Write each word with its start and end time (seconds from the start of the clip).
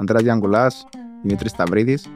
Αντρέας 0.00 0.22
Διαγκουλάς, 0.22 0.86
Δημήτρης 1.22 1.50
Σταυρίδης. 1.50 2.06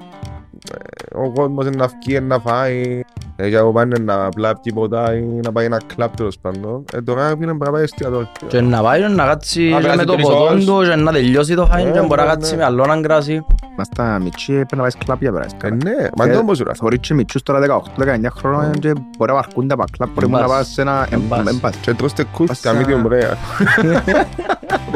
Ο 1.15 1.31
κόσμος 1.33 1.67
είναι 1.67 1.77
να 1.77 1.87
βγει, 1.87 2.21
να 2.21 2.39
φάει. 2.39 3.01
Έχει 3.37 3.57
από 3.57 3.73
πάνε 3.73 3.99
να 3.99 4.29
πλάπτει 4.29 4.73
ποτά 4.73 5.15
ή 5.15 5.21
να 5.23 5.53
πάει 5.53 5.65
ένα 5.65 5.81
κλαπ 5.95 6.17
τέλος 6.17 6.39
πάντων. 6.39 6.85
Ε, 6.93 7.01
τώρα 7.03 7.27
φίλε 7.29 7.37
πρέπει 7.37 7.59
να 7.65 7.71
πάει 7.71 7.83
εστιατόριο. 7.83 8.29
Και 8.49 8.61
να 8.61 8.83
πάει 8.83 9.01
να 9.09 9.25
κάτσει 9.27 9.69
Να 9.69 9.77
και 9.77 9.83
περάσει 9.83 9.99
με 9.99 10.05
το 10.05 10.13
τρεις 10.13 10.27
ποτόν 10.27 10.43
ώρες. 10.49 10.65
του 10.65 10.83
και 10.89 10.95
να 10.95 11.13
τελειώσει 11.13 11.55
το 11.55 11.67
φάιν 11.67 11.87
Ε, 11.87 11.91
και 11.91 12.01
μπορεί 12.01 12.21
να 12.21 12.27
ναι, 12.27 12.33
κάτσει 12.33 12.51
ναι. 12.51 12.57
με 12.57 12.65
άλλο 12.65 12.87
να 12.87 12.97
γκράσει. 13.01 13.45
Μας 13.77 13.89
τα 13.89 14.19
μητσί 14.23 14.53
πρέπει 14.53 14.77
να 14.77 14.83
πάει 14.83 14.91
κλαπ 15.05 15.21
για 15.21 15.33
περάσει 15.33 15.55
Ε, 15.55 15.59
καλά. 15.69 15.77
ναι, 15.85 16.09
μα 16.17 16.25
είναι 16.27 16.37
όμως 16.37 16.61
ουρά. 16.61 16.75
Θωρείς 16.75 16.99
και 17.01 17.15
μητσούς 17.15 17.43
τώρα 17.43 17.83
18-19 17.99 18.27
χρόνων 18.37 18.73
και 18.73 18.93
μπορεί 19.19 19.31
να 19.31 19.35
βαρκούνται 19.37 19.75
από 19.75 19.85
κλαπ, 19.97 20.09
μπορεί 20.15 20.27
Εμπάς. 20.27 20.41
να 20.41 20.47
πας 20.47 20.67
σε 20.69 20.81
ένα... 20.81 21.07
Εμπάς. 21.11 21.47
εμπάς. 21.47 21.77
Και 21.77 21.95
τρώστε 21.95 22.25
κούστα, 22.33 22.73
Πάσα- 22.73 22.87
medium 22.87 23.07
rare. 23.13 23.37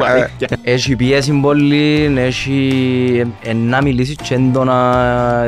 Ε, 0.05 0.27
Έχει 0.63 0.95
πιέσει 0.95 1.31
πολύ, 1.41 2.13
έχει 2.17 3.33
ε, 3.43 3.53
να 3.53 3.81
μιλήσει 3.81 4.15
και 4.15 4.33
έντονα, 4.33 4.95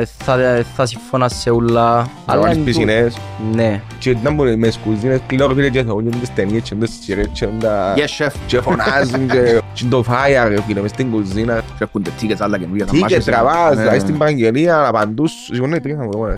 ε, 0.00 0.04
θα, 0.18 0.40
ε, 0.42 0.64
θα 0.76 0.86
συμφωνά 0.86 1.28
σε 1.28 1.50
ούλα. 1.50 2.06
Αλλά 2.26 2.40
τις 2.40 2.50
εν 2.50 2.56
τούτο- 2.58 2.64
πισινές. 2.64 3.16
Ναι. 3.54 3.80
Και 3.98 4.16
να 4.22 4.30
μπορεί 4.30 4.56
με 4.56 4.70
σκουζίνες, 4.70 5.20
κλείνω 5.26 5.48
φίλε 5.48 5.68
και 5.70 5.82
θεωρούν 5.82 6.10
τις 6.20 6.34
ταινίες 6.34 6.62
και 6.62 6.74
τις 6.74 6.98
σειρές 7.02 7.28
και 7.32 7.46
τα... 7.60 7.94
Yes, 7.96 8.24
chef. 8.24 8.30
Και 8.46 8.60
φωνάζουν 8.60 9.26
και... 9.28 9.60
Και 9.74 9.84
το 9.90 10.02
φάια 10.02 10.48
ρε 10.48 10.62
φίλε, 10.66 10.80
μες 10.80 10.90
στην 10.90 11.10
κουζίνα. 11.10 11.54
Και 11.78 11.84
έχουν 11.84 12.04
τίκες 12.18 12.40
άλλα 12.40 12.58
καινούργια. 12.58 12.84
τα 12.86 12.90
Τι 12.90 12.96
και 12.96 13.02
μάχες. 13.02 13.24
τραβάς, 13.24 13.74
Ναι. 13.76 13.80
δηλαδή 13.82 13.98
στην 13.98 14.18
παραγγελία, 14.18 14.90
παντού 14.92 15.26
σου. 15.28 15.54
Σηκώνε 15.54 15.80
τρίχα 15.80 16.02
μου, 16.02 16.10
εγώ. 16.14 16.34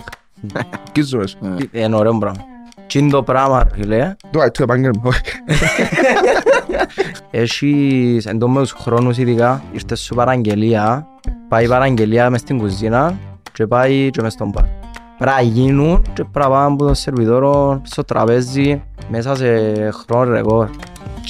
Κίζουμε 0.91 1.27
σου. 1.27 1.37
Ε, 1.71 1.81
Είναι 1.81 1.95
ωραίο 1.95 2.17
πράγμα. 2.17 2.45
Τι 2.87 2.99
είναι 2.99 3.09
το 3.09 3.23
πράγμα, 3.23 3.63
ρε 3.63 3.69
φίλε. 3.81 4.15
Τώρα, 4.31 4.51
τι 4.51 4.63
επάγγελμα. 7.35 7.41
Έχεις 7.41 8.25
εν 8.25 8.39
τω 8.39 8.49
με 8.49 8.61
τους 8.61 8.71
χρόνους 8.71 9.17
ειδικά, 9.17 9.63
ήρθε 9.71 9.95
σου 9.95 10.15
παραγγελία, 10.15 11.07
πάει 11.49 11.65
η 11.65 11.67
παραγγελία 11.67 12.29
μες 12.29 12.39
στην 12.39 12.57
κουζίνα 12.57 13.17
και 13.53 13.67
πάει 13.67 14.09
και 14.09 14.21
μες 14.21 14.33
στον 14.33 14.49
μπαρ. 14.49 14.63
Πρέπει 15.17 15.35
να 15.35 15.41
γίνουν 15.41 16.01
και 16.01 16.23
πρέπει 16.23 16.39
να 16.39 16.49
πάνε 16.49 16.73
από 16.73 16.85
το 16.85 16.93
σερβιτόρο 16.93 17.81
στο 17.83 18.03
τραπέζι 18.03 18.83
μέσα 19.09 19.35
σε 19.35 19.47
χρόνο 19.89 20.31
ρεκόρ. 20.31 20.69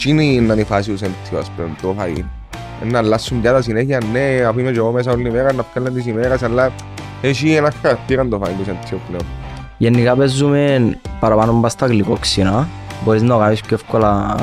Τι 0.02 0.10
είναι 0.10 0.24
να 0.24 0.54
είναι 0.54 0.62
η 0.62 0.64
φάση 0.64 0.92
του 0.92 0.98
σέντιο, 0.98 1.40
ας 1.40 1.50
πούμε, 1.50 1.70
το 1.82 1.96
φαΐ. 2.00 2.24
Ε, 2.84 2.86
Να 2.92 2.98
αλλάσουν 2.98 3.42
πια 3.42 3.52
τα 3.52 3.62
συνέχεια, 3.62 4.02
ναι, 4.12 4.46
αφού 4.48 4.60
είμαι 4.60 4.72
και 4.72 4.78
εγώ 4.78 4.92
μέσα 4.92 5.12
όλη 5.12 5.32
μέρα, 5.32 5.54
να 5.54 5.66
βγάλουν 5.74 5.94
τις 5.94 6.06
ημέρες, 6.06 6.44
αλλά 6.44 6.72
έχει 7.22 7.54
ένα 7.54 7.74
χαρακτήρα 7.82 8.28
το 8.28 8.42
φαΐ 8.44 8.52
του 8.58 8.64
σέντιο 8.64 9.00
πλέον. 9.08 9.24
Γενικά 9.78 10.16
παίζουμε 10.16 10.98
παραπάνω 11.20 11.54
μπας 11.54 11.72
στα 11.72 11.86
γλυκόξινα. 11.86 12.68
Μπορείς 13.04 13.22
να 13.22 13.28
το 13.28 13.38
κάνεις 13.38 13.62
πιο 13.62 13.78
εύκολα 13.82 14.36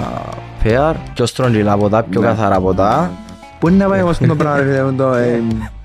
pair, 0.65 0.95
πιο 1.15 1.27
στρογγυλά 1.27 1.77
ποτά, 1.77 2.03
πιο 2.03 2.21
Ναι. 2.21 2.27
καθαρά 2.27 2.61
ποτά. 2.61 3.11
Πού 3.59 3.69
είναι 3.69 3.85
να 3.85 3.91
πάει 3.91 4.03
όμως 4.03 4.19
το 4.19 4.35
πράγμα, 4.37 4.61
ρε, 4.63 4.83
με 4.83 4.93
το 4.93 5.13
ε, 5.15 5.43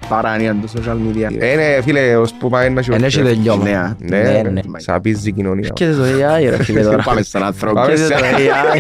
παράνοια 0.09 0.55
του 0.61 0.69
social 0.69 0.93
media. 0.93 1.35
Ε, 1.39 1.55
ναι, 1.55 1.81
φίλε, 1.81 2.15
ως 2.15 2.33
που 2.33 2.49
πάει 2.49 2.69
να 2.69 2.81
Εν 2.91 3.03
έχει 3.03 3.21
τελειώμα. 3.21 3.63
νέα. 3.63 3.95
Ναι, 3.99 4.17
Ναι, 4.17 4.41
ρε, 4.41 4.49
ναι. 4.49 4.61
σαπίζει 4.77 5.29
η 5.29 5.31
κοινωνία. 5.31 5.69
Και 5.69 5.85
το 5.85 6.03
AI 6.03 6.49
ρε 6.49 6.63
φίλε 6.63 6.81
τώρα. 6.81 7.03
Πάμε 7.03 7.21
στον 7.21 7.43
άνθρωπο. 7.43 7.73
Πάμε 7.75 7.93
Και 7.93 7.99
το 7.99 8.05
σε- 8.05 8.13
AI. 8.13 8.79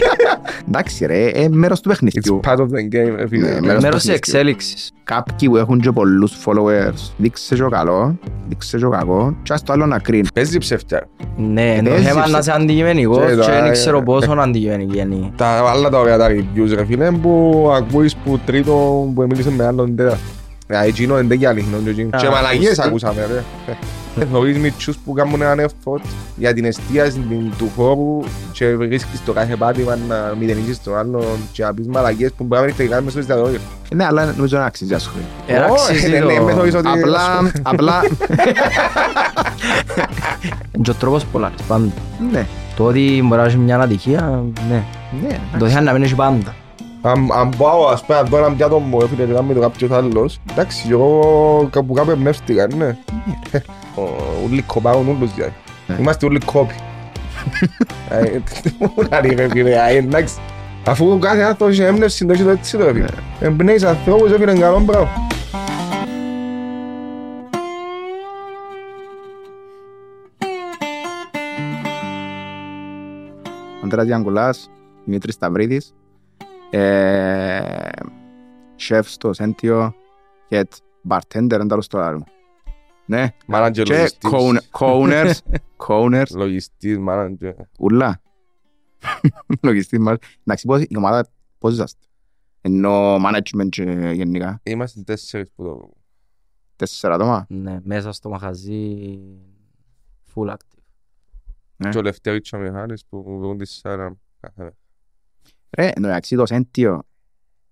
Εντάξει 0.67 1.05
ρε, 1.05 1.25
ε, 1.27 1.47
μέρος 1.49 1.79
του 1.81 1.89
It's 1.89 1.91
παιχνιδιού. 1.93 2.39
part 2.47 2.55
of 2.57 2.63
the 2.65 2.95
game, 2.95 3.15
ρε 3.15 3.27
φίλε. 3.27 3.47
Ναι, 3.49 3.59
μέρος 3.59 3.63
Μέρος 3.63 3.81
του 3.81 3.83
της 3.83 3.89
παιχνιδιού. 3.89 4.13
εξέλιξης. 4.15 4.91
Κάποιοι 5.03 5.49
που 5.49 5.57
έχουν 5.57 5.79
και 5.79 5.91
πολλούς 5.91 6.33
followers, 6.45 7.11
δείξε 7.17 7.55
και 7.55 7.63
ο 7.63 7.69
καλό, 7.69 8.17
δείξε 8.47 8.77
και 8.77 8.85
ο 8.85 8.89
κακό, 8.89 9.35
και 9.43 9.53
ας 9.53 9.63
το 9.63 9.73
άλλο 9.73 9.85
να 9.85 9.99
κρίνει. 9.99 10.27
Παίζει 10.33 10.57
ψεύτια. 10.57 11.07
Ναι, 11.37 11.79
το 11.83 11.89
Παίζεις, 11.89 12.07
θέμα 12.07 12.21
είναι 12.21 12.31
να 12.31 12.37
ε. 12.37 12.39
είσαι 12.39 12.51
αντικειμενικός 12.51 13.17
Και 13.25 13.29
και 13.29 13.35
τώρα, 13.35 13.53
δεν 13.53 13.65
ε, 13.65 13.71
ξέρω 13.71 13.97
ε. 13.97 14.01
πόσο 14.01 14.31
αντικειμενική 14.31 14.99
είναι. 14.99 15.31
Τα 15.35 15.47
άλλα 15.47 15.89
τα 15.89 15.99
ωραία 15.99 16.17
τα 16.17 16.27
reviews, 16.29 16.69
ρε 16.75 16.85
φίλε, 16.85 17.11
που 17.11 17.63
ακούεις 17.75 18.15
που 18.15 18.39
τρίτο 18.45 18.71
που 19.15 19.25
μίλησε 19.29 19.51
με 19.51 19.65
άλλον 19.65 19.95
τέτα. 19.95 20.17
Ε, 20.67 20.85
εκείνο 20.87 21.15
δεν 21.15 21.23
είναι 21.25 21.33
για 21.35 21.49
αληθινό 21.49 21.77
και 21.83 21.89
εκείνο. 21.89 22.09
Α, 22.11 22.19
Και 22.19 22.29
μαλαγίες 22.29 22.67
σωστά. 22.67 22.83
ακούσαμε, 22.85 23.25
ρε. 23.31 23.43
Ε, 24.21 24.25
Θωρείς 24.31 24.57
μητσούς 24.57 24.97
που 24.97 25.13
κάνουν 25.13 25.41
έναν 25.41 25.67
effort 25.69 26.01
για 26.35 26.53
την 26.53 26.65
εστίαση 26.65 27.11
την- 27.29 27.51
του 27.57 27.71
χώρου 27.75 28.19
και 28.51 28.75
βρίσκεις 28.75 29.23
το 29.25 29.33
κάθε 29.33 29.55
πάτημα 29.55 29.97
να 30.07 30.33
μηδενίσεις 30.39 30.83
τον 30.83 30.97
άλλον 30.97 31.23
και 31.51 31.63
να 31.63 31.73
πεις 31.73 31.87
μαλαγίες 31.87 32.31
που 32.37 32.43
μπορεί 32.43 32.59
να 32.61 32.65
μην 32.67 32.73
έχετε 32.77 32.89
κάνει 32.89 33.03
μες 33.03 33.11
στο 33.11 33.19
εστιατόριο. 33.21 33.59
Ναι, 33.95 34.05
αλλά 34.05 34.33
νομίζω 34.37 34.57
να 34.57 34.65
αξίζει 34.65 34.93
ασχολή. 34.93 35.23
Ε, 35.47 35.57
Ω, 35.59 35.73
αξίζει 35.73 36.09
ναι, 36.09 36.19
ναι, 36.19 36.33
το- 36.35 36.43
με 36.43 36.53
θωρείς 36.53 36.75
ότι- 36.75 36.87
Απλά, 36.89 37.51
απλά, 37.61 38.01
Και 40.81 40.89
ο 40.89 40.93
τρόπος 40.93 41.25
πολλά, 41.25 41.51
πάντα. 41.67 41.91
ναι, 42.31 42.45
Το 42.75 42.83
ότι 42.85 43.19
μπορείς 43.23 43.37
να 43.37 43.43
έχεις 43.43 43.55
μια 43.57 43.79
ατυχία, 43.79 44.43
ναι. 44.69 44.83
ναι. 45.27 45.39
Το 45.59 45.65
θέμα 45.67 45.79
είναι 45.79 45.87
να 45.89 45.91
μην 45.93 46.01
έχεις 46.03 46.15
πάντα. 46.15 46.55
Αν 47.01 47.29
αν 47.33 47.49
πάω 47.57 47.85
ας 47.87 48.05
πούμε 48.05 48.17
αν 48.17 48.25
δω 48.27 48.37
έναν 48.37 48.55
πιάτο 48.55 48.79
μου 48.79 48.97
έφυγε 49.01 49.23
και 49.25 49.33
κάνει 49.33 49.53
το 49.53 49.59
κάποιος 49.59 49.91
άλλος 49.91 50.39
εντάξει 50.51 50.87
εγώ 50.91 51.67
κάπου 51.71 51.93
κάπου 51.93 52.11
εμπνεύστηκα 52.11 52.67
ναι. 52.75 52.97
Ο- 53.95 54.45
Ούλοι 54.45 54.61
κοπάγουν 54.61 55.07
ούλους 55.07 55.33
δηλαδή 55.33 55.53
Ναι. 55.87 55.95
Είμαστε 55.99 56.25
ούλοι 56.25 56.39
κόποι 56.39 56.73
Ε, 58.09 58.23
Τι 58.61 58.71
μου 58.79 58.93
να 59.09 59.19
ρε 59.21 59.33
ρε 59.33 59.47
φίλε 59.49 59.71
ε, 59.89 59.97
εντάξει. 59.97 60.35
Αφού 60.87 61.19
κάθε 61.19 61.41
άνθρωπος 61.41 61.79
έχει 61.79 61.87
έμπνευση 61.87 62.25
το 62.25 62.31
έχεις 62.33 62.43
το 62.45 62.49
έτσι 62.51 62.77
το 62.77 62.83
φίλε. 62.93 63.05
Εμπνέεις 63.39 63.83
ανθρώπους 63.83 64.31
έφυγε 64.31 64.59
καλό 64.59 64.79
μπράβο. 64.79 65.07
Αντρέας 73.83 74.05
Διαγκουλάς, 74.05 74.69
Δημήτρης 75.05 75.33
Σταυρίδης, 75.33 75.85
ε, 75.89 76.06
σεφ 78.75 79.09
στο 79.09 79.33
Σέντιο, 79.33 79.93
head 80.49 80.63
bartender, 81.09 81.51
εν 81.59 81.67
τέλος 81.67 81.87
το 81.87 81.99
άλλο. 81.99 82.23
Ναι, 83.05 83.27
Μάνατζερ 83.47 83.85
και 83.85 83.93
λογιστής 83.93 84.29
co- 84.31 84.79
co-owners, 84.79 85.33
co-owners, 85.87 86.31
Λογιστής 86.35 86.97
μάνατζερ 86.97 87.53
ούλα. 87.79 88.21
Λογιστής 89.61 89.99
μας. 89.99 90.17
Εντάξει, 90.43 90.65
πώς, 90.67 90.81
η 90.81 90.97
ομάδα 90.97 91.27
πώς 91.57 91.73
είσαστε; 91.73 92.05
Ενώ 92.61 93.15
management 93.15 93.69
και 93.69 93.83
γενικά, 94.13 94.59
Είμαστε 94.63 95.01
τέσσερις 95.01 95.51
που 95.55 95.63
το 95.63 95.89
τέσσερα 96.75 97.13
άτομα. 97.15 97.45
Ναι, 97.49 97.79
μέσα 97.83 98.11
στο 98.11 98.29
μαχαζί 98.29 99.19
full 100.35 100.49
active. 100.49 100.81
Ναι. 101.75 101.89
Και 101.89 101.97
ο 101.97 102.01
Λευτέρης 102.01 102.49
και 102.49 102.55
ο 102.55 102.59
Μιχάλης 102.59 103.05
που 103.05 103.23
βγουν 103.23 103.57
τις 103.57 103.71
σάρα 103.71 104.17
κάθε 104.39 104.53
μέρα. 104.63 104.75
Ρε, 105.69 105.91
εντάξει 105.95 106.35
το 106.35 106.45
Σέντιο, 106.45 107.03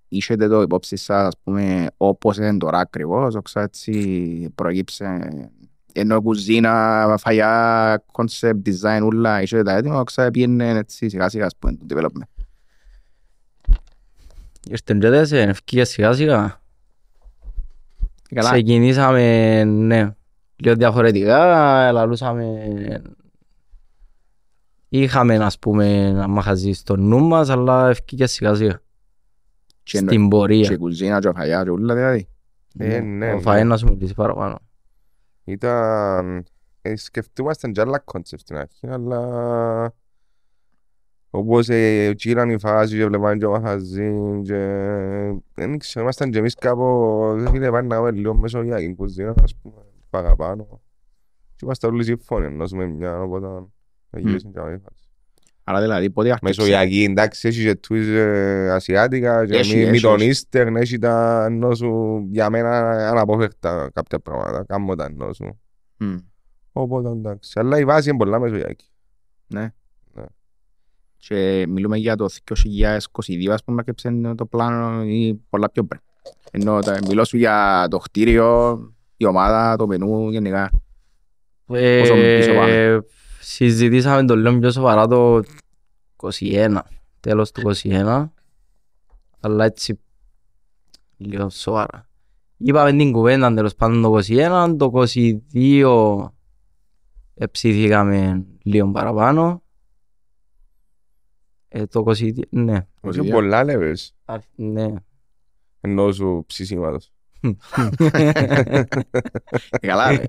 είσετε 0.08 0.48
το 0.48 0.62
υπόψη 0.62 0.96
σας, 0.96 1.28
ας 1.28 1.34
πούμε, 1.44 1.88
όπως 1.98 2.38
είναι 2.38 2.58
τώρα 2.58 2.80
ακριβώς, 2.80 3.36
όξα 3.36 3.62
έτσι 3.62 4.52
προκύψε, 4.56 5.30
ενώ 5.94 6.22
κουζίνα, 6.22 7.16
φαγιά, 7.20 8.04
concept, 8.12 8.62
design, 8.66 9.02
ούλα, 9.04 9.42
είσετε 9.42 9.64
τα 9.64 9.72
έτοιμα, 9.72 10.00
όξα 10.00 10.32
πήγαινε 10.32 10.70
έτσι 10.70 11.10
σιγά 11.10 11.30
σιγά, 11.30 11.46
ας 11.46 11.56
πούμε, 11.60 11.74
το 11.74 11.86
development. 11.90 12.44
Ήρθαν 14.70 15.00
και 15.00 15.10
τέσσερις, 15.10 15.50
ευκήγε 15.50 15.84
σιγά 15.84 16.14
σιγά. 16.14 16.62
Καλά, 18.30 18.52
Ξεκινήσαμε, 18.52 19.64
ναι, 19.64 20.16
λίγο 20.56 20.76
διαφορετικά, 20.76 21.92
λαλούσαμε... 21.92 23.02
Είχαμε, 24.90 25.36
ας 25.36 25.60
πούμε, 25.60 26.06
ένα 26.08 26.28
μαγαζί 26.28 26.72
στο 26.72 26.96
νου 26.96 27.20
μας, 27.20 27.50
αλλά 27.50 27.90
εφκήκε 27.90 28.26
σιγά 28.28 28.54
σιγά. 28.56 28.80
και 29.84 29.98
εννοεί- 29.98 30.18
Στην 30.18 30.30
πορεία. 30.30 30.68
και 30.68 30.78
κουζίνα 30.78 31.20
και 31.20 31.32
φαγιά 31.36 31.64
και 31.64 31.70
ούλα, 31.70 31.94
δηλαδή. 31.96 32.28
Ε, 32.78 33.00
ναι, 33.00 33.32
Ο 33.32 33.36
ναι. 33.36 33.42
Φαέ 33.42 33.64
να 33.64 33.78
σου 33.78 33.88
μιλήσει 33.88 34.14
παραπάνω. 34.14 34.60
Ήταν... 35.44 36.46
Ε, 36.82 36.96
σκεφτούμασταν 36.96 37.72
και 37.72 37.82
άλλα 37.82 38.00
concept 38.00 38.42
στην 38.42 38.56
αρχή, 38.58 38.88
αλλά... 38.88 39.94
Όπως 41.30 41.70
ε, 41.70 42.14
γύραν 42.18 42.50
η 42.50 42.60
φάση 42.60 42.98
και 42.98 43.06
βλέπαν 43.06 43.40
και 43.40 43.46
ο 43.46 43.52
μαγαζίν 43.52 44.44
και... 44.44 44.56
Δεν 45.54 45.78
ξέρω, 45.78 46.04
ήμασταν 46.06 46.32
και 46.32 46.38
εμείς 46.38 46.56
κάπου... 46.56 47.34
Δεν 47.38 47.50
φίλε, 47.52 47.70
πάνε 47.72 47.88
να 47.88 47.96
έχουμε 47.96 48.12
λίγο 48.12 48.36
μεσογειακή 48.36 48.96
κουζίνα, 48.96 49.34
ας 49.44 49.56
πούμε, 49.56 49.76
παραπάνω. 50.10 50.82
Και 51.56 51.62
είμαστε 51.64 51.88
όλοι 51.88 52.04
σύμφωνοι, 52.04 52.46
ενώσουμε 52.46 52.86
μια, 52.86 53.22
οπότε... 53.22 53.68
Θα 54.16 54.22
γυρίσουν 54.22 54.52
και 54.54 54.60
άλλη 54.60 54.78
φάση. 54.78 55.04
Άρα 55.64 55.82
δηλαδή, 55.82 56.10
πότε 56.10 56.32
άρχισε. 56.32 56.46
Μεσογειακή, 56.46 57.04
εντάξει, 57.10 57.48
έχει 57.48 57.64
και 57.64 57.76
τους 57.76 58.08
ε, 58.08 58.70
ασιάτικα 58.72 59.46
και 59.46 59.58
Έχει, 59.58 59.76
μη- 59.76 59.84
μη 59.84 59.90
έχει, 59.92 60.02
τον 60.02 60.20
έχει. 60.20 60.30
Ίστερν, 60.30 60.76
έχει 60.76 60.98
τα 60.98 61.46
ενώ 61.46 61.76
σου 61.76 62.20
για 62.32 62.50
μένα 62.50 62.90
αναπόφευκτα 63.10 63.90
κάποια 63.94 64.20
πράγματα, 64.20 64.64
κάνω 64.68 64.96
τα 64.96 65.06
ενώ 65.06 65.34
σου. 65.34 65.60
Μμ, 65.98 66.16
Οπότε 66.72 67.10
εντάξει, 67.10 67.60
αλλά 67.60 67.80
η 67.80 67.86
βάση 67.86 68.10
είναι 68.10 68.18
πολλά 68.18 68.40
μεσογειακή. 68.40 68.86
Ναι. 69.48 69.62
Ναι. 70.14 70.24
Και 71.18 71.66
μιλούμε 71.70 71.98
για 71.98 72.16
το 72.16 72.30
2022, 72.44 73.48
ας 73.50 73.64
πούμε, 73.64 73.84
και 73.84 73.94
το 74.36 74.46
πλάνο 74.46 75.04
ή 75.04 75.42
πολλά 75.50 75.70
πιο 75.72 75.84
πριν. 75.84 76.02
Ενώ 76.52 76.80
τα- 76.80 77.00
μιλώ 77.08 77.24
σου 77.26 77.38
για 77.38 77.88
το 77.90 77.98
κτίριο, 77.98 78.80
η 79.18 79.26
ομάδα, 79.26 79.76
το 79.76 79.88
μενού, 79.88 80.30
γενικά. 80.30 80.70
Πόσο 81.66 82.14
πίσω 82.14 82.52
Ε, 82.52 82.56
πάμε; 82.56 83.04
Συζητήσαμε 83.46 84.26
το 84.26 84.36
λίγο 84.36 84.60
πιο 84.60 84.72
σοβαρά 84.72 85.08
το 85.08 85.42
21, 86.16 86.78
τέλος 87.20 87.52
του 87.52 87.62
21, 87.84 88.30
αλλά 89.40 89.66
έτσι 89.66 90.00
λίγο 91.18 91.50
σοβαρά. 91.50 92.10
Είπαμε 92.58 92.92
την 92.92 93.12
κουβέντα 93.12 93.54
τέλος 93.54 93.76
πάντων 93.76 94.02
το 94.02 94.20
21, 94.28 94.76
το 94.78 94.92
22 95.54 96.28
εψήθηκαμε 97.34 98.46
λίγο 98.64 98.92
παραπάνω. 98.92 99.64
Ε, 101.68 101.86
το 101.86 102.04
22, 102.06 102.32
ναι. 102.50 102.88
Έχει 103.02 103.30
πολλά 103.30 103.64
levels 103.68 104.08
Α, 104.26 104.38
Ναι. 104.56 104.94
ενώ 105.82 106.12
σου 106.12 106.44
ψησίματος. 106.48 107.12
Ε, 109.80 109.88
Καλά 109.88 110.10
ρε. 110.10 110.24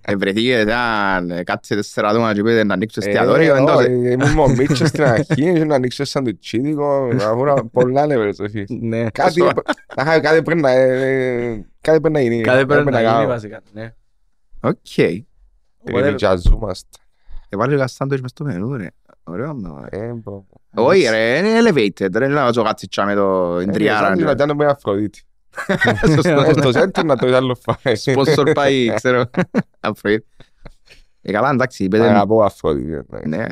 Ε, 0.00 0.16
Βρεθήκε 0.16 0.64
σαν 0.68 1.30
ε, 1.30 1.42
κάτσε 1.42 1.74
τέσσερα 1.74 2.08
άτομα 2.08 2.34
και 2.34 2.42
πείτε 2.42 2.64
να 2.64 2.74
ανοίξω 2.74 3.00
Ε, 3.02 3.06
εστιατόριο. 3.08 3.54
εντός. 3.56 3.76
όχι, 3.76 3.90
Ήμουν 3.90 4.32
με 4.34 4.40
ο 4.40 4.48
Μίτσος 4.48 4.88
στην 4.88 5.04
αρχή, 5.04 5.24
είχε 5.50 5.64
να 5.64 5.74
ανοίξω 5.74 6.04
σαντουιτσίδικο, 6.04 7.08
αφού 7.20 7.70
πολλά 7.70 8.04
levels. 8.08 8.38
όχι. 8.44 8.64
Ναι. 8.80 9.10
Κάτι, 9.10 9.42
αχα, 9.96 10.20
κάτι 10.20 10.42
πρέπει 10.42 10.60
να, 10.60 10.70
ε, 10.70 11.66
κάτι 11.80 12.00
πρέπει 12.00 12.14
να 12.14 12.20
γίνει. 12.20 12.40
Κάτι 12.40 12.66
πρέπει 12.66 12.90
να 12.90 13.00
γίνει 13.00 13.12
κάνω. 13.12 13.26
βασικά. 13.26 13.60
Ναι. 13.72 13.94
Οκ. 14.60 14.76
Οπότε- 15.88 16.10
Ριζαζούμαστε. 16.10 16.98
Έβαλε 17.48 17.74
ένα 17.74 17.86
σάντουιτς 17.86 18.20
μες 18.22 18.30
στο 18.30 18.44
μενού 18.44 18.76
ρε. 18.76 18.86
Ωραίο 19.24 19.54
μου. 19.54 19.84
ρε. 19.90 19.98
Ε, 20.06 20.12
μπρο. 20.12 20.46
Όχι 20.74 21.02
ρε, 21.10 21.38
είναι 21.38 21.48
elevated 21.70 22.14
ρε. 22.16 22.26
Να 22.28 22.42
βάζω 22.44 22.62
κάτι 22.62 22.88
τσάμε 22.88 23.14
το 23.14 23.56
Ε, 23.58 23.62
εντριάρα. 23.62 24.06
σαν 24.16 24.18
να 24.24 24.34
κάνω 24.34 24.54
με 24.54 24.66
Αφροδίτη. 24.66 25.22
Σωστό. 26.14 26.44
Στο 26.70 26.70
center 26.80 27.04
να 27.04 27.16
το 27.16 27.26
είδα 27.26 27.36
άλλο 27.36 27.56
φάει. 27.60 27.94
Sponsor 28.04 28.50
πάει, 28.54 28.94
ξέρω. 28.94 29.24
Αφροδίτη. 29.80 30.26
Ε, 31.22 31.32
καλά, 31.32 31.50
εντάξει, 31.50 31.84
είπετε. 31.84 32.08
Αγαπώ 32.08 32.42
Αφροδίτη. 32.42 33.04
Ναι. 33.24 33.42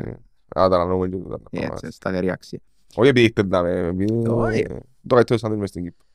Α, 0.49 0.69
τα 0.69 0.69
λανούμε 0.69 1.09
και 1.09 1.17
τούτα. 1.17 1.39
Έτσι, 1.51 1.91
σταθερή 1.91 2.31
αξία. 2.31 2.61
Όχι 2.95 3.09
επειδή 3.09 3.27
χτεντάμε, 3.29 3.71
επειδή 3.71 4.13
Όχι. 4.29 4.63
το 5.07 5.15
καλύτερο 5.15 5.39
σάντουιτς 5.39 5.61
μες 5.61 5.69
στην 5.69 5.83
Κύπρο. 5.83 6.07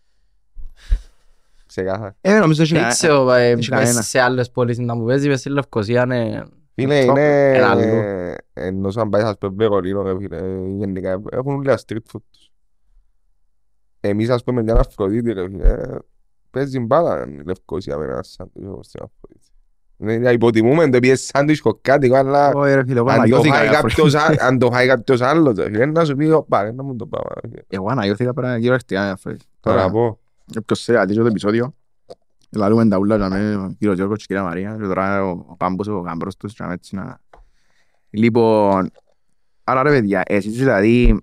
Ξεκάθαρα. 1.65 2.15
Ε, 2.21 2.37
νομίζω 2.39 2.63
ότι 2.63 2.71
Δεν 2.71 2.81
είναι- 2.81 2.89
ξέρω, 2.91 3.31
ε, 3.31 3.49
έχει 3.49 3.69
κανένα. 3.69 4.01
σε 4.01 4.19
άλλες 4.19 4.51
πόλεις 4.51 4.77
να 4.79 4.95
μου 4.95 5.05
παίζει, 5.05 5.27
μες 5.27 5.39
στη 5.39 5.49
Λευκοσία 5.49 6.01
είναι... 6.03 6.45
Φίλε, 6.75 7.03
Τρόπο. 7.03 7.19
είναι... 7.19 7.51
Ένα 7.53 7.69
άλλο. 7.69 7.83
Ενώ 8.53 8.91
σαν 8.91 9.09
πάει 9.09 9.21
ας 9.21 9.37
πούμε 9.37 9.53
Βερολίνο, 9.55 10.01
ρε 10.01 10.17
φίλε, 10.17 10.37
γενικά 10.77 11.21
έχουν 11.31 11.55
όλα 11.55 11.79
street 11.87 11.95
food 11.95 12.21
τους. 12.31 12.42
Εμείς 14.05 14.29
ας 14.29 14.43
πούμε 14.43 14.61
μια 14.61 14.75
Αφροδίτη, 14.75 15.31
ρε 15.33 15.47
φίλε, 15.49 15.75
παίζει 16.49 16.79
μπάλα 16.79 17.27
η 17.27 17.41
Λευκοσία 17.45 17.97
με 17.97 18.05
ένα 18.05 18.23
σάντουιτς 18.23 18.69
όπως 18.71 18.85
στην 18.85 19.01
Αφροδίτη. 19.03 19.47
Ναι, 20.21 20.31
υποτιμούμε 20.31 20.89
το 20.89 20.97
επειδή 20.97 21.15
σάντουιτς 21.15 21.61
κοκκάτικο, 21.61 22.15
αλλά 22.15 22.49
Όχι 22.49 22.73
ρε 22.73 22.83
φίλε, 22.83 22.97
εγώ 22.99 23.09
αν 23.09 23.15
το 23.15 23.21
αναγιώθηκα 23.21 23.55
φάει 23.55 23.67
ρε, 23.67 23.75
Αφροδίτη. 23.75 23.95
κάποιος 24.01 24.15
α- 24.15 24.47
αν 24.47 24.59
το 24.59 24.71
φάει 24.71 24.87
κάποιος 24.87 25.21
άλλος, 25.21 25.55
ρε 25.57 25.63
φίλε, 25.65 25.85
να 25.85 26.05
σου 26.05 26.15
πει, 26.15 26.29
«Οπα, 26.29 26.71
να 26.71 26.83
μου 26.83 26.95
το 26.95 27.05
πάω». 27.05 27.21
ρε 27.41 27.49
φίλε. 27.49 27.61
Εγώ 27.67 27.87
αναγιώθηκα 27.89 28.33
πέρα 28.33 28.55
κυριολεκτικά, 28.55 29.11
Αφροδίτη. 29.11 29.45
Τώρα 29.59 29.77
Τώρα, 29.77 29.89
πω. 29.91 30.19
Όποιος 30.59 30.83
θέλει 30.83 30.97
να 30.97 31.05
δει 31.05 31.15
το 31.15 31.25
επεισόδιο, 31.25 31.75
λαλούμε 32.49 32.87
τα 32.87 32.97
ούλα 32.97 33.15
για 33.15 33.29
μένα, 33.29 33.63
ο 33.63 33.69
κύριος 33.77 33.95
Γιώργος 33.95 34.17
και 34.17 34.23
η 34.23 34.27
κυρία 34.27 34.43
Μαρία, 34.43 34.77
και 34.79 34.87
τώρα 34.87 35.25
ο 35.25 35.55
Πάμπος, 35.57 35.87
ο 35.87 36.01
Κάμπρος 36.01 36.37
τους, 36.37 36.53
και 36.53 36.63
έτσι 36.69 36.95
να... 36.95 37.19
Λοιπόν, 38.09 38.89
άρα 39.63 39.83
ρε 39.83 39.89
παιδιά, 39.89 40.21
εσείς 40.25 40.57
δηλαδή 40.57 41.21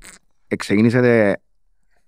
ξεκίνησατε 0.56 1.40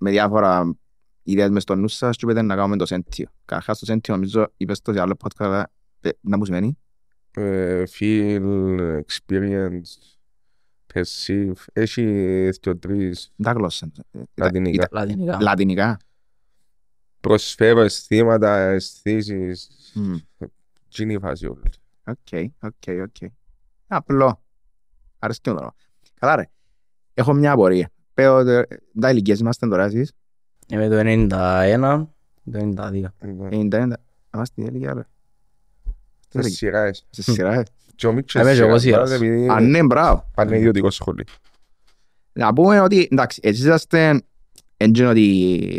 με 0.03 0.11
διάφορα 0.11 0.77
ιδέες 1.23 1.51
μες 1.51 1.63
στο 1.63 1.75
νου 1.75 1.89
σας 1.89 2.17
και 2.17 2.25
είπατε 2.25 2.43
να 2.43 2.55
κάνουμε 2.57 2.77
το 2.77 2.87
σέντιο. 2.87 3.27
Καταρχάς 3.45 3.79
το 3.79 3.85
σέντιο 3.85 4.15
νομίζω 4.15 4.53
είπες 4.57 4.81
το 4.81 4.93
σε 4.93 5.01
άλλο 5.01 5.17
podcast, 5.25 5.45
αλλά, 5.45 5.71
ε, 6.01 6.09
να 6.21 6.37
μου 6.37 6.45
σημαίνει. 6.45 6.79
Ε, 7.31 7.83
Feel, 7.99 9.01
experience, 9.07 10.17
perceive, 10.95 11.53
έχει 11.73 12.03
δύο 12.61 12.79
τρεις 12.79 13.33
Τα 13.43 13.53
γλώσσα. 13.53 13.91
Ε, 14.11 14.21
λατινικά. 14.35 14.75
ήταν- 14.85 14.89
Λατινικά. 15.09 15.39
Λατινικά. 15.41 15.97
Προσφέρω 17.21 17.81
αισθήματα, 17.81 18.57
αισθήσεις, 18.59 19.69
Μμ. 19.95 20.15
τι 20.89 21.03
είναι 21.03 21.13
η 21.13 21.19
φάση 21.19 21.47
όλη. 21.47 21.63
OK, 22.05 22.51
OK, 22.61 23.03
OK. 23.03 23.31
Απλό. 23.87 24.43
Αρέσκει 25.19 25.51
μου 25.51 25.57
τώρα. 25.57 25.75
Καλά 26.15 26.37
ρε. 26.37 26.51
Έχω 27.15 27.33
μια 27.33 27.53
απορία. 27.53 27.91
Πέω, 28.15 28.39
ε, 28.39 28.67
τα 29.01 29.11
ηλικίες 29.11 29.39
είμαστε 29.39 29.69
τώρα 29.69 29.85
εσείς. 29.85 30.13
Είμαι 30.69 30.89
το 30.89 30.97
91, 30.99 32.07
το 32.53 32.59
92. 32.59 33.13
Ναι. 33.21 33.49
90, 33.51 33.73
είμαστε 34.35 34.45
στην 34.45 34.67
ηλικία 34.67 34.95
ρε. 34.95 35.03
Σε 36.29 36.43
σειράς. 36.49 37.07
Σε 37.11 37.23
σειρά, 37.23 37.55
ε. 37.55 37.63
Και 37.95 38.07
ο 38.07 38.13
Μίτσος 38.13 38.43
Είμαι 38.43 38.55
και 38.55 38.61
εγώ 38.61 38.79
σειράς, 38.79 39.09
σειράς. 39.09 39.23
επειδή 39.23 39.49
Α, 39.49 39.61
ναι, 39.61 39.83
μπράβο. 39.83 40.31
πάνε 40.35 40.57
ιδιωτικό 40.57 40.91
σχολείο. 40.91 41.25
Να 42.33 42.53
πούμε 42.53 42.81
ότι, 42.81 43.09
εντάξει, 43.11 43.41
εσείς 43.43 43.65
είσαστε, 43.65 44.23
έντζεν 44.83 45.07
ότι 45.07 45.21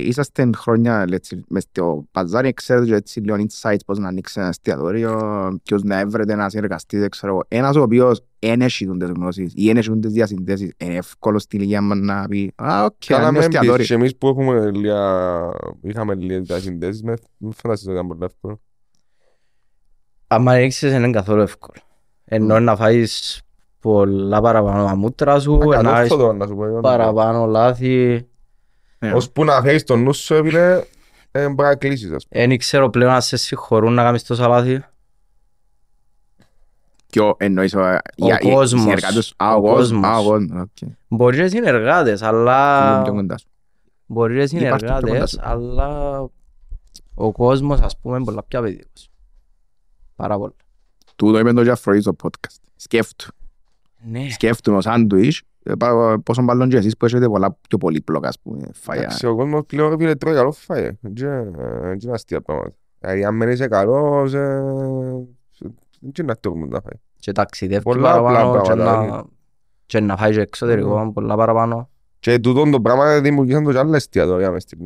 είσαστε 0.08 0.50
χρόνια, 0.56 1.06
λέτσι, 1.08 1.44
μες 1.50 1.64
στο 1.64 2.06
παζάρι, 2.12 2.54
ξέρετε 2.54 2.86
και 2.86 2.96
έτσι 2.96 3.20
λίγο 3.20 3.36
insights 3.38 3.78
πώς 3.86 3.98
να 4.00 4.08
ανοίξει 4.08 4.40
ένα 4.40 4.50
εστιατόριο, 4.50 5.20
ποιος 5.64 5.84
να 5.84 6.00
έβρετε 6.00 6.36
να 6.36 6.50
συνεργαστείτε, 6.50 7.08
ξέρω 7.10 7.34
εγώ. 7.34 7.44
Ένας 7.48 7.76
ο 7.76 7.82
οποίος 7.82 8.24
εν 8.40 8.62
έχει 8.62 8.88
τις 8.88 9.10
γνώσεις 9.10 9.52
ή 9.56 9.70
εν 9.70 9.78
έχει 9.78 10.00
τις 10.00 10.12
διασυνδέσεις, 10.12 10.72
είναι 10.78 10.96
εύκολο 10.96 11.40
στη 11.40 11.56
ηλικία 11.56 11.82
μας 11.82 11.98
να 12.00 12.28
πει 12.28 12.52
«Α, 12.56 12.84
οκ, 12.84 12.94
Καλά 13.06 13.22
είναι 13.22 13.32
με 13.32 13.40
εστιατόριο». 13.40 13.74
έμπεις 13.74 13.88
και 13.88 13.94
εμείς 13.94 14.16
που 14.18 14.28
έχουμε 14.28 14.72
λίγα, 14.72 15.50
είχαμε 15.82 16.16
λίγα 16.16 16.42
διασυνδέσεις, 16.42 17.04
με 17.04 17.14
με 17.38 17.52
φαντάζεσαι 17.56 17.90
ότι 17.90 17.98
ήταν 17.98 18.08
πολύ 18.08 18.24
εύκολο. 18.24 18.62
Αν 20.28 20.48
ανοίξεις 20.48 20.94
είναι 20.94 21.10
καθόλου 21.10 21.42
εύκολο. 21.42 21.80
Ενώ 22.26 22.60
να 22.60 22.76
φάεις 22.76 23.42
πολλά 23.80 24.42
παραπάνω 24.42 24.86
τα 24.86 24.99
μούτρα 24.99 25.40
σου, 25.40 25.58
να 25.58 25.66
έχεις 25.66 25.78
Ανόρθωτο 25.88 26.34
να 26.34 26.48
σου 26.48 26.56
πω. 26.56 26.80
παραπάνω 26.82 27.46
λάθη. 27.46 28.28
Ναι. 29.04 29.14
Ώσπου 29.14 29.44
να 29.44 29.62
φέρεις 29.62 29.84
τον 29.84 30.04
νου 30.04 30.14
σου, 30.14 30.44
φίλε, 30.44 30.82
ε, 31.32 31.50
μπορεί 31.50 31.70
να 31.70 31.76
κλείσεις, 31.76 32.12
ας 32.12 32.28
πούμε. 32.28 32.48
Δεν 32.48 32.58
ξέρω 32.58 32.90
πλέον 32.90 33.12
αν 33.12 33.22
σε 33.22 33.38
συγχωρούν 33.38 33.94
να 33.94 34.04
κάνεις 34.04 34.24
τόσα 34.24 34.48
λάθη. 34.48 34.84
Ποιο 37.10 37.36
εννοείς, 37.40 37.74
ο, 37.74 37.80
για- 38.16 38.40
οι- 38.42 38.48
οι 38.48 38.52
κόσμος. 38.52 38.82
συνεργάτες- 38.82 39.34
Α, 39.38 39.54
ο 39.54 39.58
Ο 39.58 39.62
κόσμος. 39.62 40.06
Α, 40.08 40.18
ο 40.18 40.24
κόσμος. 40.24 40.50
κόσμος, 40.50 40.62
οκ. 40.84 40.90
Μπορεί 41.08 41.38
και 41.38 41.48
συνεργάτες, 41.48 42.22
Λίγο 42.22 42.34
αλλά... 42.38 43.02
πιο 43.02 43.14
κοντά 43.14 43.38
σου. 43.38 43.48
Μπορεί 44.06 44.48
και 44.48 44.58
Υπάρχει 44.58 44.86
πιο 44.86 44.94
κοντά 44.94 44.98
συνεργάτες, 45.00 45.30
σου. 45.30 45.40
αλλά 45.42 46.20
ο 47.16 47.32
κόσμος 47.32 47.80
ας 47.80 47.98
πούμε 48.00 48.16
είναι 48.16 48.26
πολλά 48.26 48.44
πιο 48.44 48.60
απαιτητικός. 48.60 49.10
Πάρα 50.16 50.38
πολλά. 50.38 50.54
Τούτο 51.16 51.40
είπε 51.40 51.54
το 51.54 51.64
και 51.64 51.70
Αφροδίτη 51.72 52.04
στο 52.04 52.16
podcast. 52.24 52.56
Σκέφτου. 52.76 53.28
Ναι. 54.10 54.30
Σκέφτομαι 54.30 54.78
ο 54.78 54.82
σάντουιτς, 54.82 55.38
ε, 55.38 55.42
πά- 55.42 55.53
πόσο 56.24 56.42
μάλλον 56.42 56.70
και 56.70 56.78
εσείς 56.78 56.98
που 56.98 57.06
έχετε 57.06 57.28
πολλά 57.28 57.58
πιο 57.68 57.78
πολύπλοκα, 57.78 58.28
ας 58.28 58.40
πούμε, 58.40 58.68
φαγιά. 58.74 59.04
Εντάξει, 59.04 59.26
ο 59.26 59.36
κόσμος 59.36 59.62
πλέον 59.66 59.90
ρε 59.90 59.96
φίλε 59.98 60.16
τρώει 60.16 60.34
καλό 60.34 60.52
φάι. 60.52 60.90
Δεν 61.02 61.98
είναι 62.02 62.12
αστεία 62.12 62.42
πράγματα. 62.42 62.76
Δηλαδή 63.00 63.26
αν 63.26 63.40
δεν 63.40 63.50
είσαι 63.50 63.68
καλός, 63.68 64.34
ε, 64.34 64.62
δεν 65.60 66.12
είναι 66.18 66.28
να 66.28 66.36
τρώγουμε 66.36 66.68
τα 66.68 66.82
φάι. 66.82 67.00
Και 67.16 67.32
ταξιδεύει 67.32 67.84
Πολλά 67.84 68.14
απλά 68.14 68.24
παραπάνω 68.24 68.62
και 68.62 68.74
πράγματα, 68.74 69.06
να, 69.06 69.24
και 69.86 70.00
να 70.00 70.18
φάει 70.18 70.32
και 70.32 70.42
εξωτερικό 70.42 71.12
πολλά 71.14 71.36
παραπάνω. 71.36 71.90
Και 72.20 72.40
τούτον 72.40 72.72
το 72.72 72.82
πράγμα 72.82 73.20
δημιουργήσαν 73.20 73.64
το 73.64 73.72
και 73.72 73.78
άλλα 73.78 73.96
εστιατόρια 73.96 74.52
μες 74.52 74.64
στην 74.64 74.80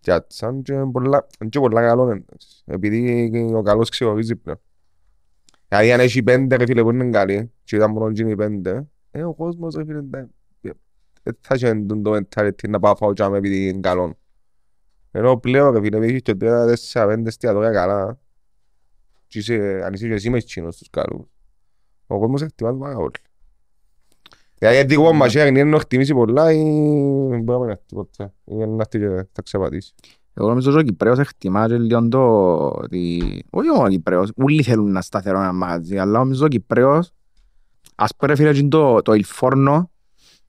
πιάτσα 0.00 0.60
και 0.62 0.74
πολλά, 0.92 1.26
και 1.48 1.58
πολλά 1.58 1.80
καλό 1.80 2.10
είναι. 2.10 2.24
Επειδή 2.64 3.30
ο 3.54 3.62
καλός 3.62 3.88
ξεχωρίζει 3.88 4.36
πλέον. 4.36 4.60
Δηλαδή 5.68 5.92
αν 5.92 6.00
έχει 6.00 6.22
πέντε 6.22 6.56
ρε 6.56 6.66
φίλε 6.66 6.82
που 6.82 6.90
είναι 6.90 7.10
καλοί 7.10 7.52
και 7.64 7.76
ήταν 7.76 7.90
μόνο 7.90 8.06
εκείνοι 8.06 8.30
οι 8.30 8.34
πέντε, 8.34 8.86
ε, 9.12 9.24
ο 9.24 9.34
κόσμος 9.34 9.74
ρε 9.74 9.84
φίλε 9.84 10.00
δεν 10.10 10.30
δεν 11.22 11.36
θα 11.40 11.54
έχει 11.54 11.86
το 12.02 12.16
mentality 12.16 12.68
να 12.68 12.78
πάω 12.78 12.96
φάω 12.96 13.12
τζάμε 13.12 13.36
επειδή 13.36 13.68
είναι 13.68 13.80
καλό. 13.80 14.18
Ενώ 15.10 15.36
πλέον 15.36 15.72
ρε 15.72 15.80
φίλε, 15.80 15.96
επειδή 15.96 16.12
έχεις 16.12 16.22
και 16.22 16.34
τρία, 16.34 16.66
τέσσερα, 16.66 17.06
πέντε 17.06 17.28
εστιατόρια 17.28 17.70
καλά 17.70 18.18
και 19.26 19.38
είσαι, 19.38 19.82
αν 19.84 19.92
είσαι 19.92 20.06
και 20.06 20.14
εσύ 20.14 20.30
μες 20.30 20.42
εκείνος 20.42 20.76
τους 20.76 20.90
καλούς, 20.90 21.26
ο 22.06 22.18
κόσμος 22.18 22.42
εκτιμά 22.42 22.72
το 22.72 22.78
πάρα 22.78 22.94
πολύ. 22.94 23.10
Δηλαδή 24.58 24.76
γιατί 24.76 24.94
εγώ 24.94 25.12
μας 25.12 25.34
είναι 25.34 25.64
να 25.64 25.76
εκτιμήσει 25.76 26.14
πολλά 26.14 26.52
ή 26.52 26.62
δεν 27.28 27.42
μπορεί 27.42 27.58
να 27.58 27.64
είναι 27.64 27.80
τίποτα. 27.86 28.34
Ή 28.44 28.54
να 28.54 28.76
έρθει 28.78 28.98
και 28.98 29.28
θα 29.32 29.42
ξεπατήσει. 29.42 29.94
Εγώ 30.34 30.48
νομίζω 30.48 30.70
ότι 30.70 30.80
ο 30.80 30.82
Κυπρέος 30.82 31.18
εκτιμά 31.18 31.66
και 31.68 31.78
λίγο 31.78 32.08
το 32.08 32.66
ότι... 32.68 33.20
Όχι 33.50 33.68
μόνο 33.68 33.84
ο 33.84 33.88
Κυπρέος, 33.88 34.32
όλοι 34.36 34.62
θέλουν 34.62 34.92
να 34.92 35.00
σταθερό 35.00 35.38
ένα 35.38 35.52
μαγαζί, 35.52 35.98
αλλά 35.98 36.18
νομίζω 36.18 36.44
ο 36.44 36.48
Κυπρέος, 36.48 37.12
ας 37.94 38.10
πούμε 38.16 38.30
ρε 38.32 38.36
φίλε, 38.38 38.48
εκείνο 38.50 38.68
το, 38.68 39.02
το 39.02 39.12
ηλφόρνο 39.14 39.90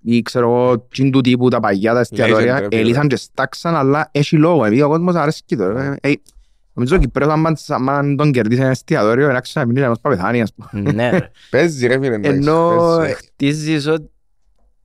ή 0.05 0.21
ξέρω 0.21 0.45
εγώ, 0.45 0.71
εκείνο 0.71 1.09
του 1.09 1.21
τύπου 1.21 1.50
τα 1.50 1.59
παγιά 1.59 1.93
τα 1.93 2.00
εστιατόρια, 2.00 2.57
Legend, 2.57 2.59
ρε 2.59 2.65
φίλε. 2.67 2.81
ελίσαν 2.81 3.07
και 3.07 3.15
στάξαν, 3.15 3.75
αλλά 3.75 4.09
έχει 4.12 4.38
λόγο, 4.38 4.65
επειδή 4.65 4.81
ο 4.81 4.88
κόσμος 4.88 5.15
αρέσκει 5.15 5.55
το. 5.55 5.63
ε, 5.63 5.95
ε, 6.01 6.13
Νομίζω 6.75 6.95
ο 6.95 7.00
Κυπρέος, 7.00 7.31
αν 7.31 7.41
πας- 7.43 7.69
αν 7.69 8.15
τον 8.15 8.31
κερδίσει 8.31 8.62
ένα 8.62 8.69
εστιατόριο, 8.69 9.27
είναι 9.29 9.38
άξιο 9.38 9.62
να 9.62 9.67
μείνει 9.67 9.79
να 9.79 9.88
μας 9.88 10.00
πεθάνει, 10.01 10.41
ας 10.41 10.53
πούμε. 10.53 10.91
ναι 10.91 11.09
ρε. 11.09 11.31
Παίζει 11.51 11.88
ρε 11.88 11.93
φίλε. 12.00 12.15
εντάξει, 12.15 12.38
Ενώ 12.38 12.95
παίζει. 12.97 13.13
χτίζεις 13.13 13.88
ό- 13.88 14.09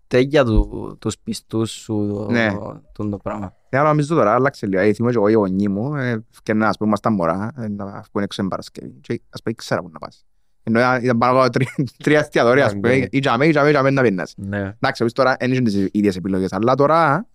τέτοια 0.07 0.45
του, 0.45 0.97
τους 1.01 1.19
πιστούς 1.19 1.71
σου 1.71 2.13
το, 2.27 2.31
Ναι. 2.31 2.49
το, 2.93 3.09
το 3.09 3.17
πράγμα. 3.17 3.53
Ε, 3.69 3.79
αλλά 3.79 3.89
νομίζω 3.89 4.15
τώρα 4.15 4.35
άλλαξε 4.35 4.67
λίγο. 4.67 4.81
Ε, 4.83 4.93
θυμούμαι 4.93 5.13
και 5.13 5.19
εγώ 5.19 5.29
οι 5.29 5.33
γονείς 5.33 5.69
μου, 5.69 5.95
ε, 5.97 6.25
και 6.43 6.53
να, 6.55 6.69
ας 6.69 6.77
πούμε, 6.77 6.89
ήμασταν 6.89 7.13
μωρά, 7.15 7.53
ε, 7.57 7.69
να 7.69 7.85
βγουν 7.85 8.23
έξω 8.23 8.41
την 8.41 8.51
Παρασκευή. 8.51 8.99
Και 9.01 9.13
ας 9.31 9.43
πούμε, 9.43 9.55
ήξερα 9.59 9.81
πού 9.83 9.89
να 9.93 9.99
πας. 9.99 10.27
Ενώ 10.69 10.79
ήταν- 10.79 11.05
ήταν 11.05 11.19
πάνω 11.19 11.41
από 11.41 11.51
τρία- 11.51 11.75
τρία 12.05 12.19
εστιατόρια, 12.19 12.65
ας 12.67 12.73
πούμε, 12.73 12.97
Ναι. 12.97 13.05
ή 13.11 13.19
τζαμέ, 13.19 13.47
ή 13.47 13.51
τζαμέ, 13.51 13.69
ή 13.69 13.73
τζαμέ 13.73 13.91
να 13.91 14.03
πίνας. 14.03 14.33
Ναι. 14.37 14.59
Εντάξει, 14.59 14.99
εμείς 15.03 15.13
τώρα 15.13 15.37
δεν 15.39 15.53
είχαν 15.53 15.65
τις 15.65 15.89
ίδιες 15.93 16.17
επιλογές, 16.17 16.53
αλλά 16.53 16.75
τώρα 16.75 17.27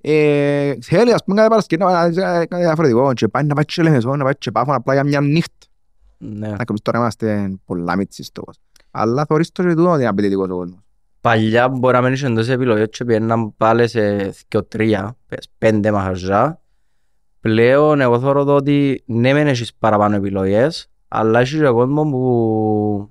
Ε, 0.00 0.74
θέλει 0.80 1.12
ας 1.12 1.24
πούμε 1.24 1.36
κάθε 1.36 1.48
Παρασκευή 1.48 1.82
να 1.82 1.88
πάει 1.90 2.12
κάτι 2.46 2.62
διαφορετικό 2.62 3.12
και 3.12 3.28
πάει 3.28 3.44
να 3.44 3.54
πάει 3.54 3.64
και 3.64 3.82
Λεμεσό, 3.82 4.16
να 4.16 4.24
πάει 4.24 4.32
και 4.38 4.50
Πάφο 4.50 4.74
απλά 4.74 4.94
για 4.94 5.04
μια 5.04 5.20
νύχτα. 5.20 5.66
Ναι. 6.18 6.48
Να 6.48 6.64
κομίς 6.64 6.82
τώρα 6.82 6.98
είμαστε 6.98 7.50
πολλά 7.64 7.96
μίτσις 7.96 8.32
τόπος. 8.32 8.56
Αλλά 8.90 9.24
θωρείς 9.28 9.52
το 9.52 9.62
και 9.62 9.68
τούτο 9.74 9.90
ότι 9.90 9.98
είναι 10.00 10.08
απαιτητικός 10.08 10.48
ο 10.50 10.54
κόσμος. 10.56 10.78
Παλιά 11.20 11.68
μπορεί 11.68 11.94
να 11.94 12.02
μένεις 12.02 12.22
εντός 12.22 12.48
επιλογές 12.48 12.88
και 12.90 13.04
πιέναν 13.04 13.56
πάλι 13.56 13.88
σε 13.88 14.16
δυο 14.48 14.64
τρία, 14.68 15.16
πες, 15.26 15.48
πέντε 15.58 15.90
μαχαζά. 15.90 16.60
Πλέον 17.40 18.00
εγώ 18.00 18.20
θεωρώ 18.20 18.44
το 18.44 18.54
ότι 18.54 19.02
ναι 19.06 19.32
μεν 19.32 19.46
έχεις 19.46 19.74
παραπάνω 19.74 20.16
επιλογές, 20.16 20.90
αλλά 21.08 21.40
έχεις 21.40 21.58
και 21.58 21.68
κόσμο 21.68 22.02
που 22.02 23.10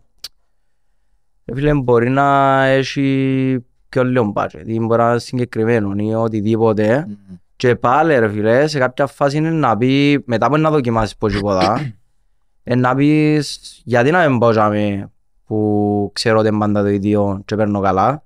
ρε 1.46 1.56
φίλε, 1.56 1.74
μπορεί 1.74 2.10
να 2.10 2.64
έχει 2.64 3.66
πιο 3.90 4.04
λίγο 4.04 4.34
budget 4.36 4.64
ή 4.66 4.80
μπορεί 4.80 5.02
να 5.02 5.10
είναι 5.10 5.20
συγκεκριμένο 5.20 5.94
ή 5.96 6.14
οτιδήποτε. 6.14 7.08
Και 7.56 7.76
πάλι 7.76 8.20
ρε 8.20 8.30
φίλε, 8.30 8.68
σε 8.68 8.80
κάποια 8.80 9.08
φάση 9.08 9.38
είναι 9.38 9.50
να 9.50 9.78
πει, 9.78 10.24
μετά 10.26 10.50
που 10.50 10.58
να 10.58 10.70
δοκιμάσεις 10.70 11.18
πως 11.18 11.34
τίποτα, 11.34 11.94
είναι 12.64 12.80
να 12.80 12.96
πεις 12.96 13.82
γιατί 13.84 14.12
να 14.12 14.30
μην 14.30 14.40
πάω 14.40 14.52
τζάμε 14.52 15.12
που 15.46 16.10
ξέρω 16.14 16.40
ότι 16.40 16.48
είναι 16.48 16.58
πάντα 16.58 16.82
το 16.82 16.88
ίδιο 16.88 17.42
και 17.46 17.56
παίρνω 17.56 17.80
καλά 17.80 18.24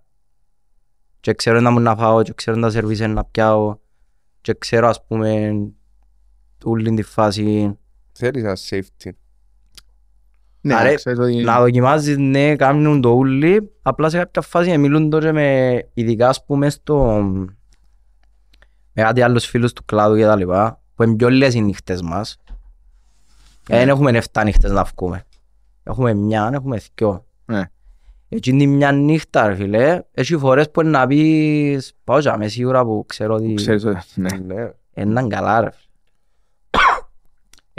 και 1.19 1.33
ξέρω 1.33 1.59
να 1.59 1.71
μου 1.71 1.79
να 1.79 1.95
φάω 1.95 2.21
και 2.21 2.33
ξέρω 2.33 2.59
τα 2.59 2.69
σερβίς 2.69 2.99
να 2.99 3.25
πιάω 3.25 3.77
και 4.41 4.53
ξέρω 4.53 4.87
ας 4.87 5.05
πούμε 5.05 5.53
όλη 6.63 6.93
τη 6.93 7.01
φάση 7.01 7.75
Θέλεις 8.11 8.43
ένα 8.43 8.57
safety. 8.69 9.11
Ναι, 10.61 10.75
Άρα, 10.75 10.93
ξέρεις 10.93 11.19
ότι... 11.19 11.35
να 11.35 11.59
δοκιμάζεις 11.59 12.17
ναι 12.17 12.55
κάνουν 12.55 13.01
το 13.01 13.09
ούλι 13.09 13.71
απλά 13.81 14.09
σε 14.09 14.17
κάποια 14.17 14.41
φάση 14.41 14.77
μιλούν 14.77 15.09
τώρα 15.09 15.33
με 15.33 15.79
ειδικά 15.93 16.29
ας 16.29 16.45
πούμε 16.45 16.69
στο 16.69 17.21
με 18.93 19.01
κάτι 19.01 19.21
άλλους 19.21 19.45
φίλους 19.45 19.73
του 19.73 19.85
κλάδου 19.85 20.15
και 20.15 20.23
τα 20.23 20.35
λοιπά 20.35 20.81
που 20.95 21.03
είναι 21.03 21.15
πιο 21.15 21.29
λίγες 21.29 21.53
οι 21.53 21.61
νύχτες 21.61 22.01
μας 22.01 22.37
δεν 23.67 23.89
έχουμε 23.89 24.21
7 24.31 24.41
νύχτες 24.43 24.71
να 24.71 24.83
βγούμε 24.83 25.23
έχουμε 25.83 26.13
μια, 26.13 26.49
έχουμε 26.53 26.79
δυο 26.95 27.25
Ναι. 27.45 27.61
Εκείνη 28.29 28.57
τη 28.57 28.67
μια 28.67 28.91
νύχτα 28.91 29.47
ρε 29.47 29.55
φίλε 29.55 30.01
έχει 30.11 30.37
φορές 30.37 30.71
που 30.71 30.81
είναι 30.81 30.89
να 30.89 31.07
πεις 31.07 31.93
πάω 32.03 32.19
και 32.19 32.31
είμαι 32.35 32.47
σίγουρα 32.47 32.85
που 32.85 33.05
ξέρω 33.07 33.33
ότι 33.33 33.53
Ξέρεις 33.53 33.85
ότι... 33.85 33.99
Ναι. 34.15 34.37
Ναι. 34.45 34.71
είναι 34.93 35.27
καλά 35.27 35.61
ρε 35.61 35.69
φίλε 35.71 35.90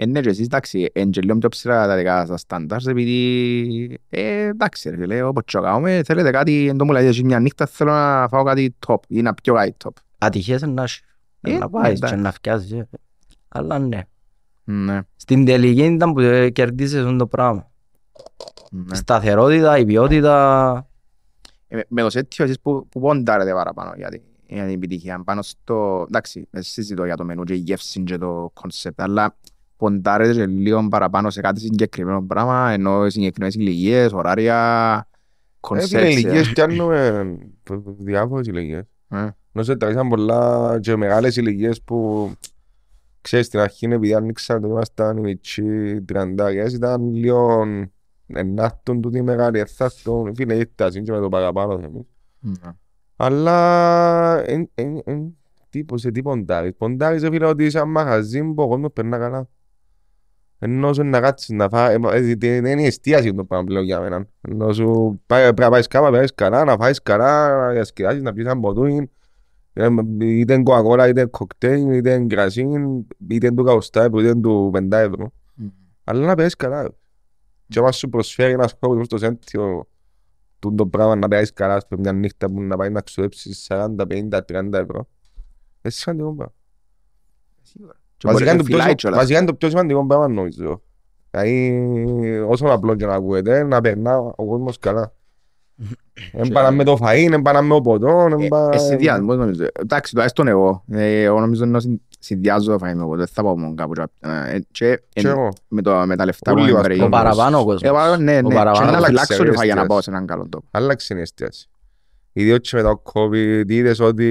Ε, 0.03 0.07
ναι, 0.07 0.21
και 0.21 0.29
εσείς 0.29 0.45
εντάξει, 0.47 0.91
είναι 0.95 1.11
και 1.11 1.21
λίγο 1.21 1.39
πιο 1.39 1.49
ψηλά 1.49 1.87
τα 1.87 1.97
δικά 1.97 2.27
σας 2.27 2.41
στάνταρς, 2.41 2.87
επειδή, 2.87 3.99
ε, 4.11 4.47
εντάξει 4.47 4.91
ρε 4.91 4.97
φίλε, 4.97 5.23
όπως 5.23 5.43
και 5.47 5.59
κάνουμε, 5.59 6.03
θέλετε 6.05 6.31
κάτι, 6.31 6.67
εν 6.69 6.77
τω 6.77 6.85
μου 6.85 6.93
λέτε, 6.93 7.07
«Εσύ 7.07 7.25
μια 7.25 7.39
νύχτα 7.41 7.67
θέλω 7.67 7.91
να 7.91 8.29
φάω 8.29 8.43
κάτι 8.43 8.77
top 8.87 8.97
ή 9.09 9.23
να 9.23 9.35
πιω 9.35 9.55
κάτι 9.55 9.75
top. 9.85 9.91
ατυχές 10.19 10.61
είναι 10.63 10.73
να 10.73 10.83
έχει 10.83 11.01
Ε, 11.41 11.59
να 11.59 11.71
πάεις 11.71 11.97
εντάξει. 11.97 12.15
και 12.15 12.21
να 12.21 12.33
φτιάσεις 12.33 12.73
ε. 12.73 12.89
αλλά 13.49 13.79
ναι 13.79 14.01
Ναι, 14.65 15.01
Στην 15.17 15.45
τελική 15.45 15.85
ήταν 15.85 16.13
που 16.13 16.21
ε, 16.21 16.51
κερδίζεις 16.51 16.99
αυτό 17.01 17.17
το 17.17 17.27
πράγμα. 17.27 17.71
ναι. 18.71 18.95
Σταθερότητα, 18.95 19.79
η 19.79 19.85
ποιότητα. 19.85 20.87
Ε, 21.69 21.77
με- 21.77 21.85
Με 21.89 22.03
το 22.03 22.11
Sentio 22.11 22.45
εσείς 22.45 22.61
που, 22.61 22.87
που 22.89 23.01
ποντάρετε 23.01 23.53
παραπάνω 23.53 23.93
για 23.97 24.09
την, 24.09 24.23
για 24.47 24.65
την 24.65 24.75
επιτυχία, 24.75 25.23
πάνω 25.25 25.43
στο, 25.43 26.05
εντάξει, 26.09 26.47
δεν 26.51 26.63
συζητώ 26.63 27.05
για 27.05 27.17
το 27.17 27.25
μενού 27.25 27.45
και 27.45 27.53
η 27.55 27.57
γεύση 27.57 28.03
και 28.03 28.19
το 28.19 28.51
concept, 28.55 29.01
αλλά 29.01 29.37
ποντάρετε 29.83 30.33
και 30.33 30.47
λίγο 30.47 30.89
παραπάνω 30.89 31.31
σε 31.31 31.41
κάτι 31.41 31.61
συγκεκριμένο 31.61 32.23
πράγμα, 32.27 32.71
ενώ 32.71 33.11
συγκεκριμένες 33.11 33.55
ηλικίες, 33.55 34.13
ωράρια, 34.13 34.57
Ε, 34.97 35.07
φίλε, 35.67 35.81
concept. 35.81 36.05
ηλικίες 36.05 36.53
πιάνουμε 36.53 37.25
διάφορες 37.99 38.47
ηλικίες. 38.47 38.83
Ε, 39.09 39.29
Νομίζω 39.53 39.73
ότι 39.73 39.81
τραβήσαν 39.81 40.09
πολλά 40.09 40.79
και 40.81 40.97
μεγάλες 40.97 41.37
ηλικίες 41.37 41.83
που 41.83 42.31
ξέρεις 43.21 43.47
στην 43.47 43.61
αρχή 43.61 43.85
επειδή 43.87 44.15
άνοιξαν 44.15 44.61
το 44.63 44.69
ήμασταν 44.69 45.17
οι 45.17 45.21
μιτσιοί 45.21 46.03
τριαντάριες 46.03 46.73
ήταν 46.73 47.15
λίγο 47.15 47.65
ενάρτουν 48.27 49.01
τούτοι 49.01 49.19
οι 49.19 49.23
μεγάλοι 49.23 49.59
εθάρτουν 49.59 50.35
φίλε 50.35 50.55
ήρθαν 50.55 50.91
και 51.05 51.13
με 51.13 51.19
το 51.19 51.29
παραπάνω 51.29 51.79
θέμεις. 51.79 52.05
ναι. 52.41 52.71
Αλλά 53.17 54.43
εν, 54.47 54.71
εν, 54.75 55.01
εν, 55.05 55.37
τι, 55.71 55.85
σε 55.95 56.11
τι 56.11 56.23
ποντάρεις. 56.23 56.73
Ποντάρεις 56.77 57.23
ρε 57.23 57.31
φίλε 57.31 57.47
ότι 57.47 57.65
είσαι 57.65 57.79
ένα 57.79 57.87
μαγαζί 57.87 58.43
που 58.43 58.63
ο 58.63 58.69
κόσμος 58.69 58.93
περνά 58.93 59.19
καλά. 59.19 59.49
Ενώ 60.65 60.93
σου 60.93 61.03
να 61.03 61.21
κάτσεις 61.21 61.49
να 61.49 61.69
φάει, 61.69 61.95
ε, 61.95 62.17
ε, 62.17 62.35
δεν 62.37 62.65
είναι 62.67 62.83
η 62.83 62.87
εστίαση 62.87 63.35
το 63.35 63.45
πράγμα 63.45 63.67
πλέον 63.67 63.85
για 63.85 64.01
μένα. 64.01 64.27
Ενώ 64.41 64.73
σου 64.73 65.21
πάει- 65.27 65.43
πρέπει 65.43 65.61
να 65.61 65.71
πάεις 65.71 65.87
κάμα, 65.87 66.11
να 66.11 66.17
πάεις 66.17 66.35
καλά, 66.35 66.65
να 66.65 66.77
φάεις 66.77 67.03
καλά, 67.03 67.57
να 67.57 67.73
διασκεδάσεις, 67.73 68.23
να 68.23 68.33
πιεις 68.33 68.47
ένα 68.47 68.61
ποτούιν. 68.61 69.11
Ε, 69.73 69.89
Είτε 70.21 70.55
είναι 70.55 70.63
κοκακόλα, 70.63 71.09
είτε 71.09 71.21
είναι 71.21 71.29
κοκτέιλ, 71.29 71.93
είτε 71.93 72.15
είναι 72.15 72.27
κρασί, 72.27 72.61
είτε 73.29 73.47
είναι 73.47 73.57
του 73.57 73.65
καουστά 73.65 74.03
ευρώ, 74.03 74.19
είτε 74.21 74.29
είναι 74.29 74.41
του 74.41 74.71
πεντά 74.73 74.99
ευρώ. 74.99 75.33
Αλλά 76.05 76.27
να 76.27 76.35
παίζεις 76.35 76.57
καλά. 76.57 76.83
ρε. 76.83 76.89
Και 77.69 77.79
άμα 77.79 77.93
σου 77.93 78.09
προσφέρει 78.09 78.53
ένας 78.53 78.75
χώρος 78.81 79.07
στο 79.07 79.19
σέντιο 79.19 79.89
τούν 80.59 80.77
το 80.77 80.87
πράγμα 80.87 81.17
να 81.17 81.29
παίζεις 81.29 81.53
καλά 81.53 81.75
ας 81.75 81.87
πούμε, 81.87 82.01
μια 82.01 82.13
νύχτα 82.13 82.47
που 82.51 82.63
να 82.63 82.77
πάει 82.77 82.91
να 82.91 83.01
ξοδέψεις 83.01 83.65
40, 83.69 84.07
50, 84.07 84.45
30 84.45 84.79
ευρώ. 84.79 85.09
Είναι 85.83 85.93
σημαντικό 85.93 86.35
πράγμα. 86.35 86.55
Και 87.63 87.73
μπορεί 87.79 87.93
Βασικά 88.23 88.51
είναι 88.51 88.53
να 88.53 88.59
το 88.59 88.65
πιο 88.65 88.73
φυλάει 88.77 88.83
σημα- 88.83 88.95
κιόλας. 88.95 89.19
βασικά 89.19 89.39
είναι 89.39 89.47
το 89.47 89.55
πιο 89.55 89.69
σημαντικό 89.69 90.07
πράγμα 90.07 90.29
νομίζω. 90.29 90.83
Δηλαδή 91.31 91.85
όσο 92.49 92.67
απλό 92.67 92.95
και 92.95 93.07
να 93.07 93.15
ακούετε 93.15 93.63
να 93.63 93.81
περνά 93.81 94.19
ο 94.19 94.45
κόσμος 94.47 94.79
καλά. 94.79 95.13
Δεν 96.33 96.49
πάνε 96.53 96.77
με 96.77 96.85
το 96.85 96.97
φαΐν, 97.03 97.27
δεν 97.31 97.43
πάνε 97.43 97.61
με 97.61 97.75
το 97.75 97.81
ποτό, 97.81 98.27
δεν 98.31 98.41
Ε, 98.41 98.49
πάνε... 98.49 98.75
ε, 98.77 98.79
συνδυασμός 98.79 99.37
νομίζω. 99.37 99.65
Εντάξει, 99.81 100.13
τουλάχιστον 100.13 100.49
εγώ. 100.49 100.85
Ε, 100.91 101.23
Εγώ 101.23 101.41
νομίζω 101.41 101.65
να 101.65 101.81
συν- 101.81 102.01
συνδυάζω 102.19 102.71
το 102.73 102.87
φαΐ 102.87 102.95
με 102.95 103.03
εγώ. 103.03 103.17
Δεν 103.17 103.27
θα 103.27 103.43
πάω 103.43 103.59
μόνο 103.59 103.75
κάπου. 103.75 103.93
και- 103.93 104.03
ε, 104.21 104.59
Και 104.71 105.01
Και 105.09 105.21
εν- 105.21 105.27
εγώ. 105.27 105.49
με 105.69 105.83
το- 105.83 106.03
με 106.07 106.17
τα 106.17 106.25
λεφτά 106.25 106.51
που 106.53 106.57
Όλοι 106.59 106.69
είμαι 106.69 106.79
μας 106.79 106.87
βρει. 106.87 106.97
Το 106.99 107.05
Όμως, 107.05 107.19
παραπάνω 107.21 107.59
Ε, 107.59 107.63
κόσμος. 107.65 107.81
παραπάνω, 107.93 108.17
ναι, 108.23 108.41
Το 108.43 108.49
ναι. 108.49 108.55
παραπάνω 108.55 108.85
Και 108.87 108.91
να 108.91 108.97
άλλαξε 108.97 109.11
αλλάξω 109.35 109.37
το 109.37 109.43
φαΐ 109.43 109.47
για 109.47 109.55
να 109.55 109.63
εστίαση. 109.81 109.87
πάω 109.87 110.01
σε 110.01 110.11
έναν 110.11 110.27
καλό 110.27 110.47
τόπο. 110.49 110.67
Άλλαξε 110.71 111.15
η 111.15 111.21
εστίαση. 111.21 111.69
Ιδίως 112.33 112.59
και 112.61 112.77
με 112.77 112.83
το 112.83 113.03
COVID, 113.13 113.65
είδες 113.67 114.01
ότι 114.01 114.29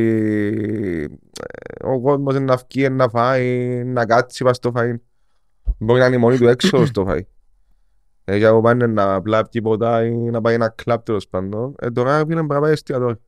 ε, 1.79 1.87
ο 1.87 2.01
κόσμος 2.01 2.35
είναι 2.35 2.45
να 2.45 2.55
βγει, 2.55 2.85
είναι 2.85 2.95
να 2.95 3.09
φάει, 3.09 3.83
να 3.85 4.05
κάτσει 4.05 4.43
πας 4.43 4.55
στο 4.57 4.71
φαΐ. 4.75 4.93
Μπορεί 5.77 5.99
να 5.99 6.05
είναι 6.05 6.15
η 6.15 6.19
μόνη 6.19 6.37
του 6.37 6.47
έξοδο 6.47 6.85
στο 6.91 7.05
φαΐ. 7.09 7.19
Ε, 8.25 8.37
για 8.37 8.51
να 8.51 8.61
πάνε 8.61 8.85
να 8.87 9.13
απλά 9.13 9.47
πιει 9.49 9.61
ποτά 9.61 10.05
ή 10.05 10.11
να 10.13 10.41
πάει 10.41 10.53
ένα 10.53 10.69
κλαπ 10.69 11.03
τέλος 11.05 11.27
πάντων. 11.27 11.75
Ε, 11.79 11.89
τώρα 11.91 12.15
φίλε 12.17 12.25
πρέπει 12.35 12.47
να 12.47 12.59
πάει 12.59 12.71
εστιατόριο. 12.71 13.19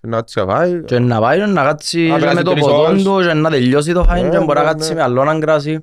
Να 0.00 0.16
κάτσει 0.16 0.38
να 0.38 0.46
φάει. 0.46 0.82
Και 0.84 0.98
να 0.98 1.20
πάει 1.20 1.38
να 1.46 1.62
κάτσει 1.64 2.06
Να 2.06 2.14
και 2.14 2.18
περάσει 2.20 2.36
με 2.36 2.42
το 2.42 2.50
τρεις 2.50 2.62
ποτόν 2.64 2.86
ώρες. 2.86 3.02
του 3.02 3.20
και 3.26 3.32
να 3.32 3.50
τελειώσει 3.50 3.92
το 3.92 4.04
φάιν 4.04 4.24
Ε, 4.26 4.28
και 4.28 4.38
μπορεί 4.38 4.58
να 4.58 4.62
ναι, 4.62 4.68
κάτσει 4.70 4.88
ναι. 4.88 4.94
με 4.94 5.02
άλλο 5.02 5.20
έναν 5.22 5.40
κράσι. 5.40 5.82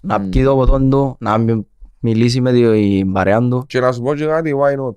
Να 0.00 0.18
Μμ. 0.18 0.28
πιει 0.28 0.44
το 0.44 0.54
ποτόν 0.54 0.90
του, 0.90 1.16
να 1.20 1.38
μι- 1.38 1.66
μιλήσει 1.98 2.40
με 2.40 2.52
την 2.52 3.12
παρέα 3.12 3.38
του. 3.38 3.64
Και 3.68 3.80
να 3.80 3.92
σου 3.92 4.02
πω 4.02 4.14
και 4.14 4.24
κάτι, 4.26 4.54
why 4.60 4.80
not; 4.80 4.96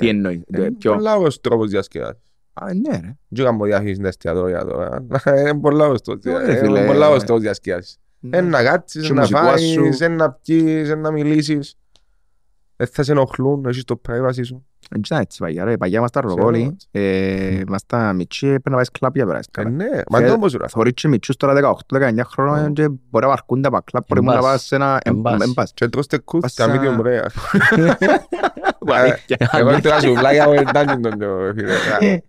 Τι 0.00 0.08
εννοείς. 0.08 0.40
Είναι 0.46 0.64
Ε, 0.64 0.70
ποιο- 0.78 0.94
πολλά 0.94 1.16
ωραίος 1.16 1.40
τρόπος 1.40 1.70
διασκεδάσης. 1.70 2.22
Α, 2.52 2.66
ναι 2.74 3.00
ρε. 3.00 3.16
Δεν 3.28 3.44
κάνω 3.44 3.64
διάχυση 3.64 3.94
στα 3.94 4.08
εστιατόρια 4.08 4.64
τώρα. 4.64 5.04
Είναι 5.38 5.58
πολλά 5.60 5.84
ωραίος 5.84 6.02
τρόπος 6.02 6.24
Ναι, 6.24 6.30
διασκεδάσης. 6.32 6.60
φίλε. 6.66 6.78
Είναι 6.78 6.86
πολλά 6.86 7.06
ωραίος 7.06 7.24
τρόπος 7.24 7.42
διασκεδάσης. 7.42 7.96
Ε, 8.30 8.40
να 8.40 8.62
κάτσεις, 8.62 9.06
Και 9.06 9.12
να 9.12 9.20
μουσικό 9.20 9.38
φάεις, 9.40 9.70
σου. 9.70 10.04
ε, 10.04 10.08
να 10.08 10.30
πιείς, 10.32 10.88
ε, 10.90 10.94
να 10.94 11.10
μιλήσεις. 11.10 11.74
Δεν 12.76 12.86
θα 12.86 13.02
σε 13.02 13.12
ενοχλούν, 13.12 13.64
έχεις 13.64 13.84
το 13.84 14.00
privacy 14.08 14.44
σου. 14.44 14.66
Δεν 14.90 15.00
ήταν 15.04 15.20
έτσι 15.20 15.38
παγιά 15.38 15.64
ρε. 15.64 15.76
Παγιά 15.76 15.98
ήμασταν 15.98 16.22
ροκόλοι. 16.28 16.76
Ε, 16.90 17.00
Ήμασταν 17.58 18.16
μητσί, 18.16 18.46
πρέπει 18.46 18.70
να 18.70 18.74
πάεις 18.74 18.90
κλαπ 18.90 19.14
για 19.16 19.26
περάσεις 19.26 19.46
Ε, 19.46 19.62
καλά. 19.62 19.70
ναι, 19.70 19.84
μα 20.10 20.18
Θε- 20.18 20.26
είναι 20.26 20.30
όμως 20.36 20.52
ρε. 20.54 20.68
Θωρείς 20.68 20.92
και 20.94 21.08
μητσούς 21.08 21.36
τώρα 21.36 21.52
18-19 21.92 22.24
χρόνων 22.24 22.72
και 22.72 22.88
μπορεί 22.88 23.24
να 23.24 23.30
βαρκούνται 23.30 23.68
από 23.68 23.78
κλαπ. 23.84 24.04
Μπορεί 24.08 24.20
Εμπάς. 24.20 24.34
να 24.34 24.40
πας 24.40 24.62
σε 24.64 24.74
ένα... 24.74 24.98
Εμπάς. 25.04 25.40
Εμπάς. 25.40 25.72
Και 25.74 25.88
τρως 25.88 26.06
τεκούς, 26.06 26.40
Πας 26.40 26.54
τα 26.54 26.64
σαν- 26.64 26.80
medium 26.80 27.06
rare. 27.06 27.26
Αλήθεια. 28.86 29.36
Εγώ 29.52 29.80
τώρα 29.80 30.00
σου 30.00 30.14
βλάγια 30.14 30.44
από 30.44 30.52
εντάνει 30.52 31.00
τον 31.00 31.18
το 31.18 31.26
φίλε. 31.56 31.72
Α, 31.74 31.78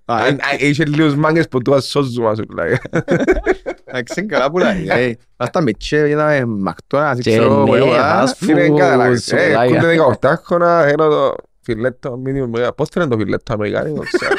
Αν- 0.06 0.22
αν- 0.28 0.38
Είχε 0.58 0.86
λίγους 0.86 1.16
μάγκες 1.16 1.48
που 1.48 1.62
τώρα 1.62 1.82
σώζουμε 1.82 2.36
σου 2.36 2.44
βλάγια. 2.50 2.82
Εντάξει, 3.86 4.26
καλά 4.26 4.52
που 4.52 4.58
λέει. 4.58 4.86
Ε, 4.90 5.12
Ήμασταν 5.40 5.64
μητσί, 5.64 5.96
είδαμε 5.96 6.46
μακτώνας, 6.46 7.20
Και 7.20 7.30
ξέρω 7.32 7.64
ναι, 7.64 7.78
εγώ, 7.78 7.92
α, 7.94 7.98
φας 8.20 8.36
Φίλε, 8.38 8.54
δεν 8.54 8.70
φου, 8.72 8.76
καταλάβεις. 8.78 9.24
σου 9.26 9.36
Ε, 9.36 9.50
βλάγια. 9.50 9.80
κούνται 9.80 9.96
18 10.22 10.34
χρόνια, 10.46 10.82
θέλω 10.82 11.10
το 11.10 11.36
φιλέτο 11.62 12.22
medium 12.26 12.60
rare. 12.60 12.70
Πώς 12.76 12.90
θέλει 12.90 13.08
το 13.08 13.18
φιλέτο 13.18 13.54
αμερικάνικο, 13.54 14.04
ξέρω. 14.12 14.34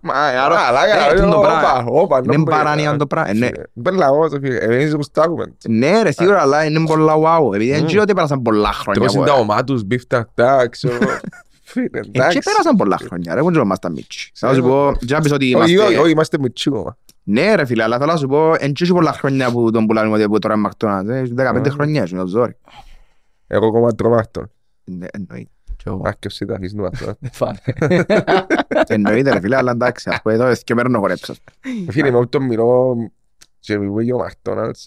Μα, 0.00 0.12
Άρα, 0.14 0.44
άρα, 0.44 0.58
αλλά, 0.58 0.86
ε, 0.86 1.14
καλά, 1.14 1.30
το 1.30 1.38
όπα, 1.38 1.48
πράγμα. 1.60 1.84
όπα, 1.90 2.20
Είναι 2.24 2.36
νόμπρε. 2.36 2.54
παράνοια 2.54 2.96
το 2.96 3.06
πράγμα. 3.06 3.30
Ε, 3.30 3.32
ναι. 3.32 3.46
Φίλε, 3.46 3.62
Μπεν 3.72 3.94
λαός, 3.94 4.30
φίλε. 4.40 4.56
Εμείς 4.56 4.94
όπως 4.94 5.10
τα 5.10 5.22
ακούμε. 5.22 5.54
Ναι 5.68 6.02
ρε, 6.02 6.12
σίγουρα, 6.12 6.40
αλλά 6.40 6.64
είναι 6.64 6.84
πολλά 6.86 7.14
wow. 7.16 7.54
Επειδή 7.54 7.70
δεν 7.70 7.82
Μμ. 7.82 7.86
ξέρω 7.86 8.02
ότι 8.02 8.14
πέρασαν 8.14 8.42
πολλά 8.42 8.72
χρόνια. 8.72 9.00
Τρώσουν 9.02 9.20
από- 9.22 9.30
τα 9.30 9.36
ομά 9.36 9.64
τους, 9.64 9.84
μπιφ 9.84 10.06
τακτά, 10.06 10.68
ξέρω. 10.68 10.96
Φίλε, 11.62 11.86
Ε, 11.92 12.00
εντάξει. 12.12 12.38
Και 12.38 12.42
πέρασαν 12.44 12.76
πολλά 12.76 12.98
χρόνια 13.06 13.34
ρε, 13.34 13.40
δεν 13.40 13.50
ξέρω 13.50 13.64
ήμασταν 13.64 13.92
μίτσι. 13.92 14.30
Θα 14.34 14.54
σου 14.54 14.62
πω, 14.62 14.92
και 15.06 15.14
να 15.14 15.20
πεις 15.20 15.32
ότι 15.32 15.54
Όχι, 15.54 15.62
όχι, 15.62 15.72
είμαστε... 15.74 15.98
όχι, 15.98 16.10
είμαστε 16.10 16.38
μητσί 16.38 16.68
ακόμα. 16.74 16.96
Ναι 17.22 17.54
ρε 17.54 17.64
φίλε, 17.64 17.82
αλλά 17.82 17.98
θέλω 17.98 18.12
να 18.12 18.16
σου 18.18 18.26
πω, 18.26 18.52
εν 18.58 18.72
και 18.72 18.86
πολλά 18.86 19.12
χρόνια 19.12 19.50
που 19.50 19.70
τον 19.70 19.86
πουλάνε 19.86 20.12
ότι 20.14 20.28
που 20.28 20.38
τώρα 20.38 20.54
είναι 20.54 20.68
McDonald's. 20.78 21.08
ε, 21.08 21.22
15 21.36 21.68
Α. 21.68 21.70
χρόνια 21.70 22.06
σου, 22.06 22.14
είναι 22.16 22.24
ζόρι. 22.26 22.56
Εγώ 23.46 23.66
ακόμα 23.66 23.92
τρώω 23.94 24.14
αυτό. 24.14 24.42
Ναι, 24.84 25.06
εννοείται. 25.12 25.50
Κι 25.84 25.90
εγώ. 25.90 26.02
Άρκευσε 26.04 26.44
τα 26.44 26.54
αρχής 26.54 26.72
του 26.72 26.82
πατέρα. 26.82 27.16
Φάνε. 27.32 27.58
Εννοείται 28.86 29.32
ρε 29.32 29.40
φίλε, 29.40 29.56
αλλά 29.56 29.70
εντάξει, 29.70 30.10
ας 30.10 30.22
πούμε, 30.22 30.34
εδώ 30.34 30.52
και 30.54 30.74
μέρος 30.74 30.92
να 30.92 30.98
χορέψω. 30.98 31.34
Φίλε, 31.90 32.10
με 32.10 32.18
αυτό 32.18 32.40
μιλώ 32.40 32.96
και 33.58 33.78
μιλώ 33.78 34.00
για 34.00 34.14
ο 34.14 34.26
McDonald's. 34.26 34.86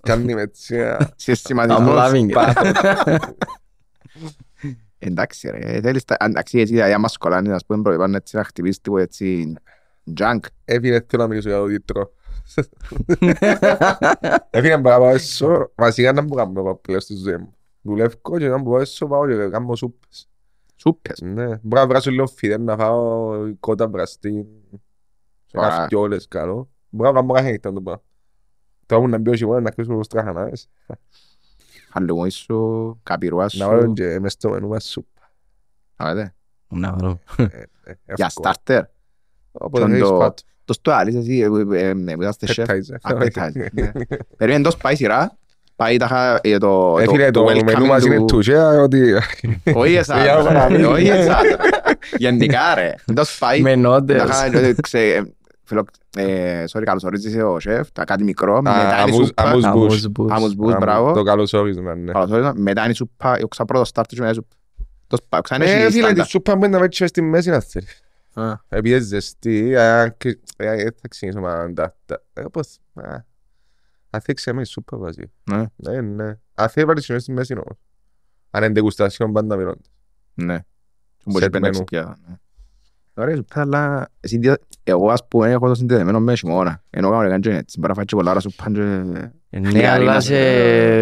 Κάνει 0.00 0.34
με 0.34 0.40
έτσι 0.42 0.76
ένα 0.76 1.10
Είσαι 1.16 1.32
I'm 1.32 1.36
σημαντικός. 1.36 1.86
loving 2.10 2.26
it. 2.28 2.32
πάθος. 2.32 2.72
Εντάξει 4.98 5.50
ρε, 5.50 5.80
θέλεις 5.80 6.04
τα- 6.04 6.16
εντάξει 6.20 6.58
έτσι, 6.58 6.72
δηλαδή, 6.74 6.92
άμα 6.92 7.08
σκολάνεις, 7.08 7.52
ας 7.52 7.64
πούμε, 7.66 7.82
προτιμάνε 7.82 8.16
έτσι 8.16 8.36
να 8.36 8.44
χτυπήσεις 8.44 8.80
τίποτα 8.80 9.02
έτσι 9.02 9.54
junk. 10.18 10.38
Έφυγε 10.64 11.04
θέλω 11.08 11.22
να 11.22 11.28
μιλήσω 11.28 11.48
για 11.48 11.58
το 11.58 11.66
τίτρο. 11.66 12.10
Έφυγε 14.50 14.76
να 14.76 14.80
πάω 14.82 15.08
έσω, 15.08 15.70
βασικά 15.74 16.12
να 16.12 16.22
μου 16.22 16.34
κάνω 16.34 16.52
εγώ 16.60 16.74
πλέον 16.76 17.00
στη 17.00 17.14
ζωή 17.16 17.36
μου. 17.36 17.54
Δουλεύω 17.82 18.38
και 18.38 18.48
να 18.48 18.58
μου 18.58 18.64
πάω 18.64 18.80
έσω, 18.80 19.06
πάω 19.06 19.26
και 19.28 19.48
κάνω 19.48 19.74
σούπες. 19.76 20.28
Σούπες. 20.76 21.20
Ναι, 21.20 21.44
μπορώ 21.62 21.82
να 21.82 21.86
βράσω 21.86 22.10
λίγο 22.10 22.26
φιδέ 22.26 22.58
να 22.58 22.76
φάω 22.76 23.34
κότα 23.60 23.88
βραστή. 23.88 24.46
Σε 25.46 25.58
Ωραία. 25.58 25.68
καυτιόλες 25.70 26.28
καλό. 26.28 26.70
Μπορώ 26.88 27.10
να 27.12 27.20
κάνω 27.20 27.32
κάθε 27.32 27.50
νύχτα 27.50 27.68
να 27.68 27.74
το 27.74 27.82
πάω. 27.82 27.98
Τώρα 28.86 29.02
μου 29.02 29.08
να 29.08 29.18
μπει 29.18 29.30
ο 29.30 29.34
χειμώνας 29.34 29.62
να 29.62 29.70
κρύψω 29.70 30.02
στραχανάδες. 30.02 30.68
Χαλουμούι 31.90 32.30
σου, 32.30 33.00
καπιρούα 33.02 33.46
Να 33.52 33.66
βάλω 33.66 33.80
σου. 33.86 33.92
και 33.92 34.20
μες 34.20 34.32
στο 34.32 34.48
μενού 34.50 34.68
μας 34.68 34.84
σούπα. 34.84 35.32
Α, 35.96 36.14
δε. 36.14 36.26
Να 36.68 36.92
βρω. 36.92 37.18
Ε, 37.36 37.46
Για 38.14 38.26
εύκολο. 38.26 38.52
starter. 38.64 38.82
Οπότε 39.52 39.80
Τον 39.82 39.92
έχεις 39.92 40.08
το- 40.08 40.16
φάτο. 40.18 40.42
Το 40.64 40.72
στο 40.72 40.90
άλλης 40.92 41.14
εσύ, 41.14 41.38
ε, 41.38 41.76
ε, 41.78 41.88
ε, 41.88 41.94
που 42.14 42.22
είσαστε 42.22 42.46
chef. 42.48 42.66
Appetizer. 42.66 42.96
Appetizer, 43.12 43.66
ναι. 43.72 43.92
Περίμενε 44.36 44.64
τόσο 44.64 44.78
πάει 45.76 45.92
σειρά. 45.92 45.96
Πάει 45.96 45.96
τα 45.96 46.40
ε, 46.42 46.58
το... 46.58 46.96
Ε, 47.00 47.06
φίλε, 47.08 47.30
το 47.30 47.46
welcoming 47.46 47.62
μενού 47.64 47.86
μας 47.86 48.04
είναι 48.04 48.16
του- 48.16 48.24
τουζέα 48.24 48.68
ότι... 48.68 49.14
Όχι 49.74 49.94
εσάς. 49.94 50.22
Για 50.22 50.36
παραμύθι. 50.42 50.84
Όχι 50.84 51.08
εσάς. 51.08 51.42
Γενικά 52.16 52.74
ρε. 52.74 52.94
Τόσο 53.14 53.36
πάει. 53.38 53.60
Με 53.60 53.74
νότες. 53.74 54.22
Τα 54.22 54.32
χα- 54.32 54.58
ε, 54.58 54.74
ξε- 54.82 55.00
ε, 55.16 55.22
φιλο- 55.64 55.86
ε, 56.16 56.64
Sorry, 56.72 56.82
καλωσορίζεις 56.84 57.42
ο 57.42 57.60
σεφ. 57.60 57.92
Τα 57.92 58.04
κάτι 58.04 58.24
μικρό. 58.24 58.62
Μετά 58.62 58.82
είναι 58.82 58.94
αμούς- 59.12 59.26
σούπα. 59.26 59.42
αμούς- 59.42 59.64
Αμούς 59.64 60.08
μπούς. 60.08 60.30
Άμμος 60.32 60.54
μπούς, 60.54 60.72
Α, 60.74 60.76
μπράβο. 60.76 61.12
Το 61.12 61.22
καλωσόρισμα, 61.22 61.94
ναι. 61.94 62.12
Καλωσόριζα. 62.12 62.52
Μετά 62.56 62.84
είναι 62.84 62.94
σούπα. 62.94 63.36
Εγώ 63.38 63.48
ξα 63.48 63.64
πρώτος 63.64 63.88
στάρτ 63.88 64.08
και 64.08 64.20
μετά 64.20 64.26
είναι 64.32 64.34
σούπα. 64.34 64.56
Τόσο 65.06 65.22
πάει. 65.28 65.40
Ξανά 65.40 65.64
Ε, 65.64 65.68
έχει 65.70 65.78
φίλε, 65.80 65.90
τη 65.90 65.98
στάνταρ. 65.98 66.26
σούπα 66.26 66.56
μπορεί 66.56 66.70
να 66.70 66.78
βάλεις 66.78 66.96
και 66.98 67.06
στη 67.06 67.22
μέση 67.22 67.50
να 67.50 67.60
θέλεις. 67.60 68.00
Α. 68.34 68.42
Επειδή 68.68 68.94
είναι 68.94 69.04
ζεστή, 69.04 69.76
αν 69.76 70.14
και- 70.18 70.38
ε, 70.56 70.66
ε, 70.72 70.82
θα 70.84 71.08
ξεκινήσω 71.08 71.40
με 71.40 71.72
τα... 71.74 71.94
τα- 72.06 72.22
ε, 72.32 72.40
Όπως... 72.44 72.78
α, 74.12 74.16
Αν 74.16 74.20
θέλεις 74.20 74.40
ξέμενη 74.40 74.66
σούπα 74.66 74.96
βάζει. 74.96 75.22
Ναι. 75.50 75.64
Ναι, 75.76 76.00
ναι. 76.00 76.38
Αν 76.54 76.68
θέλεις 76.68 76.88
βάλεις 76.88 77.06
και 77.06 77.12
μέσα 77.12 77.24
στη 77.24 77.32
μέση 77.32 77.52
όμως. 77.52 77.78
Αν 78.50 78.62
είναι 78.62 78.72
ντεγουστασιόν 78.72 79.32
πάντα 79.32 79.56
μιλώντα. 79.56 79.80
Ναι. 80.34 80.58
Σου 81.22 81.30
μπορείς 81.30 81.46
Set 81.46 81.52
πέντε 81.52 81.68
menu. 81.68 81.70
ξυπιά, 81.72 82.16
ναι. 82.28 82.34
Ωραία, 83.14 83.36
σούπα, 83.36 83.60
αλλά 83.60 84.08
εσύ 84.20 84.38
δια- 84.38 84.58
εγώ 84.84 85.10
ας 85.10 85.26
πούμε 85.28 85.50
έχω 85.50 85.68
το 85.68 85.74
συνδεδεμένο 85.74 86.20
με 86.20 86.34
χειμώνα. 86.34 86.82
Ενώ 86.90 87.10
κανονικά 87.10 87.38
δεν 87.38 87.50
είναι 87.50 87.58
έτσι. 87.60 87.78
Μπορεί 87.78 87.88
να 87.88 87.94
φάει 87.94 88.04
και 88.04 88.16
πολλά 88.16 88.30
ώρα 88.30 88.40
σούπα 88.40 88.70
και... 88.72 88.80
Ναι, 88.80 89.68
Φιλιάρι 89.68 90.02
αλλά 90.02 90.12
μας. 90.12 90.24
σε... 90.24 90.34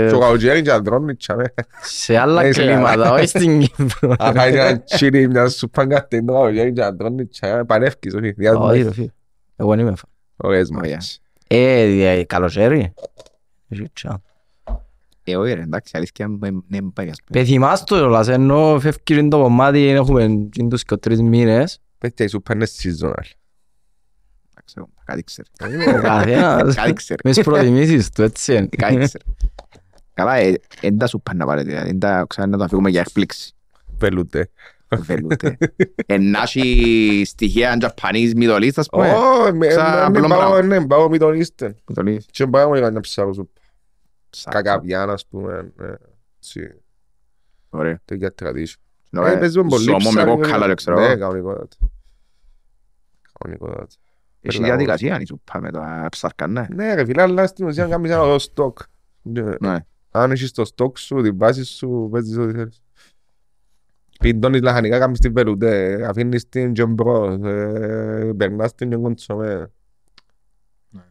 Και 0.08 0.14
ο 0.14 0.18
καλοκαίρι 0.18 0.62
και 0.62 0.70
αντρώνει 0.70 1.16
τσάμε. 1.16 1.44
σε 1.82 2.16
άλλα 2.16 2.42
Έχει 2.42 2.60
κλίματα, 2.60 3.12
όχι 3.12 3.26
στην 3.26 3.60
Κύπρο. 3.60 4.14
Αν 4.18 4.34
φάει 4.34 4.54
ένα 4.54 4.82
τσίρι 4.82 5.28
μια 5.28 5.48
σούπα 5.48 5.86
κάτι 5.86 6.24
το 6.24 6.32
καλοκαίρι 6.32 6.72
και 6.72 6.82
αντρώνει 6.82 7.26
τσάμε. 7.26 7.64
Πανεύκεις, 7.64 8.14
όχι. 8.14 8.24
Όχι 8.24 8.32
διάσμες. 8.36 8.82
ρε 8.82 8.92
φίλε. 8.92 9.08
Εγώ 9.56 9.70
δεν 9.70 9.78
είμαι 9.78 9.94
φαν. 9.96 10.10
Ωραίες 10.36 10.68
Ωραία. 10.76 10.98
Μάχες. 11.50 11.68
Ε, 11.82 11.86
δια- 11.86 12.24
καλοκαίρι. 12.24 12.94
Έχει 13.68 13.90
τσάν. 13.92 14.22
Ε, 15.24 15.36
όχι 15.36 15.52
ρε, 15.52 15.60
εντάξει, 15.60 15.92
αλήθεια 15.96 16.28
μου 16.28 16.38
ναι, 16.68 16.80
μου 16.80 16.92
πάει 16.92 17.08
ας 17.08 17.18
πούμε. 17.24 17.40
Πε 17.40 17.44
θυμάσαι 17.46 17.84
το 17.84 17.96
κιόλας, 17.96 18.28
ενώ 18.28 18.78
φεύγει 18.80 19.28
το 19.28 19.42
κομμάτι, 19.42 19.86
έχουμε 19.86 20.48
τους 20.70 20.82
και 20.84 20.96
τρεις 20.96 21.20
μήνες. 21.22 21.80
Παιδιά, 21.98 22.24
η 22.24 22.28
σούπα 22.28 22.54
είναι 22.54 22.66
seasonal. 22.66 23.12
Εντάξει, 24.50 24.74
εγώ, 24.76 24.88
Κάτι 25.04 25.22
ξέρει. 25.22 25.48
Ο 25.96 26.00
καθένας 26.00 26.74
Κάτι 26.80 26.92
ξέρει. 26.92 27.20
μες 27.24 27.36
τις 27.36 27.44
προτιμήσεις 27.44 28.10
του, 28.10 28.22
έτσι 28.22 28.54
είναι. 28.54 28.66
Κάτι 28.76 28.96
ξέρει. 28.96 29.24
Καλά, 30.14 30.34
ε, 30.36 30.60
εν 30.80 30.98
τα 30.98 31.06
σούπα 31.06 31.34
να 31.34 31.46
πάρετε, 31.46 31.68
δηλαδή, 31.68 31.88
εν 31.88 31.98
τα 31.98 32.24
ξανά 32.28 32.46
να 32.46 32.56
το 32.58 32.64
αφήγουμε 32.64 32.90
για 32.90 33.00
έκπληξη. 33.00 33.52
Πελούτε. 33.98 34.50
Βελούτε. 34.98 35.56
Εν 36.06 36.30
να 36.30 36.40
έχει 36.42 37.22
στοιχεία 37.26 37.78
Japanese 37.80 38.32
Middle 38.36 38.60
East, 38.62 38.70
ας 38.76 38.88
πούμε. 38.88 39.12
Ω, 39.12 39.54
με- 39.54 39.70
Σαν 39.70 39.94
με- 39.94 40.00
απλό 40.00 40.28
με 40.28 40.34
πάω, 40.34 40.50
πράγμα. 40.50 40.62
ναι, 40.62 40.86
πάω 40.86 41.08
με 41.08 41.18
τον 41.18 41.34
Ίστεν. 41.34 41.76
Middle 41.94 42.06
East. 42.08 42.18
Και 42.30 42.46
πάω 42.46 42.76
για 42.76 42.90
να 42.90 43.00
ψάω 43.00 43.32
σούπα. 43.32 43.60
Σαν- 44.30 44.52
Κακαβιάν, 44.52 45.10
ας 45.10 45.26
πούμε. 45.26 45.72
ναι. 45.76 45.92
Έτσι, 46.38 46.74
Ωραία. 47.70 48.00
τέτοια 48.04 48.34
tradition. 48.42 48.74
Ωραία. 49.18 49.32
Ε, 49.32 49.36
παίζουμε 49.36 49.68
πολύ 49.68 49.82
Σώμο 49.84 49.96
με 49.98 50.08
ψάρι, 50.08 50.30
κόκκαλα, 50.30 50.66
δεν 50.66 50.76
ξέρω. 50.76 50.98
Ναι, 51.00 51.06
εγώ. 51.06 51.18
κανονικότατα. 51.18 51.76
Κανονικότατα. 53.38 53.86
Έχει 54.42 54.56
Πελάω. 54.58 54.76
διαδικασία 54.76 55.20
η 55.20 55.26
σούπα 55.26 55.60
με 55.60 55.70
τα 55.70 56.06
ψάρκα, 56.10 56.46
ναι. 56.46 56.66
Ναι, 56.74 56.94
ρε 56.94 57.04
φίλε, 57.04 57.22
αλλά 57.22 57.46
στην 57.46 57.66
ουσία 57.66 57.86
κάνεις 57.86 58.10
ένα 58.10 58.22
ωραίο 58.22 58.38
στόκ. 58.38 58.78
Ναι. 59.22 59.42
Ναι. 59.60 59.76
Αν 60.10 60.30
έχεις 60.30 60.52
το 60.52 60.64
στόκ 60.64 60.98
σου, 60.98 61.22
την 61.22 61.38
βάση 61.38 61.64
σου, 61.64 62.08
παίζεις 62.12 62.36
ό,τι 62.36 62.52
θέλεις. 62.52 62.82
Πιντώνεις 64.20 64.60
λαχανικά, 64.60 64.98
κάνεις 64.98 65.18
την 65.18 65.32
πελούτε, 65.32 66.04
αφήνεις 66.08 66.48
την 66.48 66.72
και 66.72 66.86
μπρος, 66.86 67.38
ε, 67.42 68.32
περνάς 68.36 68.74
την 68.74 68.90
και 68.90 68.96
κοντσομέ. 68.96 69.70
Ναι. 70.90 71.02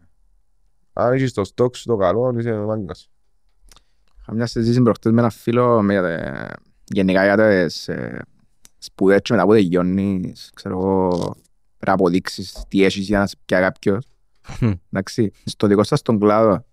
Αν 0.94 1.14
έχεις 1.14 1.34
το 1.34 1.44
στόκ 1.44 1.76
σου 1.76 1.86
το 1.86 1.96
καλό, 1.96 2.36
είσαι 2.38 2.54
μάγκας. 2.54 3.10
Είχα 4.22 4.34
μια 4.34 4.46
συζήτηση 4.46 4.82
προχτές 4.82 5.12
με 5.12 5.20
ένα 5.20 5.30
φίλο 5.30 5.82
με 5.82 5.96
τα- 5.96 6.54
γενικά 6.84 7.24
για 7.24 7.66
τις 7.66 7.88
ε, 7.88 8.22
σπουδές 8.78 9.22
και 9.22 9.34
μετά 9.34 9.46
που 9.46 9.52
τελειώνεις, 9.52 10.52
ξέρω 10.54 10.78
εγώ, 10.80 11.08
πρέπει 11.18 11.86
να 11.86 11.94
αποδείξεις 11.94 12.64
τι 12.68 12.84
έχεις 12.84 13.06
για 13.08 13.20
να 13.20 13.28
σε 13.28 13.36
πιάει 13.46 13.62
κάποιος. 13.62 14.06
Μμ. 14.60 14.72
Εντάξει, 14.92 15.32
στο 15.46 15.68
δικό 15.68 15.84
σας 15.84 16.02
τον 16.02 16.20
κλάδο, 16.20 16.66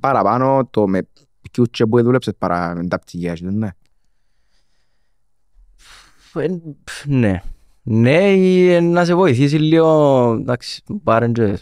παραπάνω 0.00 0.66
το 0.70 0.88
με 0.88 1.08
ποιους 1.50 1.68
και 1.70 1.86
που 1.86 2.02
δούλεψες 2.02 2.34
παρά 2.38 2.74
με 2.74 2.86
τα 2.86 2.98
πτυχία 2.98 3.36
σου, 3.36 3.50
ναι. 3.50 3.68
Ε, 6.36 6.60
πφ, 6.84 7.06
Ναι. 7.06 7.42
Ναι, 7.82 8.32
ή 8.32 8.72
ε, 8.72 8.80
να 8.80 9.04
σε 9.04 9.14
βοηθήσει 9.14 9.56
λίγο, 9.56 10.32
εντάξει, 10.40 10.82
πάρε 11.02 11.28
και 11.28 11.58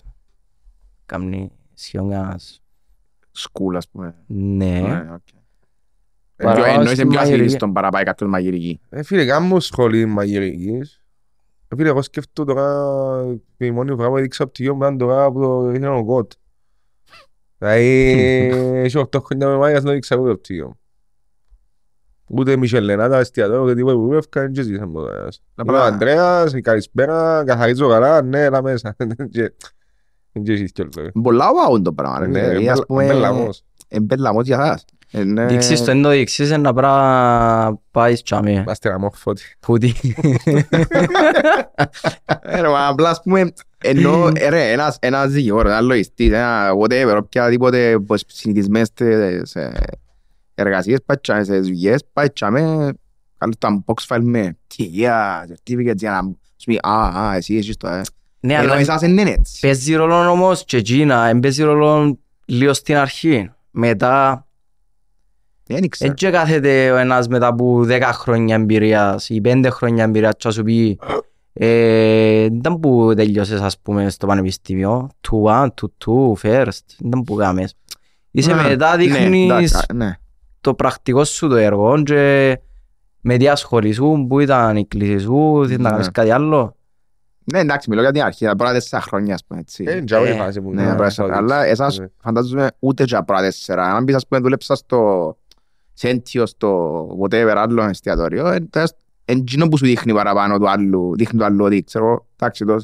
κάμνει 1.07 1.51
σχεδόν 1.75 2.11
κανένας. 2.11 2.63
School, 3.31 3.77
ας 3.77 3.89
πούμε. 3.89 4.15
Ναι. 4.27 4.81
Ναι, 4.81 5.11
οκ. 5.13 5.21
Παρά 6.37 6.55
Πιο- 6.55 6.65
Εννοείς 6.65 6.89
στην 6.91 7.01
είναι 7.01 7.11
πιο 7.11 7.19
μαγειρική. 7.21 7.43
ασύριστον 7.45 7.73
παρά 7.73 7.89
πάει 7.89 8.05
κάποιος 8.05 8.31
μαγειρική. 8.31 8.81
Ε, 8.89 9.03
φίλε, 9.03 9.25
κάνω 9.25 9.61
σχολή 9.61 10.07
μαγειρικής. 10.07 11.03
Ε, 11.69 11.77
φίλε, 11.77 11.89
εγώ 11.89 12.03
σκέφτω 12.03 12.45
τώρα, 12.45 13.39
η 13.57 13.71
μόνη 13.71 13.95
φορά 13.95 14.09
που 14.09 14.17
έδειξα 14.17 14.47
πτυχίο 14.47 14.73
μου 14.75 14.81
ήταν 14.83 14.99
τώρα 14.99 15.33
που 15.33 15.41
το 15.41 15.71
ήθελα 15.71 15.95
ο 15.95 16.05
κότ. 16.05 16.33
Δηλαδή, 17.59 17.87
έχει 18.75 18.99
8 18.99 19.21
χρόνια 19.25 19.47
με 19.49 19.57
μάγειας 19.57 19.83
να 19.83 19.91
έδειξα 19.91 20.15
εγώ 20.15 20.27
το 20.27 20.37
πτυχίο 20.37 20.67
μου. 20.67 20.79
Ούτε 22.29 22.57
Μισελενά, 22.57 23.09
τα 23.09 23.19
εστιατόρια, 23.19 23.61
ούτε 23.63 23.75
τίποτα 23.75 23.95
που 23.95 24.01
βουλεύκα, 24.05 24.41
δεν 24.41 24.65
ζήσαμε 24.65 24.93
ποτέ. 24.93 25.13
Είμαι 25.17 25.27
ο 25.27 25.31
Απλά- 25.57 25.85
Ανδρέας, 25.85 26.53
η 26.53 26.61
καλησπέρα, 26.61 27.43
καθαρίζω 27.47 27.89
καλά, 27.89 28.23
ναι, 28.23 28.43
έλα 28.45 28.63
μέσα. 28.63 28.97
Και- 29.33 29.53
Δεν 30.33 30.43
ξέρεις 30.45 30.73
κιόλας. 30.73 30.95
Πολλά 31.23 31.47
wow 31.51 31.83
το 31.83 31.93
πράγμα, 31.93 32.19
ρε. 32.19 32.27
Ναι, 32.27 32.41
Δηλαδή, 32.49 32.69
ας 32.69 32.81
πούμε, 32.87 33.05
μπελαμός. 33.07 33.65
εμπελαμός 33.89 34.45
για 34.47 34.57
σας. 34.65 34.85
Ε, 35.13 35.25
ναι. 35.25 35.47
Δείξεις 35.47 35.85
το, 35.85 35.91
εν 35.91 36.03
το 36.03 36.09
δείξεις, 36.11 36.51
να 36.51 36.73
πρα 36.75 37.81
πάεις 37.91 38.23
τσάμε. 38.23 38.51
Είμαστε 38.51 38.89
γαμόφωτοι. 38.89 39.43
Πούτι. 39.61 39.95
Ε, 42.43 42.61
ρε, 42.61 42.69
μα 42.69 42.87
απλά 42.87 43.11
ας 43.11 43.21
πούμε, 43.23 43.53
ενώ 43.83 44.31
ε, 44.35 44.49
ρε, 44.49 44.73
ένας, 44.73 44.97
ένας 45.01 45.31
δικηγόρος, 45.31 45.71
ένας 45.73 45.85
λογιστής, 45.85 46.33
ένα 46.33 46.71
whatever, 46.83 47.17
οποιαδήποτε 47.23 47.99
πως, 48.07 48.25
συνηθισμένες 48.27 48.93
τε- 48.93 49.47
σε 49.47 49.73
εργασίες, 50.55 50.99
πάει 51.07 51.17
τσάμε, 51.17 51.45
σε 51.45 51.59
δουλειές, 51.61 52.05
πάει 52.12 52.31
τσάμε, 52.31 52.93
καλώς 53.38 53.55
το 53.59 53.69
unbox 53.87 54.14
file 54.14 54.23
με 54.23 54.59
πτυχία, 54.67 55.47
certificates 55.49 55.97
για 55.97 56.11
να 56.11 56.23
σου 56.57 56.64
πει, 56.67 56.79
α, 56.83 57.09
α, 57.29 57.35
εσύ 57.37 57.57
έχεις 57.57 57.77
το, 57.77 57.88
ε. 57.88 58.03
Ναι, 58.40 58.55
Ενώ 58.55 58.62
αλλά 58.62 58.81
εσάς 58.81 59.01
δεν 59.01 59.19
είναι 59.19 59.31
έτσι. 59.31 59.61
παίζει 59.61 59.95
ρόλο 59.95 60.31
όμως 60.31 60.64
και 60.64 60.77
εκείνα, 60.77 61.27
εν 61.27 61.40
παίζει 61.40 61.62
ρόλο 61.62 62.19
λίγο 62.45 62.73
στην 62.73 62.97
αρχή. 62.97 63.51
Μετά, 63.71 64.47
Δεν 65.67 65.77
εν 65.83 65.88
ξέρω. 65.88 66.14
και 66.14 66.31
κάθεται 66.31 66.90
ο 66.90 66.97
ένας 66.97 67.29
μετά 67.29 67.47
από 67.47 67.85
10 67.88 68.01
χρόνια 68.12 68.55
εμπειρίας 68.55 69.29
ή 69.29 69.40
5 69.45 69.67
χρόνια 69.71 70.05
εμπειρίας 70.05 70.33
και 70.37 70.49
θα 70.49 70.51
σου 70.51 70.62
πει 70.62 70.99
ε, 71.53 72.43
ήταν 72.45 72.81
που 72.81 73.12
τελειώσες 73.17 73.61
ας 73.61 73.79
πούμε 73.79 74.11
στο 74.11 74.27
πανεπιστήμιο, 74.27 75.11
to 75.29 75.43
one, 75.51 75.67
to 75.67 75.87
two, 76.05 76.33
first, 76.43 77.05
ήταν 77.05 77.23
που 77.23 77.35
κάμες. 77.35 77.75
Είσαι 78.31 78.53
Α, 78.53 78.62
μετά 78.62 78.97
ναι, 78.97 79.05
δείχνεις 79.05 79.45
εντάξει, 79.51 79.77
ναι. 79.95 80.12
Το 80.64 80.74
πρακτικός 80.74 81.29
σου 81.29 81.48
το 81.48 81.55
έργο 81.57 82.03
και 82.03 82.59
με 83.20 83.37
τι 83.37 83.48
ασχολήσου, 83.48 84.27
που 84.29 84.40
ήταν 84.40 84.77
η 84.77 84.87
κλίση 84.87 85.18
σου, 85.18 85.64
θες 85.68 85.77
να 85.77 85.83
Ναι. 85.83 85.88
κάνεις 85.90 86.11
κάτι 86.11 86.31
άλλο. 86.31 86.77
Ναι, 87.53 87.59
εντάξει, 87.59 87.90
μιλώ 87.90 88.00
για 88.03 88.12
την 88.12 88.22
αρχή, 88.22 88.44
τα 88.44 88.57
πρώτα 88.57 88.72
τέσσερα 88.72 89.03
χρόνια, 89.03 89.35
ας 89.35 89.44
πούμε, 89.46 89.61
έτσι. 89.61 89.85
Ε, 89.87 90.03
τζάω 90.03 90.24
η 90.24 90.29
Ε, 90.29 90.35
φάση 90.35 90.61
που 90.61 90.70
Ναι, 90.74 90.85
να 90.85 90.92
απλά- 90.92 91.11
θα 91.11 91.24
αλλά 91.37 91.57
δείξεις. 91.59 91.72
εσάς 91.72 91.98
Ναι. 91.98 92.07
φαντάζομαι 92.22 92.70
ούτε 92.79 93.05
και 93.05 93.16
απλά 93.16 93.40
τέσσερα. 93.40 93.94
Αν 93.94 94.05
πεις, 94.05 94.14
ας 94.14 94.27
πούμε, 94.27 94.40
δούλεψα 94.40 94.74
στο 94.74 95.37
σέντιο 95.92 96.46
στο 96.46 97.07
whatever 97.22 97.55
άλλο 97.57 97.83
εστιατόριο, 97.83 98.46
ε, 98.46 98.61
τας- 98.70 98.94
εν 99.24 99.38
εκείνο 99.38 99.68
που 99.68 99.77
σου 99.77 99.85
δείχνει 99.87 100.12
παραπάνω 100.12 100.59
του 100.59 100.68
άλλου, 100.70 101.16
δείχνει 101.16 101.38
του 101.38 101.44
άλλου 101.44 101.64
ότι 101.64 101.83
ξέρω, 101.85 102.27
εντάξει, 102.37 102.64
το 102.64 102.77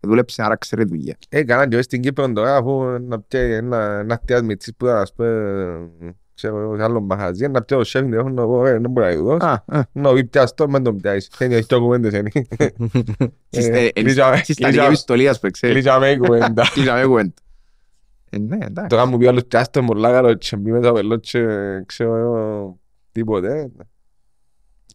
δούλεψε, 0.00 0.42
άρα 0.42 0.56
ξέρει 0.56 0.84
δουλειά. 0.84 1.16
Ε, 1.28 1.42
κάναν 1.44 1.68
και 1.68 1.82
στην 1.82 2.00
Κύπρο 2.00 2.32
τώρα, 2.32 2.56
αφού 2.56 2.82
να 3.00 3.20
πιέει 3.20 3.52
ένα 3.52 3.98
ένα 3.98 4.16
χτιάς 4.22 4.42
μητσής 4.42 4.74
που 4.76 4.84
ήταν, 4.84 4.96
ας 4.96 5.12
πούμε, 5.14 5.90
ξέρω 6.34 6.58
εγώ, 6.60 6.76
σε 6.76 6.82
άλλο 6.82 7.00
μαχαζί, 7.00 7.48
να 7.48 7.62
πιέει 7.62 7.78
ο 7.78 7.84
σέφ 7.84 8.02
τηλέφωνο, 8.02 8.34
να 8.34 8.44
πω, 8.46 8.66
«Ε, 8.66 8.78
δεν 8.78 8.90
μπορεί 8.90 9.06
να 9.06 9.14
του 9.20 9.24
δώσει. 9.24 9.46
Α, 9.46 9.64
α. 9.66 9.82
Να 9.92 10.12
πει 10.12 10.24
πιάστο, 10.24 10.68
μεν 10.68 10.82
τον 10.82 10.96
πιάσεις. 11.00 11.30
Είναι 11.40 11.58
δυο 11.58 11.80
κουβέντες, 11.80 12.12
είναι. 12.12 12.30
Στις- 13.50 13.68
Ε, 13.68 13.78
ε, 13.78 13.84
ε, 13.86 13.90
κλείσαμε- 14.02 14.36
Στη 14.36 14.52
στατική 14.52 14.62
κλείσαμε- 14.62 14.86
επιστολής, 14.88 15.28
ας 15.28 15.38
πούμε, 15.40 15.50
ξέρεις. 15.52 15.74
Κλείσαμε 15.76 16.10
η 16.10 16.16
κουβέντα. 16.18 16.62
Κλείσαμε 16.74 17.04
κουβέντα. 17.04 17.32
Ε, 18.30 18.38
ναι, 18.38 18.56
εντάξει. 18.60 18.88
Τώρα 18.88 19.06
μου 19.06 19.18
πει 19.18 19.26
άλλος 19.26 19.44
πιάστο 19.46 19.82
μου 19.82 19.94
λάγαρο 19.94 20.34
και 20.34 20.56
μπει 20.56 20.70
μέσα 20.72 20.92
πελό 20.92 21.16
και 21.16 21.40
ξέρω 21.86 22.16
εγώ 22.16 22.78
τίποτε. 23.12 23.70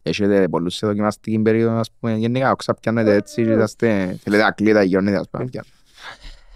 Έχετε 0.02 0.48
πολλούς 0.48 0.74
σε 0.74 0.86
δοκιμαστική 0.86 1.38
περίοδο, 1.38 1.76
ας 1.78 1.90
πούμε, 2.00 2.14
γενικά, 2.16 2.50
όξα 2.50 2.74
πιάνετε 2.74 3.14
έτσι, 3.14 3.42
και 3.44 3.50
είσαστε, 3.50 4.16
θέλετε 4.22 4.44
ακλήτα, 4.44 4.82
γιώνετε, 4.82 5.16
ας 5.16 5.28
πούμε, 5.30 5.44
πιάνετε. 5.44 5.72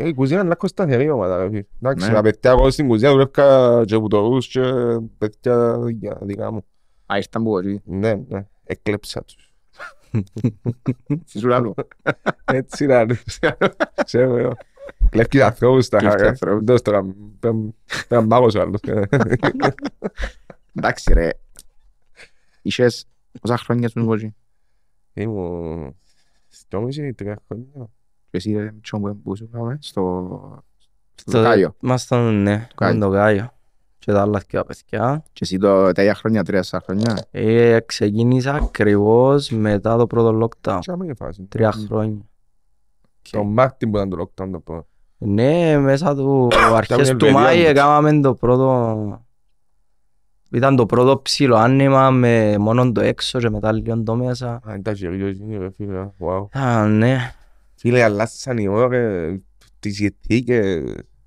Ε, 0.04 0.08
Η 0.08 0.14
κουζίνα 0.14 0.40
είναι 0.40 0.48
λίγο 0.48 0.66
σταθερή 0.68 1.10
ομάδα, 1.10 1.36
ρε 1.42 1.48
φίλε. 1.48 1.62
Εντάξει, 1.82 2.08
Ναι. 2.08 2.14
τα 2.14 2.22
παιδιά 2.22 2.50
εγώ 2.50 2.70
στην 2.70 2.88
κουζίνα 2.88 3.10
δουλεύκα 3.10 3.82
και 3.86 3.96
βουτορούς 3.96 4.48
και 4.48 4.60
παιδιά 5.18 5.78
δικά- 5.78 6.18
δικά 6.22 6.52
μου. 6.52 6.64
Α, 7.06 7.16
ήρθαν 7.16 7.42
που 7.42 7.50
όχι. 7.52 7.80
Ναι, 7.84 8.14
ναι, 8.28 8.46
εκλέψα 8.64 9.24
τους. 9.24 9.52
Τι 11.32 11.38
σου 11.38 11.48
λέω. 11.48 11.74
Έτσι 12.44 12.86
να 12.86 13.00
είναι. 13.00 13.18
Ξέρω 14.04 14.36
εγώ. 14.36 14.52
Κλέφκεις 15.10 15.40
ανθρώπους 15.40 15.88
τα 15.88 15.98
Κλέφκεις 15.98 16.18
χαρά. 16.20 16.30
ανθρώπους. 16.30 16.64
Δώσ' 16.64 16.82
τώρα, 16.82 17.14
πέμ- 17.40 17.70
πέμ 18.08 18.26
μάγος 18.26 18.54
ο 18.54 18.60
άλλος. 18.60 18.80
Εντάξει 20.74 21.12
ρε. 21.12 21.28
Είχες 22.62 23.06
πόσα 23.40 23.56
χρόνια 23.56 23.88
σου 23.88 24.04
μπορεί. 24.04 24.34
Ήμουν 25.14 25.96
δυόμιση, 26.68 27.12
τρία 27.14 27.38
χρόνια. 27.46 27.88
Και 28.32 28.38
εσύ 28.38 28.52
ρε 28.56 28.70
μητσό 28.72 28.98
που 28.98 29.20
που 29.22 29.36
σου 29.36 29.48
πάμε 29.48 29.78
στο... 29.80 30.28
Στο 31.14 31.30
Στο- 31.30 31.42
Κάιο. 31.42 31.74
Ήμασταν, 31.82 32.42
ναι, 32.42 32.66
Κάιο. 32.74 32.94
με 32.94 33.00
το 33.04 33.10
Κάιο. 33.10 33.52
Και 33.98 34.12
τα 34.12 34.20
άλλα 34.20 34.42
δυο 34.48 34.64
παιδιά. 34.64 35.22
Και 35.32 35.40
εσύ 35.42 35.58
το 35.58 35.92
τρία 35.92 36.14
χρόνια, 36.14 36.42
τρία 36.44 36.62
σαν 36.62 36.80
χρόνια. 36.84 37.26
Ε, 37.30 37.80
ξεκίνησα 37.86 38.54
ακριβώς 38.54 39.50
μετά 39.50 39.96
το 39.96 40.06
πρώτο 40.06 40.38
lockdown. 40.48 40.78
Τι 40.84 40.92
άμα 40.92 41.04
είναι 41.04 41.12
η 41.12 41.16
φάση. 41.16 41.42
Τρία 41.48 41.72
χρόνια. 41.72 42.20
Το 43.30 43.44
Μάρτιν 43.44 43.90
που 43.90 43.96
ήταν 43.96 44.08
το 44.08 44.16
lockdown 44.22 44.48
το 44.52 44.58
πρώτο. 44.60 44.86
Ναι, 45.18 45.78
μέσα 45.78 46.14
του 46.14 46.48
αρχές 46.74 47.06
Ήταν 47.08 47.18
του 47.18 47.24
Ελβετία, 47.26 47.32
Μάη 47.46 47.56
όμως. 47.58 47.70
έκαναμε 47.70 48.20
το 48.20 48.34
πρώτο... 48.34 49.26
Ήταν 50.50 50.76
το 50.76 50.86
πρώτο 50.86 51.20
ψηλό 51.22 51.56
άνοιγμα 51.56 52.10
με 52.10 52.58
μόνο 52.58 52.92
το 52.92 53.00
έξω 53.00 53.38
και 53.38 53.50
μετά 53.50 53.72
λίγο 53.72 54.02
το 54.02 54.14
μέσα. 54.16 54.60
Α, 54.64 54.74
ήταν 54.74 54.94
γερίο 54.94 55.26
εκείνη 55.26 55.56
ρε 55.56 55.70
φίλε. 55.76 56.10
Wow. 56.18 56.58
Α, 56.58 56.86
ναι. 56.86 57.34
Φίλε, 57.82 58.02
αλλάσαν 58.02 58.58
οι 58.58 58.68
ώρες, 58.68 59.38
τις 59.78 59.94
συνθήκες. 59.96 60.84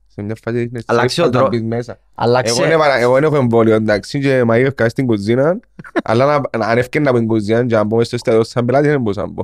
Σε 0.08 0.22
μια 0.22 0.36
φάση 0.44 0.62
είναι 0.64 0.82
Αλλάξει 0.86 1.22
safe 1.22 1.26
ο 1.26 1.30
να 1.30 1.32
τρό- 1.38 1.48
μπεις 1.50 1.64
μέσα. 1.64 1.92
Εγώ 1.92 2.02
Άλλαξε. 2.16 2.68
δεν 2.68 2.78
παρα- 2.78 2.98
εγώ 2.98 3.14
δεν 3.14 3.24
έχω 3.24 3.36
εμβόλιο 3.36 3.74
εντάξει 3.76 4.20
και 4.20 4.44
μαγείρευκα 4.44 4.90
στην 4.90 5.06
κουζίνα 5.06 5.60
αλλά 6.04 6.26
να- 6.26 6.58
να- 6.58 6.66
αν 6.68 6.78
έφτιανα 6.78 7.10
από 7.10 7.20
την 7.20 7.28
κουζίνα 7.28 7.66
και 7.66 7.76
να 7.76 7.84
μπω 7.84 8.04
στο 8.04 8.16
εστιατόριο 8.16 8.48
σαν 8.48 8.66
πελάτη 8.66 8.88
δεν 8.88 9.02
μπορούσα 9.02 9.22
να 9.22 9.28
μπω. 9.28 9.44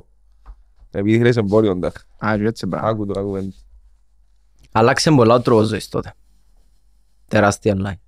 Επειδή 0.91 1.17
θέλεις 1.17 1.38
εμβόλιο 1.38 1.71
εντάξει. 1.71 2.06
Α, 2.26 2.34
και 2.38 2.43
έτσι 2.45 2.67
πράγμα. 2.67 2.89
Άκου 2.89 3.06
τώρα 3.06 3.21
κουβέντα. 3.21 3.52
Άλλαξε 4.71 5.12
πολλά 5.12 5.36
ο 5.36 5.41
τρόπος 5.41 5.67
ζωής 5.67 5.89
τότε. 5.89 6.13
Τεράστια 7.28 7.76
online. 7.78 8.00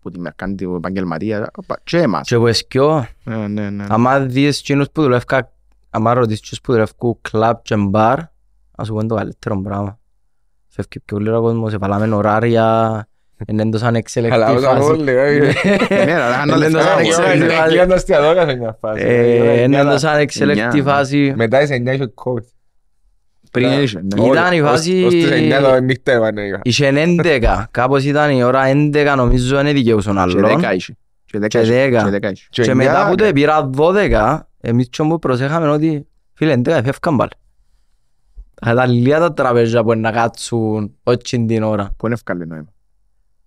Που 0.00 0.10
τη 0.10 0.18
μερκάντη 0.20 0.64
του 0.64 0.74
επαγγελματία. 0.74 1.50
Οπα, 1.56 1.80
Και 1.84 1.98
εμάς. 1.98 2.28
Και 2.28 2.36
που 2.36 2.46
εσκιώ, 2.46 3.06
Ναι, 3.24 3.46
ναι, 3.48 3.70
ναι. 3.70 3.84
άμα 3.88 4.20
δεις 4.20 4.58
εκείνους 4.60 4.90
που 4.90 5.02
δουλεύκα, 5.02 5.52
άμα 5.94 6.14
ρωτήσεις 6.14 6.38
εκείνους 6.40 6.60
που 6.60 6.72
δουλεύκουν 6.72 7.18
κλαμπ 7.20 7.56
και 7.62 7.76
μπαρ, 7.76 8.18
ας 8.76 8.86
σου 8.86 8.92
πούν 8.92 9.08
το 9.08 9.14
καλύτερο 9.14 9.60
πράγμα. 9.60 9.98
Φεύγει 10.68 11.00
πιο 11.04 11.18
λίγο 11.18 11.40
κόσμος, 11.40 11.72
εβαλάμε 11.72 12.14
ωράρια, 12.14 13.06
είναι 13.46 13.62
έντος 13.62 13.82
ανεξελεκτή 13.82 14.34
Αλλά 14.36 14.50
όταν 14.52 14.76
φάση. 14.76 14.90
όλοι 14.90 15.10
ε, 15.10 15.38
Ναι, 15.88 16.04
ρε, 16.04 16.12
αλλά 16.14 16.36
Δεν 16.38 16.48
το 16.48 16.56
λεφτά, 16.56 16.80
σαν 16.80 16.96
ρε, 16.96 17.02
εξέλιξη. 17.02 17.20
ρε. 17.20 17.34
είναι 17.54 17.66
κλείναν 17.66 17.88
τα 17.88 17.94
εστιατόρια 17.94 18.48
σε 18.48 18.56
μια 18.56 18.76
φάση. 18.80 19.02
Ε, 19.06 19.62
Είναι 19.62 19.78
έντος 19.78 19.92
εννιά. 19.94 20.10
ανεξελεκτή 20.10 20.82
φάση. 20.82 21.32
Μετά 21.36 21.58
τις 21.58 21.70
9 21.70 21.92
είχε 21.92 22.12
COVID. 22.24 22.44
Πριν 23.50 23.82
είχε, 23.82 24.00
ναι. 24.16 24.26
Ήταν 24.26 24.52
η 24.52 24.60
Ως- 24.60 24.68
φάση- 24.70 25.04
ως 25.04 25.12
τις 25.12 25.30
9 25.30 25.60
το 25.62 25.80
νύχτα 25.80 26.12
έβανε. 26.12 26.60
Είχε 26.62 26.86
11, 26.88 27.66
κάπως 27.70 28.04
ήταν 28.04 28.30
η 28.30 28.42
ώρα 28.42 28.62
11 28.66 29.14
νομίζω 29.16 29.56
δεν 29.62 29.72
δικαιούσαν 29.74 30.14
Και 30.14 30.20
άλλον. 30.20 30.46
δέκα 30.46 30.74
είχε. 30.74 30.96
Και 31.24 31.38
δέκα 31.38 31.58
Και 31.60 31.64
είχε. 31.66 31.72
δέκα. 31.74 32.02
Και 32.04 32.10
δέκα 32.10 32.30
είχε. 32.30 32.46
Και 32.50 32.74
μετά 32.74 33.06
που 33.08 33.14
το 33.14 33.24
πήρα 33.32 33.70
12, 33.76 34.48
εμείς 34.64 34.88
και 34.88 35.02
μου 35.02 35.18
προσέχαμε 35.18 35.68
ότι 35.68 36.06
φίλε 36.34 36.54
11 36.56 36.60
φεύγαν 36.84 37.16
πάλι. 37.16 37.30
Θα 38.62 38.70
ήταν 38.72 38.90
λίγα 38.90 39.18
τα 39.18 39.32
τραπέζια 39.32 39.84
που 39.84 39.94
να 39.94 40.10
κάτσουν 40.12 40.94
όχι 41.02 41.44
την 41.46 41.62
ώρα. 41.62 41.90
Πού 41.96 42.06
είναι 42.06 42.14
ευκάλλη 42.14 42.46
νόημα. 42.46 42.66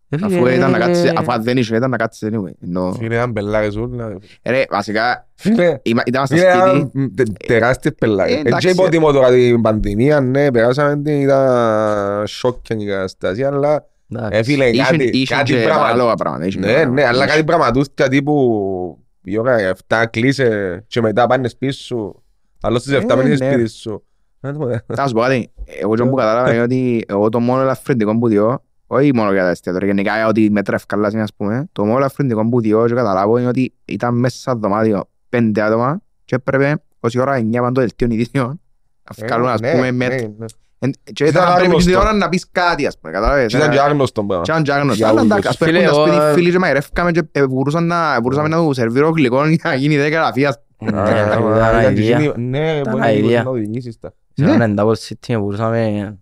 Ε, 0.09 0.17
Αφού 0.21 0.29
φίλε, 0.35 0.53
ήταν 0.53 0.71
να 0.71 0.77
κάτσει, 0.79 1.11
αφού 1.15 1.31
αν 1.31 1.43
δεν 1.43 1.57
είχε 1.57 1.75
ήταν 1.75 1.89
να 1.89 1.97
κάτσεις 1.97 2.29
anyway. 2.31 2.51
Ενώ, 2.63 2.93
Φίλε, 2.93 3.15
ήταν 3.15 3.33
πελάρες 3.33 3.75
όλα. 3.75 4.17
ρε, 4.43 4.63
βασικά, 4.69 5.27
Φίλε, 5.35 5.77
είμα- 5.81 6.03
ήταν 6.05 6.25
στα 6.25 6.35
Φίλε, 6.35 6.51
σπίτι, 6.51 6.77
ήταν 6.77 7.13
τε- 7.15 7.45
τεράστιες 7.47 7.93
πελάρες. 7.99 8.33
Ε, 8.35 8.39
εντάξει. 8.39 8.67
Έτσι 8.67 8.81
υποτιμώ 8.81 9.11
τώρα 9.11 9.29
την 9.31 9.61
πανδημία, 9.61 10.19
ναι, 10.21 10.51
περάσαμε 10.51 11.01
την, 11.01 11.21
ήταν 11.21 12.27
σοκ 12.27 12.69
η 12.69 12.85
κατάσταση, 12.85 13.43
αλλά 13.43 13.85
εντάξει. 14.13 14.39
ε, 14.39 14.43
φίλε, 14.43 14.65
είχε- 14.69 14.83
κάτι, 14.83 15.03
είχε 15.13 15.35
κάτι 15.35 15.53
και 15.53 15.61
πράγμα. 15.63 15.81
παράλογα 15.81 16.13
πράγματα. 16.13 16.45
είχε 16.45 16.59
Ναι, 16.59 16.65
πράγματα. 16.65 16.91
ναι, 16.93 17.05
αλλά 17.07 17.23
Είχε. 17.23 17.31
κάτι 17.33 17.43
πραγματούθηκια 17.43 18.07
τύπου 18.09 19.03
η 19.31 19.37
ώρα 19.37 19.73
7 19.87 20.03
κλείσε 20.09 20.83
και 20.87 21.01
μετά 21.01 21.27
πάνε 21.27 21.47
σπίτι 21.47 21.73
σου, 21.73 22.23
αλλά 22.61 22.79
στις 22.79 22.93
7 22.93 23.09
Ε, 23.09 23.23
μείνεις 23.23 23.39
ναι. 23.39 23.51
σπίτι 23.51 23.69
σου. 23.69 24.03
Ε, 24.41 24.51
το- 24.51 24.79
Θα 24.95 25.07
σου 25.07 25.13
πω 25.13 25.19
κάτι, 25.21 25.51
εγώ 25.81 25.95
και 25.95 26.03
που 26.03 26.15
κατάλαβα 26.15 26.53
είναι 26.53 26.61
ότι 26.61 27.03
εγώ 27.07 27.29
το 27.29 27.39
μόνο 27.39 27.61
ελαφρυντικό 27.61 28.17
που 28.17 28.27
διώ, 28.27 28.63
όχι 28.87 29.15
μόνο 29.15 29.31
για 29.31 29.41
τα 29.43 29.49
εστιατόρια, 29.49 29.87
γενικά 29.87 30.15
για 30.15 30.27
ότι 30.27 30.49
μέτρα 30.51 30.75
ευκάλας 30.75 31.13
είναι 31.13 31.21
ας 31.21 31.33
πούμε, 31.33 31.67
το 31.71 31.85
μόνο 31.85 31.97
ελαφρυντικό 31.97 32.49
που 32.49 32.61
διώ 32.61 32.87
και 32.87 32.93
καταλάβω 32.93 33.37
είναι 33.37 33.47
ότι 33.47 33.73
ήταν 33.85 34.15
μέσα 34.15 34.37
στο 34.39 34.55
δωμάτιο 34.55 35.09
πέντε 35.29 35.61
άτομα 35.61 36.01
και 36.25 36.35
έπρεπε 36.35 36.81
όση 36.99 37.19
ώρα 37.19 37.35
εννιά 37.35 37.61
πάνε 37.61 37.73
το 37.73 37.79
δελτίο 37.81 38.07
ειδήσεων 38.11 38.61
να 39.09 39.25
βγάλουν 39.27 39.47
ας 39.47 39.59
ναι, 39.59 39.71
πούμε 39.71 39.91
ναι, 39.91 39.91
μέτρα. 39.91 40.33
Ναι. 40.79 40.87
Εν- 40.87 40.93
Και 41.13 41.23
Ήταν 41.25 41.41
ήταν 41.43 41.53
πρέπει 41.53 41.67
άγνωστο. 41.67 41.89
την 41.89 41.99
ώρα 41.99 42.13
να 42.13 42.29
πεις 42.29 42.45
κάτι 42.51 42.85
ας 42.87 42.97
πούμε, 42.99 43.13
κατάλαβες. 43.13 43.45
Και 43.51 43.57
ήταν 43.57 43.69
και 43.71 43.79
άγνωστο 43.79 44.23
πράγμα. 44.23 44.43
Και 44.43 44.51
αν 44.51 44.63
και 44.63 44.71
άγνωστο. 44.71 44.93
Για 44.95 45.07
Αλλά 45.07 45.19
όλους. 45.21 45.31
εντάξει, 45.31 45.47
ας 45.49 45.57
πούμε 45.57 45.69
Φίλε, 45.71 45.83
έρχονταν 45.83 46.07
εγώ- 46.13 46.21
σπίτι 46.21 46.33
φίλοι 46.39 46.51
και 46.51 46.59
μαγειρεύκαμε 46.59 47.11
και 47.11 47.23
ε, 47.31 47.47
μπορούσαν 47.47 47.85
να- 47.87 48.21
μπορούσαμε 48.21 48.47
να 48.47 48.57
του 48.57 48.73
σερβίρω 48.73 49.09
γλυκό 49.09 49.47
για 49.47 49.59
να 49.63 49.73
γίνει 49.75 49.97
δέκα 49.97 50.19
γραφείας. 50.19 50.59
Ναι, 50.79 50.99
Α, 50.99 51.09
ήταν 51.25 51.39
ήταν 51.39 51.71
και 51.81 51.87
αηδία. 51.87 52.17
εκείνη- 52.17 52.37
Ναι, 52.49 52.77
Ήταν 52.77 52.91
μπορεί 52.91 53.03
αηδία. 53.03 53.43
να 53.43 53.49
οδηγήσεις 53.49 53.99
τα. 53.99 54.13
Σε 54.33 54.45
Ναι. 54.45 54.51
έναν 54.51 54.75
double 54.79 54.93
city 55.07 55.35
μπορούσαμε 55.39 56.17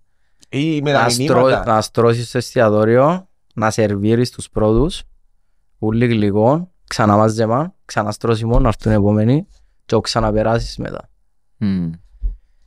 Ή 0.49 0.81
με 0.81 0.91
τα 0.91 1.03
να 1.03 1.09
στρώ- 1.09 1.41
μηνύματα. 1.45 1.73
να 1.73 1.81
στρώσεις 1.81 2.27
στο 2.27 2.37
εστιατόριο, 2.37 3.27
να 3.53 3.71
σερβίρεις 3.71 4.29
τους 4.31 4.49
πρώτους, 4.49 5.01
ούλοι 5.79 6.05
γλυκό, 6.07 6.71
ξανά 6.87 7.15
μαζεμά, 7.17 7.73
ξανά 7.85 8.11
στρώσιμο, 8.11 8.59
να 8.59 8.67
έρθουν 8.67 8.91
οι 8.91 8.95
επόμενοι 8.95 9.47
και 9.85 9.97
ξαναπεράσεις 10.01 10.77
μετά. 10.77 11.09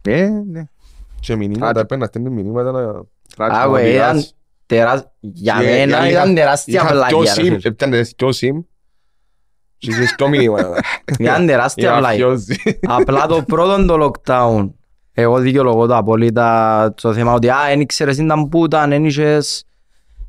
Ε, 0.02 0.28
ναι. 0.50 0.62
Και 1.20 1.36
μηνύματα, 1.36 1.60
Τράτο. 1.64 1.78
έπαιρνα 1.80 2.06
στέλνει 2.06 2.30
μηνύματα 2.30 2.70
να... 2.70 3.04
Άκου, 3.46 3.76
ήταν 3.76 4.24
τεράστια, 4.66 5.12
για 5.20 5.54
Και- 5.58 5.64
μένα 5.64 5.76
γιατί 5.96 6.08
ήταν 6.10 6.24
είχα- 6.24 6.34
τεράστια 6.34 6.74
είχα 6.82 7.06
δυο 7.08 7.18
πλάγια. 7.18 7.34
ρε 7.34 7.40
SIM, 7.42 7.44
φίλε. 7.44 7.58
έπαιρνε 7.62 8.00
δυο 8.00 8.28
SIM 8.28 8.64
και 9.78 9.90
είχες 9.90 10.14
δυο 10.16 10.28
μηνύματα. 10.28 10.80
Ήταν 11.18 11.46
τεράστια 11.46 11.88
Είχα 11.90 11.98
πλάγια. 11.98 12.26
φιώσει. 12.26 12.78
Απλά 12.98 13.26
το 13.26 13.42
πρώτο 13.42 13.84
το 13.84 14.10
lockdown, 14.24 14.70
εγώ 15.12 15.38
δικαιολογώ 15.38 15.86
το 15.86 15.96
απόλυτα 15.96 16.94
το 17.00 17.12
θέμα 17.14 17.32
ότι 17.32 17.48
«Α, 17.50 17.68
εν 17.70 17.80
ήξερες 17.80 18.18
ήταν 18.18 18.48
που 18.48 18.64
ήταν, 18.64 18.92
εν 18.92 19.04
είχες, 19.04 19.64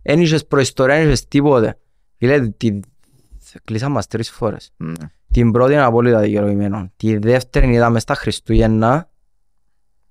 εν 0.01 0.21
είχες 0.21 0.45
προϊστορία, 0.47 0.95
εν 0.95 1.05
είχες 1.05 1.27
τίποτε». 1.27 1.77
Φίλε, 2.17 2.47
τη... 2.49 2.79
κλείσαμε 3.63 3.93
μας 3.93 4.07
τρεις 4.07 4.29
φορές. 4.31 4.71
Ναι. 4.77 4.93
Την 5.31 5.51
πρώτη 5.51 5.73
είναι 5.73 5.81
απόλυτα 5.81 6.19
δικαιολογημένο. 6.19 6.91
Τη 6.95 7.17
δεύτερη 7.17 7.73
ήταν 7.73 7.91
μες 7.91 8.01
στα 8.01 8.13
Χριστούγεννα, 8.13 8.95
Ναι, 8.95 9.03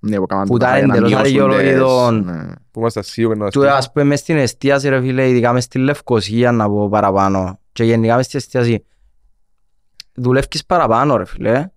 που 0.01 0.27
κάμαν 0.27 0.47
Που 0.47 0.57
τα 0.57 0.67
ήταν 0.79 0.79
για 0.79 0.87
να 0.87 0.95
εντελώς 0.95 1.11
μειώσουν 1.11 1.51
αδικαιολόγητον. 1.51 2.23
τις- 2.25 2.33
ναι. 2.35 2.53
Που 2.71 2.81
ήμασταν 2.81 3.03
σίγουροι 3.03 3.39
να 3.39 3.51
του 3.51 3.71
ας 3.71 3.93
πούμε 3.93 4.05
μες 4.05 4.19
στην 4.21 4.37
εστίαση 4.37 4.89
ρε 4.89 5.01
φίλε, 5.01 5.29
ειδικά 5.29 5.53
μες 5.53 5.65
στη 5.65 5.79
Λευκοσία 5.79 6.53
να 6.53 6.69
πω 6.69 6.89
παραπάνω 6.89 7.59
και 7.73 7.85
γενικά 7.85 8.17
μες 8.17 8.25
στην 8.27 8.39
εστίαση 8.39 8.85
δουλεύκεις 10.15 10.67
παραπάνω 10.67 11.17
ρε 11.17 11.25
φίλε 11.25 11.69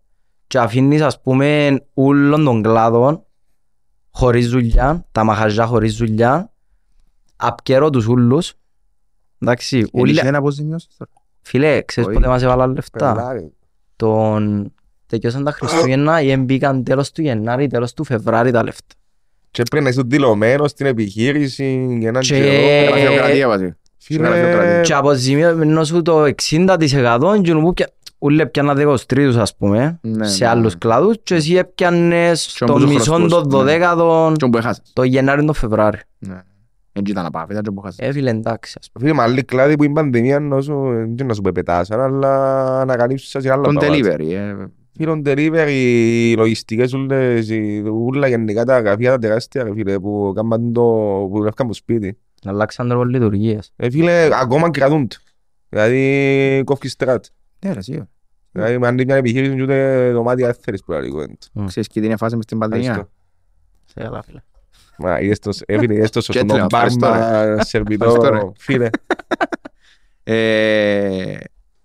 και 0.48 0.60
αφήνεις 0.60 1.02
ας 1.02 1.22
πούμε 1.22 1.80
ούλων 1.94 2.44
των 2.44 2.62
κλάδων 2.62 3.24
χωρίς 4.12 4.50
δουλειά, 4.50 5.06
τα 5.12 5.24
μαχαζιά 5.24 5.66
χωρίς 5.66 5.96
δουλειά 5.96 6.52
απκαιρώ 7.36 7.90
τους 7.90 8.08
ούλους 8.08 8.54
εντάξει, 9.40 9.78
Εν 9.78 9.88
ούλοι, 9.94 10.12
είχε 10.12 10.28
αποζημιώσεις 10.28 10.96
τώρα. 10.98 11.12
φίλε, 11.42 11.82
ξέρεις 11.82 12.10
Όχι. 12.10 12.18
πότε 12.20 12.30
μας 12.30 12.42
έβαλαν 12.44 12.74
λεφτά; 12.74 13.14
Πελάρι. 13.14 13.54
τον 13.96 14.74
τελειώσαν 15.20 15.44
τα 15.44 15.52
Χριστούγεννα 15.52 16.22
ή 16.22 16.38
μπήκαν 16.38 16.84
τέλος 16.84 17.12
του 17.12 17.22
Γενάρη, 17.22 17.68
τέλος 17.68 17.94
του 17.94 18.04
Φεβράρι 18.04 18.52
τα 18.52 18.64
λεφτά 18.64 18.96
Και 19.52 19.64
πρέπει 19.70 19.84
να 19.84 19.90
είσαι 19.90 20.02
δηλωμένος 20.06 20.72
στην 20.72 20.86
επιχείρηση 20.86 21.96
για 22.00 22.10
έναν 22.10 22.22
Και- 22.22 22.36
καιρό. 22.36 22.52
Ε, 22.52 22.84
Γραφειοκρατία 22.86 23.48
βασικά. 23.48 23.76
Φίλε, 23.98 24.28
γραφειοκρατία. 24.28 24.82
Και 24.82 24.94
αποζημιώνω 24.94 25.84
σου 25.84 26.02
το 26.02 26.24
60% 26.24 27.42
και 27.42 27.54
που 27.54 27.74
πια- 27.74 27.90
ούλε 28.18 28.46
πιάνα 28.46 28.74
23 28.74 29.36
ας 29.38 29.56
πούμε 29.56 30.00
Ναι, 30.02 30.28
σε 30.28 30.44
ναι. 30.44 30.50
άλλους 30.50 30.78
κλάδους 30.78 31.16
και 31.24 31.36
εσύ 31.36 31.56
έπιανες 31.56 32.56
Και 32.60 32.66
το 32.66 32.72
όμως 32.74 32.84
ο 32.84 32.88
μισό 32.88 33.14
χρωστός, 33.14 33.32
το 33.42 33.48
ναι. 33.48 33.50
δωδέκατο 33.58 34.32
Και 34.38 34.46
όπου 34.46 34.58
έχασες. 34.58 34.84
το 34.94 35.04
Γενάρη 35.04 35.46
το 35.46 35.54
Φεβράρι. 35.54 35.98
Ναι. 36.20 36.42
Δεν 36.94 37.04
ήταν 37.08 37.26
απάφη, 37.26 37.52
ήταν 37.52 37.64
και 37.64 37.70
όπου 37.70 37.82
έχασες. 37.84 38.08
Ε, 38.08 38.12
φίλε, 38.12 38.30
εντάξει, 38.30 38.76
ας 38.82 38.90
πούμε. 38.92 39.06
φίλε, 39.06 39.18
με 39.18 39.24
άλλη 39.24 39.44
κλάδη 39.44 39.76
που 39.76 39.84
είναι 39.84 39.94
πανδημία, 39.94 40.40
νόσο, 40.40 40.74
δεν 41.16 41.26
να 41.28 41.34
σου 41.34 41.42
πει 41.42 41.52
πετάσαν, 41.52 42.00
αλλά 42.00 42.56
ανακαλύψεις 42.80 43.30
σας 43.30 43.44
για 43.44 43.54
άλλα 43.54 43.64
Τον 43.64 43.76
πράγματα. 43.76 44.16
delivery, 44.16 44.32
ε. 44.32 44.54
Φίλον 45.02 45.22
delivery, 45.26 45.68
οι 45.70 46.34
λογιστικές 46.36 46.94
ούλες, 46.94 47.50
οι- 47.50 47.84
ούλα 47.90 48.28
γενικά 48.28 48.64
τα 48.66 48.80
γραφεία 48.80 49.12
τα 49.12 49.18
τεράστια, 49.20 49.64
ρε 49.64 49.74
φίλε, 49.74 50.00
που 50.00 50.32
κάμαν 50.36 50.74
το, 50.74 50.82
που 51.30 51.38
δουλεύκαν 51.38 51.66
από 51.66 51.76
σπίτι. 51.76 52.18
Αλλάξαν 52.44 52.88
τρόπο 52.90 53.04
λειτουργίας. 53.04 53.72
Ε, 53.76 53.90
φίλε, 53.90 54.30
ακόμα 54.34 54.70
κρατούνται. 54.70 55.16
Δηλαδή, 55.70 56.62
κόφκεις 56.66 56.96
τεράτ. 56.96 57.26
Ναι, 57.66 57.74
ρε, 57.74 57.82
σίγουρα. 57.82 58.10
Δηλαδή, 58.52 58.78
με 58.78 58.88
αν 58.88 58.94
μια 58.94 59.16
επιχείρηση 59.16 59.56
και 59.56 59.62
ούτε 59.62 60.12
δωμάτια 60.14 60.46
δεν 60.46 60.56
θέλεις 60.62 60.84
που 60.84 60.92
λέει 60.92 61.10
κουβέντα. 61.10 61.36
Ξέρεις 61.66 61.88
και 61.90 62.00
τι 62.00 62.06
είναι 62.06 62.18
φάση 62.18 62.36
μες 62.36 62.44
στην 62.44 62.58
πανδημία; 62.58 62.90
Ευχαριστώ. 62.90 63.12
Σε 63.86 64.00
καλά, 64.00 64.22
φίλε. 64.24 64.40
Μα, 64.98 65.20
είδες 65.20 65.40
το, 65.40 65.52
ε, 65.66 65.78
φίλε, 65.78 65.94
είδες 65.94 66.10
το 66.10 66.22
σωστό 66.22 66.34
Και 66.46 66.52
έτρεμα, 66.52 66.68
ευχαριστώ, 66.72 67.08
μπάρμα, 67.08 67.64
σερβιτόρο, 67.64 68.14
Ευχαριστώ, 68.24 68.54
φίλε. 68.58 68.90
Ε, 70.24 71.36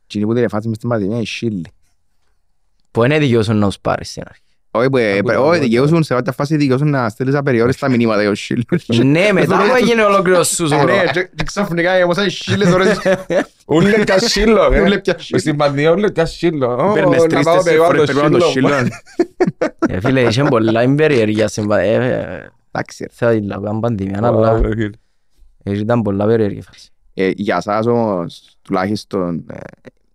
Τι 0.06 0.18
είναι 0.18 0.26
που 0.26 0.36
είναι 0.36 0.48
φάση 0.48 0.68
μες 0.68 0.76
στην 0.76 0.88
πανδημία, 0.88 1.20
η 1.20 1.26
Σίλη. 1.26 1.66
Που 2.96 3.04
είναι 3.04 3.18
δικαιώσουν 3.18 3.56
να 3.56 3.66
τους 3.66 3.78
πάρεις 3.80 4.10
στην 4.10 4.22
αρχή. 4.28 4.40
Όχι, 4.70 4.90
που, 4.90 4.96
ε, 4.96 5.18
Ακούω, 5.18 5.32
όχι, 5.32 5.36
ακούω. 5.40 5.58
δικαιούσουν 5.58 6.02
σε 6.02 6.14
κάποια 6.14 6.32
φάση 6.32 6.56
δικαιούσουν 6.56 6.90
να 6.90 7.08
στέλνεις 7.08 7.34
απεριόριστα 7.36 7.88
μηνύματα 7.88 8.20
για 8.20 8.30
ο 8.30 8.34
Σίλ. 8.34 8.62
Ναι, 9.04 9.28
μετά 9.32 9.56
που 9.56 9.74
έγινε 9.80 10.02
ολόκληρος 10.02 10.48
σου 10.48 10.64
Ε, 10.64 10.84
Ναι, 10.84 11.02
και- 11.12 11.30
και 11.34 11.44
ξαφνικά 11.44 12.04
όμως 12.04 12.16
οι 12.16 12.30
Σίλες 12.30 12.72
ώρες 12.72 12.98
Ούλε 13.66 13.98
πια 14.04 14.18
σύλλο, 14.18 14.68
ρε. 14.68 14.80
Ούλε 14.80 14.98
πια 14.98 15.12
Μες 15.14 15.24
σύλλο. 15.24 15.38
στην 15.40 15.56
πανδημία 15.56 15.90
ούλε 15.92 16.10
πια 16.10 16.26
σύλλο. 16.26 16.72
Ω, 16.90 16.92
Παίρνες 16.92 17.20
να 17.20 17.26
τρεις 17.26 17.44
πάω 17.44 17.54
τέσσερις 17.54 17.62
περιβάλλον 17.64 17.96
φορές 17.96 18.06
το 18.06 18.14
περιβάλλον 18.14 18.40
το 18.40 18.46
σύλλο. 18.46 18.68
Σίλο. 18.68 18.88
Ε, 19.88 20.00
Φίλε, 20.00 20.20
είχε 20.20 20.42
πολλά 20.42 20.80
εμπεριέργεια 20.80 21.48
στην 21.48 21.66
πα- 21.66 21.80
ε, 21.80 21.94
ε, 21.94 22.50
Εντάξει, 22.72 23.02
ρε. 23.04 23.08
θα 23.12 23.32
ήλα 23.32 23.60
πανδημία, 23.80 24.20
Ω, 24.22 24.26
αλλά 24.26 24.60
ρε, 24.60 24.68
φίλε. 24.68 24.90
ε, 25.62 25.78
ήταν 25.78 26.02
πολλά 26.02 26.26
περίεργη 26.26 26.60
φάση. 26.62 26.88
Ε, 27.14 27.30
Για 27.34 27.60
σας 27.60 27.86
όμως, 27.86 28.56
τουλάχιστον, 28.62 29.44
ε, 29.50 29.56
που 29.56 30.05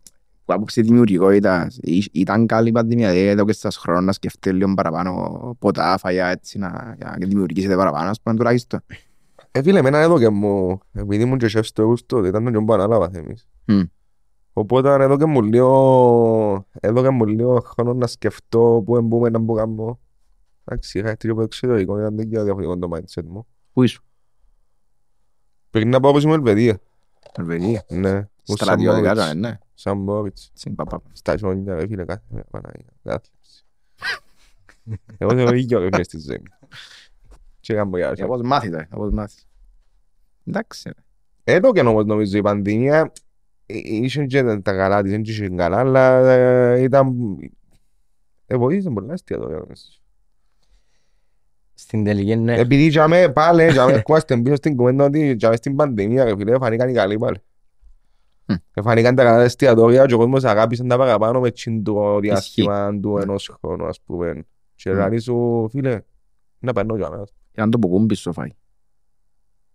άποψη 0.54 0.82
δημιουργικότητας, 0.82 1.78
ή- 1.82 2.10
ήταν 2.12 2.46
καλή 2.46 2.70
η 2.70 2.72
πανδημία, 2.72 3.10
δηλαδή 3.10 3.28
έδωκε 3.28 3.54
σας 3.54 3.78
χρόνο 3.78 4.02
να 4.02 4.12
σκεφτείτε 4.12 4.52
λίγο 4.52 4.74
παραπάνω 4.74 5.56
ποτά, 5.60 5.98
φαγιά, 5.98 6.28
έτσι, 6.28 6.58
να 6.58 6.96
για 6.98 7.16
να 7.20 7.28
δημιουργήσετε 7.28 7.76
παραπάνω, 7.76 8.10
ας 8.10 8.22
πούμε, 8.22 8.36
τουλάχιστον. 8.36 8.80
Ε, 9.52 9.62
φίλε, 9.62 9.80
εμένα 9.80 9.98
εδώ 9.98 10.20
και 10.20 10.30
μου, 10.30 10.80
επειδή 10.92 11.24
ήμουν 11.24 11.38
και 11.38 11.48
σεφ 11.48 11.66
στο 11.66 11.84
γούστο, 11.84 12.26
ήταν 12.26 12.54
τον 12.54 12.66
που 12.66 12.74
ανάλαβα 12.74 13.10
εμείς. 13.14 13.48
Μμ. 13.66 13.82
Οπότε 14.54 15.04
εδώ 15.04 15.18
και 15.18 15.26
μου 15.26 15.42
λίγο, 15.42 16.66
εδώ 16.80 17.02
και 17.02 17.10
μου 17.10 17.26
λίγο 17.26 17.60
χρόνο 17.66 17.94
να 17.94 18.08
σκεφτώ 18.08 18.82
πού 18.86 18.96
εμπούμε 18.98 19.30
να 19.30 19.40
μπω 19.40 19.54
κάνω. 19.54 20.00
Εντάξει, 20.66 20.98
είχα 21.00 21.08
έρθει 21.10 21.18
και 21.20 21.28
από 21.30 21.38
το 21.38 21.44
εξωτερικό, 21.44 22.00
ήταν 22.00 22.16
δεν 22.16 22.30
και 22.30 22.40
διαφορετικό 22.40 22.78
το 22.78 22.90
mindset 22.96 23.24
μου. 23.28 23.48
Πού 23.74 23.84
ήσου, 23.84 24.02
Πριν 25.70 25.90
να 25.90 26.00
πάω 26.00 26.12
από 26.12 26.20
στην 26.20 26.32
Ελβετία. 26.32 26.80
Ελβετία, 27.38 27.86
Ναι, 27.90 28.30
ο 28.48 28.56
στρατιωτικά, 28.56 29.16
Σαν 29.16 29.28
ήταν, 29.28 29.40
ναι. 29.40 29.48
Μόριτς. 29.48 29.68
Σαν 29.74 29.98
Μόριτς. 29.98 30.52
Συν, 30.54 30.76
πα, 30.76 30.84
πα. 30.84 31.02
Στα 31.12 31.38
χιόνια, 31.38 31.76
ρε 31.76 31.88
φίλε, 31.88 32.06
κάθε 32.06 32.24
μέρα, 32.30 32.46
Παναγία, 32.52 32.94
κάθλιψη. 33.04 33.66
Εγώ 35.18 35.32
θέλω 35.32 35.54
ήγιο, 35.54 35.80
ρε 35.80 35.88
φίλε, 35.92 36.04
στη 36.04 36.20
ζωή 36.20 36.38
μου. 36.38 36.68
Και 37.60 37.74
κάνω 37.74 37.98
για 37.98 38.14
Ε, 38.18 38.24
Όπως 38.24 38.42
μάθητε, 38.42 38.88
όπως 38.92 39.12
μάθητε. 39.12 39.42
Εντάξει, 40.46 40.90
ρε. 40.90 41.02
Εδώ 41.56 41.72
και 41.72 41.80
όμως 41.80 42.06
νομίζω 42.06 42.38
η 42.38 42.42
πανδημία 42.42 43.12
ε, 43.66 43.78
είχε 43.84 44.26
και 44.26 44.44
τα 44.44 44.74
καλά 44.74 45.02
της, 45.02 45.12
δεν 45.12 45.22
είχε 45.22 45.50
καλά, 45.50 45.78
αλλά 45.78 46.30
ε, 46.30 46.82
ήταν... 46.82 47.38
Ε, 48.48 48.58
βοήθησε 48.58 48.90
πολλά 48.90 49.14
εστιατόρια. 49.14 49.58
νομίζω. 49.58 49.84
Στην 51.74 52.04
τελική, 52.04 52.36
ναι. 52.36 52.60
Επειδή 52.60 52.86
είχαμε 52.86 53.30
πάλι, 53.30 53.66
είχαμε 53.66 53.92
ερχόμαστε 53.92 54.38
πίσω 54.38 54.56
στην 54.56 54.76
κουβέντα 54.76 55.04
ότι 55.04 55.30
είχαμε 55.30 55.56
στην 55.56 55.76
πανδημία, 55.76 56.24
ρε 56.24 56.36
φίλε, 56.36 56.58
φανήκαν 56.58 56.90
οι 56.90 56.94
καλοί 56.94 57.18
πάλι. 57.18 57.38
Μμ. 58.46 58.56
Φανήκαν 58.84 59.16
τα 59.16 59.24
καλά 59.24 59.38
τα 59.38 59.44
εστιατόρια 59.44 60.06
και 60.06 60.14
ο 60.14 60.18
κόσμος 60.18 60.44
αγάπησε 60.44 60.84
τα 60.84 60.98
παραπάνω 60.98 61.40
με 61.40 61.52
τσιν 61.52 61.84
το 61.84 62.20
διάστημα 62.20 63.00
του 63.02 63.18
ενός 63.18 63.56
χρόνου, 63.62 63.86
ας 63.86 64.02
πούμε. 64.06 64.44
Και 64.76 64.92
Μμ. 64.92 65.08
λέει 65.10 65.20
σου, 65.20 65.68
φίλε, 65.72 66.00
να 66.60 66.74
περνώ 66.74 66.96
για 66.96 67.10
μένα. 67.10 67.28
Ήταν 67.54 67.72
το 67.72 67.80
που 67.80 67.88
κούμπι 67.90 68.16
στο 68.16 68.32
φάει. 68.32 68.50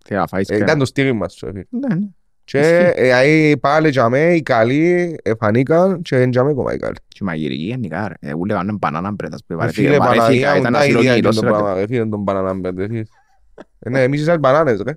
Θέλει 0.04 0.20
να 0.20 0.26
φάεις 0.26 0.48
Ε, 0.48 0.56
και- 0.56 0.62
Ήταν 0.62 0.78
το 0.78 0.84
στήρι 0.84 1.12
μας, 1.12 1.38
ρε 1.42 1.50
φίλε. 1.50 1.64
Ναι, 1.68 1.94
ναι. 1.94 2.06
Και 2.44 2.58
Ισχύει. 2.58 2.72
ε, 2.96 3.50
ε, 3.50 3.56
πάλι 3.56 3.88
για 3.88 4.08
μέ, 4.08 4.34
οι 4.34 4.42
καλοί 4.42 5.16
εφανήκαν 5.22 6.02
και 6.02 6.16
δεν 6.16 6.30
για 6.30 6.44
μέ 6.44 6.50
ακόμα 6.50 6.74
οι 6.74 6.76
καλοί. 6.78 6.96
Και 7.08 7.18
η 7.20 7.24
μαγειρική 7.24 7.62
γενικά, 7.64 8.08
ρε. 8.08 8.14
Ε, 8.30 8.34
ούλε 8.34 8.54
κάνουν 8.54 8.76
μπανάνα 8.80 9.10
μπρέτας 9.10 9.40
που 9.46 9.52
Ε, 9.52 9.56
βαρέθηκα, 9.56 9.82
Φίλε 9.88 9.98
βαρέθηκα, 9.98 10.22
Παναγία 10.24 10.52
μου, 10.52 10.58
ήταν 10.60 10.72
τα 10.72 10.84
ίδια 10.86 11.00
είναι 11.00 11.10
ασυλλογήτως, 11.10 11.34
το 11.36 11.40
ρε. 11.42 11.48
πράγμα, 11.48 11.74
ρε 11.74 11.86
φίλε, 11.86 12.06
τον 12.06 12.20
μπανανάμπερ, 12.22 12.74
ρε 12.74 12.86
φίλε. 12.86 12.98
Ε, 13.00 13.04
Ναι, 13.78 14.02
εμείς 14.02 14.20
είσαστε 14.20 14.38
μπανάνες, 14.38 14.82
ρε. 14.86 14.92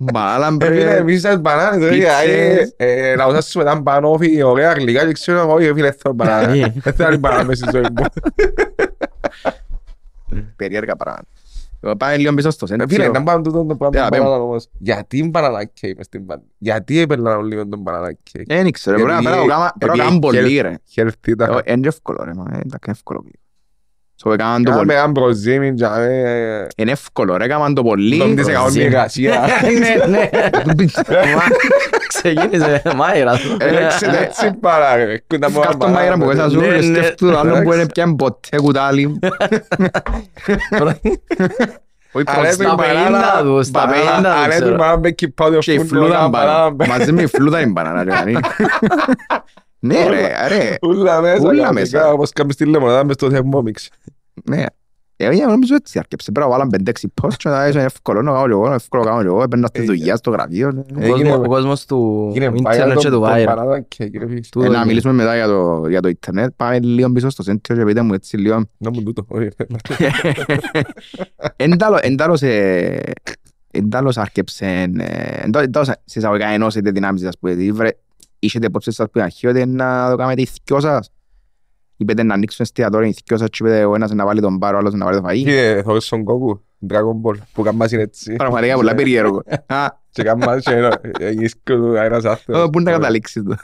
Μπανάνα 0.00 0.56
Ε, 0.66 0.68
φίλε, 0.70 0.84
μπρέτ. 0.84 0.98
εμείς 0.98 1.16
είσαστε 1.16 1.38
μπανάνες, 1.38 1.88
ρε. 1.88 1.90
Πίτσες. 1.94 2.12
Δηλαδή, 2.24 2.72
ε, 2.76 3.14
Να 3.16 3.26
ουσιαστούμε 3.26 3.64
τα 3.64 3.80
μπανόφι, 3.80 4.42
ωραία 4.42 4.72
γλυκά 4.72 5.06
και 5.06 5.12
ξέρω 5.12 5.38
εγώ, 5.38 5.52
όχι, 5.54 5.72
φίλε, 5.72 5.90
θέλω 5.92 6.14
μπανάνα. 6.14 6.52
Ε, 6.52 6.72
Δεν 6.76 6.92
θέλω 6.92 7.08
άλλη 7.08 7.16
μπανάνα 7.18 7.44
μες 7.44 7.58
στη 7.58 7.68
ζωή 7.72 7.82
μου. 7.82 8.04
Περίεργα 10.56 10.96
πράγματα. 10.96 11.26
Εγώ 11.80 11.96
Πάμε 11.96 12.16
λίγο 12.16 12.34
πίσω 12.34 12.50
στο 12.50 12.64
Ε, 12.64 12.68
Φίλε, 12.68 12.86
σέντσιο. 12.88 13.12
να 13.12 13.22
πάμε 13.22 13.42
τούτο 13.42 13.64
το 13.64 13.74
πράγμα 13.76 13.98
Ναι, 14.00 14.04
του 14.04 14.10
πέμ. 14.10 14.22
μπανάνα 14.22 14.42
όμως. 14.42 14.68
Γιατί 14.78 15.28
μπανάνα 15.28 15.64
κέι 15.64 15.94
μες 15.96 16.06
στην 16.06 16.26
πανδημία. 16.26 16.52
Γιατί 16.58 16.98
έπαιρναν 17.00 17.44
λίγο 17.44 17.68
τον 17.68 17.80
μπανάνα 17.80 18.12
κέι. 18.12 18.44
Ε, 18.48 18.62
Δεν 18.62 18.72
ξέρω, 18.72 18.96
πρέπει 18.96 19.10
να- 19.10 19.16
Επειδή- 19.18 19.30
πρέπει 19.34 19.46
να 19.48 19.54
κάνω- 19.54 19.70
πρέπει 19.78 19.96
να 19.98 20.04
επειδή 20.04 20.20
κάνω 20.20 20.38
πολύ, 20.38 20.48
χέλ- 20.52 20.62
ρε. 20.62 20.74
Χέλθει 20.88 21.34
τα 21.36 21.62
Ε, 21.64 21.72
Είναι 21.72 21.88
εύκολο, 21.88 22.24
ρε. 22.24 22.30
μα, 22.34 22.44
ε, 22.52 22.54
εντάξει, 22.56 22.90
εύκολο. 22.90 23.24
So, 24.24 24.32
έκαναν 24.32 24.62
το 24.64 24.70
Κάμε 24.70 24.82
πολύ. 24.84 24.96
έναν 24.98 25.12
προζήμιν 25.12 25.74
για 25.74 25.90
μέ. 25.90 26.66
Είναι 26.76 26.90
εύκολο, 26.90 27.36
ρε. 27.36 27.44
Έκαναν 27.44 27.74
το 27.74 27.82
πολύ. 27.82 28.18
Τον 28.18 28.36
της 28.36 28.44
έκαναν 28.46 28.62
Προζήμιν. 28.62 28.86
εργασία. 28.86 29.48
Ναι, 29.78 30.06
ναι. 30.16 30.28
Μα, 31.34 31.42
Ξεκίνησε 32.08 32.82
μάιρα. 32.96 33.32
Έξε 33.58 34.06
έτσι 34.20 34.52
παρά 34.60 34.96
ρε. 34.96 35.18
Κοίτα 35.26 35.50
μου 35.50 35.60
Κάτω 35.60 35.88
μάγειρα 35.88 36.18
που 36.18 36.24
μέσα 36.24 36.50
σου 36.50 36.60
Ναι, 36.60 36.66
και 36.66 36.72
ναι. 36.86 36.98
σκέφτου 36.98 37.30
το 37.30 37.38
άλλο 37.38 37.62
που 37.62 37.72
είναι 37.72 37.86
πια 37.86 38.14
ποτέ 38.16 38.56
κουτάλι. 38.56 39.18
Όχι 42.12 42.24
Αλλά 42.26 42.40
προς 42.40 42.52
έπρεπε 42.52 42.64
τα 42.64 42.68
Στα 42.68 42.74
μπανάνα- 42.74 43.40
50 43.40 43.42
του, 43.42 43.62
στα 43.64 43.86
μπανάνα- 43.86 44.10
50 44.18 44.26
Αλλά 44.26 44.34
του, 44.34 44.42
έπρεπε 44.44 44.64
ξέρω. 44.64 44.76
να 44.76 44.96
μπέκει 44.96 45.28
πάω 45.28 45.58
Και 45.58 45.72
η 45.72 45.78
φλούδα 45.84 46.28
μπανάνα. 46.28 46.74
Μαζί 46.88 47.12
με 47.12 47.22
η 47.22 47.26
φλούδα 47.26 47.60
είναι 47.60 47.70
μπανάνα. 47.70 48.04
ρε, 48.04 48.10
κανεί. 48.10 48.36
Ναι 49.78 50.06
ρε, 50.08 50.26
ρε. 50.48 50.74
Ούλα 50.82 51.20
μέσα. 51.20 51.34
Ούλα 51.36 51.48
κανονικά, 51.48 51.72
μέσα. 51.72 52.12
Όπως 52.12 52.30
κάνουμε 52.32 52.52
στη 52.54 52.64
λεμονάδα 52.66 53.04
μες 53.04 53.14
στο 53.14 53.30
θερμόμιξ. 53.30 53.88
Ναι. 54.44 54.64
Ε, 55.18 55.30
για 55.32 55.46
νομίζω 55.46 55.74
έτσι 55.74 55.98
άρκεψε. 55.98 56.32
Πρέπει 56.32 56.46
να 56.46 56.52
βάλαμε 56.52 56.70
πέντε-έξι 56.70 57.12
post 57.22 57.34
και 57.36 57.48
να 57.48 57.66
είναι 57.68 57.82
εύκολο 57.82 58.22
να 58.22 58.32
κάνω 58.32 58.44
και 58.46 58.50
εγώ, 58.52 58.72
εύκολο 58.72 59.02
να 59.02 59.08
κάνω 59.08 59.22
και 59.22 59.26
εγώ. 59.28 59.42
Έπαιρνα 59.42 59.66
στη 59.66 59.80
Ε, 59.80 59.84
δουλειά, 59.84 60.16
στο 60.16 60.30
γραφείο. 60.30 60.72
ναι. 60.72 61.06
Ο 61.06 61.10
κόσμος- 61.10 61.36
Ο 61.38 61.48
κόσμος 61.48 61.84
του 61.86 62.30
Γίνε 62.32 62.44
ίντερνετ 62.54 62.98
και 62.98 63.10
του 63.10 63.22
viral. 63.26 63.80
Του- 64.50 64.62
Ε, 64.62 64.68
Να 64.68 64.84
μιλήσουμε 64.84 65.12
μετά 65.12 65.34
για 65.34 65.46
το, 65.46 65.84
για 65.88 66.00
το 66.00 66.08
ίντερνετ. 66.08 66.52
Πάμε 66.56 66.78
λίγο 66.80 67.10
πίσω 67.12 67.30
στο 67.30 67.42
σέντριο 67.42 67.76
και 67.78 67.84
πείτε 67.84 68.02
μου 68.02 68.14
έτσι 68.14 68.36
λίγο. 68.36 68.64
Να 68.76 68.90
μου 68.90 69.02
τούτο. 69.02 69.24
όχι. 69.28 69.48
Εντάλλον- 71.56 72.00
Εντάλλον 72.10 72.36
σε... 72.36 72.48
Εντάλλον 73.70 74.12
άρκεψε... 74.14 74.66
ε, 74.66 74.82
εντάλλον- 74.82 75.62
Εντάλλον 75.68 75.84
σε 76.04 76.18
εισαγωγικά 76.18 76.46
ενώσετε 76.48 76.90
δυνάμεις 76.90 77.20
σας 77.20 77.38
που 77.38 77.46
δηλαδή, 77.46 77.72
βρε- 77.72 77.96
Είχετε 78.46 78.66
υπόψη 78.66 78.90
σας 78.92 79.06
που 79.12 79.20
αρχή 79.20 79.46
ότι 79.46 79.66
να 79.66 80.10
το 80.10 80.16
κάνετε 80.16 80.40
οι 80.40 80.46
θκυο 80.46 80.80
σας. 80.80 81.10
Είπετε 81.96 82.22
να 82.22 82.34
ανοίξουν 82.34 82.64
εστιατόρια 82.64 83.08
οι 83.08 83.12
θκυο 83.12 83.36
σας 83.36 83.48
και 83.48 83.56
είπετε 83.60 83.84
ο 83.84 83.94
ένας 83.94 84.10
να 84.10 84.24
βάλει 84.24 84.40
τον 84.40 84.56
μπάρο, 84.56 84.76
ο 84.76 84.78
άλλος 84.80 84.94
να 84.94 85.04
βάλει 85.04 85.20
το 85.20 85.28
φαΐ. 85.28 85.34
Κύριε, 85.34 85.82
θωρείς 85.82 86.04
στον 86.06 86.24
κόκκου, 86.24 86.62
Dragon 86.88 87.20
Ball, 87.24 87.36
που 87.52 87.62
κάνουμε 87.62 87.86
είναι 87.92 88.02
έτσι. 88.02 88.34
Πραγματικά 88.36 88.74
πολλά 88.74 88.94
περίεργο. 88.94 89.42
Α, 89.66 89.86
Και 90.10 90.22
κάνουμε 90.22 90.58
και 90.60 90.74
ένα- 90.74 91.00
ε, 91.18 91.30
γύσκω 91.30 91.74
του 91.76 91.98
αέρας 91.98 92.24
άθεος. 92.24 92.62
ω, 92.64 92.70
Πού 92.70 92.80
να 92.80 92.90
καταλήξεις 92.90 93.42
το. 93.42 93.56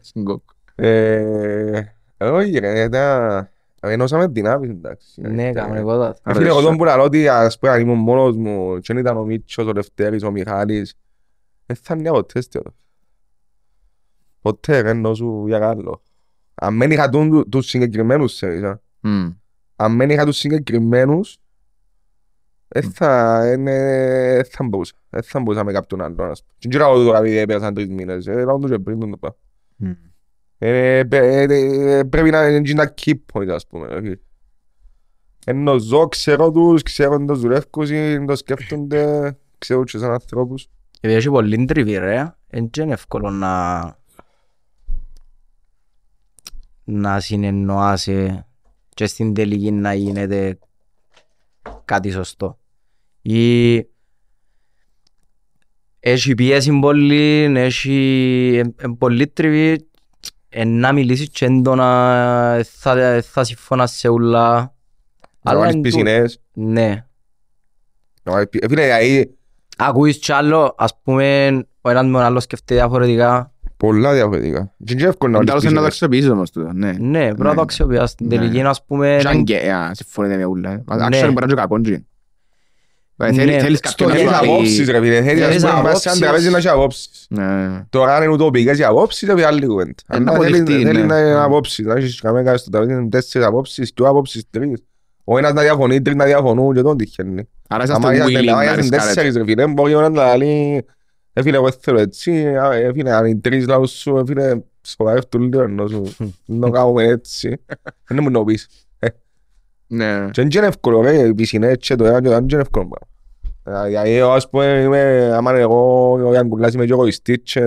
Στον 0.00 0.24
κόκκο. 0.24 0.52
Ε, 0.74 1.82
Όχι 2.18 2.58
ρε, 2.58 2.82
ήταν... 2.82 3.48
Ενώσαμε 3.84 4.26
δυνάμεις, 4.26 4.70
εντάξει. 4.70 5.20
Ναι, 5.20 5.52
κανονικότατα. 5.52 6.30
Ε, 6.30 6.34
Φίλε, 6.34 6.48
εγώ 6.48 6.60
τον 6.60 6.76
που 6.76 6.84
λαλώ 6.84 7.02
ότι 7.02 7.28
ας 7.28 7.58
πούμε 7.58 7.72
αν 7.72 7.80
ήμουν 7.80 7.98
μόνος 7.98 8.36
μου 8.36 8.78
και 8.78 8.92
δεν 8.92 8.96
ήταν 9.02 9.16
ο 9.16 9.22
Μίτσος, 9.24 9.66
ο 9.66 9.72
Λευτέρης, 9.72 10.22
ο 10.22 10.30
Μιχάλης, 10.30 10.94
δεν 11.66 11.76
θα 11.82 11.94
είναι 11.98 12.10
ποτέ 12.10 12.40
στιατό. 12.40 12.74
Ποτέ 14.42 14.80
ρε 14.80 14.88
ενώ 14.90 15.14
σου 15.14 15.44
για 15.46 15.58
καλό. 15.58 16.02
Αν 16.54 16.78
δεν 16.78 16.90
είχα 16.90 17.08
τούν- 17.08 17.48
τους 17.48 17.66
συγκεκριμένους 17.66 18.34
ξέρεις, 18.34 18.62
α. 18.62 18.80
Μμ. 19.00 19.30
αν 19.76 19.96
δεν 19.96 20.10
είχα 20.10 20.24
τους 20.24 20.36
συγκεκριμένους, 20.36 21.36
δεν 22.68 22.82
θα, 22.92 23.40
δεν, 23.42 23.66
ε, 23.66 24.34
δεν 24.34 24.44
θα 24.44 24.64
μπορούσα. 24.64 24.94
Δεν 25.10 25.22
θα 25.22 25.40
μπορούσα 25.40 25.64
με 25.64 25.72
κάποιον 25.72 26.00
άλλον. 26.02 26.20
ας 26.30 26.40
πούμε. 26.42 26.52
Και 26.58 26.68
δεν 26.68 26.70
ξέρω 26.70 27.04
τώρα 27.04 27.18
επειδή 27.18 27.46
πέρασαν 27.46 27.74
τρεις 27.74 27.88
μήνες. 27.88 28.26
Ε, 28.26 28.44
λάω 28.44 28.58
τους 28.58 28.70
και 28.70 28.78
πριν 28.78 28.98
τον 29.00 29.10
το 29.10 29.16
πράγμα. 29.16 29.36
Μμ. 29.76 29.90
Ε, 30.58 31.04
πε- 31.04 31.50
ε, 31.50 31.98
ε, 31.98 32.02
Πρέπει 32.04 32.30
να 32.30 32.48
είναι 32.48 32.70
ένα 32.70 32.94
key 33.04 33.12
point, 33.32 33.48
ας 33.48 33.66
πούμε. 33.66 33.86
ρε 33.88 34.00
φίλε. 34.00 34.16
Ενώ 35.46 35.78
ζω, 35.78 36.08
ξέρω 36.08 36.50
τους, 36.50 36.82
ξέρω 36.82 37.24
το 37.24 37.34
δουλεύκουν, 37.34 37.86
το 38.26 38.36
σκέφτονται. 38.36 39.36
ξέρω 39.58 39.84
και 39.84 39.98
σαν 39.98 40.10
ανθρώπους. 40.12 40.68
Επειδή 41.00 41.18
έχει 41.18 41.28
πολύ 41.30 41.64
τριβή 41.64 41.96
ρε, 41.96 42.34
δεν 42.48 42.70
είναι 42.78 42.92
εύκολο 42.92 43.30
να 43.30 43.80
να 46.84 47.20
συνεννοάσαι 47.20 48.46
και 48.88 49.06
στην 49.06 49.34
τελική 49.34 49.70
να 49.70 49.94
γίνεται 49.94 50.58
κάτι 51.84 52.10
σωστό. 52.10 52.58
Ή 53.22 53.76
έχει 56.00 56.34
πίεση 56.34 56.78
πολύ, 56.78 57.52
έχει 57.56 57.94
ε, 58.78 58.84
ε, 58.84 58.88
πολύ 58.98 59.28
τριβή, 59.28 59.88
ε, 60.48 60.64
να 60.64 60.92
μιλήσεις 60.92 61.28
και 61.30 61.44
έντονα, 61.44 62.54
ε, 62.58 62.62
θα, 62.62 63.00
ε, 63.00 63.20
θα 63.20 63.44
συμφωνάς 63.44 63.92
σε 63.92 64.08
ούλα. 64.08 64.74
Να 65.44 65.50
Αλλά 65.50 65.58
βάλεις 65.60 65.74
εν 65.74 65.82
τούτο- 65.82 65.96
πισινές. 65.96 66.40
Ναι. 66.52 67.06
να 68.22 68.32
βάλεις 68.32 68.48
πι- 68.48 68.64
Ε, 68.64 68.68
Φίλε, 68.68 68.82
δηλαδή, 68.82 69.36
Ακούεις 69.76 70.18
κι 70.18 70.32
άλλο, 70.32 70.74
ας 70.78 71.00
πούμε, 71.02 71.48
ο 71.80 71.90
ένας 71.90 72.04
με 72.04 72.12
τον 72.12 72.20
άλλος 72.20 72.42
σκεφτεί 72.42 72.74
διαφορετικά. 72.74 73.51
Πολλά 73.86 74.12
διαφορετικά. 74.12 74.72
Και 74.84 74.92
είναι 74.92 75.08
εύκολο 75.08 75.32
να 75.32 75.38
βάλεις 75.38 75.50
Τέλος 75.50 75.64
είναι 75.64 75.72
να 75.72 75.80
το 75.80 75.86
πισινές. 75.86 75.86
αξιοποιήσεις 75.86 76.30
όμως 76.30 76.50
τούτο, 76.50 76.70
ναι. 76.72 76.92
Ναι, 77.18 77.24
πρέπει 77.26 77.42
να 77.42 77.48
Ναι, 77.48 77.54
το 77.54 77.60
αξιοποιάς. 77.60 78.10
Στην 78.10 78.26
Ναι. 78.26 78.36
τελική, 78.36 78.60
ας 78.62 78.84
πούμε, 78.84 79.18
Σαν 79.20 79.44
και, 79.44 79.56
α, 79.72 79.90
συμφωνείτε 79.94 80.36
με 80.36 80.44
ούλα. 80.44 80.70
ε. 80.70 80.74
Ναι. 80.74 80.82
Actually 80.86 81.08
μπορεί 81.10 81.20
να 81.20 81.26
είναι 81.42 81.46
και 81.46 81.54
κακός, 81.54 81.80
τζι. 81.82 82.06
Ε, 83.16 83.32
θέλει- 83.32 83.50
Ναι, 83.54 83.58
Θέλεις 83.58 83.78
στο 83.78 83.88
κάποιον 84.04 84.08
να 84.08 84.14
Θέλεις 84.14 84.30
γέλιο. 84.30 84.40
πει- 84.40 84.52
απόψεις 84.52 84.88
ρε 84.90 85.00
φίλε, 85.00 85.22
θέλεις 85.22 85.42
Θέλεις 85.44 85.64
ας 85.64 85.70
πούμε, 85.70 85.82
να 85.82 85.88
πας 85.88 86.00
σε 86.00 86.08
ένας 86.08 86.18
απόψεις. 86.18 86.20
τραπέζι 86.20 86.50
να 86.50 86.56
έχει 86.58 86.68
απόψεις. 86.68 87.26
Ναι. 87.28 87.84
Τώρα 87.90 88.16
αν 88.16 88.22
είναι 88.22 88.32
ουτοπικές 88.32 88.78
οι 88.78 88.84
απόψεις, 88.84 89.28
είναι 89.28 89.44
άλλη 89.44 89.66
κουβέντα. 89.66 89.92
Ε, 90.08 90.18
να 90.18 90.30
Αλλά 90.32 90.40
θέλει- 90.40 90.54
αποδειχτεί, 90.60 90.84
θέλει 90.84 91.00
ναι. 91.00 91.06
να 91.06 91.18
είναι 91.18 91.34
απόψεις, 91.34 91.86
να 91.86 91.94
έχεις 91.94 92.20
κανένα 92.20 92.56
στο 92.56 92.70
τραπέζι 92.70 92.92
είναι 92.92 93.08
τέσσερις 93.08 93.46
απόψεις, 93.46 93.92
δυο 93.96 94.08
απόψεις, 94.08 94.44
τρεις. 94.50 94.82
Ο 95.24 95.38
ένας 95.38 95.52
να 95.52 95.62
διαφωνεί, 95.62 96.02
τρεις 96.02 96.16
να 96.16 96.24
διαφωνούν 96.24 96.74
και 96.74 96.82
τον 96.82 96.96
τυχαίνει. 96.96 97.48
Άρα 97.68 97.84
Άμα 97.84 98.12
είσαστε 98.12 98.14
είσαστε- 98.14 98.38
willing 98.38 98.48
άμα 98.48 98.56
να 98.56 98.62
είσαστε 98.64 98.80
ρισκάρετε. 98.80 99.06
τέσσερις 99.14 99.36
ρε 99.36 99.44
φίλε, 99.44 99.66
μπορεί 99.66 99.94
ο 99.94 99.98
ένας 99.98 100.10
να 100.10 100.36
λέει 100.36 100.84
«Ε, 101.32 101.42
φίλε, 101.42 101.56
εγώ 101.56 101.72
θέλω 101.72 101.98
έτσι, 101.98 102.56
«Α, 102.56 102.72
ε, 102.72 102.92
φίλε, 102.92 103.12
αν 103.12 103.26
είναι 103.26 103.40
τρεις 103.40 103.66
λαούς 103.66 103.90
σου, 103.90 104.16
ε, 104.16 104.22
φίλε, 104.26 104.60
σοβαρεύτου 104.82 105.38
λίγο, 105.38 105.62
ενώ 105.62 105.86
σου, 105.86 106.14
να 106.44 106.70
κάνουμε 106.70 107.04
έτσι». 107.04 107.60
Δεν 108.08 108.18
μου 108.22 108.30
το 108.30 108.44
πεις. 108.44 108.68
Ναι. 109.86 110.28
Και 110.30 110.42
δεν 110.42 110.50
είναι 110.54 110.66
εύκολο, 110.66 111.00
ρε, 111.00 111.26
οι 111.26 111.34
πισινές 111.34 111.76
και 111.76 111.94
το 111.94 112.04
ένα 112.04 112.20
και 112.20 112.28
το 112.28 112.34
άλλο 112.34 112.46
δεν 112.46 112.48
είναι 112.52 112.60
εύκολο 112.60 112.88
πράγμα. 112.88 113.82
Ε, 113.84 113.88
Δηλαδή, 113.88 114.10
εγώ, 114.10 114.30
ας 114.30 114.48
πούμε, 114.50 114.64
είμαι, 114.64 115.32
άμα 115.34 115.50
είναι 115.50 115.60
εγώ, 115.60 116.12
ο 116.12 116.32
Ιανκουλάς 116.34 116.74
είμαι 116.74 116.84
και 116.84 116.92
εγωιστής 116.92 117.38
και 117.42 117.60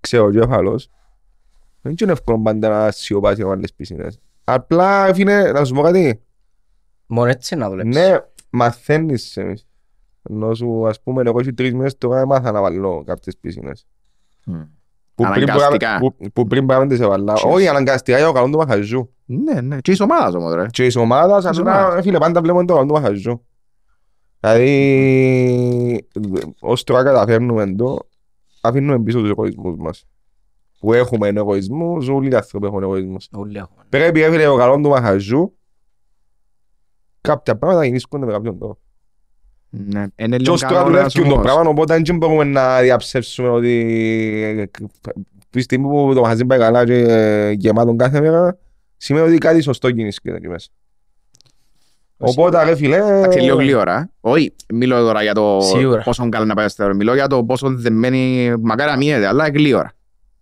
ξέρω 0.00 0.30
και 0.30 0.38
κεφαλός. 0.38 0.90
Δεν 1.82 1.94
είναι 2.00 2.12
εύκολο 2.12 2.40
πάντα 2.40 2.68
να 2.68 2.90
σιωπάσεις 2.90 3.38
να 3.38 3.46
βάλεις 3.46 3.74
πισινές. 3.74 4.18
Απλά, 4.44 5.14
φίλε, 5.14 5.52
να 5.52 5.64
σου 5.64 5.74
πω 5.74 5.82
κάτι, 5.82 6.22
μόνο 7.06 7.28
έτσι 7.30 7.56
να 7.56 7.68
δουλέψεις. 7.68 7.94
ναι, 7.94 8.16
μαθαίνεις 8.50 9.36
εμείς. 9.36 9.68
Ενώ 10.22 10.54
σου, 10.54 10.88
ας 10.88 11.02
πούμε, 11.02 11.22
εγώ 11.26 11.40
έχει 11.40 11.52
τρεις 11.52 11.72
μήνες 11.72 11.98
τώρα 11.98 12.20
έμαθα 12.20 12.52
να 12.52 12.60
βάλω 12.60 13.02
κάποιες 13.06 13.36
πισινές. 13.40 13.86
Μμ. 14.46 14.60
Που 15.14 15.22
πριν 15.22 15.32
μπορεί 15.32 15.44
να- 15.46 15.52
Αναγκαστικά. 15.54 15.98
που- 15.98 16.30
Που 16.32 16.46
πριν 16.46 16.66
πρέπει 16.66 16.82
να 16.82 16.88
τις 16.88 17.00
έβαλα. 17.00 17.34
Yes. 17.36 17.50
Όχι, 17.50 17.68
αναγκαστικά 17.68 18.16
για 18.16 18.26
το 18.26 18.32
καλό 18.32 18.50
του 18.50 18.58
μαχαζού. 18.58 19.10
Ναι, 19.24 19.60
ναι. 19.60 19.74
Και 19.80 19.90
της 19.90 20.00
ομάδας 20.00 20.34
όμως, 20.34 20.54
ρε. 20.54 20.66
Και 20.70 20.82
της 20.84 20.96
ομάδας, 20.96 21.44
Της 21.46 21.58
αλλά 21.58 21.78
ομάδας. 21.80 22.02
φίλε, 22.04 22.18
πάντα 22.18 22.40
βλέπουμε 22.40 22.64
το 22.64 22.74
καλό 22.74 22.86
του 22.86 22.92
μαχαζού. 22.94 23.44
Δηλαδή, 24.40 26.08
ως 26.60 26.84
τώρα 26.84 27.02
καταφέρνουμε 27.02 27.74
το, 27.74 27.98
αφήνουμε 28.60 29.00
πίσω 29.02 29.20
τους 29.20 29.30
εγωισμούς 29.30 29.76
μας. 29.76 30.04
Που 30.78 30.92
έχουμε 30.92 31.28
εγωισμούς, 31.28 32.08
όλοι 32.08 32.30
οι 32.30 32.34
άνθρωποι 32.34 32.66
έχουν 32.66 32.82
εγωισμούς. 32.82 33.28
Όλοι 33.32 33.56
έχουμε. 33.58 33.84
Πρέπει 33.88 34.20
έφυγε 34.22 34.46
ο 34.46 34.56
καλό 34.56 34.80
του 34.80 34.88
μαχαζού, 34.88 35.52
κάποια 37.20 37.56
πράγματα 37.56 37.84
γεννήσκονται 37.84 38.26
με 38.26 38.32
κάποιον 38.32 38.58
τρόπο. 38.58 38.78
Ναι. 39.70 40.06
Είναι 40.16 40.36
Και 40.36 40.42
λίγο 40.42 40.52
ως 40.52 40.60
τώρα 40.60 40.74
κανόνας 40.74 41.12
δουλεύει 41.12 41.28
το 41.28 41.34
όμως. 41.34 41.46
πράγμα, 41.52 41.70
οπότε 41.70 42.00
δεν 42.04 42.16
μπορούμε 42.16 42.44
να 42.44 42.80
διαψεύσουμε 42.80 43.48
ότι 43.48 44.70
τη 45.50 45.60
στιγμή 45.60 45.88
που 45.88 46.12
το 46.14 46.20
μαχαζί 46.20 46.44
πάει 46.44 46.58
καλά 46.58 46.84
και 46.84 47.54
γεμάτον 47.58 47.96
κάθε 47.96 48.20
μέρα, 48.20 48.58
σημαίνει 48.96 49.26
ότι 49.28 49.38
κάτι 49.38 49.60
σωστό 49.60 49.88
γεννήσκεται 49.88 50.36
εκεί 50.36 50.48
μέσα. 50.48 50.68
Οπότε 52.16 52.64
ρε 52.64 52.76
φίλε... 52.76 52.96
Εντάξει, 52.96 53.40
λίγο 53.40 53.56
γλύωρα. 53.56 54.10
Όχι, 54.20 54.54
μιλώ 54.74 55.00
τώρα 55.02 55.22
για 55.22 55.34
το 55.34 55.58
Σίγουρα. 55.60 56.02
πόσο 56.02 56.28
καλά 56.28 56.44
να 56.44 56.54
πάει 56.54 56.68
στο 56.68 56.82
θεωρώ. 56.82 56.96
Μιλώ 56.96 57.14
για 57.14 57.26
το 57.26 57.44
πόσο 57.44 57.68
δεμένη 57.70 58.52
μακάρι 58.60 58.90
να 58.90 58.96
μείνετε, 58.96 59.26
αλλά 59.26 59.48
γλύωρα. 59.48 59.92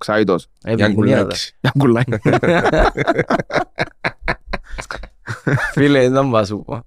Ξάβητος. 0.00 0.48
επικίνδυνος. 0.64 1.04
Γιάνκουλάκης. 1.04 1.56
Για 1.60 1.72
κουλάκι. 1.78 2.12
Φίλε, 5.72 6.08
δεν 6.08 6.30
θα 6.30 6.44
σου 6.44 6.62
πω. 6.66 6.82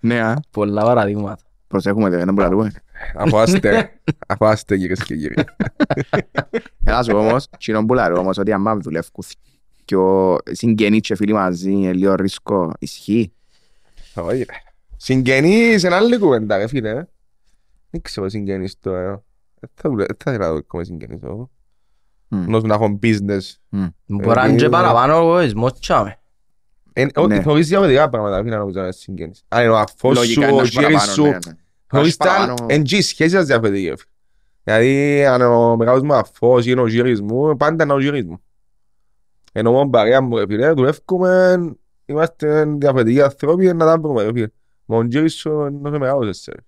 Ναι, 0.00 0.20
α. 0.20 0.40
Πολλά 0.50 0.82
παραδείγματα. 0.82 1.42
Προσέχουμε, 1.68 2.08
δεν 2.08 2.34
μπορούμε 2.34 2.42
να 2.42 2.48
λούμε. 2.48 2.70
Αφάστε, 3.14 3.90
αφάστε 4.26 4.76
κυρίες 4.76 5.02
και 5.04 5.16
κύριοι. 5.16 5.44
Έλα 6.84 7.02
σου 7.02 7.16
όμως, 7.16 7.48
κοινό 7.58 7.84
που 7.86 7.94
λάρω 7.94 8.18
όμως 8.18 8.38
ότι 8.38 8.52
άμα 8.52 8.76
δουλεύουν 8.76 9.24
και 9.84 9.96
ο 9.96 10.38
συγγενείς 10.50 11.00
και 11.00 11.16
φίλοι 11.16 11.32
μαζί 11.32 11.70
είναι 11.70 11.92
λίγο 11.92 12.14
ρίσκο, 12.14 12.72
ισχύει. 12.78 13.32
Όχι, 14.14 14.38
ρε. 14.38 14.44
Συγγενείς, 14.96 15.82
είναι 15.82 15.94
άλλη 15.94 16.18
κουβέντα, 16.18 16.56
ρε 16.56 16.66
φίλε. 16.66 16.94
Δεν 17.90 18.00
ξέρω 18.02 18.28
συγγενείς 18.28 18.78
τώρα. 18.80 19.22
Δεν 19.60 19.70
θα 19.74 19.88
δουλε- 19.88 20.06
δεν 20.06 20.16
θα 20.24 20.30
ήθελα 20.30 20.46
να 20.46 20.52
δω 20.52 20.58
ακόμα 20.58 20.84
συγγενείς 20.84 21.22
εγώ. 21.22 21.50
Μμ. 22.28 22.42
Ενώ 22.42 22.60
να 22.60 22.74
έχω 22.74 22.98
business. 23.02 23.40
Μπορεί 24.06 24.36
να 24.36 24.46
είναι 24.46 24.56
και 24.56 24.64
Ε, 24.64 24.68
παραπάνω 24.68 25.14
ο 25.16 25.18
εγωισμός 25.38 25.72
τσάμε. 25.78 26.18
Ε, 26.92 27.06
όχι, 27.14 27.26
Ναι. 27.28 27.42
Θωρείς 27.42 27.68
διαφορετικά 27.68 28.08
πράγματα, 28.08 28.36
φίλε, 28.38 28.50
να 28.50 28.56
νομίζω 28.58 28.80
να 28.80 28.88
είσαι 28.88 28.98
συγγενείς. 28.98 29.44
Αν 29.48 29.62
είναι 29.62 29.72
ο 29.72 29.76
αφός 29.78 30.18
σου, 30.18 30.22
Λογικά 30.22 30.46
ο 30.46 30.48
είναι 30.50 30.62
γύρις 30.62 30.74
παραπάνω, 30.74 31.12
σου. 31.12 31.22
ναι, 31.22 31.28
ναι. 31.30 31.38
Θωρείς 31.86 32.06
Έχεις 32.06 32.16
τα 32.16 32.24
παραπάνω- 32.26 32.66
εν 32.68 32.82
τζι 32.82 33.00
σχέσεις 33.00 33.32
σας 33.32 33.46
διαφορετική. 33.46 33.88
ρε 33.88 33.94
φίλε. 33.96 34.10
Δηλαδή, 34.64 35.24
αν 35.24 35.42
ο 35.42 35.76
μεγάλος 35.76 36.02
μου 36.02 36.14
αφός 36.14 36.66
είναι 36.66 36.80
ο 36.80 36.86
γύρις 36.86 37.20
μου, 37.20 37.56
πάντα 37.56 37.84
είναι 37.84 37.92
ο 37.92 38.00
γύρις 38.00 38.24
μου. 38.24 38.40
Ενώ 39.52 39.72
μόνο 39.72 39.90
παρέα 39.90 40.20
μου, 40.20 40.36
ρε 40.36 40.44
φίλε, 40.46 40.72
δουλεύουμε, 40.72 41.58
είμαστε 42.06 42.64
διαφορετικοί 42.64 43.22
άνθρωποι, 43.22 43.64
να 43.74 43.84
τα 43.86 43.98
βρούμε, 43.98 44.22
ρε 44.22 44.32
φίλε. 44.32 44.48
Μα 44.84 44.96
ο 44.96 45.02
γύρις 45.04 45.34
σου 45.34 45.50
είναι 45.50 45.88
όσο 45.88 45.98
μεγάλος 45.98 46.28
εσύ, 46.28 46.50
ρε. 46.54 46.60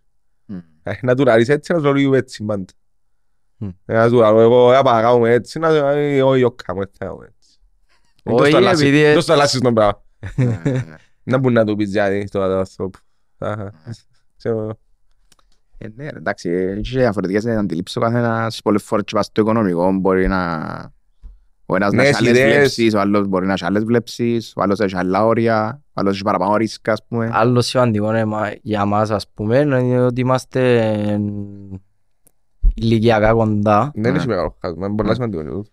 Μμ. 0.47 0.59
Ε, 0.83 0.99
Να 1.03 1.15
του 1.15 1.25
λαλείς 1.25 1.49
έτσι, 1.49 1.73
να 1.73 1.79
σου 1.79 1.95
λέω 1.95 2.15
έτσι 2.15 2.45
πάντα. 2.45 2.65
Μμ. 3.59 3.69
Ε, 3.87 3.95
Να 3.95 4.09
του 4.09 4.15
λέω 4.15 4.41
εγώ, 4.41 4.73
«Ε, 4.73 4.81
πάμε 4.83 4.97
να 4.97 5.03
κάνουμε 5.03 5.31
έτσι, 5.33 5.59
να 5.59 5.69
του 5.69 5.75
λέω, 5.75 5.89
«Ε, 5.89 6.23
όχι, 6.23 6.43
όχι, 6.45 6.55
κάνουμε 6.65 6.85
έτσι, 6.85 6.99
κάνουμε 6.99 7.25
έτσι». 7.37 7.59
Ε, 8.23 8.31
Όχι, 8.33 8.39
τόσο 8.39 8.51
το 8.51 8.57
αλλάσεις- 8.57 8.87
επειδή- 8.87 9.15
τόσο 9.15 9.27
το 9.27 9.33
αλλάσεις 9.33 9.61
τον 9.61 9.75
πράγμα. 9.75 10.03
Ναι, 10.37 10.45
ναι, 10.45 10.71
ναι. 10.71 10.83
Να 11.23 11.39
μπορεί 11.39 11.55
να 11.55 11.65
του 11.65 11.77
πεις 11.77 11.91
γιατί 11.91 12.27
στο 12.27 12.41
άνθρωπο. 12.41 12.99
Αχα, 13.39 13.73
ξέρω. 14.37 14.79
Ε, 15.79 15.87
ναι, 15.95 16.11
ρε, 16.11 16.17
εντάξει, 16.19 16.51
έχει 16.51 16.99
διαφορετικές 16.99 17.47
αντιλήψεις 17.47 17.97
ο 17.97 18.01
καθένας. 18.01 18.61
Πολλές 18.63 18.83
φορές 18.83 19.05
και 19.05 19.15
πας 19.15 19.27
στο 19.27 19.41
οικονομικό 19.41 19.93
μπορεί 19.93 20.29
να... 20.29 20.57
Ο 21.67 21.77
ένας 21.77 21.93
να 21.93 22.03
Νέες 22.03 22.09
έχει 22.09 22.19
άλλες 22.29 22.39
ιδέες. 22.39 22.55
βλέψεις, 22.57 22.95
ο 22.95 23.01
άλλος 23.01 23.27
μπορεί 23.27 23.47
να 23.47 23.53
έχει 23.53 23.65
άλλες 23.65 23.85
βλέψεις, 23.85 24.53
ο 24.57 24.63
άλλος 24.63 24.81
έχει 24.81 24.97
άλλα 24.97 25.27
όρια, 25.27 25.83
ο 25.87 25.93
άλλος 25.95 26.15
έχει 26.15 26.23
παραπάνω 26.23 26.57
ρίσκα, 26.57 26.93
ας 26.93 27.05
πούμε. 27.09 27.31
Άλλο 27.33 27.61
σημαντικό 27.61 28.09
είναι 28.11 28.25
μα- 28.25 28.53
για 28.63 28.85
μας 28.85 29.11
ας 29.11 29.29
πούμε 29.35 29.59
είναι 29.59 30.01
ότι 30.01 30.21
είμαστε 30.21 30.83
ηλικιακά 32.81 33.33
κοντά. 33.33 33.91
Δεν 33.95 34.13
Ναι. 34.13 34.19
έχει 34.19 34.27
μεγάλο 34.29 34.57
χάσμα, 34.61 34.87
είναι 34.87 34.97
πολλά 34.97 35.15
σημαντικό. 35.15 35.43
και 35.43 35.49
τούτο. 35.49 35.71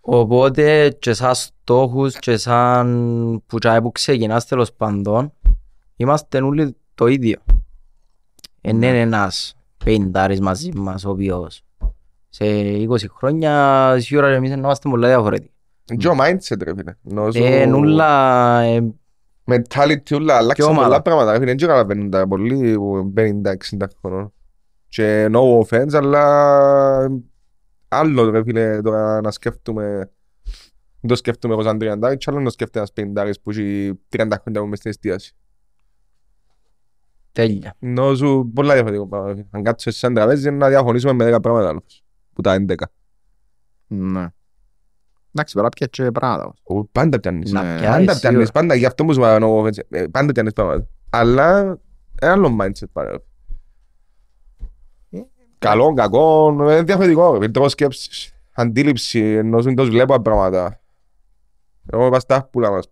Οπότε 0.00 0.88
και 0.98 1.12
σαν 1.12 1.34
στόχους 1.34 2.18
και 2.18 2.36
σαν 2.36 3.42
που 3.46 3.58
τσάι 3.58 3.82
που 3.82 3.92
ξεκινάς 3.92 4.46
τέλος 4.46 4.72
πάντων 4.72 5.32
είμαστε 5.96 6.42
όλοι 6.42 6.76
το 6.94 7.06
ίδιο. 7.06 7.38
Δεν 8.60 8.74
είναι 8.76 9.00
ένας 9.00 9.54
πεντάρης 9.84 10.40
μαζί 10.40 10.70
μας 10.76 11.04
ο 11.04 11.10
οποίος 11.10 11.60
σε 12.28 12.44
20 12.44 13.08
χρόνια 13.16 13.94
σίγουρα 13.98 14.28
εμείς 14.28 14.50
να 14.50 14.56
είμαστε 14.56 14.88
πολλά 14.88 15.08
διαφορετικοί. 15.08 15.50
Είναι 15.90 15.98
και 16.00 16.08
ο 16.08 16.14
mindset 16.20 16.62
ρε 16.62 16.74
φίλε. 16.76 16.94
Ενώ 17.10 17.30
σου- 17.30 17.42
Ε, 17.44 17.66
νουλα, 17.66 18.60
ε, 18.60 18.94
mentality 19.50 20.14
όλα, 20.14 20.36
αλλάξαν 20.36 20.68
ομάδα. 20.70 20.86
πολλά 20.86 21.02
πράγματα. 21.02 21.30
ρε 21.32 21.38
φίλε. 21.38 21.46
Δεν 21.50 21.56
καταλαβαίνουν 21.58 22.10
τα 22.10 22.28
πολλοί 22.28 22.74
που 22.76 23.12
50-60 23.16 23.88
χρονών. 24.00 24.32
Και 24.88 25.28
no 25.32 25.58
offense, 25.60 25.92
αλλά 25.94 27.10
άλλο 27.88 28.30
ρε 28.30 28.42
φίλε 28.42 28.80
τώρα 28.82 29.20
να 29.20 29.30
σκέφτομαι 29.30 30.10
δεν 31.00 31.10
το 31.10 31.16
σκέφτομαι 31.16 31.54
εγώ 31.54 31.62
σαν 31.62 31.76
30 31.80 32.16
και 32.18 32.24
άλλο 32.30 32.38
να 32.38 32.44
το 32.44 32.50
σκέφτεται 32.50 32.78
ένας 32.78 32.92
50 33.36 33.40
που 33.42 33.50
έχει 33.50 33.92
30 34.16 34.28
χρόνια 34.40 34.60
που 34.60 34.66
μες 34.66 34.78
στην 34.78 34.90
εστίαση. 34.90 35.34
τέλεια. 37.32 37.74
Ενώ 37.80 38.14
σου 38.14 38.50
πολλά 38.54 38.72
διαφορετικό 38.72 39.06
πράγμα. 39.08 39.26
ρε 39.28 39.34
φίλε. 39.34 39.46
Αν 39.50 39.62
κάτσω 39.62 39.90
σε 39.90 40.06
ένα 40.06 40.14
τραπέζι 40.14 40.50
να 40.50 40.68
διαφωνήσουμε 40.68 41.12
με 41.12 41.34
10 41.36 41.40
πράγματα 41.42 41.68
άλλως, 41.68 42.04
που 42.32 42.40
τα 42.42 42.54
11. 42.54 42.74
Ναι. 43.86 44.26
Εντάξει, 45.32 45.54
τώρα 45.54 45.68
πια 45.68 45.86
και 45.86 46.10
πράγματα. 46.10 46.54
Ο, 46.62 46.84
Πάντα 46.84 47.20
πιάνεις. 47.20 47.52
Να 47.52 47.62
Ναι, 47.62 47.78
πιάσεις, 47.78 47.88
Πάντα 48.06 48.18
πιάνεις, 48.18 48.20
σίγουρα. 48.20 48.50
πάντα, 48.52 48.74
γι' 48.74 48.86
αυτό 48.86 49.04
μου 49.04 49.12
σου 49.12 49.20
είπα, 49.20 49.36
ο- 49.46 49.66
ε, 49.88 50.06
πάντα 50.10 50.32
πιάνεις 50.32 50.52
πράγματα. 50.52 50.86
Αλλά 51.10 51.78
ένα 52.20 52.32
άλλο 52.32 52.56
mindset 52.60 52.88
πάρα. 52.92 53.22
Καλό, 55.68 55.92
κακό, 55.92 56.48
είναι 56.52 56.82
διαφορετικό. 56.82 57.38
ρε. 57.38 57.48
Τρως 57.48 57.72
σκέψεις, 57.72 58.32
αντίληψη, 58.54 59.20
ενώ 59.20 59.60
σου 59.62 59.74
τους 59.74 59.88
βλέπω 59.88 60.20
πράγματα. 60.20 60.80
Εγώ 61.92 62.06
είπα 62.06 62.20
στα 62.20 62.48
πουλά 62.52 62.70
μας. 62.70 62.84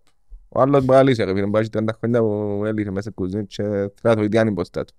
Ο 0.49 0.61
άλλος 0.61 0.85
μπορεί 0.85 0.97
να 0.97 1.03
λύσει, 1.03 1.23
ρε 1.23 1.33
φίλε, 1.33 1.45
μπορεί 1.45 1.51
να 1.51 1.59
έχει 1.59 1.69
30 1.69 1.95
χρόνια 1.97 2.19
που 2.21 2.61
έλυσε 2.65 2.89
μέσα 2.89 3.01
στην 3.01 3.13
κουζίνα 3.13 3.43
και 3.43 3.63
θέλει 3.63 3.89
να 4.01 4.15
το 4.15 4.27
τι 4.27 4.37
είναι 4.37 4.49
μπροστά 4.51 4.85
του. 4.85 4.93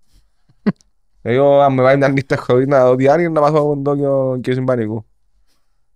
Εγώ, 1.23 1.61
αν 1.61 1.73
με 1.75 1.83
πάει 1.83 1.97
μια 1.97 2.09
νύχτα 2.09 2.37
χωρίς 2.37 2.67
να 2.67 2.85
δω 2.87 2.95
τι 2.95 3.05
είναι, 3.05 3.29
να 3.29 3.41
πάθω 3.41 3.57
από 3.59 3.69
τον 3.69 3.83
τόκιο 3.83 4.39
και 4.41 4.53
συμπανικού. 4.53 5.05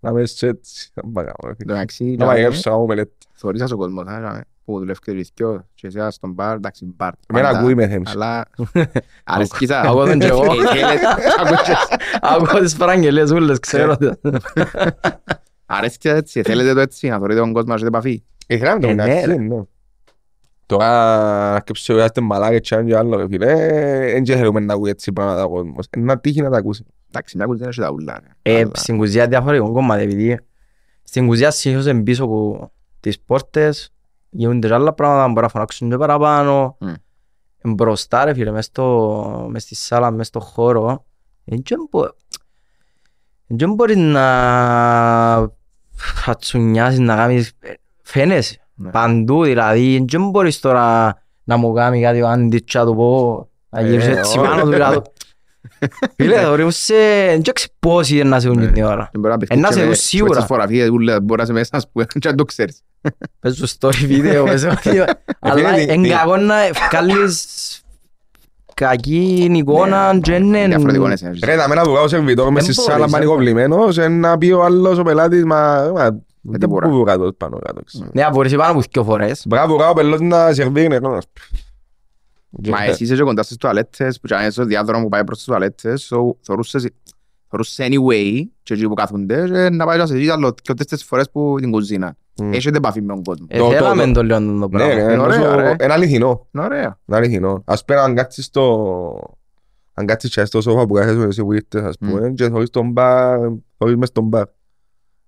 Να 0.00 0.12
με 0.12 0.20
έτσι, 0.20 0.46
έτσι, 0.46 0.90
να 0.94 1.10
πάω, 1.12 1.24
ρε 1.46 1.54
φίλε. 1.54 1.72
Εντάξει, 1.72 2.04
Να 2.04 2.10
δηλαδή, 2.10 2.30
μαγεύσω, 2.30 2.70
να 2.70 2.76
μου 2.76 2.86
μελέτη. 2.86 3.12
θωρείς 3.32 3.70
ο 3.72 3.76
κόσμος, 3.76 4.06
α, 4.06 4.16
δηλαδή, 4.16 4.40
που 4.70 4.78
δουλεύει 4.78 4.98
και 4.98 5.12
ρισκιό 5.12 5.66
και 5.74 5.86
εσύ 5.86 5.98
στον 6.10 6.32
μπαρ, 6.32 6.54
εντάξει, 6.56 6.84
μπαρ. 6.96 7.12
Εμένα 7.30 7.46
πάντα, 7.46 7.58
ακούει 7.58 7.74
με 7.74 7.88
θέμψη. 7.88 8.12
Αλλά 8.14 8.44
αρέσκει 9.24 9.66
σας. 9.66 9.86
Ακούω 9.86 10.06
τον 10.06 10.18
και 10.18 10.26
εγώ. 10.26 10.42
Ε, 10.44 10.76
θέλετε- 10.76 11.06
ακούγες. 11.38 11.88
Ακούω 12.20 12.60
τις 12.60 12.76
παραγγελίες 12.76 13.30
ούλες, 13.30 13.58
ξέρω. 13.58 13.96
Αρέσκει 15.66 16.08
σας 16.08 16.18
έτσι, 16.18 16.42
θέλετε 16.42 16.72
το 16.74 16.80
έτσι, 16.80 17.08
να 17.08 17.18
θωρείτε 17.18 17.40
τον 17.40 17.52
κόσμο 17.52 17.68
να 17.68 17.74
έχετε 17.74 17.88
επαφή. 17.88 18.22
Ήθελα 18.46 18.72
να 18.74 18.80
το 18.80 18.88
Ε, 18.88 18.92
ναι, 18.94 19.02
μεταξύ, 19.04 19.26
ρε. 19.26 19.36
ναι. 19.36 19.62
Τώρα 20.66 21.56
σκέψου 21.60 21.94
ότι 21.94 22.04
είστε 22.04 22.20
μαλάκες 22.20 22.60
και 22.68 22.74
αν 22.74 22.86
και 22.86 22.96
άλλο, 22.96 23.16
ρε 23.16 23.26
φίλε, 23.28 23.54
δεν 24.12 24.22
και 24.22 24.36
θέλουμε 24.36 24.60
να 24.60 24.74
ακούει 24.74 24.90
έτσι 24.90 25.12
πράγματα 25.12 25.44
ο 25.44 25.48
κόσμος. 25.48 25.86
Ε, 25.90 26.00
Να 26.00 26.18
τύχει 26.18 26.40
να 26.42 26.50
τα 26.50 26.56
ακούσει. 26.58 26.84
Εντάξει, 27.08 27.36
μια 27.36 27.46
κουζίνα 27.46 27.68
έχει 27.68 27.80
τα 27.80 27.90
ούλα. 27.90 28.20
ρε. 28.22 28.52
Ε, 28.52 28.60
Αλλά- 28.60 28.70
στην 28.74 28.96
κουζιά 28.96 29.26
διαφορετικό 29.26 29.72
κομμάτι, 29.72 30.02
επειδή 30.02 30.38
στην 31.02 31.26
κουζιά 31.26 31.50
συνήθως 31.50 31.86
είναι 31.86 32.02
πίσω 32.02 32.24
από 32.24 32.70
τις 33.00 33.20
πόρτες, 33.20 33.92
γίνονται 34.30 34.68
και 34.68 34.74
άλλα 34.74 34.92
πράγματα, 34.92 35.28
μπορεί 35.28 35.40
να 35.40 35.48
φωνάξουν 35.48 35.90
και 35.90 35.96
παραπάνω. 35.96 36.76
Μμ. 36.80 36.88
Ε, 36.88 36.94
Μπροστά 37.62 38.24
ρε 38.24 38.34
φίλε, 38.34 38.50
μες, 38.50 38.64
στο, 38.64 39.46
μες 39.50 39.62
στη 39.62 39.74
σάλα, 39.74 40.10
μες 40.10 40.26
στο 40.26 40.40
χώρο, 40.40 41.04
ε, 41.44 41.56
δεν 41.64 41.78
μπο- 41.90 42.14
δεν 43.46 43.72
μπορείς 43.74 43.96
να 43.96 44.24
φατσουνιάσεις, 45.94 46.98
να 46.98 47.16
κάνεις, 47.16 47.52
ε, 47.60 47.72
φαίνεσαι 48.02 48.60
Ναι. 48.74 48.90
παντού, 48.90 49.42
δηλαδή 49.44 50.04
δεν 50.08 50.30
μπορείς 50.30 50.60
τώρα 50.60 51.16
να 51.44 51.56
μου 51.56 51.72
κάνει 51.72 52.00
κάτι 52.02 52.22
ο 52.22 52.28
Άντης 52.28 52.60
και 52.64 52.78
να 52.78 52.84
του 52.84 52.94
πω, 52.94 53.48
να 53.68 53.80
γύρεις 53.82 54.06
Ε, 54.06 54.10
έτσι 54.10 54.38
όχι. 54.38 54.48
πάνω 54.48 54.62
του 54.62 54.70
και 54.70 54.76
να 54.76 54.92
του... 54.92 55.02
Φίλε, 56.16 56.38
θεωρούσε, 56.40 56.94
δεν 57.28 57.42
ξέρω 57.42 57.72
πόσοι 57.78 58.14
είναι 58.18 58.28
να 58.28 58.40
σε 58.40 58.48
δουν 58.48 58.72
την 58.72 58.84
ώρα. 58.84 59.08
Και 59.12 59.18
μπορεί 59.18 59.34
να 59.36 59.44
Ε, 59.48 59.56
να 59.56 59.68
παιχτεί 59.68 59.72
σε 59.72 59.72
και 59.74 59.80
δουν 59.80 59.88
με- 59.88 59.94
σίγουρα. 59.94 60.28
και 60.30 60.34
με 60.34 60.40
τις 60.40 60.48
φωτογραφίες 60.48 60.88
ούλα, 60.88 61.20
μπορεί 61.20 61.40
να 61.40 61.46
σε 61.46 61.52
μέσα, 61.52 61.76
ας 61.76 61.90
πούμε, 61.90 62.04
και 62.20 62.28
να 62.28 62.34
το 62.34 62.44
ξέρεις. 62.44 62.82
Πες 63.40 63.62
στο 63.64 63.88
story 63.88 64.04
βίντεο, 64.06 64.44
πες 64.44 64.64
ότι... 64.64 64.90
Αλλά 65.40 65.74
τι- 65.74 65.82
είναι 65.82 66.02
τι- 66.02 66.08
κακό 66.14 66.36
να 66.36 66.54
βγάλεις 66.90 67.46
κακή 68.74 69.48
εικόνα 69.50 70.18
και 70.22 70.34
είναι... 70.34 70.66
Διαφορετικό 70.66 71.04
είναι 71.04 71.12
εσένα. 71.12 71.36
Ρε, 71.44 71.54
να 71.56 71.68
μένα 71.68 71.82
που 71.82 71.92
κάνω 71.92 72.08
σερβιτόρ 72.08 72.50
μες 72.52 72.62
στη 72.64 72.72
Δεν 72.72 72.84
σάλα 72.84 72.96
μπορείς, 72.98 73.12
πανικοβλημένος, 73.12 73.98
ε, 73.98 74.08
να 74.08 74.38
πει 74.38 74.50
ο 74.50 74.64
άλλος 74.64 74.98
ο 74.98 75.02
πελάτης, 75.02 75.44
μα, 75.44 75.90
μα, 75.94 76.22
δεν 76.40 76.68
μπορώ. 76.68 76.88
μπορώ 76.88 77.02
κάτω 77.02 77.32
πάνω 77.36 77.58
κάτω. 77.58 77.82
ξέρω. 77.84 78.10
Ναι, 78.12 78.28
μπορείς 78.32 78.56
πάνω 78.56 78.70
από 78.70 78.80
δυο 78.92 79.04
φορές. 79.04 79.42
Μπράβο, 79.46 79.76
κάτω 79.76 79.90
ο 79.90 79.94
πελάτης 79.94 80.28
να 80.28 80.52
σερβίρει 80.52 80.88
νερό. 80.88 81.16
ας 81.16 81.24
πούμε. 81.32 82.76
Μα 82.76 82.84
εσύ 82.84 83.04
είσαι 83.04 83.14
και 83.14 83.22
κοντά 83.22 83.42
στις 83.42 83.56
τουαλέτες, 83.56 84.20
που 84.20 84.34
είναι 84.40 84.50
στο 84.50 84.64
διάδρομο 84.64 85.02
που 85.02 85.08
πάει 85.08 85.24
προς 85.24 85.36
τις 85.36 85.46
τουαλέτες, 85.46 86.12
so, 86.14 86.16
θωρούσες 87.50 87.74
θωρούσες 87.86 87.88
anyway, 87.88 88.44
και 88.62 88.74
εκεί 88.74 88.88
που 88.88 88.94
κάθονται, 88.94 89.44
και 89.48 89.70
να 89.76 89.84
πάει 89.84 89.94
και 89.96 90.00
να 90.02 90.06
σε 90.08 90.16
ζήσει 90.16 90.30
άλλο 90.30 90.54
και 90.62 90.74
τέσσερις 90.74 91.04
φορές 91.04 91.30
που 91.30 91.54
την 91.60 91.70
κουζίνα. 91.70 92.16
Μμ. 92.42 92.52
Έχετε 92.52 92.76
επαφή 92.76 93.00
με 93.02 93.14
τον 93.14 93.22
κόσμο. 93.24 93.46
Ε, 93.48 93.58
Το- 93.58 93.64
το- 93.64 93.70
Θέλαμε 93.70 94.04
το- 94.06 94.12
το 94.12 94.22
λέω 94.22 94.36
το 94.38 94.42
Ναι, 94.44 94.68
πράγμα. 94.68 94.94
ρε, 94.94 95.00
Είναι 95.02 95.12
ενώ 95.12 95.22
ωραίο, 95.22 95.50
σου- 95.50 95.56
ρε. 95.56 95.76
είναι 95.82 95.92
αληθινό. 95.92 96.46
Είναι 96.52 96.64
ωραίο. 96.64 96.80
Είναι 96.80 97.16
αληθινό. 97.16 97.62
Ας 97.66 97.84
πέρα 97.84 98.02
αν 98.02 98.14
κάτσεις 98.14 98.44
στο... 98.44 99.36
Αν 99.94 100.06
κάτσεις 100.06 100.30
και 100.34 100.44
στο 100.44 100.60
σόφα 100.60 100.86
που 100.86 100.94
κάθεσαι 100.94 101.26
εσύ 101.26 101.42
που 101.42 101.52
ήρθες, 101.52 101.82
ας 101.82 101.96
πούμε, 101.98 102.30
και 102.30 102.48
θωρείς 102.48 102.70
τον 102.70 102.90
μπαρ, 102.90 103.38
θωρείς 103.78 103.96
μες 103.96 104.08
στον 104.08 104.24
μπαρ. 104.24 104.46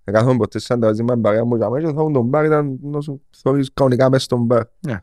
Ε, 0.05 0.11
κάθομαι 0.13 0.37
ποτέ 0.37 0.59
σαν 0.59 0.81
τα 0.81 0.87
μαζί 0.87 1.03
με 1.03 1.13
την 1.13 1.23
παρέα 1.23 1.45
μου 1.45 1.59
και 1.59 1.65
αμέσως 1.65 1.93
θωρούν 1.93 2.13
τον 2.13 2.25
μπαρ, 2.25 2.45
ήταν 2.45 2.79
να 2.83 3.01
σου 3.01 3.23
θωρείς 3.31 3.71
κανονικά 3.75 4.11
μες 4.11 4.23
στον 4.23 4.41
μπαρ. 4.45 4.63
Ναι. 4.81 5.01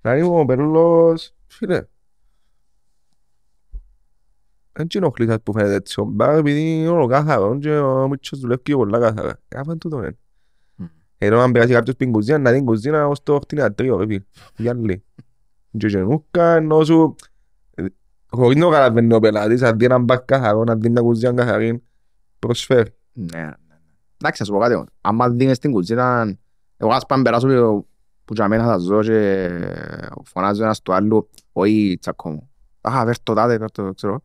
Δηλαδή 0.00 0.22
ο 0.22 0.44
πελός, 0.44 1.34
φίλε, 1.46 1.82
δεν 4.72 4.86
και 4.86 4.98
ενοχλείς 4.98 5.28
ας 5.28 5.38
που 5.42 5.52
φαίνεται 5.52 5.74
έτσι 5.74 6.00
ο 6.00 6.04
μπαρ, 6.04 6.38
επειδή 6.38 6.60
είναι 6.78 6.88
όλο 6.88 7.06
κάθαρο 7.06 7.58
και 7.58 7.70
ο 7.78 8.08
Μίτσος 8.08 8.38
δουλεύει 8.40 8.62
και 8.62 8.74
πολλά 8.74 8.98
κάθαρα. 8.98 9.40
Κάθαν 9.48 9.78
τούτο, 9.78 9.98
ναι. 9.98 10.08
Μμ. 10.76 10.84
Ενώ 11.18 11.40
αν 11.40 11.52
περάσει 11.52 11.72
κάποιος 11.72 11.94
στην 11.94 12.12
κουζίνα, 12.12 12.38
να 12.38 12.50
δει 12.50 12.56
την 12.56 12.66
κουζίνα 12.66 13.08
ως 13.08 13.22
το 13.22 13.38
χτινιατρίο, 13.42 13.96
ρε 13.96 14.06
φίλε. 14.06 14.24
Γυάλι. 14.56 15.04
Και 15.78 15.86
γενούκα, 15.86 16.54
ενώ 16.54 16.84
σου... 16.84 17.14
Χωρίς 18.32 18.56
να 18.56 18.64
το 18.64 18.70
καταλαβαίνει 18.70 19.14
ο 19.14 19.18
πελάτης, 19.20 19.62
αν 19.62 19.78
δει 19.78 19.84
έναν 19.84 20.04
μπαρ 20.04 20.24
καθαρό, 20.24 20.64
να 20.64 20.76
δει 20.76 20.88
μια 20.90 21.00
κουζίνα 21.00 21.34
καθαρή, 21.34 21.82
προσφέρει. 22.38 22.94
Ναι, 23.12 23.38
ναι, 23.38 23.44
ναι. 23.44 23.76
Εντάξει, 24.16 24.42
να 24.42 24.46
σου 24.46 24.52
πω 24.52 24.58
κάτι. 24.58 24.74
όμως. 24.74 24.86
Άμα 25.00 25.30
δίνεις 25.30 25.56
στην 25.56 25.72
κουζίνα, 25.72 26.36
εγώ 26.76 26.90
ας 26.90 27.06
πάμε 27.06 27.22
περάσω 27.22 27.46
που- 27.46 27.86
που 28.24 28.34
για 28.34 28.48
μένα 28.48 28.64
θα 28.64 28.78
ζω 28.78 29.02
και 29.02 29.48
φωνάζω 30.24 30.62
ένας 30.62 30.82
του 30.82 30.92
άλλου, 30.92 31.30
όχι 31.52 31.98
τσακώ 32.00 32.30
μου. 32.30 32.50
Α, 32.80 33.04
φέρ' 33.04 33.22
το 33.22 33.34
τάδε, 33.34 33.58
φέρ' 33.58 33.70
το, 33.70 33.92
ξέρω. 33.94 34.22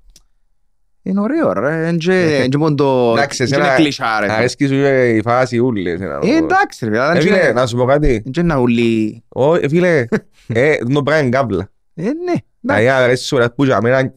Είναι 1.07 1.19
ωραίο 1.21 1.53
ρε, 1.53 1.87
εν 1.87 1.97
και 1.97 2.35
εν 2.41 2.49
και 2.49 2.57
μόνο 2.57 2.75
το... 2.75 3.11
Εντάξει, 3.11 3.43
εν 3.43 3.49
και 3.49 3.55
εσένα 3.55 3.67
είναι 3.73 3.83
κλισά, 3.83 4.19
ρε. 4.19 4.31
Αρέσκεις 4.31 4.69
σου 4.69 4.75
η 5.15 5.21
φάση 5.23 5.57
ούλη. 5.59 5.89
εσένα. 5.89 6.19
Ε, 6.23 6.35
εντάξει 6.35 6.85
ρε, 6.85 6.91
φίλε, 6.91 6.99
αλλά 7.03 7.11
Ε, 7.11 7.15
εν 7.17 7.21
και 7.21 7.27
φίλε, 7.27 7.39
είναι- 7.43 7.51
να 7.53 7.65
σου 7.65 7.77
πω 7.77 7.85
κάτι. 7.85 8.21
εν 8.25 8.31
και 8.31 8.39
είναι 8.39 8.55
ούλοι. 8.55 9.23
Ω, 9.27 9.55
ε, 9.55 9.67
φίλε, 9.69 10.05
ε, 10.47 10.77
το 10.93 11.03
πράγμα 11.03 11.21
είναι 11.21 11.29
κάβλα. 11.37 11.69
Ε, 11.93 12.01
ναι, 12.03 12.09
εντάξει. 12.11 12.43
Δηλαδή, 12.59 12.87
αρέσει 12.89 13.23
σου, 13.25 13.37
ρε, 13.37 13.49
που 13.49 13.63
για 13.65 13.81
μένα, 13.81 14.13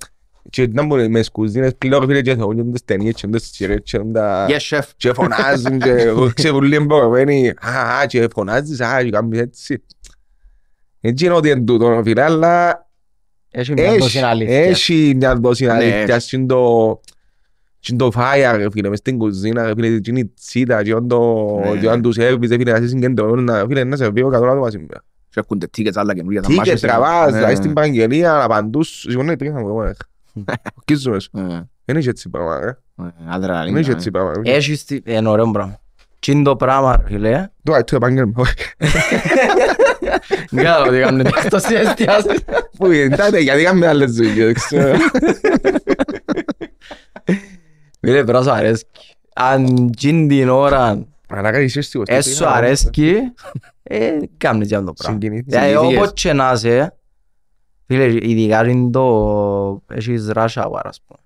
και 0.50 0.68
να 0.72 0.82
μου 0.82 1.10
με 1.10 1.22
σκουζίνες 1.22 1.74
πλέον, 1.78 2.06
φίλε, 2.06 2.20
και 2.20 2.34
θεωρούν 2.34 2.72
τις 2.72 2.84
ταινίες, 2.84 3.14
και 3.14 3.26
τις 3.26 3.50
σειρές, 3.52 3.80
και 3.84 3.98
τα... 3.98 4.46
Yes, 4.48 4.76
chef. 4.76 4.82
και 4.96 5.12
φωνάζουν 5.12 5.78
και 5.78 5.94
ξεβουλεί 6.34 6.74
εμπορευμένοι 6.76 7.48
«Α, 7.48 7.98
α, 8.02 8.06
και 8.06 8.28
φωνάζεις, 8.34 8.80
α, 8.80 9.02
και 9.02 9.10
κάνεις 9.10 9.40
έτσι». 9.40 9.84
Έτσι 11.00 11.24
είναι 11.24 11.34
ότι 11.34 11.48
είναι 11.50 11.60
τούτο, 11.60 12.00
φίλε, 12.04 12.22
αλλά 12.22 12.86
Έχει 13.50 13.72
μια 13.72 13.90
δόση 13.96 14.16
έχει, 14.18 14.26
αλήθεια. 14.26 14.58
έχει 14.64 15.12
μια 15.16 15.34
δόση 15.36 15.64
Ναι, 15.64 15.72
αλήθειας 15.72 16.26
και 16.26 16.38
το 16.38 17.00
και 17.80 17.94
το 17.96 18.10
fire, 18.14 18.54
ρε 18.56 18.70
φίλε, 18.70 18.88
μες 18.88 18.98
στην 18.98 19.18
κουζίνα, 19.18 19.62
ρε 19.66 19.72
φίλε, 19.74 19.98
και 19.98 20.10
είναι 20.10 20.20
η 20.20 20.32
τσίτα, 20.40 20.82
και 20.82 20.90
είναι 20.90 21.06
το 21.06 21.44
Ναι. 21.64 21.76
και 21.80 21.86
είναι 21.86 22.00
τους 22.00 22.14
σέρβις, 22.14 22.50
ρε 22.50 22.56
φίλε, 22.56 22.70
να 22.72 22.76
είσαι 22.78 22.88
συγκεντρωμένος, 22.88 23.44
να- 23.44 23.64
φίλε, 23.66 23.84
να 23.84 23.96
σε 23.96 24.08
βίω 24.10 24.28
εκατό 24.28 24.44
άτομα 24.46 24.70
σήμερα. 24.70 25.02
Και 25.30 25.40
έρχονται 25.40 25.66
tickets 25.76 25.92
άλλα 25.94 26.14
καινούργια. 26.14 26.40
θα 26.42 26.46
Τι 26.46 26.52
και 26.52 26.58
μάχεσαι. 26.58 26.86
τραβάς, 26.86 27.30
Ναι, 27.30 27.36
δηλαδή 27.36 27.52
ναι. 27.54 27.58
στην 27.60 27.72
παραγγελία, 27.72 28.42
απαντούς, 28.42 28.88
σηκώνε 29.08 29.36
τρίχα 29.36 29.60
μου, 29.60 29.68
εγώ, 29.68 29.92
ορκίζομαι 30.76 31.20
σου. 31.20 31.30
Ε, 31.36 31.60
Δεν 31.84 31.96
έχει 31.96 32.08
έτσι 32.08 32.28
πράγμα, 32.28 32.60
ρε. 32.60 32.66
ε, 32.68 32.74
Δεν 32.96 33.12
αδρεναλίνα, 33.28 33.78
έχει 33.78 33.90
ε. 33.90 33.92
έτσι 33.92 34.10
πράγμα. 34.10 34.32
ρε. 34.44 34.52
Έχεις 34.54 34.80
στη... 34.80 35.02
Είναι 35.04 35.28
ωραίο 35.28 35.50
πράγμα. 35.50 35.80
Τι 36.20 36.32
είναι 36.32 36.42
το 36.42 36.56
πράγμα, 36.56 36.96
ρε 36.96 37.02
φίλε. 37.06 37.48
Τώρα, 37.62 37.84
το 37.84 37.96
επάγγελμα, 37.96 38.32
όχι. 40.52 40.64
Δεν 40.64 40.64
ξέρω 40.64 40.90
τι 40.90 41.00
κάνουν 41.00 41.20
εκτός 41.20 41.62
της 41.62 41.76
εστιάσης. 41.76 42.44
Πού 42.76 42.90
είναι, 42.90 43.16
τότε, 43.16 43.38
γιατί 43.40 43.62
κάνουμε 43.62 43.86
άλλες 43.86 44.12
δουλειές, 44.12 44.36
δεν 44.44 44.54
ξέρω. 44.54 44.96
Φίλε, 48.00 48.22
πρέπει 48.24 48.32
να 48.32 48.42
σου 48.42 48.50
αρέσκει. 48.50 49.14
Αν 49.34 49.90
τζιν 49.96 50.28
την 50.28 50.48
ώρα 50.48 51.06
Αλλά 51.28 51.50
κάτι 51.50 51.64
είσαι 51.64 51.80
σίγουρος. 51.80 52.16
ε, 52.16 52.22
σου 52.22 52.46
αρέσκει, 52.48 53.14
ε, 53.82 54.10
κάνεις 54.36 54.68
για 54.68 54.82
το 54.84 54.92
πράγμα. 54.92 55.18
Συγκινήθηκες. 55.20 55.54
Δηλαδή, 55.54 55.72
Συγκινήθηκες. 55.72 56.06
όπως 56.08 56.20
και 56.22 56.32
να 56.32 56.52
είσαι, 56.54 56.94
φίλε, 57.86 58.04
ειδικά 58.04 58.68
είναι 58.68 58.90
το... 58.90 59.82
Έχεις 59.92 60.30
rush 60.34 60.46
hour, 60.54 60.80
ας 60.82 61.00
πούμε. 61.06 61.20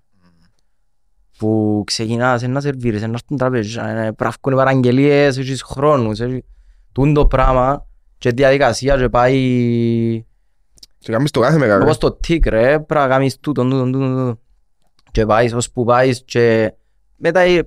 Που 1.37 1.83
ξεκινάς 1.85 2.41
να 2.41 2.59
σερβίρεις, 2.61 3.01
να 3.01 3.07
έρθουν 3.07 3.37
τραπέζια, 3.37 3.83
να 3.83 4.13
πράφκουν 4.13 4.53
οι 4.53 4.55
παραγγελίες, 4.55 5.37
έχεις 5.37 5.61
χρόνους, 5.61 6.19
έχεις... 6.19 6.39
Τούν 6.91 7.13
το 7.13 7.25
πράγμα 7.25 7.85
και 8.23 8.31
διαδικασία 8.31 8.97
και 8.97 9.09
πάει... 9.09 9.35
Και 10.99 11.11
κάνεις 11.11 11.31
το 11.31 11.39
κάθε 11.39 11.57
μέρα, 11.57 11.77
ρε. 11.77 11.83
Όπως 11.83 11.97
το 11.97 12.11
τικ 12.11 12.45
ρε, 12.45 12.79
πρέπει 12.79 12.93
να 12.93 13.07
κάνεις 13.07 13.39
τούτον, 13.39 13.69
τούτον, 13.69 13.91
τούτον, 13.91 14.09
τούτον. 14.09 14.39
Και 15.11 15.25
πάεις 15.25 15.53
ως 15.53 15.71
που 15.71 15.83
πάεις 15.83 16.21
και 16.25 16.73
μετά 17.15 17.39
ε, 17.39 17.61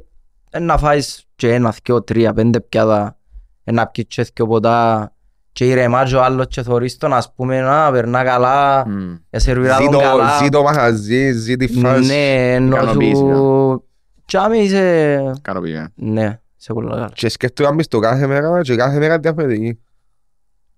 ε, 0.50 0.59
να 0.59 0.78
φάεις 0.78 1.24
και 1.34 1.54
ένα, 1.54 1.74
δυο, 1.84 2.02
τρία, 2.02 2.32
πέντε 2.32 2.61
πιάτα, 2.61 3.18
ε, 3.64 3.72
να 3.72 3.86
πιεις 3.86 4.07
και 4.09 4.22
δυο 4.34 4.46
ποτά 4.46 5.12
και 5.52 5.66
ηρεμά 5.68 6.04
και 6.04 6.14
ο 6.16 6.22
άλλος 6.22 6.46
και 6.48 6.62
θωρείς 6.62 6.96
τον 6.96 7.12
ας 7.12 7.32
πούμε 7.34 7.61
να 7.61 7.90
περνά 7.90 8.24
καλά, 8.24 8.88
Μμ. 8.88 9.14
ε, 9.30 9.38
σερβίρα 9.38 9.76
Ζει 9.76 9.84
τον 9.84 9.92
το- 9.92 9.98
καλά. 9.98 10.38
Ζει 10.42 10.48
το 10.48 10.62
μαχαζί, 10.62 11.32
ζει 11.32 11.57
τη 11.57 11.68
φάση. 11.68 12.07
Ναι, 12.07 12.54
ενώ 12.54 12.76
Ικανοποίηση, 12.76 13.14
σου... 13.16 13.84
Και 14.24 14.38
άμα 14.38 14.57
είσαι... 14.57 15.32
Ικανοποιεί. 15.38 15.84
Ναι, 15.94 16.40
σε 16.57 16.72
πολλά 16.72 16.90
καλά. 16.90 17.11
Και 17.14 17.28
σκέφτομαι 17.28 17.68
να 17.68 17.74
μπεις 17.74 17.88
το 17.88 17.98
κάθε 17.98 18.26
μέρα 18.26 18.61
και 18.61 18.76
κάθε 18.76 18.98
μέρα 18.98 19.18
διαφορετική. 19.18 19.80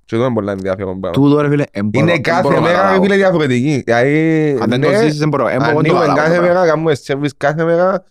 Και 0.08 0.14
αυτό 0.14 0.26
είναι 0.26 0.34
πολλά 0.34 0.52
ενδιαφέρον 0.52 1.00
πράγμα. 1.00 1.18
Τούτο 1.20 1.40
ρε 1.40 1.48
φίλε, 1.48 1.64
εν 1.70 1.84
μπορώ- 1.86 2.06
Είναι 2.06 2.14
εν 2.16 2.22
κάθε 2.22 2.42
μπορώ 2.42 2.54
να 2.54 2.60
μέρα 2.60 2.72
ρε 2.72 2.78
καταλάβω. 2.78 3.02
φίλε 3.02 3.16
διαφορετική. 3.16 3.82
Δηλαδή, 3.84 4.50
Αν 4.60 4.68
δεν 4.70 4.80
το 4.80 4.88
ναι, 4.90 4.96
ζήσεις 5.02 5.18
δεν 5.18 5.28
μπορώ, 5.28 5.48
εν 5.48 5.56
μπορώ 5.56 5.66
να 5.66 5.72
το 5.72 5.78
ανοίγουμε 5.78 6.00
καταλάβω 6.00 6.26
κάθε 6.28 6.36
το 6.36 6.42
μέρα, 6.42 6.66
κάνουμε 6.66 6.96
service 7.06 7.34
κάθε 7.36 7.64
μέρα 7.64 8.04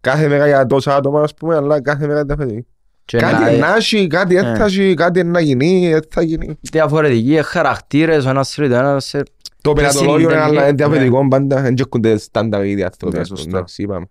κάθε 0.00 0.28
μέρα 0.28 0.46
για 0.46 0.66
τόσα 0.66 0.96
άτομα, 0.96 1.22
ας 1.22 1.34
πούμε, 1.34 1.56
αλλά 1.56 1.82
κάθε 1.82 2.06
μέρα 2.06 2.18
είναι 2.20 2.24
διαφορετική. 2.34 2.66
Και 3.04 3.16
Κάτι 3.18 3.34
να- 3.58 3.66
να 3.68 3.74
έχει, 3.76 4.06
κάτι 4.06 4.34
δεν 4.34 4.56
θα 4.56 4.64
έχει, 4.64 4.94
κάτι 4.94 5.24
να 5.24 5.40
γίνει, 5.40 5.88
δεν 5.90 6.02
θα 6.10 6.22
γίνει. 6.22 6.58
διαφορετικοί 6.60 7.42
χαρακτήρες, 7.42 8.24
ο 8.24 8.28
ένας 8.28 8.50
θέλει 8.50 8.68
το 8.68 8.74
ένας 8.74 9.04
σε... 9.04 9.22
Το 9.62 9.72
Και 9.72 9.80
πενατολόγιο 9.80 10.14
είναι 10.30 10.30
συντελεί- 10.30 10.58
αλλά 10.58 10.62
είναι 10.68 10.72
διαφορετικό 10.76 11.28
πάντα, 11.28 11.60
δεν 11.60 11.74
τσεκούνται 11.74 12.16
στάνταρ 12.18 12.64
ήδη 12.64 12.82
άνθρωποι. 12.82 13.14
Ναι, 13.14 13.20
ας 13.20 13.28
πούμε, 13.28 13.38
σωστό. 13.40 13.56
εντάξει, 13.56 13.82
είπαμε. 13.82 14.06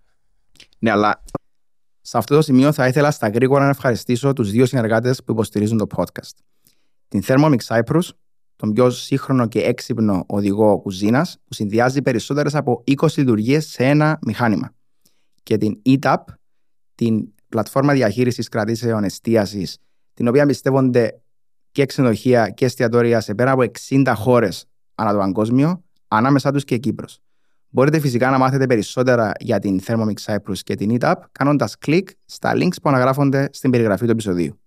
Ναι, 0.78 0.90
αλλά 0.90 1.22
σε 2.00 2.18
αυτό 2.18 2.34
το 2.34 2.42
σημείο 2.42 2.72
θα 2.72 2.86
ήθελα 2.86 3.10
στα 3.10 3.28
γρήγορα 3.28 3.64
να 3.64 3.70
ευχαριστήσω 3.70 4.32
τους 4.32 4.50
δύο 4.50 4.66
συνεργάτες 4.66 5.22
που 5.24 5.32
υποστηρίζουν 5.32 5.78
το 5.78 5.86
podcast. 5.96 6.30
Την 7.14 7.22
Thermomix 7.26 7.56
Cyprus, 7.66 8.08
τον 8.56 8.72
πιο 8.72 8.90
σύγχρονο 8.90 9.46
και 9.46 9.60
έξυπνο 9.60 10.24
οδηγό 10.26 10.78
κουζίνας 10.78 11.38
που 11.44 11.54
συνδυάζει 11.54 12.02
περισσότερες 12.02 12.54
από 12.54 12.82
20 12.86 13.16
λειτουργίες 13.16 13.66
σε 13.66 13.84
ένα 13.84 14.18
μηχάνημα. 14.26 14.74
Και 15.42 15.56
την 15.56 15.80
ETAP, 15.86 16.16
την 16.94 17.28
πλατφόρμα 17.48 17.92
διαχείρισης 17.92 18.48
κρατήσεων 18.48 19.04
εστίασης, 19.04 19.78
την 20.14 20.28
οποία 20.28 20.42
εμπιστεύονται 20.42 21.20
και 21.70 21.86
ξενοδοχεία 21.86 22.48
και 22.48 22.64
εστιατόρια 22.64 23.20
σε 23.20 23.34
πέρα 23.34 23.50
από 23.50 23.62
60 23.88 24.12
χώρες 24.16 24.64
ανά 24.94 25.12
το 25.12 25.18
παγκόσμιο, 25.18 25.84
ανάμεσά 26.08 26.52
τους 26.52 26.64
και 26.64 26.74
η 26.74 26.80
Κύπρος. 26.80 27.18
Μπορείτε 27.68 28.00
φυσικά 28.00 28.30
να 28.30 28.38
μάθετε 28.38 28.66
περισσότερα 28.66 29.32
για 29.40 29.58
την 29.58 29.80
Thermomix 29.86 30.14
Cyprus 30.24 30.58
και 30.62 30.74
την 30.74 30.96
ETAP 31.00 31.14
κάνοντας 31.32 31.78
κλικ 31.78 32.08
στα 32.24 32.52
links 32.54 32.76
που 32.82 32.88
αναγράφονται 32.88 33.48
στην 33.52 33.70
περιγραφή 33.70 34.04
του 34.04 34.10
επεισοδίου. 34.10 34.58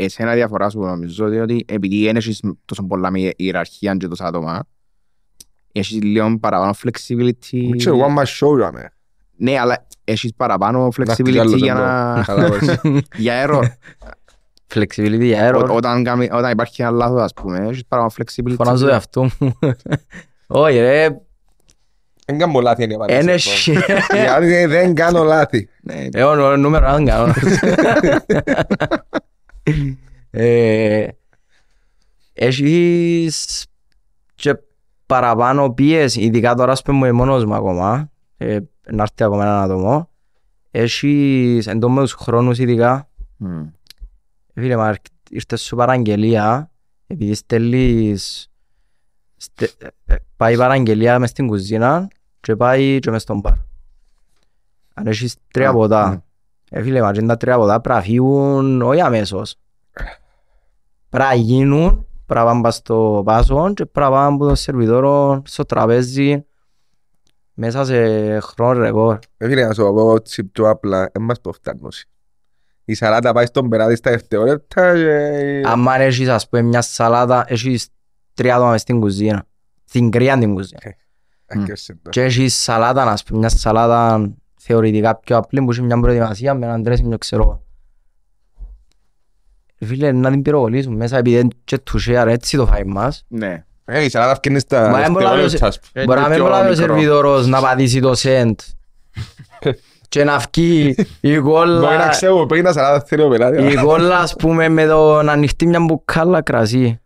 Εσένα 0.00 0.34
διαφορά 0.34 0.68
σου 0.70 0.80
νομίζω 0.80 1.26
είναι 1.26 1.40
ότι 1.40 1.64
επειδή 1.68 2.04
δεν 2.04 2.16
έχεις 2.16 2.40
τόσο 2.64 2.82
πολλά 2.82 3.10
με 3.10 3.30
ιεραρχία 3.36 3.94
και 3.94 4.08
τόσα 4.08 4.24
άτομα, 4.26 4.64
έχεις 5.72 6.02
λίγο 6.02 6.38
παραπάνω 6.38 6.74
flexibility. 6.84 7.32
Μην 7.50 7.78
ξέρω, 7.78 7.96
one 8.00 8.18
man 8.18 8.24
show,άμε. 8.24 8.92
Ναι, 9.36 9.58
αλλά 9.58 9.86
έχεις 10.04 10.32
παραπάνω 10.36 10.88
Να 10.96 11.12
χτυπήσει 11.12 11.22
flexibility 11.36 11.40
άλλος 11.40 11.60
για 11.60 11.72
εδώ. 11.72 11.84
να... 11.84 12.22
Καταλάβες. 12.26 12.80
για 13.24 13.46
error. 13.48 13.62
Flexibility 14.74 15.20
για 15.20 15.50
error. 15.52 15.68
Ό- 15.68 15.74
όταν, 15.74 16.04
κάνει- 16.04 16.28
όταν 16.32 16.50
υπάρχει 16.50 16.82
ένα 16.82 16.90
λάθος, 16.90 17.22
ας 17.22 17.32
πούμε, 17.32 17.58
έχεις 17.68 17.86
παραπάνω 17.86 18.12
flexibility. 18.18 18.54
Φωνάζω 18.56 18.86
για 18.86 18.96
αυτό 18.96 19.28
μου. 19.38 19.58
Όχι 20.46 20.78
ρε, 20.78 21.08
Δεν 22.26 22.38
κάνω 22.38 22.60
λάθη 22.60 22.82
είναι 22.82 22.92
η 22.92 22.96
απάντηση. 22.96 23.20
είναι 23.70 23.82
λοιπόν. 23.86 24.20
Γιατί 24.22 24.64
δεν 24.66 24.94
κάνω 24.94 25.22
λάθη. 25.22 25.68
Ναι, 25.82 26.06
Εγώ 26.12 26.34
νο- 26.34 26.56
νούμερο 26.56 26.86
έναν 26.86 27.04
κάνω. 27.04 27.32
Ε, 30.30 31.08
Έχεις 32.32 33.66
και 34.34 34.58
παραπάνω 35.06 35.72
πίεση, 35.72 36.20
ειδικά 36.20 36.54
τώρα 36.54 36.72
ας 36.72 36.82
πούμε 36.82 37.12
μόνος 37.12 37.44
μου 37.44 37.54
ακόμα, 37.54 38.10
ε, 38.36 38.58
να 38.90 39.02
έρθει 39.02 39.24
ακόμα 39.24 39.42
ένα 39.44 39.62
άτομο. 39.62 40.10
Έχεις 40.70 41.66
εν 41.66 41.80
τω 41.80 41.90
με 41.90 42.00
τους 42.02 42.12
χρόνους 42.12 42.58
ειδικά, 42.58 43.08
Μμ. 43.36 43.62
φίλε 44.54 44.76
μα 44.76 44.94
ήρθες 45.30 45.62
σου 45.62 45.76
παραγγελία, 45.76 46.70
επειδή 47.06 47.34
στέλνεις, 47.34 48.50
στε, 49.36 49.70
ε, 50.06 50.14
πάει 50.36 50.56
παραγγελία 50.56 51.18
μες 51.18 51.30
στην 51.30 51.46
κουζίνα 51.46 52.08
και 52.40 52.56
πάει 52.56 52.98
και 52.98 53.10
μες 53.10 53.22
στον 53.22 53.40
μπαρ. 53.40 53.52
Αν 54.94 55.06
έχεις 55.06 55.36
τρία 55.52 55.68
Α, 55.68 55.72
ποτά, 55.72 56.10
ναι. 56.10 56.22
Ε, 56.70 56.82
φίλε 56.82 57.00
μα, 57.00 57.12
και 57.12 57.22
τα 57.22 57.36
τρία 57.36 57.56
ποτά 57.56 57.80
πρέπει 57.80 57.98
να 57.98 58.04
φύγουν 58.04 58.82
όχι 58.82 59.00
αμέσως. 59.00 59.56
Πρέπει 61.08 61.28
να 61.28 61.34
γίνουν, 61.34 62.06
πρέπει 62.26 62.46
να 62.46 62.60
πάνε 62.60 62.70
στο 62.70 63.22
πάσο 63.24 63.72
και 63.74 63.86
πρέπει 63.86 64.10
να 64.10 64.16
πάνε 64.16 64.34
από 64.34 64.48
το 64.48 64.54
σερβιτόρο 64.54 65.42
στο 65.44 65.64
τραπέζι 65.64 66.44
μέσα 67.52 67.84
σε 67.84 68.40
χρόνο 68.40 68.80
ρεκόρ. 68.80 69.18
Ε, 69.36 69.46
Φίλε, 69.46 69.66
να 69.66 69.72
σου 69.72 69.82
πω 69.82 70.14
έτσι 70.14 70.44
πιο 70.44 70.68
απλά, 70.68 71.10
δεν 71.12 71.22
μας 71.22 71.40
προφτάνωση. 71.40 72.08
Η 72.84 72.94
σαλάτα 72.94 73.32
πάει 73.32 73.46
στον 73.46 73.68
περάτη 73.68 73.96
στα 73.96 74.10
δευτερόλεπτα 74.10 74.94
και... 74.94 75.62
Αν 75.64 75.86
έχεις 75.86 76.28
ας 76.28 76.48
πούμε 76.48 76.62
μια 76.62 76.82
σαλάτα, 76.82 77.44
έχεις 77.48 77.88
τρία 78.34 78.54
άτομα 78.54 78.70
μες 78.70 78.80
στην 78.80 79.00
κουζίνα. 79.00 79.46
Στην 79.84 80.10
κρύα 80.10 80.38
την 80.38 80.54
κουζίνα. 80.54 80.80
Άκερσε 81.46 81.98
το. 82.02 82.10
Και 82.10 82.22
έχεις 82.22 82.56
σαλάτα, 82.56 83.02
ας 83.02 83.22
πούμε, 83.22 83.38
μια 83.38 83.48
σαλάτα 83.48 84.30
θεωρητικά 84.68 85.16
πιο 85.16 85.36
απλή 85.36 85.62
που 85.62 85.70
έχει 85.70 85.82
μια 85.82 86.00
προετοιμασία 86.00 86.54
με 86.54 86.66
έναν 86.66 86.82
τρέσιμο 86.82 87.18
ξέρω. 87.18 87.62
Φίλε, 89.84 90.12
να 90.12 90.30
την 90.30 90.42
πυροβολήσουν 90.42 90.94
μέσα 90.96 91.16
επειδή 91.18 91.38
είναι 91.38 91.48
και 91.64 91.78
του 91.78 91.98
share 92.02 92.26
έτσι 92.26 92.56
το 92.56 92.66
φάει 92.66 92.84
μας. 92.84 93.24
Ναι. 93.28 93.64
Ε, 93.84 94.04
η 94.04 94.08
σαλάτα 94.08 94.34
φκένει 94.34 94.58
στα 94.58 94.90
Μα 94.90 95.00
δεν 95.00 95.12
μπορεί 95.12 95.24
να 95.24 95.30
δευτερόλεπτα, 95.30 95.66
ας 95.66 95.80
πούμε. 95.80 96.02
Ε, 96.02 96.04
Μπορεί 96.06 96.20
να 96.20 96.26
είναι 96.26 96.34
μην 96.36 96.44
πιο 96.44 96.54
μπορεί 96.54 96.66
ο 96.66 96.70
μικρό. 96.70 96.86
σερβιτόρος 96.86 97.46
να 97.46 97.60
πατήσει 97.60 98.00
το 98.00 98.12
send 98.16 98.52
και 100.08 100.24
να 100.24 100.38
βγει 100.38 100.94
η 101.20 101.40
Μπορεί 101.40 101.40
να 101.40 101.40
κόλλα, 101.42 102.08
ξέρω 102.08 102.46
πριν 102.46 102.64
τα 102.64 102.72
σαλάτα 102.72 103.04
θέλει 103.06 103.22
ο 103.22 103.28
πελάτης. 103.28 103.72
η 103.72 103.76
κόλλα 103.76 104.18
ας 104.18 104.36
πούμε 104.36 104.68
με 104.68 104.86
το 104.86 105.22
να 105.22 105.32
ανοιχτεί 105.32 105.66
μια 105.66 105.80
μπουκάλα 105.80 106.42
κρασί. 106.42 107.00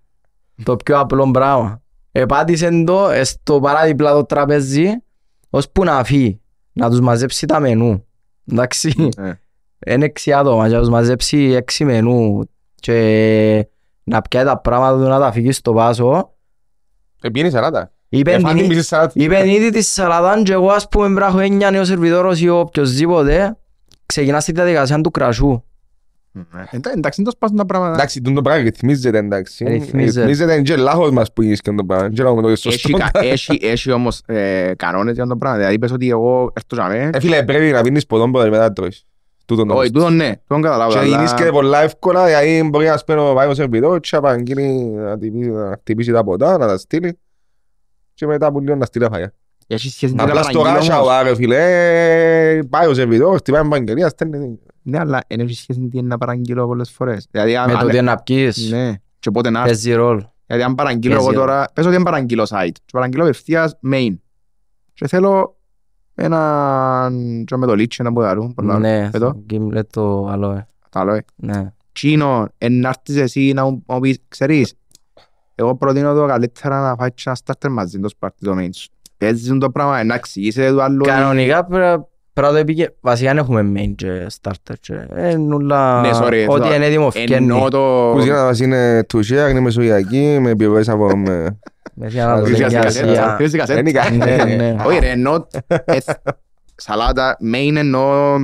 Το 0.62 0.76
πιο 0.76 0.98
απλό 0.98 1.30
πράγμα. 1.30 1.82
Επάτησε 2.12 2.82
το 2.86 3.08
ε, 3.10 3.24
στο 3.24 3.60
παράδειπλα 3.60 4.12
το 4.12 4.24
τραπέζι 4.24 4.90
ώσπου 5.50 5.84
να 5.84 6.04
φύγει, 6.04 6.40
να 6.72 6.90
τους 6.90 7.00
μαζέψει 7.00 7.46
τα 7.46 7.60
μενού. 7.60 8.04
Εντάξει, 8.52 9.08
Ε. 9.16 9.32
είναι 9.94 10.04
έξι 10.04 10.32
άτομα 10.32 10.68
και 10.68 10.74
να 10.74 10.80
τους 10.80 10.88
μαζέψει 10.88 11.38
έξι 11.38 11.84
μενού 11.84 12.48
και 12.74 13.66
να 14.04 14.22
πιάει 14.22 14.44
τα 14.44 14.58
πράγματα 14.58 15.02
του 15.04 15.08
να 15.08 15.18
τα 15.18 15.32
φύγει 15.32 15.52
στο 15.52 15.72
πάσο. 15.72 16.32
Ε, 17.22 17.28
πιένει 17.30 17.48
η 17.48 17.50
σαλάτα. 17.50 17.92
Είπε 18.08 18.32
Ε, 18.32 18.38
φάνε 18.38 18.58
την- 18.58 18.68
την 18.68 18.76
μισή 18.76 18.86
σαλάτα. 18.86 19.12
Είπε 19.14 19.50
ήδη 19.50 19.70
της 19.70 19.92
σαλατάν 19.92 20.44
και 20.44 20.52
εγώ 20.52 20.68
ας 20.70 20.88
πούμε 20.88 21.04
πρέπει 21.04 21.20
να 21.20 21.26
έχω 21.26 21.38
έννοια 21.38 21.70
νέο 21.70 21.84
σερβιτόρος 21.84 22.40
ή 22.40 22.48
οποιοςδήποτε 22.48 23.56
ξεκινάς 24.06 24.42
στη 24.42 24.52
διαδικασία 24.52 25.00
του 25.00 25.10
κρασού. 25.10 25.62
Ναι. 26.34 26.44
Εντά- 26.70 26.92
Εντάξει, 26.96 27.22
δεν 27.22 27.24
το 27.24 27.30
σπάσουν 27.30 27.56
τα 27.56 27.66
πράγματα. 27.66 27.92
Εντάξει, 27.94 28.20
τούτο 28.20 28.34
το 28.36 28.42
πράγμα 28.42 28.62
ρυθμίζεται, 28.62 29.18
εντάξει. 29.18 29.64
Ρυθμίζεται. 29.64 30.20
Ρυθμίζεται, 30.20 30.52
είναι 30.54 30.62
και 30.62 30.76
λάθος 30.76 31.10
μας 31.10 31.32
που 31.32 31.42
γίνεις 31.42 31.60
και 31.60 31.72
το 31.72 31.84
πράγμα. 31.84 32.04
Δεν 32.04 32.12
ξέρω 32.14 32.34
το 32.40 32.48
σωστό. 32.48 32.68
Έχει, 32.68 32.92
κα- 32.92 33.10
έχει, 33.22 33.58
έχει 33.62 33.90
όμως 33.92 34.22
ε, 34.26 34.72
κανόνες 34.76 35.14
για 35.14 35.26
το 35.26 35.36
πράγμα. 35.36 35.58
Δηλαδή 35.58 35.78
πες 35.78 35.90
ότι 35.92 36.08
εγώ 36.10 36.52
έρθω 36.56 36.88
για 36.88 36.88
μέ. 36.88 37.10
Ε, 37.14 37.20
φίλε, 37.20 37.42
πρέπει 37.44 37.70
να 37.70 37.80
πίνεις 37.82 38.06
ποτόν 38.06 38.32
ποτέ 38.32 38.48
μετά 38.50 38.62
να 38.62 38.72
τρώεις. 38.72 39.04
Τούτον 39.46 39.68
το 39.68 39.74
Όχι, 39.74 39.82
πιστεύω. 39.82 40.04
τούτο 40.04 40.16
ναι, 40.24 40.32
τούτο 40.46 40.60
καταλάβω. 40.60 40.92
Και 40.92 40.98
αλλά- 40.98 41.08
γίνεις 41.16 41.34
και 41.34 41.44
πολλά 41.44 41.82
εύκολα, 41.82 42.24
δηλαδή 42.26 42.68
μπορεί 42.68 42.86
να 42.86 42.96
σπένω 42.96 43.32
πάει 43.34 43.48
ο 43.48 43.54
σερβιτόρ 43.54 44.00
και 44.00 44.08
να 44.12 44.20
παγγείλει 44.20 44.84
να 44.84 45.10
χτυπήσει- 45.10 45.50
να 45.50 45.76
χτυπήσει 45.80 46.12
τα 46.12 46.24
ποτά, 46.24 46.58
να 46.58 46.66
τα 46.66 46.78
στείλει 46.78 47.18
και 48.14 48.26
μετά 48.26 48.52
που 48.52 48.60
λίγο 48.60 48.74
να 48.76 48.84
στείλει 48.84 49.04
τα 49.04 49.10
φαγιά. 49.10 49.32
Έχει 49.66 49.90
σχέση 49.90 50.14
με 50.14 50.22
την 50.22 50.28
Απλά 50.30 50.42
στο 50.42 50.60
παραγγελία 50.60 50.96
όμως. 50.98 51.08
γάσια, 51.08 51.22
ρε 51.28 51.34
φίλε, 51.34 52.62
πάει 52.70 52.86
ο 52.86 52.94
σερβιτόρ, 52.94 53.36
χτυπάει 53.36 53.64
παγγελία, 53.68 54.08
στέλνει. 54.08 54.58
Ναι, 54.82 54.98
αλλά 54.98 55.20
δεν 55.28 55.40
έχει 55.40 55.54
σχέση 55.54 55.80
με 55.80 55.88
τι 55.88 56.02
να 56.02 56.18
παραγγείλω 56.18 56.66
πολλές 56.66 56.90
φορές. 56.90 57.26
Δηλαδή, 57.30 57.56
αν- 57.56 57.66
Με 57.66 57.72
το 57.72 57.78
αν- 57.78 57.88
τι 57.88 58.00
να 58.00 58.16
πιείς, 58.16 58.70
Ναι, 58.70 58.92
και 59.18 59.30
πότε 59.30 59.50
να 59.50 59.58
έρθει. 59.58 59.70
παίζει 59.72 59.92
ρόλο. 59.92 60.32
Γιατί 60.46 60.62
αν 60.62 60.74
παραγγείλω 60.74 61.14
Παίζει 61.14 61.28
εγώ 61.30 61.38
ρόλο. 61.40 61.52
τώρα, 61.52 61.66
πες 61.74 61.84
ότι 61.84 61.94
δεν 61.94 62.02
παραγγείλω 62.02 62.42
site 62.48 62.70
και 62.72 62.90
παραγγείλω 62.92 63.22
απευθείας 63.22 63.78
main. 63.92 64.14
Και 64.94 65.06
θέλω 65.06 65.56
έναν 66.14 67.44
και 67.44 67.56
με 67.56 67.66
το 67.66 67.74
λίτσι 67.74 68.02
να 68.02 68.10
μπορούν. 68.10 68.54
Ναι, 68.62 69.10
Εδώ, 69.12 69.42
Gimlet 69.50 69.86
το 69.90 70.26
άλλο, 70.26 70.50
ε. 70.50 70.66
τα 70.90 71.00
άλλο. 71.00 71.12
ε. 71.14 71.24
ναι. 71.36 71.72
Τσίνο, 71.92 72.48
εν 72.58 72.80
να 72.80 72.88
έρθεις 72.88 73.16
εσύ 73.16 73.52
να 73.54 73.64
μου 73.64 73.84
μου 73.88 74.00
πεις, 74.00 74.18
ξέρεις, 74.28 74.74
εγώ 75.54 75.76
προτείνω 75.76 76.14
το 76.14 76.26
καλύτερα 76.26 76.80
να 76.80 76.94
φάεις 76.96 77.12
και 77.14 77.22
ένα 77.26 77.36
starter 77.44 77.68
μαζί 77.70 78.00
το 78.00 78.08
σπάρτι 78.08 78.44
το 78.44 78.54
main 78.58 78.68
σου. 78.72 78.88
Παίζεις 79.16 79.58
το 79.58 79.70
πράγμα, 79.70 80.04
να 80.04 80.14
εξηγήσετε 80.14 80.72
το 80.72 80.82
άλλο. 80.82 81.04
Κανονικά 81.04 81.64
πρέ- 81.64 81.80
πρέπει 81.80 82.04
να 82.40 82.48
το 82.50 82.56
επικε... 82.56 82.94
Βασικά 83.00 83.28
δεν 83.28 83.38
έχουμε 83.38 83.72
main 83.76 83.92
και 83.96 84.26
starter 84.40 84.74
και 84.80 84.94
ε, 85.14 85.36
νουλά... 85.36 86.00
Ναι, 86.00 86.10
sorry, 86.12 86.46
Ό,τι 86.48 86.68
θα- 86.68 86.74
είναι 86.74 86.86
έτοιμο 86.86 87.08
Εννοώ 87.14 87.58
φκένει. 87.58 87.68
το... 87.70 88.08
Η 88.10 88.12
κουζίνα 88.12 88.44
μας 88.44 88.60
είναι 88.60 89.04
τουσία, 89.04 89.48
είναι 89.48 89.60
μεσογειακή, 89.60 90.38
με 90.40 90.50
επιβεβαιές 90.50 90.88
από... 90.88 91.16
με- 91.16 91.58
Με 91.94 92.06
την 92.08 92.20
Ανατολική 92.20 92.54
Χρειάζεται 92.54 92.82
κασέτα. 92.82 93.10
Ασία. 93.12 93.34
Χρειάζεται 93.34 93.58
κασέτα. 93.58 93.82
Δεν 93.82 93.86
είναι 93.86 94.24
Ναι, 94.24 94.36
κάτι. 94.36 94.54
ναι. 94.56 94.76
Όχι 94.86 94.98
ρε, 94.98 95.08
εννοώ 95.10 95.46
εθ- 95.84 96.18
σαλάτα, 96.76 97.36
main 97.54 97.74
εννοώ 97.76 98.36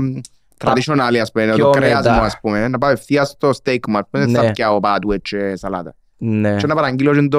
traditional 0.65 1.17
ας 1.23 1.31
πούμε, 1.33 1.53
Πιο 1.55 1.65
το 1.65 1.71
κρέας 1.71 1.95
μετά. 2.05 2.13
μου 2.13 2.21
ας 2.21 2.39
πούμε, 2.41 2.69
να 2.69 2.79
πάω 2.79 2.91
ευθείας 2.91 3.29
στο 3.29 3.51
steak 3.63 3.79
μου, 3.89 3.99
ας 3.99 4.05
πούμε, 4.11 4.25
δεν 4.25 4.35
θα 4.35 4.43
Ναι. 4.43 4.51
πιάω 4.51 4.81
πάτου 4.81 5.09
και 5.23 5.57
σαλάτα. 5.57 5.95
Ναι. 6.17 6.57
Και 6.57 6.67
να 6.67 6.75
παραγγείλω 6.75 7.15
και 7.15 7.29
το 7.29 7.39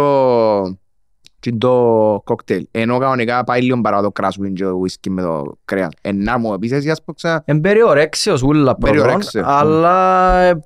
και 1.40 1.52
το 1.52 2.22
κοκτέιλ. 2.24 2.68
Ενώ 2.72 2.98
κανονικά 2.98 3.44
πάει 3.44 3.62
λίγο 3.62 3.82
παρά 3.82 4.02
το 4.02 4.12
κράσου 4.12 4.54
και 4.54 4.64
το 4.64 4.82
whisky 4.82 5.10
με 5.10 5.22
το 5.22 5.58
κρέας. 5.66 5.90
Ενά 6.02 6.38
μου 6.38 6.54
επίσης 6.54 6.84
για 6.84 6.96
σπόξα, 6.96 7.42
Εν 7.46 7.62
περιορέξεως 7.62 8.42
ούλα 8.44 8.76
πρώτον, 8.76 8.98
Περιορέξιο. 8.98 9.44
αλλά 9.46 10.36
ε, 10.40 10.60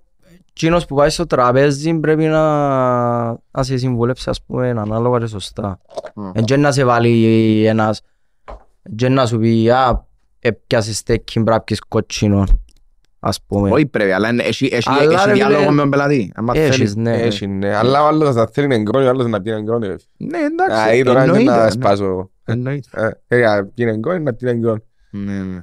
εκείνος 0.50 0.86
που 0.86 0.96
πάει 0.96 1.10
στο 1.10 1.26
τραπέζι 1.28 1.94
πρέπει 2.00 2.24
να, 2.24 2.42
να 3.28 3.64
σε 3.64 3.78
συμβουλέψει 3.78 4.30
ας 4.30 4.44
πούμε 4.44 4.70
ανάλογα 4.70 5.20
και 5.20 5.26
σωστά. 5.26 5.80
Μμ. 6.16 6.30
Εν 6.34 6.44
και 6.44 6.58
να 6.58 6.72
σε 6.72 6.84
βάλει 6.84 7.66
ένας, 7.66 8.02
εν 8.84 8.96
και 8.96 9.10
να 9.10 9.26
σου 9.26 9.40
πει 9.40 9.70
«Α, 9.70 10.06
έπιασες 10.40 10.98
στέκι 10.98 11.34
πρέπει 11.34 11.50
να 11.50 11.60
πιεις 11.62 11.80
κότσινο», 11.80 12.44
ας 13.26 13.42
πούμε. 13.48 13.72
όχι 13.72 13.86
πρέπει, 13.86 14.12
αλλά 14.12 14.30
είναι- 14.30 14.44
έχει 14.44 14.70
έχει- 14.72 14.90
Αλλά, 14.90 15.14
έχει 15.14 15.28
ρε, 15.28 15.34
διάλογο 15.34 15.60
φίλε, 15.62 15.72
με 15.72 15.82
τον 15.82 15.90
πελατή. 15.90 16.32
άμα 16.36 16.54
Έχεις, 16.56 16.76
θέλει. 16.94 17.02
ναι. 17.02 17.16
Έχει, 17.22 17.48
ναι. 17.48 17.76
Αλλά 17.76 18.04
ο 18.04 18.08
άλλος 18.08 18.36
θα 18.36 18.50
θέλει 18.54 18.74
εγκρόνι, 18.76 19.06
ο 19.06 19.10
άλλος 19.10 19.28
να 19.28 19.42
πιει 19.42 19.54
εγκρόνι. 19.58 19.88
ρε. 19.88 19.96
Ναι, 20.18 20.38
Α, 20.38 20.46
εντάξει, 20.46 20.98
ή 20.98 21.04
τώρα 21.04 21.24
είναι 21.24 21.32
εννοείται, 21.32 21.52
να 21.58 21.64
ναι. 21.64 21.70
σπάσω. 21.72 22.30
Εννοείται. 22.46 23.12
Ε, 23.28 23.38
ε, 23.38 23.46
να 23.46 23.66
πιει 23.66 23.86
εγκρόνι, 23.90 24.20
να 24.24 24.34
πιει 24.34 24.50
εγκρόνι. 24.54 24.80
Ναι, 25.12 25.34
ναι. 25.44 25.60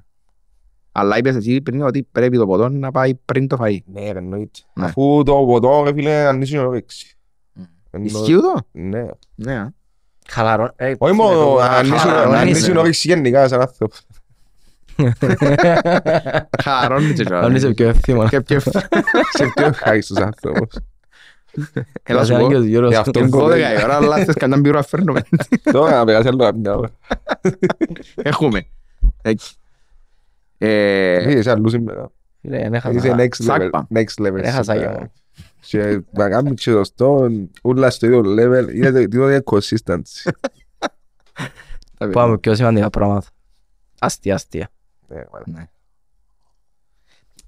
Αλλά 0.93 1.19
είπες 1.19 1.35
εσύ 1.37 1.61
πριν 1.61 1.83
ότι 1.83 2.09
πρέπει 2.13 2.37
το 2.37 2.47
ποτό 2.47 2.69
να 2.69 2.91
πάει 2.91 3.15
πριν 3.15 3.47
το 3.49 3.57
φαΐ. 3.61 3.77
Ναι, 3.85 4.13
ρε, 4.13 4.19
εννοείται. 4.19 4.61
Ναι. 4.75 4.85
Αφού 4.85 5.23
το 5.27 5.33
ποτό, 5.35 5.83
ρε 5.85 5.93
φίλε, 5.93 6.27
ανήσει 6.27 6.55
η 6.55 6.59
ορέξη. 6.59 7.19
Μμ. 7.53 7.63
Εννο- 7.91 8.07
Ισχύει 8.07 8.33
το; 8.35 8.55
Ναι. 8.73 9.05
Ναι. 9.35 9.55
α. 9.59 9.73
Χαλαρό. 10.29 10.73
ε, 10.77 10.95
Όχι 10.99 11.15
μόνο 11.15 11.51
φίλε, 11.57 11.69
ανήσει- 11.69 11.97
χαλαρώνεις, 11.97 12.41
ανήσει 12.41 12.71
η 12.71 12.73
ρε. 12.73 12.79
ορέξη 12.79 13.09
γενικά 13.09 13.49
σαν 13.49 13.61
άνθρωπο. 13.61 13.95
Χαρώνει 16.63 17.13
και 17.13 17.35
Αν 17.35 17.55
είσαι 17.55 17.63
τώρα. 17.63 17.75
πιο 17.75 17.89
εύθυμο. 17.89 18.29
Και 18.29 18.41
πιο- 18.41 18.61
Σε 18.61 19.53
πιο 19.55 19.67
ευχάριστος 19.67 20.19
άνθρωπος. 20.19 20.69
Έλα 22.03 22.21
σου 22.25 22.33
Σαν 22.33 22.41
πω. 22.41 22.49
και 22.49 22.57
ο 22.57 22.63
Γιώργος. 22.65 22.91
Γι' 22.93 22.97
αυτό 22.97 23.11
Και 23.11 23.25
12 23.25 23.29
κοπέλα. 23.31 23.73
η 23.81 23.83
ώρα, 23.85 23.95
αλλά 23.97 24.25
θες 24.25 24.35
κανέναν 24.35 24.63
πυρό 24.63 24.77
να 24.77 24.83
φέρνουμε. 24.83 25.23
Τώρα 25.73 25.97
να 25.97 26.05
περάσει 26.05 26.29
άλλο 26.29 26.53
μια 26.55 26.75
ώρα. 26.77 26.89
Έχουμε. 28.15 28.67
Εκεί. 29.23 29.51
Ε, 30.59 31.39
Είσαι 31.39 31.51
αλλού 31.51 31.69
σήμερα. 31.69 32.11
Φίλε, 32.41 32.59
δεν 32.59 32.75
έχασα. 32.75 32.95
Είσαι 32.97 33.15
next 33.19 33.43
level. 33.43 33.45
Σάκπα. 33.45 33.87
Next 33.95 34.23
level. 34.27 34.37
Έχασα 34.43 34.73
σήμερα. 34.73 34.91
για 34.91 35.01
μου. 35.01 35.13
Και 35.61 36.01
να 36.11 36.29
κάνουμε 36.29 36.55
και 36.55 36.71
σωστό, 36.71 37.29
ούλα 37.63 37.91
στο 37.91 38.07
ίδιο 38.07 38.21
level. 38.21 38.75
Είναι 38.75 38.91
το- 38.91 39.09
το 39.09 39.29
ίδιο 39.29 39.41
consistency. 39.45 40.31
Πάμε 42.13 42.39
πιο 42.39 42.55
σημαντικά 42.55 42.91
πράγματα. 42.91 43.27
Αστεία, 43.99 44.35
αστεία. 44.35 44.69
Ναι, 45.11 45.23
μάνα. 45.33 45.71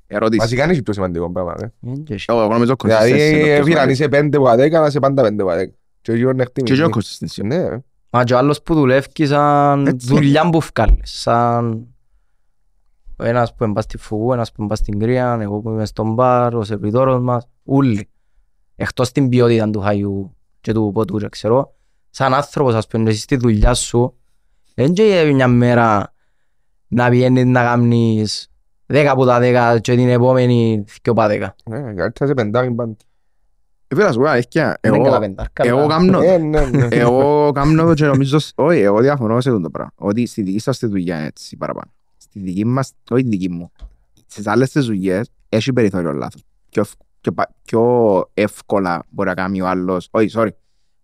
Ερώτηση. 0.07 0.39
Βασικά 0.41 0.65
είναι 0.65 0.75
και 0.75 0.83
πιο 0.83 0.93
σημαντικό 0.93 1.31
πράγμα. 1.31 1.55
ρε. 1.61 1.73
Δεν 1.81 2.05
και 2.05 2.15
εσύ. 2.15 2.25
Εγώ 2.29 2.49
νομίζω 2.49 2.75
Δηλαδή, 2.85 3.13
consistency 3.13 3.33
είναι 3.33 3.41
το 3.41 3.55
πιο 3.55 3.65
φίλε, 3.65 3.81
αν 3.81 3.95
σημαντικό. 3.95 4.17
είσαι 4.17 4.29
5 4.31 4.37
από 4.37 4.49
10, 4.51 4.71
να 4.81 4.87
είσαι 4.87 4.99
πάντα 5.01 5.23
5 5.23 5.41
από 5.41 5.51
10. 5.51 5.67
Και 6.01 6.13
όχι 6.13 6.25
να 6.25 6.45
Και 6.45 6.73
εγώ 6.73 6.83
εκτιμήσεις. 6.85 7.19
consistency. 7.41 7.45
Ναι, 7.45 7.69
ρε. 7.69 7.79
Μα 8.11 8.25
και 8.25 8.35
ο 8.35 8.39
άλλος 8.39 8.63
που 8.63 8.75
δουλεύει 8.75 9.27
σαν 9.27 9.87
Έτσι. 9.87 10.07
δουλειά 10.07 10.51
που 10.51 10.61
βγάλεις. 10.75 11.21
Σαν 11.21 11.87
ο 13.17 13.25
ένας 13.25 13.55
που 13.55 13.65
είναι 13.65 13.81
στη 13.81 13.97
φουγού, 13.99 14.33
ένας 14.33 14.53
που 14.53 14.63
είναι 14.63 14.75
στην 14.75 14.99
κρύα, 14.99 15.39
εγώ 15.41 15.59
που 15.61 15.69
είμαι 15.71 15.85
στον 15.85 16.13
μπαρ, 16.15 16.55
ο 16.55 16.65
σερβιτόρος 16.65 17.21
μας, 17.23 17.49
όλοι. 17.65 18.09
Εκτός 18.77 19.13
την 19.13 19.29
ποιότητα 19.29 19.71
του 19.71 19.81
χαϊού 19.81 20.37
και 20.61 20.73
του 20.73 20.91
ποτού 20.95 21.19
και 21.19 21.29
ξέρω. 21.29 21.75
Σαν 22.11 22.35
άνθρωπος, 22.35 22.75
ας 22.75 22.87
πούμε, 22.87 23.11
εσύ 23.11 23.21
στη 23.21 23.37
δουλειά 23.37 23.75
σου, 23.75 24.15
δεν 24.75 24.93
και 24.93 25.31
μια 25.35 25.49
μέρα 25.49 26.13
να 26.95 27.11
βγαίνεις 27.11 27.45
να 27.45 27.63
κάνεις 27.63 28.51
10 28.87 28.97
από 29.11 29.25
τα 29.25 29.39
10 29.77 29.81
και 29.81 29.95
την 29.95 30.09
επόμενη 30.09 30.85
2 30.89 31.11
από 31.11 31.21
τα 31.21 31.27
10. 31.29 31.31
Ναι, 31.71 31.79
καλύτερα 31.95 32.27
σε 32.27 32.35
πεντάρι 32.35 32.71
πάντα. 32.71 32.97
Ε, 33.89 33.95
Φίλε, 33.95 34.07
να 34.07 34.13
σου 34.13 34.19
πω 34.19 34.25
αλήθεια, 34.27 34.79
Δεν 34.81 34.93
είναι 34.93 35.03
εγώ- 35.03 35.11
καλά 35.13 35.27
πεντάρκα, 35.27 35.67
Εγώ 35.67 35.79
αλλά- 35.79 35.87
κάμνω 35.89 36.21
Ε, 36.21 36.39
ναι, 36.39 36.65
ναι. 36.67 36.87
Εγώ 36.91 37.51
κάμνω 37.55 37.85
το 37.85 37.95
και 37.95 38.05
νομίζω, 38.07 38.39
όχι, 38.55 38.79
εγώ 38.81 39.01
διαφωνώ 39.01 39.41
σε 39.41 39.49
αυτό 39.49 39.61
το 39.61 39.71
πράγμα. 39.71 39.93
Ότι 39.97 40.27
στη 40.27 40.43
δική 40.43 40.59
σας 40.59 40.79
τη 40.79 40.87
δουλειά 40.87 41.17
είναι 41.19 41.27
έτσι 41.27 41.57
παραπάνω. 41.57 41.93
Στη 42.17 42.39
δική 42.41 42.65
μας, 42.67 42.93
όχι 43.11 43.23
τη 43.23 43.29
δική 43.29 43.49
μου. 43.51 43.71
Στις 44.27 44.47
άλλες 44.47 44.71
τις 44.71 44.87
δουλειές 44.87 45.31
έχει 45.49 45.73
περιθώριο 45.73 46.13
λάθος. 46.13 46.45
Πιο, 46.71 46.83
ευ- 46.83 46.93
πιο, 47.21 47.33
πα- 47.33 47.55
πιο 47.63 47.83
εύκολα 48.35 49.03
μπορεί 49.11 49.29
να 49.29 49.35
κάνει 49.35 49.61
ο 49.61 49.67
άλλος, 49.69 50.09
όχι, 50.11 50.29
sorry, 50.35 50.49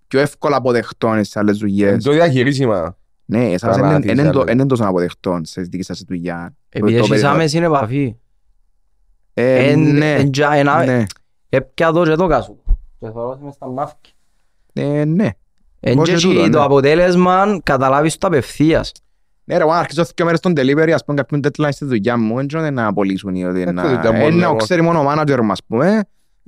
πιο 0.07 0.21
εύκολα 0.21 0.57
αποδεχτών 0.57 1.13
στις 1.25 1.37
άλλες 1.37 1.61
Είναι 1.61 1.69
δουλειές. 1.69 2.05
το 2.05 2.13
διαχειρίσιμα. 2.13 2.97
Ναι, 3.31 3.45
εσάς 3.45 3.77
Καλά, 3.77 3.89
είναι- 3.91 4.01
τι 4.01 4.11
είναι 4.11 4.23
σε 4.23 4.31
το- 4.31 4.41
άλλες. 4.41 4.53
είναι 4.55 4.67
τόσο 4.67 4.85
αποδεχτών 4.85 5.45
σε 5.45 5.61
δική 5.61 5.83
σας 5.83 5.99
τη 5.99 6.05
δουλειά. 6.09 6.55
Επειδή 6.69 6.93
Το 6.93 6.97
έχεις 6.99 7.09
περιθώριο. 7.09 7.35
άμεση 7.37 7.59
επαφή. 7.59 8.17
Ε, 9.35 9.71
Εν- 9.71 9.93
ναι, 9.97 10.15
εν 10.15 10.31
τζα- 10.31 10.53
ένα- 10.55 10.85
ναι, 10.85 11.05
Έπια 11.49 11.93
το 11.93 12.03
και 12.05 12.15
το 12.15 12.27
κάσου. 12.27 12.57
Και 12.99 13.07
θωρώ 13.11 13.29
ότι 13.31 13.45
μες 13.45 13.55
στα 13.55 13.67
μάφκια. 13.69 14.13
ε, 14.73 15.05
ναι. 15.05 15.29
Εν 15.81 15.95
Μπορεί 15.95 16.11
και 16.11 16.17
και 16.17 16.23
τούτο, 16.27 16.41
εσύ 16.41 16.51
το 16.51 16.59
ναι. 16.59 16.65
αποτέλεσμα 16.65 17.61
καταλάβεις 17.63 18.19
το 18.19 18.27
απευθείας. 18.27 18.93
Ναι 19.45 19.57
ρε, 19.57 19.63
εγώ 19.63 19.73
να 19.73 19.79
αρχίσω 19.79 20.05
δύο 20.05 20.25
μέρες 20.25 20.39
στον 20.39 20.53
delivery, 20.57 20.91
ας 20.91 21.05
πούμε 21.05 21.17
κάποιον 21.17 21.41
deadline 21.45 21.69
στη 21.71 21.85
δουλειά 21.85 22.17
μου, 22.19 22.37
δεν 22.37 22.47
ξέρω 22.47 22.71
να 22.71 22.87
απολύσουν 22.87 23.35
ή 23.35 23.45
ότι 23.45 23.61
Ε, 23.61 23.73
να... 23.73 23.83
το 23.83 23.89
δουλειά 23.89 24.13
μου, 24.13 24.27
Ε, 24.27 24.31
να 24.31 24.45
εγώ. 24.45 24.57
ξέρει 24.57 24.83
μόνο 24.83 25.01
ο 25.01 25.13
manager 25.13 25.41
μας, 25.43 25.65
πούμε. 25.67 26.01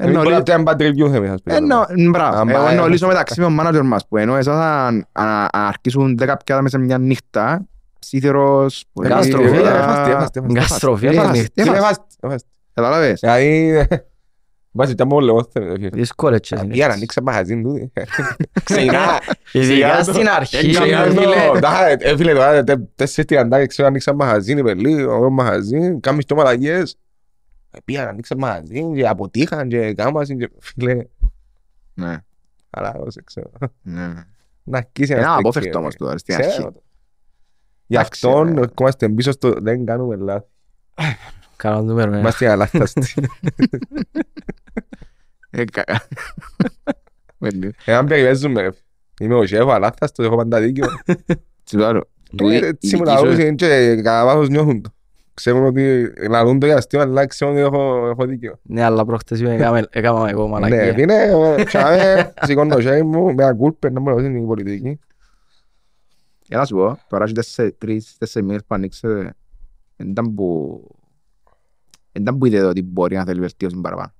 Εμείς 0.02 0.14
Ενώ 0.14 0.22
μπορεί 0.22 0.28
λύ- 0.28 0.36
να 0.36 0.42
πιάνουμε 0.42 0.72
bad 0.72 0.80
review, 0.82 1.10
θα 1.12 1.20
πεις. 1.20 1.54
ενώ- 1.56 1.86
μπράβο, 2.10 2.36
Άμα, 2.38 2.52
εγώ 2.52 2.66
ε, 2.66 2.70
εννοώ 2.70 2.86
ε, 2.86 2.88
λύσω 2.88 3.06
μεταξύ 3.06 3.40
με 3.40 3.46
τον 3.46 3.58
manager 3.60 3.82
μας, 3.84 4.06
που 4.08 4.16
ενώ 4.16 4.36
εσάς 4.36 4.54
αν 4.54 5.06
αν- 5.12 5.26
αν 5.52 5.64
αρχίσουν 5.66 6.16
δέκα 6.18 6.36
πιάτα 6.36 6.62
μέσα 6.62 6.78
σε 6.78 6.84
μια 6.84 6.98
νύχτα, 6.98 7.66
ψήθυρος... 7.98 8.84
που 8.92 9.04
είναι- 9.04 9.14
Γκάστροφή, 9.14 9.56
Ε, 9.56 9.58
ε, 9.58 9.60
Εφάστη, 9.60 10.10
εφάστη, 10.10 10.38
εφάστη. 10.38 10.40
Γκαστροφή, 10.52 11.06
Εφάστη, 11.06 11.28
είναι 11.28 11.38
εφάστη. 11.38 11.62
Φίλε, 11.62 11.76
εφάστη, 11.76 12.04
εφάστη. 12.20 12.48
Κατάλαβες. 12.74 13.20
Δηλαδή, 13.20 13.82
βάζει 14.72 14.94
τα 14.94 15.06
μόνο 15.06 15.26
λεγό 15.26 15.48
θέμα. 15.52 15.72
φίλε. 15.74 15.88
δύσκολες 15.92 16.40
και 16.40 16.48
Πήγα 16.54 16.62
να 16.66 16.72
συνήθως. 16.72 16.94
ανοίξα 16.94 17.22
μαγαζίν 17.22 17.62
τούτη. 17.62 17.92
Ξεκινά. 18.64 18.98
Ειδικά 19.52 20.02
στην 20.02 20.28
αρχή, 20.28 20.70
Ξεκινά 20.72 21.04
ρε 21.04 21.12
το- 21.12 21.20
φίλε. 21.20 21.60
Τα- 21.60 21.88
ε, 21.98 22.16
φίλε, 22.16 22.32
τώρα 22.32 22.64
τε- 22.64 22.78
τέσσερις 22.96 23.24
τριαντάρι, 23.30 23.66
ξέρω, 23.66 23.88
ανοίξα 23.88 24.14
μαγαζίν, 24.14 24.58
είπε 24.58 24.74
λίγο, 24.74 25.16
ωραίο 25.16 25.30
μαγαζίν, 25.30 26.00
κάνεις 26.00 26.24
το 26.24 26.34
μαλακίες. 26.34 26.96
Ε, 27.70 27.78
Πήγα 27.84 28.04
να 28.04 28.08
ανοίξα 28.10 28.36
μαγαζίν 28.38 28.94
και 28.94 29.08
αποτύχαν 29.08 29.68
και 29.68 29.94
κάμασαν 29.94 30.38
και 30.38 30.50
φίλε, 30.58 31.04
Ναι, 31.94 32.16
αλλά 32.70 32.94
όσο 32.94 33.20
ξέρω. 33.24 33.50
ναι. 33.82 34.12
Να 34.64 34.78
αρχίσει 34.78 35.12
Είναι 35.12 35.20
να 35.20 35.26
στέκει, 35.26 35.38
απόφευκτο 35.38 35.70
ρε. 35.72 35.78
όμως 35.78 35.96
τώρα 35.96 36.18
στην 36.18 36.34
Ξέρω 36.34 36.48
αρχή. 36.50 36.62
το. 36.62 36.82
Γι' 37.86 37.96
Εντάξει, 37.96 38.26
αυτόν 38.26 38.54
ρε. 38.54 38.64
είμαστε 38.80 39.08
πίσω 39.08 39.30
στο 39.32 39.52
δεν 39.60 39.84
κάνουμε 39.84 40.16
λάθη. 40.16 40.46
Καλό 41.56 41.82
νούμερο 41.82 42.10
ένα. 42.10 42.18
Είμαστε 42.20 42.48
αλάθαστοι. 42.50 43.14
Ε, 45.50 45.64
κα- 45.64 45.84
Με 47.38 47.50
λίγο. 47.50 47.72
Εάν 47.84 48.06
περιπέζουμε, 48.06 48.60
ρε. 48.62 48.68
Είμαι 49.20 49.34
ο 49.34 49.46
σέφ, 49.46 49.68
αλάθαστος, 49.68 50.26
έχω 50.26 50.36
πάντα 50.36 50.60
δίκιο. 50.60 50.86
Τι 51.64 51.76
το 51.76 51.86
άλλο. 51.86 52.08
Του- 52.36 52.48
Ε, 52.48 52.52
η 52.54 52.56
Έτσι 52.56 52.96
μου 52.96 53.04
δική 53.04 53.16
σου- 53.16 53.24
λαούς 53.24 53.38
είναι 53.38 53.54
και 53.54 53.94
κατά 54.02 54.24
βάθος 54.24 54.48
νιώθουν 54.48 54.82
το. 54.82 54.90
Ξέρουν 55.40 55.64
ότι 55.64 56.12
λαλούν 56.28 56.58
το 56.58 56.66
για 56.66 56.76
αστείο, 56.76 57.00
αλλά 57.00 57.26
ξέρουν 57.26 57.54
ότι 57.54 57.62
έχω, 57.62 58.08
έχω 58.08 58.24
δίκιο. 58.26 58.58
Ναι, 58.62 58.82
αλλά 58.82 59.04
προχτές 59.04 59.40
έκαμε- 59.42 59.86
έκαμα 59.90 60.28
εγώ 60.30 60.42
Ναι, 60.44 60.48
μαλακία. 60.50 60.92
φίλε, 60.94 61.14
ε, 61.56 61.64
τσάμε, 61.64 62.32
σηκώνω 62.42 62.74
το 62.74 62.80
χέρι 62.80 63.02
μου, 63.04 63.34
με 63.34 63.44
ακούλπε, 63.44 63.90
να 63.90 64.00
μου 64.00 64.08
ρωτήσει 64.08 64.36
η 64.38 64.44
πολιτική. 64.46 64.98
Για 66.46 66.58
να 66.58 66.64
σου 66.64 66.74
πω, 66.76 66.98
τώρα 67.08 67.24
έχει 67.24 67.32
τέσσε- 67.32 67.78
τρεις, 67.78 68.16
τέσσερις 68.18 68.48
μήνες 68.48 68.62
που 68.66 68.74
ανοίξετε, 68.74 69.34
δεν 69.96 70.08
ήταν 70.10 70.34
που... 70.34 70.80
δεν 72.12 72.22
ήταν 72.22 72.38
που 72.38 72.46
είδατε 72.46 72.64
ότι 72.64 72.82
μπορεί 72.82 73.16
να 73.16 73.24
θέλει 73.24 73.40
βελτίωση 73.40 73.76
παραπάνω. 73.80 74.12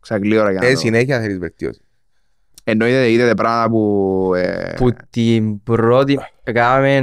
Ξαγλύωρα 0.00 0.50
για 0.50 0.60
να 0.60 0.66
Ε, 0.66 0.72
το... 0.72 0.78
συνέχεια 0.78 1.20
θέλεις 1.20 1.38
βελτίωση. 1.38 1.80
Εννοείται 2.64 3.10
είδατε 3.12 3.34
πράγματα 3.34 3.70
που... 3.70 4.32
ε, 4.34 4.72
Που 4.76 4.90
την 5.10 5.62
πρώτη 5.62 6.18
έκαμε 6.44 7.00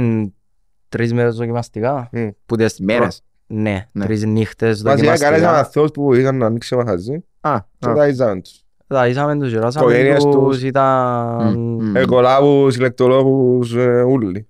τρεις 0.90 1.12
μέρες 1.12 1.34
δοκιμαστικά. 1.36 2.08
Μμ. 2.12 2.28
Που 2.46 2.56
τις 2.56 2.78
Μέρες. 2.80 3.22
Ναι, 3.46 3.86
Ναι. 3.92 4.04
τρεις 4.04 4.24
νύχτες 4.24 4.82
Βασικά 4.82 5.06
καλέσαμε 5.06 5.30
δοκιμαστικά. 5.30 5.58
ανθρώπους 5.58 5.90
που 5.90 6.14
είχαν 6.14 6.36
να 6.36 6.46
ανοίξει 6.46 6.76
μαχαζί 6.76 7.24
Α, 7.40 7.56
και 7.78 7.88
α, 7.88 7.94
τα 7.94 8.06
είζαμε 8.06 8.40
τους. 8.40 8.64
Τα 8.86 9.08
είσαμε 9.08 9.38
τους, 9.38 9.50
γεράσαμε 9.52 9.86
Οικογένειες 9.86 10.24
τους, 10.24 10.34
τους. 10.34 10.62
ήταν... 10.62 11.58
Μμ, 11.58 11.84
μμ. 11.90 11.96
Εκολάβους, 11.96 12.76
ηλεκτρολόγους, 12.76 13.74
ε, 13.74 14.02
ούλοι. 14.02 14.48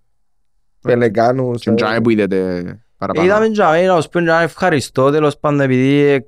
Πελεκάνους. 0.81 1.63
Και 1.63 1.71
ε, 1.71 1.75
τζάμε 1.75 2.01
που 2.01 2.11
είδατε 2.11 2.63
παραπάνω. 2.97 3.27
Είδαμε 3.27 3.51
τζάμε, 3.51 3.83
να 3.87 4.01
σου 4.01 4.09
πω 4.09 4.21
να 4.21 4.41
ευχαριστώ 4.43 5.11
τέλος 5.11 5.39
πάντων 5.39 5.61
επειδή 5.61 5.99
ε, 6.01 6.19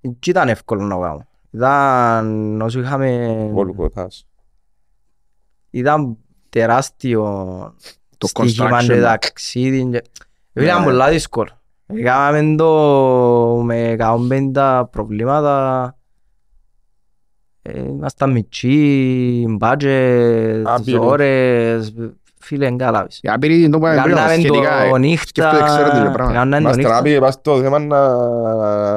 δεν 0.00 0.16
ήταν 0.26 0.48
εύκολο 0.48 0.82
να 0.82 0.96
κάνουμε. 1.00 1.26
Ήταν 1.50 2.60
όσο 2.60 2.80
είχαμε... 2.80 3.28
Βολκοθάς. 3.52 4.26
Ήταν 5.70 6.16
τεράστιο 6.48 7.22
Το 8.18 8.26
στοίχημα 8.26 8.78
construction. 8.80 8.84
και 8.86 9.00
ταξίδι. 9.00 9.88
και- 9.90 10.62
Ήταν 10.62 10.78
Ναι. 10.78 10.84
πολλά 10.84 11.08
δύσκολο. 11.10 11.50
Έκαναμε 11.86 12.56
το 12.56 13.62
με 13.64 13.90
150 13.90 14.88
προβλήματα. 14.90 15.96
Ε, 17.62 17.80
Ήμασταν 17.80 18.30
μητσί, 18.30 19.44
budget, 19.60 20.62
Άπειρο. 20.64 21.06
ώρες, 21.06 21.94
φίλε 22.46 22.66
εγκάλαβες. 22.66 23.18
Για 23.22 23.38
πήρε 23.38 23.68
το 23.68 23.78
που 23.78 23.84
Κάναμε 23.84 24.32
σχετικά. 24.32 24.88
το 24.90 24.94
ε. 24.94 24.98
νύχτα, 24.98 25.26
σκέφτομαι, 25.26 25.62
ξέρω 25.68 25.90
τι 25.90 25.96
είναι 25.98 26.10
πράγμα. 26.10 26.32
κάναμε 26.32 26.56
το 26.56 26.62
Μας 26.62 26.76
νύχτα. 26.76 26.90
τράπηκε 26.92 27.18
πας 27.18 27.34
στο 27.34 27.60
θέμα 27.60 27.78
να 27.78 27.98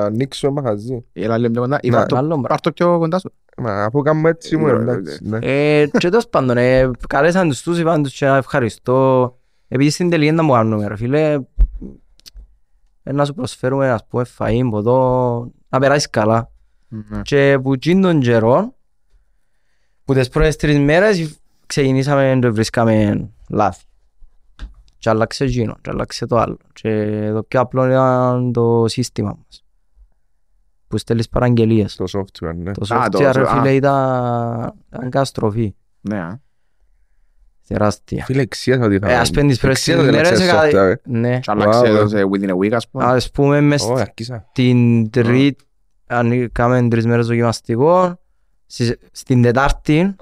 ανοίξουμε 0.06 0.62
μαχαζί. 0.62 1.06
Έλα 1.14 1.38
λίγο 1.38 1.52
πιο 1.52 1.62
κοντά. 1.62 1.80
Ή 1.82 1.90
Ναι. 1.90 1.96
πάρ' 1.96 2.06
το- 2.08 2.16
Άλλο 2.18 2.28
πράγμα. 2.28 2.48
πάρ' 2.48 2.60
το 2.62 2.72
πιο 2.72 2.98
κοντά 3.00 3.20
σου. 3.20 3.32
Μα 3.58 3.84
αφού 3.84 4.02
κάνουμε 4.02 4.30
έτσι 4.30 4.58
μου 4.58 4.68
Ε, 4.68 4.72
εντάξει. 4.72 5.20
ναι. 5.24 5.38
Ε, 5.42 5.88
και 5.98 6.10
τέλος 6.10 6.28
πάντων, 6.30 6.58
ε, 6.58 6.90
καλέσαν 7.08 7.48
τους 7.50 7.62
τους, 7.62 7.80
είπαν 7.80 8.04
τους 8.04 8.14
και 8.18 8.26
να 8.26 8.36
ευχαριστώ. 8.38 9.34
Επειδή 9.68 9.90
στην 9.90 10.10
τελική 10.10 10.32
δεν 10.36 10.46
μου 10.46 10.52
κάνουμε, 10.52 10.88
ρε 10.88 10.96
φίλε, 10.96 11.38
ε, 13.04 13.12
να 13.12 13.26
σου 13.26 13.34
προσφέρουμε, 13.34 13.90
ας 13.90 14.06
πούμε, 14.08 14.26
φαΐν, 14.38 14.68
ποτό, 14.70 15.52
να 15.70 15.80
περάσεις 15.80 16.10
καλά. 16.10 16.50
Ναι. 16.88 17.22
Και 17.22 17.60
που 17.64 17.74
εκείνον 17.74 18.12
τον 18.12 18.22
καιρό, 18.22 18.74
που 20.06 20.14
τις 20.14 20.30
πρώτες 20.30 20.56
τρεις 20.56 20.80
μέρες, 20.80 21.40
ξεκινήσαμε 21.66 22.38
και 22.42 22.50
βρίσκαμε 22.50 23.30
λάθη. 23.50 23.84
Και 24.98 25.10
άλλαξε 25.10 25.44
εκείνο, 25.44 25.76
και 25.82 25.90
άλλαξε 25.90 26.26
το 26.26 26.38
άλλο. 26.38 26.58
Και 26.74 27.30
το 27.34 27.44
πιο 27.44 27.60
απλό 27.60 27.86
ήταν 27.86 28.52
το 28.54 28.86
σύστημα 28.88 29.38
μας. 29.46 29.64
Που 30.88 30.98
στέλνεις 30.98 31.30
παραγγελίες. 31.30 31.96
Το 31.96 32.06
software, 32.20 32.56
ναι. 32.56 32.72
Το 32.72 32.96
Α, 32.96 33.10
το- 33.10 33.20
software, 33.20 33.32
ρε 33.36 33.42
α. 33.42 33.46
φίλε, 33.56 33.74
ήταν 33.74 34.74
ήταν 34.88 35.10
καταστροφή. 35.10 35.76
Ναι, 36.02 36.20
α. 36.20 36.40
Τεράστια. 37.68 38.26
Φίλε, 38.26 38.42
εξίασα 38.42 38.84
ότι 38.86 38.94
Ε, 38.94 38.98
είχαμε. 38.98 39.16
ας 39.16 39.30
πούμε 39.32 39.48
τις 39.48 39.60
πρώτες 39.60 39.78
Εξίασα 39.78 40.02
ότι 40.02 40.12
μέρες 40.12 40.28
αλλάξε 40.32 40.44
έκανα- 40.44 40.70
software, 40.70 40.98
ε. 41.06 41.10
Ναι. 41.20 41.40
Και 41.40 41.52
άλλαξε 41.52 41.80
Wow, 41.80 41.84
το 41.84 42.02
ε. 42.02 42.08
σε 42.08 42.24
within 42.32 42.50
a 42.50 42.56
week 42.58 42.72
ας 42.72 42.90
πούμε. 42.90 43.04
Ας 43.06 43.32
πούμε 43.32 43.62
μες 43.62 43.84
Ω, 43.84 43.94
αρχίσα. 43.94 44.50
την 44.54 45.10
τρίτη, 45.10 45.64
αν 46.08 46.52
κάνουμε 46.52 46.88
τρεις 46.90 47.06
μέρες 47.06 47.28
δοκιμαστικό, 47.28 48.20
στις- 48.66 48.98
στην 49.12 49.42
Τετάρτη 49.42 50.16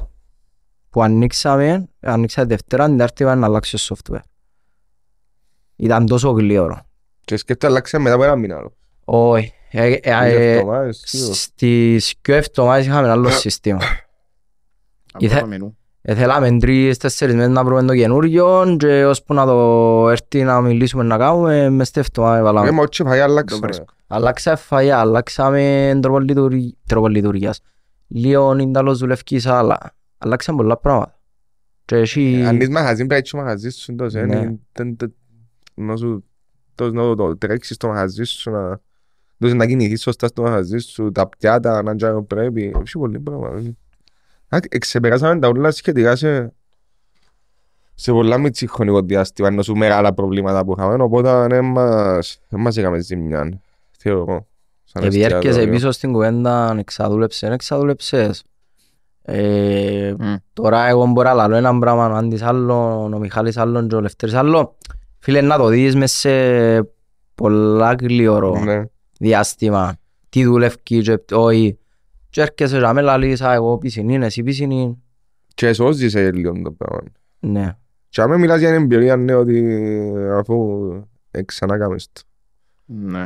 που 0.89 1.03
ανοίξαμε, 1.03 1.87
ανοίξαμε 1.99 2.47
Δευτέρα, 2.47 2.85
την 2.85 2.93
Τετάρτη 2.97 3.23
είπαμε 3.23 3.39
να 3.39 3.45
αλλάξει 3.45 3.87
το 3.87 3.95
software. 3.95 4.19
Ήταν 5.75 6.05
τόσο 6.05 6.29
γλύωρο. 6.31 6.81
Και 7.21 7.37
σκέφτε 7.37 7.67
αλλάξε 7.67 7.97
μετά 7.97 8.15
από 8.15 8.23
ένα 8.23 8.35
μήνα 8.35 8.55
άλλο. 8.57 8.73
Όχι. 9.05 9.53
Ε, 9.71 9.85
ε, 9.85 9.97
Είχε 10.03 10.15
ε, 10.35 10.51
εβδομάδες, 10.53 11.01
σίγουρα. 11.05 11.33
Στις 11.33 12.13
πιο 12.21 12.35
εβδομάδες 12.35 12.85
είχαμε 12.85 13.09
άλλο 13.09 13.29
σύστημα. 13.29 13.79
Από 15.13 15.25
Ήθε- 15.25 15.39
το 15.39 15.47
μενού. 15.47 15.77
Ε, 16.01 16.15
Θέλαμε 16.15 16.57
τρεις-τέσσερις 16.57 17.35
μέρες 17.35 17.49
να 17.49 17.63
βρούμε 17.63 17.83
το 17.83 17.95
καινούριο 17.95 18.75
και 18.79 19.05
ώσπου 19.05 19.33
να 19.33 19.45
το 19.45 20.09
έρθει 20.09 20.43
να 20.43 20.61
μιλήσουμε 20.61 21.03
να 21.03 21.17
κάνουμε, 21.17 21.69
μες 21.69 21.87
στη 21.87 21.99
εβδομάδα 21.99 22.37
Ε, 22.37 22.41
βάλαμε. 22.41 22.71
μα 22.71 22.81
όχι 22.81 23.03
φαγιά 23.03 23.25
Το 23.25 23.31
αλλάξε. 23.31 23.57
βρίσκω. 23.57 23.85
Αλλάξαμε 24.07 24.57
φαγιά, 24.57 24.99
αλλάξαμε 24.99 25.99
τρόπο 26.01 26.19
λειτουργ- 26.19 26.73
τρόπο 26.87 27.07
λειτουργίας. 27.07 27.59
Λίγο 28.07 28.57
ίνταλος 28.57 28.97
δουλευκής, 28.97 29.45
αλλά 29.45 29.77
αλλάξαμε 30.17 30.57
πολλά 30.57 30.77
πράγματα. 30.77 31.19
Και 31.85 31.95
έχει... 31.95 32.43
Αν 32.45 32.59
είσαι 32.61 32.71
μαγαζί 32.71 32.95
πρέπει 32.95 33.09
να 33.09 33.15
έχεις 33.15 33.33
μαγαζί 33.33 33.69
σου 33.69 33.91
εντός, 33.91 34.13
ε, 34.15 34.25
Ναι. 34.25 34.35
είναι- 34.35 34.59
δεν- 34.71 34.95
δεν- 34.97 35.13
να 35.73 35.95
σου- 35.97 36.23
τόσο 36.75 36.91
να 36.91 37.15
το 37.15 37.37
τρέξεις 37.37 37.75
στο 37.75 37.87
μαγαζί 37.87 38.23
σου, 38.23 38.51
να 38.51 38.79
δώσεις 39.37 39.55
να 39.57 39.65
κινηθείς 39.65 40.01
σωστά 40.01 40.27
στο 40.27 40.41
μαγαζί 40.41 40.77
σου, 40.77 41.11
τα 41.11 41.27
πιάτα 41.29 41.81
να 41.83 41.95
τζάμε 41.95 42.21
πρέπει, 42.21 42.73
έχει 42.85 42.97
πολύ 42.97 43.19
πράγμα. 43.19 43.47
Α, 44.49 44.59
Ξεπεράσαμε 44.79 45.39
τα 45.39 45.47
όλα 45.47 45.71
σχετικά 45.71 46.15
σε 46.15 46.51
σε 47.99 48.11
πολλά 48.11 48.37
μητσί 48.37 48.67
χρονικό 48.67 49.01
διάστημα, 49.01 49.47
ενώ 49.47 49.61
σου 49.61 49.75
μεγάλα 49.75 50.13
προβλήματα 50.13 50.65
που 50.65 50.75
είχαμε, 50.77 51.03
οπότε 51.03 51.47
δεν 51.47 51.65
μας, 51.65 52.39
δεν 52.49 52.59
μας 52.59 52.77
έκαμε 52.77 52.99
ζημιά, 52.99 53.59
θεωρώ. 53.97 54.47
σαν 54.83 55.03
Επειδή 55.03 55.21
έρχεσαι 55.21 55.47
εστιατόριο. 55.47 55.73
πίσω 55.73 55.91
στην 55.91 56.11
κουβέντα, 56.11 56.75
εξαδούλεψες, 56.79 57.49
εξαδούλεψες. 57.49 58.43
Ε, 59.29 60.13
Μμ. 60.19 60.33
Τώρα 60.53 60.87
εγώ 60.87 61.05
μπορώ 61.05 61.33
να 61.33 61.47
λέω 61.47 61.57
έναν 61.57 61.79
πράγμα, 61.79 62.09
ο 62.09 62.13
Άντης 62.15 62.41
άλλον, 62.41 63.13
ο 63.13 63.17
Μιχάλης 63.19 63.57
άλλον 63.57 63.87
και 63.87 63.95
ο 63.95 64.01
Λευτέρης 64.01 64.35
άλλον. 64.35 64.71
Φίλε, 65.19 65.41
να 65.41 65.57
το 65.57 65.67
δεις 65.67 65.95
μες 65.95 66.11
σε 66.11 66.31
πολλά 67.35 67.95
γλυόρο 67.99 68.59
Ναι. 68.63 68.83
διάστημα. 69.19 69.95
Τι 70.29 70.43
δουλεύει 70.43 70.75
και 70.83 71.19
όχι. 71.31 71.77
Και 72.29 72.41
έρχεσαι 72.41 72.79
και 72.79 72.91
με 72.93 73.01
λαλείς, 73.01 73.41
«Α, 73.41 73.53
εγώ 73.53 73.77
πισινή, 73.77 74.15
εσύ 74.15 74.43
πισινή. 74.43 75.01
Και 75.53 75.73
σώζεις 75.73 76.15
ε, 76.15 76.31
λίγο 76.31 76.61
το 76.61 76.71
πράγμα. 76.71 76.99
Ναι. 77.39 77.75
Και 78.09 78.21
άμα 78.21 78.37
μιλάς 78.37 78.59
για 78.59 78.69
εμπειρία, 78.73 79.15
ναι, 79.15 79.33
ότι 79.33 79.81
αφού 80.39 80.79
ε, 81.31 81.41
ξανά 81.43 81.77
κάνεις 81.77 82.07
το. 82.11 82.21
Ναι. 82.85 83.25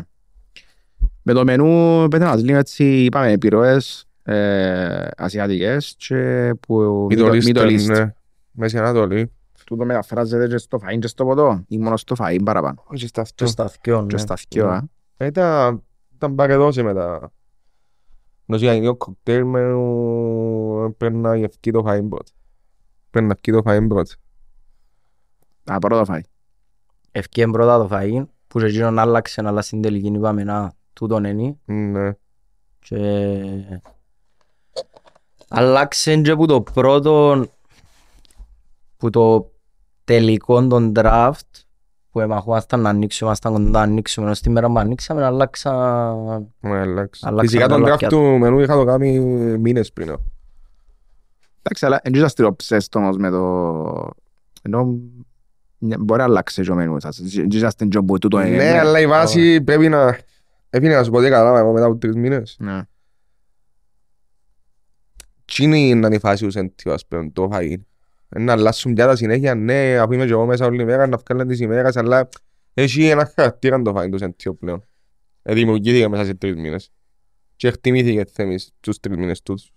Με 1.22 1.34
το 1.34 1.44
μενού 1.44 2.08
πέτε 2.08 2.26
μας 2.26 2.42
λίγο 2.44 2.58
έτσι 2.58 3.04
είπαμε 3.04 3.32
επιρροές 3.32 4.06
ε, 4.24 5.08
ασιατικές 5.18 5.96
και 5.98 6.52
που 6.60 7.08
Middle 7.12 7.42
Eastern, 7.42 7.56
Middle 7.56 7.80
East. 7.80 7.86
ναι. 7.86 8.14
Μέση 8.52 8.78
Ανατολή. 8.78 9.32
Τούτο 9.66 9.86
μεταφράζεται 9.86 10.48
και 10.48 10.58
στο 10.58 10.80
φαΐν 10.84 11.00
και 11.00 11.08
στο 11.08 11.26
ποτό 11.26 11.64
ή 11.68 11.78
μόνο 11.78 11.98
στο 11.98 12.16
φαΐν 12.20 12.40
παραπάνω. 12.46 12.84
Όχι 12.88 13.08
στα 13.08 13.22
Και 13.22 13.28
αυτό. 13.44 13.46
στα 13.48 13.72
δυο, 13.84 14.06
Και 14.08 14.14
ναι. 14.16 14.20
στα 14.20 14.38
δυο, 14.50 14.66
Ναι. 14.66 14.72
α. 15.18 15.28
Ήταν, 15.28 15.84
ήταν 16.16 16.36
παρεδόση 16.36 16.84
μετά. 16.84 17.32
Νος 18.46 18.62
για 18.62 18.74
λίγο 18.74 18.96
κοκτέιλ 18.96 19.44
με 19.46 19.74
ο- 19.74 20.94
πρέπει 20.98 21.16
να 21.16 21.36
γευκεί 21.36 21.72
το 21.72 21.80
φαΐν 21.88 22.06
πρώτα. 22.10 22.32
Πρέπει 23.10 23.28
να 23.28 23.38
βγει 23.44 23.58
το 23.58 23.62
φαΐν 23.66 23.86
πρώτα. 23.88 24.14
Α, 25.64 25.80
πρώτο 25.80 26.14
φαΐν. 26.14 26.22
Ευκαιρία 27.12 27.52
πρώτα 27.52 27.78
το 27.78 27.90
φαΐν, 27.96 28.26
που 28.48 28.60
και 28.60 28.66
εκείνον 28.66 29.00
άλλαξε, 29.00 29.42
αλλά 29.46 29.62
στην 29.62 29.82
τελική 29.82 30.08
είπαμε 30.08 30.44
να 30.44 30.72
τούτον 30.94 31.24
είναι. 31.24 31.58
Ναι. 31.66 32.12
Και 32.80 32.98
άλλαξε 35.52 36.18
και 36.18 36.36
που 36.36 36.46
το 36.46 36.62
πρώτο, 36.62 37.46
που 38.98 39.10
το 39.10 39.52
τελικό 40.04 40.68
των 40.68 40.92
draft, 40.96 41.40
που 42.12 42.20
εμαχούμασταν 42.20 42.80
να 42.82 42.90
ανοίξουμε, 42.90 43.30
ήμασταν 43.30 43.54
κοντά 43.54 43.70
να 43.70 43.80
ανοίξουμε, 43.80 44.26
ενώ 44.26 44.36
στη 44.36 44.50
μέρα 44.50 44.68
που 44.68 44.80
ανοίξαμε 44.80 45.24
αλλάξαν 45.24 46.54
Ναι, 46.60 46.80
αλλάξε. 46.80 47.28
Αλλάξαν 47.28 47.48
Φυσικά 47.48 47.68
τα 47.68 47.74
τον 47.76 47.82
λάκια 47.82 48.08
draft 48.08 48.12
του 48.12 48.22
μενού 48.22 48.60
είχα 48.60 48.76
το 48.76 48.84
κάνει 48.84 49.20
μήνες 49.58 49.94
πριν. 49.94 50.08
Εντάξει, 51.62 51.86
αλλά 51.86 52.00
δεν 52.04 52.14
είσαστε 52.14 52.52
obsessed 52.56 52.96
όμως 52.96 53.18
με 53.18 53.30
το... 53.30 54.10
Ενώ 54.62 55.00
ναι, 55.78 55.98
μπορεί 55.98 56.20
να 56.20 56.26
αλλάξει 56.26 56.62
και 56.62 56.72
ο 56.72 56.76
μενούς 56.76 57.02
σας. 57.02 57.22
Δεν 57.22 57.48
είσαστε 57.50 57.86
και 57.86 57.98
όπου 57.98 58.18
τούτο 58.18 58.42
είναι. 58.42 58.56
Ναι, 58.56 58.80
αλλά 58.80 59.00
η 59.00 59.08
βάση 59.08 59.62
πρέπει 59.62 59.90
να... 59.90 60.18
Έφυγε 60.70 60.96
να 60.96 61.04
σου 61.04 61.12
πω 61.12 61.18
ότι 61.18 61.30
καλά 61.30 61.60
εγώ 61.60 61.72
μετά 61.72 61.86
από 61.86 61.96
τρεις 61.98 62.16
μήνες. 62.16 62.56
Ναι. 62.60 62.82
Τι 65.56 65.64
είναι 65.64 66.00
να 66.00 66.08
είναι 66.08 66.16
η 66.16 66.20
φάση 66.20 66.46
ουσέντιο, 66.46 66.94
ας 66.94 67.06
πούμε, 67.08 67.30
το 67.30 67.50
φαΐν. 67.52 67.78
Να 68.30 68.52
αλλάσουν 68.52 68.94
πιάτα 68.94 69.16
συνέχεια, 69.16 69.56
ναι, 69.56 69.98
αφού 69.98 70.14
είμαι 70.14 70.26
και 70.26 70.32
εγώ 70.32 70.46
μέσα 70.46 70.66
όλη 70.66 70.86
μέρα, 70.86 71.08
να 71.08 71.18
βγάλουν 71.18 71.48
τις 71.48 71.60
ημέρες, 71.60 71.96
αλλά 71.96 72.30
έχει 72.74 73.06
ένα 73.06 73.32
χαρακτήρα 73.36 73.82
το 73.82 73.94
φαΐν 73.96 74.04
του 74.06 74.14
ουσέντιο 74.14 74.54
πλέον. 74.56 74.84
Ε, 75.42 75.54
Δημιουργήθηκε 75.54 76.08
μέσα 76.08 76.26
σε 76.26 76.34
τρεις 76.34 76.56
μήνες. 76.56 76.92
Και 77.56 77.68
εκτιμήθηκε 77.68 78.26
θέμεις 78.34 78.72
τους 78.80 79.00
τρεις 79.00 79.18
μήνες 79.18 79.42
τούτους. 79.42 79.74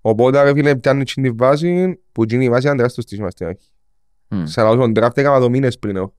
Οπότε, 0.00 0.42
ρε 0.42 0.52
φίλε, 0.52 0.76
πιάνουν 0.76 1.04
την 1.04 1.36
βάση, 1.36 2.00
που 2.12 2.24
είναι 2.32 2.44
η 2.44 2.50
βάση 2.50 2.64
ήταν 2.64 2.76
τεράστιο 2.76 3.02
στήσιμα 3.02 3.30
στην 3.30 3.46
αρχή. 3.46 3.70
Μμ. 4.28 4.44
Σαν 4.44 4.66
να 4.66 4.76
τον 4.76 4.92
draft 4.96 5.16
έκανα 5.16 5.40
το 5.40 5.50
μήνες 5.50 5.78
πριν 5.78 5.96
εγώ. 5.96 6.14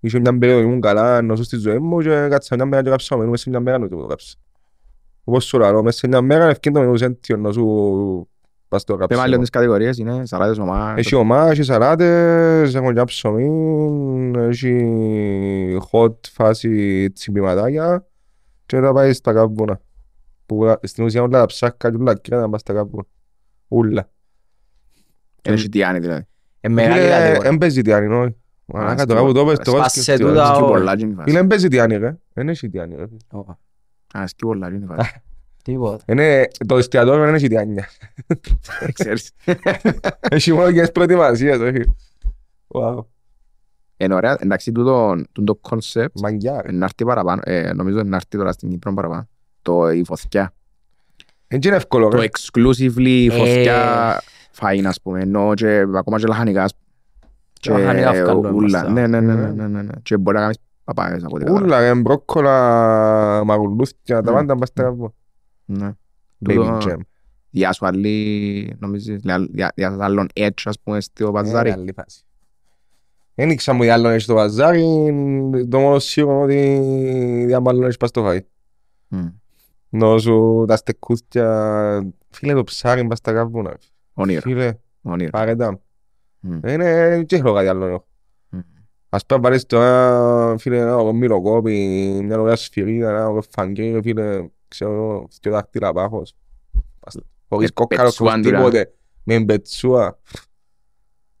Είχε 0.00 0.18
μια 0.20 0.38
περίοδο 0.38 0.60
ήμουν 0.60 0.80
καλά, 0.80 1.22
νοσώ 1.22 1.42
στη 1.42 1.56
ζωή 1.56 1.78
μου 1.78 2.00
και 2.00 2.08
κάτσα 2.08 2.54
μια 2.54 2.64
μέρα 2.64 2.82
και 2.82 2.90
κάψα 2.90 3.16
μενού, 3.16 3.30
μέσα 3.30 3.42
σε 3.42 3.50
μια 3.50 3.60
μέρα 3.60 3.78
νου 3.78 3.88
το 3.88 4.06
κάψα. 4.06 4.36
Όπως 5.30 5.44
σου 5.44 5.58
λέω, 5.58 5.82
μέσα 5.82 5.98
σε 5.98 6.08
μια 6.08 6.20
μέρα 6.20 6.48
ευκαιρία 6.48 6.78
το 6.78 6.84
μενού 6.84 6.96
σέντιο 6.98 7.36
να 7.36 7.52
σου 7.52 8.28
πας 8.68 8.84
το 8.84 8.92
Πέμε 8.94 9.06
κάψα. 9.06 9.22
άλλο 9.22 9.38
τις 9.38 9.50
κατηγορίες 9.50 9.98
είναι 9.98 10.26
σαλάτες 10.26 10.58
ομά. 10.58 10.94
Έχει 10.96 11.14
ομά, 11.14 11.50
έχει 11.50 11.62
σαλάτες, 11.62 12.74
έχουν 12.74 12.94
και 12.94 13.04
ψωμί, 13.04 14.30
έχει 14.36 15.78
hot 15.90 16.14
φάση 16.32 17.10
τσιμπηματάκια 17.10 18.06
και 18.66 18.80
θα 18.80 18.92
πάει 18.92 19.12
στα 19.12 19.32
καβούνα. 19.32 19.80
Που 20.46 20.74
στην 20.82 21.04
ουσία 21.04 21.22
όλα 21.22 21.38
τα 21.40 21.46
ψάκα 21.46 21.90
και 21.90 21.96
όλα 21.96 22.12
τα 22.12 22.20
κρέατα 22.22 22.44
να 22.44 22.50
πας 22.50 22.60
στα 22.60 22.72
καβούνα. 22.72 23.04
Ούλα. 23.68 24.10
Είναι 25.42 25.56
σιτιάνι 25.56 25.98
δηλαδή. 25.98 26.22
Ε, 26.60 26.68
μεγάλη 26.68 27.00
Φίλε, 27.00 27.10
κατηγορία. 27.10 27.50
εν 27.50 27.58
παίζει 27.58 27.82
τι 27.82 27.92
άλλο. 27.92 28.34
Μαλάκα 28.64 29.06
τώρα 29.06 29.20
που 29.24 29.32
το 29.32 29.44
πες, 29.44 29.58
το 29.58 29.70
Σπάσε 29.70 30.02
σκέφτηκα. 30.02 30.28
τούτα, 30.28 30.54
Σκεί 30.54 30.62
ο- 30.62 30.66
πολλά 30.66 30.96
και 30.96 31.02
είναι 31.04 31.12
η 31.12 31.14
φάση. 31.16 31.28
Φίλε, 31.28 31.38
εν 31.40 31.46
παίζει 31.46 31.68
τι 31.68 31.78
άλλο, 31.78 31.98
ρε. 31.98 32.18
Εν 32.34 32.48
έχει 32.48 32.68
τι 32.68 32.78
άλλο, 32.78 32.96
ρε. 32.96 33.04
Ω, 34.14 34.18
Α, 34.18 34.26
σκεί 34.26 34.44
πολλά 34.46 34.68
και 34.68 34.74
είναι 34.74 34.84
η 34.84 34.94
φάση. 34.96 35.12
Τίποτα. 35.64 36.04
Είναι, 36.06 36.48
το 36.66 36.76
εστιατόριο 36.76 37.24
δεν 37.24 37.34
έχει 37.34 37.48
τι 37.48 37.56
άλλο. 37.56 37.74
Ξέρεις. 38.92 39.30
Έχει 40.30 40.52
μόνο 40.52 40.72
και 40.72 40.80
τις 40.80 40.92
προετοιμασίες, 40.92 41.58
όχι. 41.58 41.82
Wow. 42.68 43.04
Είναι 43.96 44.14
ωραία. 44.14 44.36
Εντάξει, 44.40 44.72
τούτο 44.72 45.16
τούτο 45.32 45.54
concept 45.54 46.20
Μαγκιά, 46.20 46.62
ρε. 46.62 46.72
να 46.72 46.84
έρθει 46.84 47.04
παραπάνω. 47.04 47.40
ε, 47.44 47.72
Νομίζω 47.72 48.02
να 48.02 48.16
έρθει 48.16 48.28
τώρα 48.36 48.52
στην 48.52 48.70
Κύπρο 48.70 48.94
παραπάνω. 48.94 49.28
Το 49.62 49.90
η 49.90 50.04
φωτιά. 50.04 50.52
Εν 51.48 51.58
είναι 51.64 51.76
εύκολο, 51.76 52.08
Το 52.08 52.16
ρε. 52.20 52.26
exclusively 52.30 53.26
Ε. 53.30 53.36
φωτιά 53.36 54.20
φαΐν 54.60 54.82
ας 54.86 55.00
πούμε. 55.02 55.20
Ενώ 55.20 55.54
και 55.54 55.86
ακόμα 55.96 56.18
και 56.18 56.26
λαχανικά. 56.26 56.62
ας- 56.62 56.74
Και 57.52 57.70
λαχανικά 57.70 58.12
βγάλουν 58.12 58.38
ούλα. 58.44 58.50
μπροστά. 58.52 58.90
Ναι, 58.90 59.06
ναι, 59.06 59.20
ναι, 59.20 59.34
ναι, 59.34 59.50
ναι, 59.50 59.66
ναι, 59.66 59.82
ναι. 59.82 59.92
Και 60.02 60.16
μπορεί 60.16 60.36
να 60.36 60.42
κάνεις 60.42 60.58
πατάτες 60.94 61.24
από 61.24 61.34
ό,τι 61.36 61.44
κατάλαβα. 61.44 61.66
Ούλα, 61.66 61.80
ρε, 61.80 61.94
μπρόκκολα, 61.94 63.44
μαγουλούθια, 63.44 64.22
τα 64.22 64.30
Μμ. 64.30 64.34
πάντα 64.34 64.56
πας 64.56 64.68
στα 64.68 64.82
κάρβουνα. 64.82 65.12
Ναι. 65.64 65.90
Baby 66.46 66.54
Τούτο- 66.54 66.78
gem. 66.80 66.96
Διάσου 67.50 67.86
άλλη, 67.86 68.76
νομίζεις, 68.78 69.20
διά- 69.22 69.48
διά- 69.52 69.72
διάσου 69.74 70.02
άλλων 70.04 70.28
έτσι 70.32 70.68
ας 70.68 70.80
πούμε 70.80 71.00
στο 71.00 71.24
Είναι 71.24 71.32
παζάρι. 71.32 71.70
άλλη 71.70 71.92
φάση. 71.92 72.22
Δεν 73.34 73.50
ήξερα 73.50 73.76
μου 73.76 73.82
τι 73.82 73.88
άλλο 73.88 74.08
έχει 74.08 74.22
στο 74.22 74.34
παζάρι, 74.34 74.82
το 75.68 75.78
μόνο 75.78 75.98
σίγουρο 75.98 76.40
ότι 76.40 76.80
τι 77.46 77.52
άλλο 77.52 77.86
έχει 77.86 77.96
πας 77.96 78.08
στο 78.08 78.26
φαΐ. 78.28 78.40
Μμ. 79.08 79.26
Να 79.88 80.18
σου 80.18 80.64
τα 80.68 80.76
στεκούθια, 80.76 82.12
φίλε 82.30 82.52
το 82.54 82.64
ψάρι 82.64 83.06
πας 83.06 83.18
στα 83.18 83.32
καβούνα. 83.32 83.76
Όνειρο, 84.14 84.40
Φίλε, 84.40 84.72
όνειρο. 85.02 85.30
πάρε 85.30 85.56
τα. 85.56 85.80
Μμ. 86.40 86.58
Είναι 86.66 87.22
και 87.26 87.36
έχω 87.36 87.52
κάτι 87.54 87.66
άλλο 87.68 87.86
έχω. 87.86 87.94
Μμ. 87.96 88.09
Ας 89.12 89.26
πούμε 89.26 89.40
πάρεις 89.40 89.66
τώρα, 89.66 90.58
φίλε, 90.58 90.78
ένα 90.78 90.96
ωραίο 90.96 91.12
μυροκόπι, 91.12 91.74
μια 92.24 92.40
ωραία 92.40 92.56
σφυρίδα, 92.56 93.08
ένα 93.10 93.28
ωραίο 93.28 93.42
φαγγί, 93.50 94.00
φίλε, 94.02 94.48
ξέρω 94.68 94.92
εγώ, 94.92 95.28
δυο 95.42 95.52
δάχτυλα 95.52 95.92
πάχος. 95.92 96.34
Ας- 97.00 97.16
Χωρίς 97.48 97.68
Με 97.68 97.74
κόκκαλο, 97.74 98.02
πετσούαν 98.08 98.30
χωρίς 98.30 98.46
τούρα. 98.46 98.56
τίποτε. 98.58 98.92
Με 99.24 99.44
πετσούα. 99.44 100.18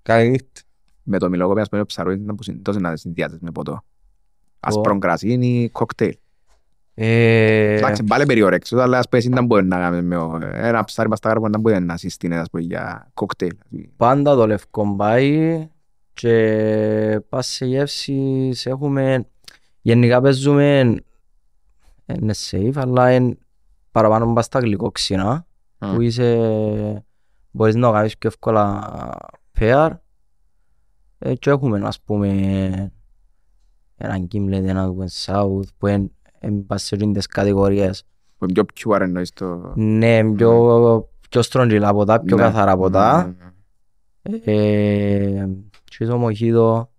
Καλή 0.02 0.28
νύχτα. 0.30 0.60
Με 1.02 1.18
το 1.18 1.28
μιλόγοπι 1.28 1.60
ας 1.60 1.68
πούμε 1.68 1.80
ο 1.80 1.86
ψαρούι 1.86 2.14
ήταν 2.14 2.34
που 2.34 2.42
συν- 2.42 2.64
τόσο 2.64 2.78
να 2.78 2.96
συνδυάζεις 2.96 3.38
με 3.40 3.50
ποτό. 3.50 3.72
Ω. 3.72 3.82
Ασπρόν 4.60 5.00
κρασίνι, 5.00 5.68
κοκτέιλ. 5.72 6.16
Ε, 6.94 7.76
Εντάξει, 7.76 8.04
πάλι 8.04 8.26
περιορέξω, 8.26 8.76
αλλά 8.78 8.98
ας 8.98 9.08
πέσει 9.08 9.28
δεν 9.28 9.44
μπορεί 9.44 9.64
να 9.66 9.78
κάνεις 9.78 10.02
με 10.02 10.16
ο- 10.16 10.38
ένα 10.52 10.84
ψάρι 10.84 11.08
πας 11.08 11.18
στα 11.18 11.28
κάρπα 11.28 11.48
δεν 11.48 11.60
μπορεί 11.60 11.80
να 11.80 11.96
συστήνει 11.96 12.36
ας 12.36 12.50
πούμε, 12.50 12.62
για 12.62 13.10
κοκτέιλ. 13.14 13.56
πάντα 13.96 14.34
το 14.34 14.46
λευκό 14.46 14.94
πάει 14.96 15.68
και 16.12 17.20
πας 17.28 17.46
σε 17.46 17.66
γεύσεις 17.66 18.66
έχουμε 18.66 19.26
γενικά 19.80 20.20
παίζουμε 20.20 20.78
είναι 22.06 22.34
safe 22.50 22.72
αλλά 22.74 23.12
είναι 23.12 23.38
παραπάνω 23.90 24.32
πας 24.32 24.44
στα 24.44 24.58
γλυκόξινα 24.58 25.46
Α. 25.78 25.94
που 25.94 26.00
είσαι 26.00 27.04
μπορείς 27.50 27.74
να 27.74 27.86
το 27.86 27.92
κάνεις 27.92 28.18
πιο 28.18 28.28
εύκολα 28.28 28.90
pair 29.58 29.90
ε, 31.18 31.34
και 31.34 31.50
έχουμε 31.50 31.80
ας 31.84 32.00
πούμε 32.00 32.28
έναν 33.96 34.28
Gimlet, 34.32 34.62
έναν 34.64 34.96
West 34.98 35.32
South 35.32 35.68
που 35.78 35.86
είναι 35.86 36.10
είναι 36.40 36.60
πας 36.60 36.82
σε 36.82 36.96
τις 36.96 37.26
κατηγορίες 37.26 38.04
Που 38.38 38.44
είναι 38.44 38.64
πιο 38.64 38.64
pure 38.92 39.00
εννοείς 39.00 39.30
το... 39.30 39.72
ναι, 39.76 40.32
πιο, 40.34 41.08
πιο 41.30 41.42
στρογγυλά 41.42 41.92
ποτά, 41.92 42.20
πιο 42.20 42.36
Ναι. 42.36 42.42
καθαρά 42.42 42.76
ποτά 42.76 43.16
Ναι, 43.22 43.28
ναι. 43.28 43.44
Ε, 43.44 43.52
και 45.84 46.06
το 46.06 46.18
μοχίτο 46.18 46.90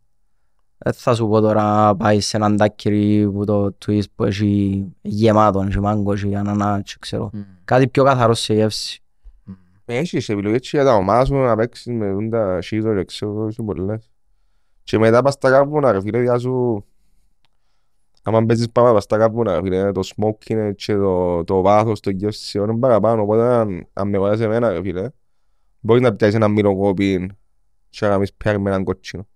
δεν 0.77 0.93
θα 0.93 1.15
σου 1.15 1.27
πω 1.27 1.39
τώρα 1.39 1.95
πάει 1.95 2.19
σε 2.19 2.37
έναν 2.37 2.57
τάκκερι 2.57 3.31
που 3.31 3.45
το 3.45 3.77
twist 3.85 4.03
που 4.15 4.23
έχει 4.23 4.85
γεμάτο, 5.01 5.61
έχει 5.61 5.79
μάγκο, 5.79 6.13
έχει 6.13 6.35
ανανά 6.35 6.81
και 6.81 6.95
ξέρω. 6.99 7.29
Μμ. 7.33 7.41
Κάτι 7.65 7.87
πιο 7.87 8.03
καθαρό 8.03 8.33
σε 8.33 8.53
γεύση. 8.53 9.03
Έχεις 9.85 10.29
επιλογές 10.29 10.59
και 10.59 10.69
για 10.71 10.83
τα 10.83 10.93
ομάδα 10.93 11.25
σου 11.25 11.35
να 11.35 11.55
παίξεις 11.55 11.93
με 11.93 12.11
τούν 12.11 12.29
τα 12.29 12.61
σίδω 12.61 12.95
και 12.95 13.03
ξέρω 13.03 13.47
έχει 13.47 13.63
πολλές. 13.63 14.11
Και 14.83 14.97
μετά 14.97 15.21
πας 15.21 15.33
στα 15.33 15.49
κάρβουνα 15.49 15.91
ρε 15.91 16.01
φίλε, 16.01 16.21
γεια 16.21 16.37
σου. 16.37 16.85
Άμα 18.23 18.45
παίζεις 18.45 18.69
πάμε 18.69 18.91
πας 18.91 19.03
στα 19.03 19.17
κάρβουνα 19.17 19.53
ρε 19.53 19.61
φίλε, 19.61 19.91
το 19.91 20.01
smoking 20.15 20.71
και 20.75 20.95
το, 20.95 21.43
το 21.43 21.61
βάθος, 21.61 21.99
το 21.99 22.09
γεύσιο 22.09 22.63
είναι 22.63 22.77
παραπάνω. 22.77 23.21
Οπότε 23.21 23.41
αν, 23.41 23.87
αν 23.93 24.09
με 24.09 24.17
βάζεις 24.17 24.45
εμένα 24.45 24.71
ρε 24.71 24.81
φίλε, 24.81 25.09
μπορείς 25.81 26.01
να 26.01 26.13
πιάσεις 26.13 26.35
ένα 26.35 26.47
μυροκόπι 26.47 27.29
και 27.89 28.05
να 28.05 28.11
κάνεις 28.11 28.33
πιάρι 28.33 28.59
με 28.59 28.69
έναν 28.69 28.83
κότσινο. 28.83 29.27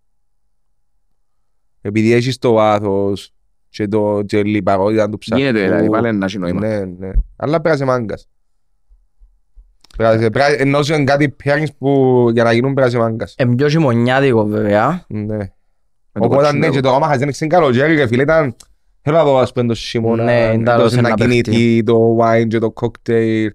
Επειδή 1.82 2.14
έχεις 2.14 2.38
το 2.38 2.52
βάθος 2.52 3.34
και 3.70 3.88
το 3.88 4.22
και 4.26 4.44
λιπαρότητα 4.44 5.10
του 5.10 5.18
ψαχτού. 5.18 5.44
Γίνεται 5.44 5.64
δηλαδή 5.64 5.90
πάλι 5.90 6.14
να 6.14 6.26
έχει 6.26 6.38
νόημα. 6.38 6.60
Ναι, 6.60 6.86
ναι. 6.86 7.12
Αλλά 7.36 7.62
πέρασε 7.62 7.86
μάγκας. 7.86 8.28
Πέρασε, 9.98 10.30
πέρασε, 10.30 10.56
ενώ 10.56 10.80
είναι 10.88 11.04
κάτι 11.04 11.36
pairings 11.44 11.68
που 11.78 12.30
για 12.34 12.44
να 12.44 12.54
γίνουν 12.54 12.74
πέρασε 12.74 12.98
μάγκας. 12.98 13.34
Ε, 13.38 13.46
πιο 13.46 13.70
χειμωνιάτικο 13.70 14.46
βέβαια. 14.46 15.06
Ναι. 15.08 15.38
Με 15.38 16.22
το 16.22 16.26
Οπότε 16.26 16.42
κότσινο. 16.42 16.60
ναι, 16.60 16.70
και 16.70 16.80
το 16.80 16.94
άμα 16.94 17.08
χαζένεις 17.08 17.44
καλοκαίρι 17.48 17.96
ρε 17.96 18.08
φίλε 18.08 18.22
ήταν... 18.22 18.56
Θέλω 19.02 19.18
να 19.18 19.24
δω 19.24 19.38
ας 19.38 19.52
πούμε 19.52 19.68
το 19.68 19.76
χειμώνα, 19.76 20.24
Ναι, 20.24 20.40
ήταν 20.40 20.60
εντός 20.60 20.74
άλλος 20.74 20.94
να 20.94 21.00
ένα 21.00 21.14
κινηθεί 21.14 21.84
το 21.84 22.18
wine 22.22 22.48
και 22.48 22.60
το 22.60 22.74
cocktail. 22.76 23.48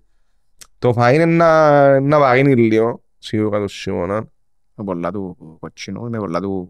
Το 0.80 0.94
φαΐ 0.96 1.10
είναι 1.14 1.24
να, 1.24 2.00
να 2.00 2.18
βαρύνει 2.18 2.54
λίγο, 2.56 3.02
σίγουρα 3.18 3.58
το 3.60 3.66
χειμώνα. 3.66 4.24
Με 4.74 4.84
πολλά 4.84 5.10
του 5.12 5.36
κοτσινού, 5.60 6.10
με 6.10 6.18
πολλά 6.18 6.40
του 6.40 6.68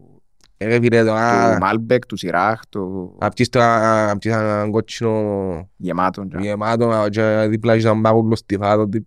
Ε, 0.57 0.65
ρε 0.65 0.79
φίλε, 0.79 0.99
του 0.99 1.05
τώρα... 1.07 1.57
Malbec, 1.61 1.99
του 2.07 2.17
Syrah, 2.19 2.53
του 2.69 3.15
Απ' 3.19 3.33
τις 3.33 3.49
τώρα, 3.49 4.09
απ' 4.11 4.19
τις 4.19 4.31
έναν 4.31 4.71
κότσινο 4.71 5.69
γεμάτων. 5.77 6.29
και- 6.29 6.37
γεμάτο 6.41 7.05
και 7.09 7.45
δίπλα 7.49 7.73
έχεις 7.73 7.85
έναν 7.85 7.99
μπάγουλο 7.99 8.35
στιφάτο. 8.35 8.87
τι- 8.89 9.05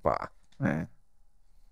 Πα. 0.00 0.32
Ε. 0.58 0.84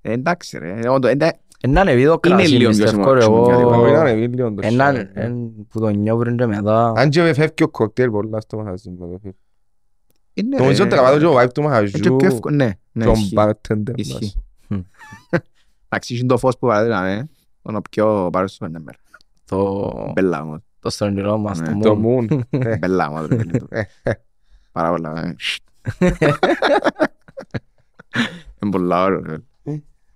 Ε, 0.01 0.13
Εντάξει 0.13 0.59
ρε, 0.59 0.89
όντως, 0.89 1.11
εντά- 1.11 1.39
Ένα 1.61 1.81
ανεβεί 1.81 2.05
το 2.05 2.21
Είναι 2.27 2.35
κρασί, 2.37 2.53
λίγο 2.53 2.71
πιο 2.71 2.85
πιστεύω 2.85 3.13
ρε, 3.13 3.21
χειμωνιάτικο. 3.23 3.71
εγώ. 3.71 3.83
Όχι, 3.83 3.91
ήταν 3.93 4.07
ευήλιο 4.07 4.53
το 4.55 4.61
Έναν 4.67 4.97
shit. 4.97 5.07
εν- 5.15 5.67
που 5.69 5.81
το 5.81 5.89
νιώβρουν 5.89 6.37
και 6.37 6.47
μετά. 6.47 6.93
Αν 6.97 7.11
και 7.11 7.33
φεύγει 7.35 7.63
ο 7.63 7.69
κοκτέιλ 7.69 8.11
πολλά 8.11 8.41
στο 8.41 8.57
μαγαζί 8.57 8.91
μου, 8.91 9.09
ρε 9.11 9.17
φίλε. 9.19 9.19
είναι, 9.23 9.37
Νομίζω 10.43 10.83
ρε, 10.85 10.89
τραβάτω 10.91 11.19
και 11.19 11.25
ο 11.25 11.39
vibe 11.41 11.53
του 11.55 11.61
είναι 11.61 11.69
μαγαζιού, 11.71 12.01
και 12.01 12.11
πιο 12.11 12.27
εύκολο, 12.27 12.57
ναι, 12.57 12.71
ναι, 12.93 13.05
τον 13.05 13.15
ισχύει. 13.15 13.35
bartender 13.37 13.93
Ισχύει. 13.95 14.13
μας. 14.15 14.39
Μμ. 14.69 14.79
Εντάξει, 15.89 16.17
είναι 16.17 16.27
το 16.27 16.39
φως 16.39 16.59
που 16.59 16.67
παραδείγαμε, 16.67 17.29
τον 17.63 17.81
πιο 17.91 18.29
πάρω 18.33 18.47
στο 18.47 18.65
πέντε 18.67 18.79
μέρα. 18.79 18.99
Το, 19.45 20.13
Μπέλα 20.15 20.43
όμως, 20.43 20.59
το 20.81 20.91
στρογγυλό 20.91 21.39
μας, 21.39 21.61
Ναι, 21.61 21.73
το 21.73 21.79
Το 21.79 22.01
moon. 22.05 22.29
moon. 22.31 22.41
Ε, 22.67 22.77
μπέλα 22.77 23.09
όμως. 23.09 23.27
ρε 23.29 23.37
φίλε. 23.37 23.85
Πάρα 24.73 24.91
πολλά. 24.91 25.25
ε. 25.27 25.35
Είναι 28.63 28.71
πολλά 28.71 29.05
ωραίο. 29.05 29.21
ρε. 29.21 29.37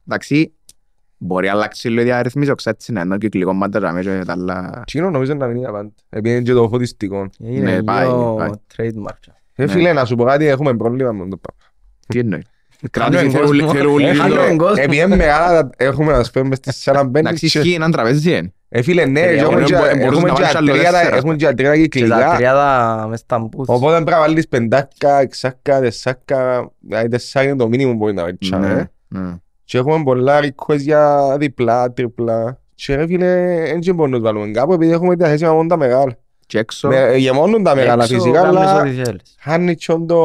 Εντάξει, 0.07 0.53
μπορεί 1.18 1.47
να 1.47 1.53
αλλάξει 1.53 1.89
λίγο 1.89 2.01
η 2.01 2.05
διαρρύθμιση, 2.05 2.51
όχι 2.51 2.68
έτσι 2.68 2.93
να 2.93 3.01
είναι 3.01 3.18
κυκλικός 3.18 3.55
μάτα 3.57 3.81
να 3.81 3.93
μην 3.93 4.03
και 4.03 4.23
τα 4.27 4.33
άλλα. 4.33 4.79
Εκείνο 4.81 5.11
νομίζω 5.11 5.35
να 5.35 5.47
μην 5.47 5.57
είναι 5.57 5.66
πάντα. 5.70 5.91
Επειδή 6.09 6.35
είναι 6.35 6.45
και 6.45 6.53
το 6.53 6.68
φωτιστικό. 6.68 7.27
Είναι 7.39 7.75
Ναι, 7.75 7.83
πάει, 7.83 8.07
λίγο 8.07 8.35
πάει. 8.35 8.51
trademark. 8.77 9.33
Ε, 9.55 9.64
Ναι. 9.64 9.70
φίλε, 9.72 9.92
να 9.92 10.05
σου 10.05 10.14
πω 10.14 10.24
κάτι, 10.24 10.46
έχουμε 10.46 10.74
πρόβλημα 10.76 11.12
με 11.12 11.28
το 11.28 11.36
πράγμα. 11.36 11.72
Τι 12.09 12.18
εννοεί. 12.18 12.42
Χάνουμε 12.92 13.16
Κράτησε 13.20 13.38
κόσμο. 13.38 13.55
θέλουν- 13.57 13.70
θέλουν 13.76 13.98
Ε, 14.00 14.11
λίγο- 14.12 14.22
χάνουμε 14.22 14.57
κόσμο. 14.57 14.74
Επειδή 14.84 15.03
είναι 15.03 15.16
μεγάλα, 15.16 15.70
έχουμε 15.76 16.12
να 16.12 16.22
σπέμε 16.22 16.55
στις 16.55 16.76
σαλαμπέντε. 16.82 17.18
Εντάξει, 17.18 17.46
ισχύει 17.46 17.72
έναν 17.74 17.90
τραπέζι, 17.90 18.30
είναι. 18.30 18.53
Ε, 18.68 18.82
φίλε, 18.82 19.05
ναι, 19.05 19.20
Ε, 19.20 19.24
και 19.34 19.40
έχουμε 19.40 19.50
μπορούν- 19.50 19.66
και- 19.66 19.74
μπορούν 19.74 19.98
να 19.98 20.05
έχουμε 20.07 20.28
και 20.28 20.34
βάλεις 20.42 20.55
άλλο 20.55 20.70
ατρία 20.72 20.84
τα- 20.90 20.98
τέσσερα. 20.98 21.16
έχουμε 21.16 21.36
και 21.36 21.46
ατρία 21.46 21.72
Και 21.74 21.80
τα 21.80 21.86
κυκλικά. 21.88 22.34
τριάδα 22.36 23.07
μες 23.09 23.20
στα 23.20 23.38
μπούθ. 23.38 23.68
Οπότε 23.68 23.94
πρέπει 23.94 24.11
να 24.11 24.18
βάλεις 24.18 24.48
πεντάκα, 24.48 25.20
εξάκα, 25.20 25.80
τεσσάκα, 25.80 26.70
δηλαδή 26.80 27.09
τεσσάκα 27.09 27.46
είναι 27.46 27.57
το 27.57 27.68
μήνυμο 27.68 27.90
που 27.90 27.96
μπορεί 27.96 28.14
να 28.14 28.22
βάλεις. 28.22 28.50
Ναι, 28.50 28.66
ε. 28.66 28.90
ναι. 29.09 29.34
Και 29.64 29.78
έχουμε 29.78 30.03
πολλά 30.03 30.40
request 30.42 30.78
για 30.78 31.36
διπλά, 31.38 31.92
τριπλά. 31.92 32.59
Και 32.74 32.94
ρε 32.94 33.07
φίλε, 33.07 33.57
δεν 33.66 33.80
και 33.80 33.92
μπορούμε 33.92 34.16
να 34.16 34.22
τους 34.22 34.32
βάλουμε 34.32 34.53
κάπου 34.53 34.72
επειδή 34.72 34.92
έχουμε 34.92 35.14
διαθέσιμα 35.14 35.53
μόνο 35.53 35.68
τα 35.68 35.76
μεγάλα. 35.76 36.16
Και 36.53 36.59
έξω, 36.59 36.88
Με- 36.88 36.96
ε, 36.96 37.16
Γεμώνουν 37.16 37.62
τα 37.62 37.74
μεγάλα 37.74 38.03
Έξω 38.05 38.14
φυσικά, 38.14 38.40
κάνεις 38.42 38.59
αλλά 38.59 38.80
ό,τι 38.80 38.90
θέλεις. 38.90 39.36
χάνει 39.40 39.74
τσιόν 39.74 40.07
το... 40.07 40.16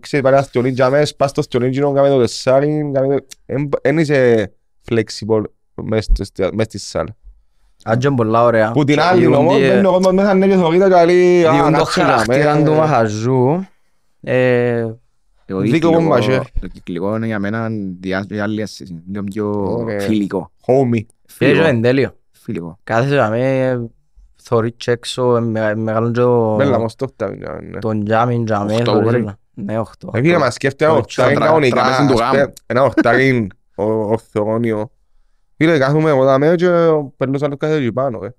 Ξέρεις, 0.00 0.24
πάρε 0.24 0.36
ένα 0.36 0.44
στιονί 0.44 0.68
για 0.68 0.90
μες, 0.90 1.16
πας 1.16 1.30
στο 1.30 1.42
στιονί 1.42 1.70
κοινό, 1.70 1.92
κάμε 1.92 2.08
το 2.08 2.20
τεσσάρι, 2.20 2.90
κάμε 2.94 3.16
το... 3.16 3.24
Εν- 3.46 3.68
Εν 3.82 3.98
είσαι 3.98 4.52
flexible 4.90 5.42
μες 5.74 6.08
στη- 6.22 6.48
μες 6.54 6.66
στη 6.66 6.78
σάλα. 6.78 7.16
Αν 7.84 7.98
και 7.98 8.06
είναι 8.06 8.16
πολλά 8.16 8.42
ωραία. 8.44 8.70
Που 8.70 8.84
την 8.84 8.94
Και 8.94 9.00
άλλη 9.02 9.20
διούν 9.20 9.34
όμως, 9.34 9.54
τη- 9.54 9.60
μπαίνει 9.60 9.86
ο 9.86 9.90
κόσμος 9.92 10.12
μέσα 10.14 10.34
ναι 10.34 10.46
και 10.46 10.54
θωρεί 10.54 10.78
τα 10.78 10.88
και 10.88 11.04
λέει, 11.04 11.44
«Α, 11.44 11.52
διούν 11.52 11.72
το 11.72 11.78
κάτσε 11.78 12.00
για 12.00 12.08
χαρακτήρας 12.10 12.56
μέ». 12.58 12.64
του 12.64 12.72
μαχαζού. 12.74 13.64
Ε, 14.20 14.82
το 15.46 15.58
δίκιο 15.60 15.72
κυκλικό- 15.78 16.00
μου 16.00 16.08
μαχαίρι. 16.08 16.44
το 16.60 16.66
κυκλικό 16.66 17.16
είναι 17.16 17.26
για 17.26 17.38
μένα 17.38 17.68
διά- 18.00 18.26
για 18.30 18.42
άλλη 18.42 18.60
αίσθηση. 18.60 19.02
Λίγο 19.10 19.24
πιο 19.24 19.64
Ωραία. 19.78 20.00
φιλικό. 20.00 20.50
Homie. 20.66 21.00
και 21.00 21.14
Φιλικό. 21.26 21.68
είναι 21.68 21.80
τέλειο. 21.80 22.14
Φιλικό. 22.32 22.78
Κάθεσαι 22.84 23.14
να 23.14 23.28
με 23.30 23.90
θωρεί 24.48 24.72
και 24.72 24.90
έξω, 24.90 25.36
ε, 25.36 25.40
με- 25.40 25.74
μεγάλο 25.74 26.10
και 26.10 26.20
το- 26.20 26.54
Μπέλα 26.54 26.78
μας 26.78 26.94
το 26.94 27.06
φτάνει, 27.06 27.38
ναι. 27.62 27.78
τον 27.78 28.04
τζάμιν 28.04 28.44
τζαμέ. 28.44 28.74
Οχτώ 28.74 28.92
θωρείς 28.92 29.04
μπορεί. 29.10 29.22
όλα. 29.22 29.38
Ναι, 29.54 29.78
οχτώ. 29.78 30.10
Ε, 30.14 30.20
φίλε, 30.20 30.38
μας 30.38 30.54
σκέφτεται 30.54 30.84
ένα 30.84 30.92
Το 30.94 30.98
οχτάρι 31.00 31.34
τρα- 31.34 31.44
κανονικά, 31.46 31.82
τραπέζι 31.82 32.06
του 32.08 32.12
ας 32.12 32.18
γάμου. 32.20 32.30
πούμε, 32.32 32.52
ένα 32.66 32.82
οχτάρι 32.82 33.46
ο- 33.74 33.84
ορθογώνιο. 33.84 34.90
Φίλε, 35.56 35.78
κάθομαι 35.78 36.10
εγώ 36.10 36.24
δαμέ 36.24 36.54
και 36.54 36.68
παίρνω 37.16 37.38
σαν 37.38 37.50
το 37.50 37.56
κάθε 37.56 37.74
εκεί 37.74 37.92
πάνω, 37.92 38.24
ε. 38.24 38.34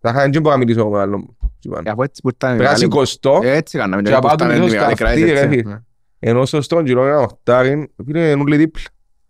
Θα 0.00 0.10
είχα 0.10 0.28
δεν 0.28 0.40
μπορώ 0.42 0.54
να 0.54 0.56
μιλήσω 0.64 0.88
με 0.88 0.98
άλλον 1.00 1.36
εκεί 1.56 1.68
πάνω. 1.68 1.82
Ε, 1.86 1.90
Αφού 1.90 2.02
έτσι 2.02 2.22
που 2.22 2.28
ήταν 2.28 2.48
Πρέπει 2.56 2.62
να 2.64 2.70
μεγάλη- 2.70 2.92
σηκωστώ, 2.92 3.40
Ε, 3.42 3.56
Έτσι 3.56 3.78
κάναμε. 3.78 4.02
Και 4.02 4.08
και 4.10 4.18
που 4.18 4.26
απάντω 4.26 4.44
ήταν 4.44 4.56
λίγο 4.56 4.66
η 4.66 4.70
μεγάλη 4.70 4.94
στα 4.94 5.04
κράτη, 5.04 5.22
αυτή, 5.22 5.32
ρε, 5.34 5.40
έτσι. 5.40 5.58
φίλε. 5.62 5.80
ενώ 6.18 6.44
στο 6.46 6.62
στρογγυλό 6.62 7.06
ένα 7.06 7.18
οχτάρι, 7.18 7.92
φίλε, 8.04 8.30
είναι 8.30 8.40
όλοι 8.42 8.56
δίπλα. 8.56 8.82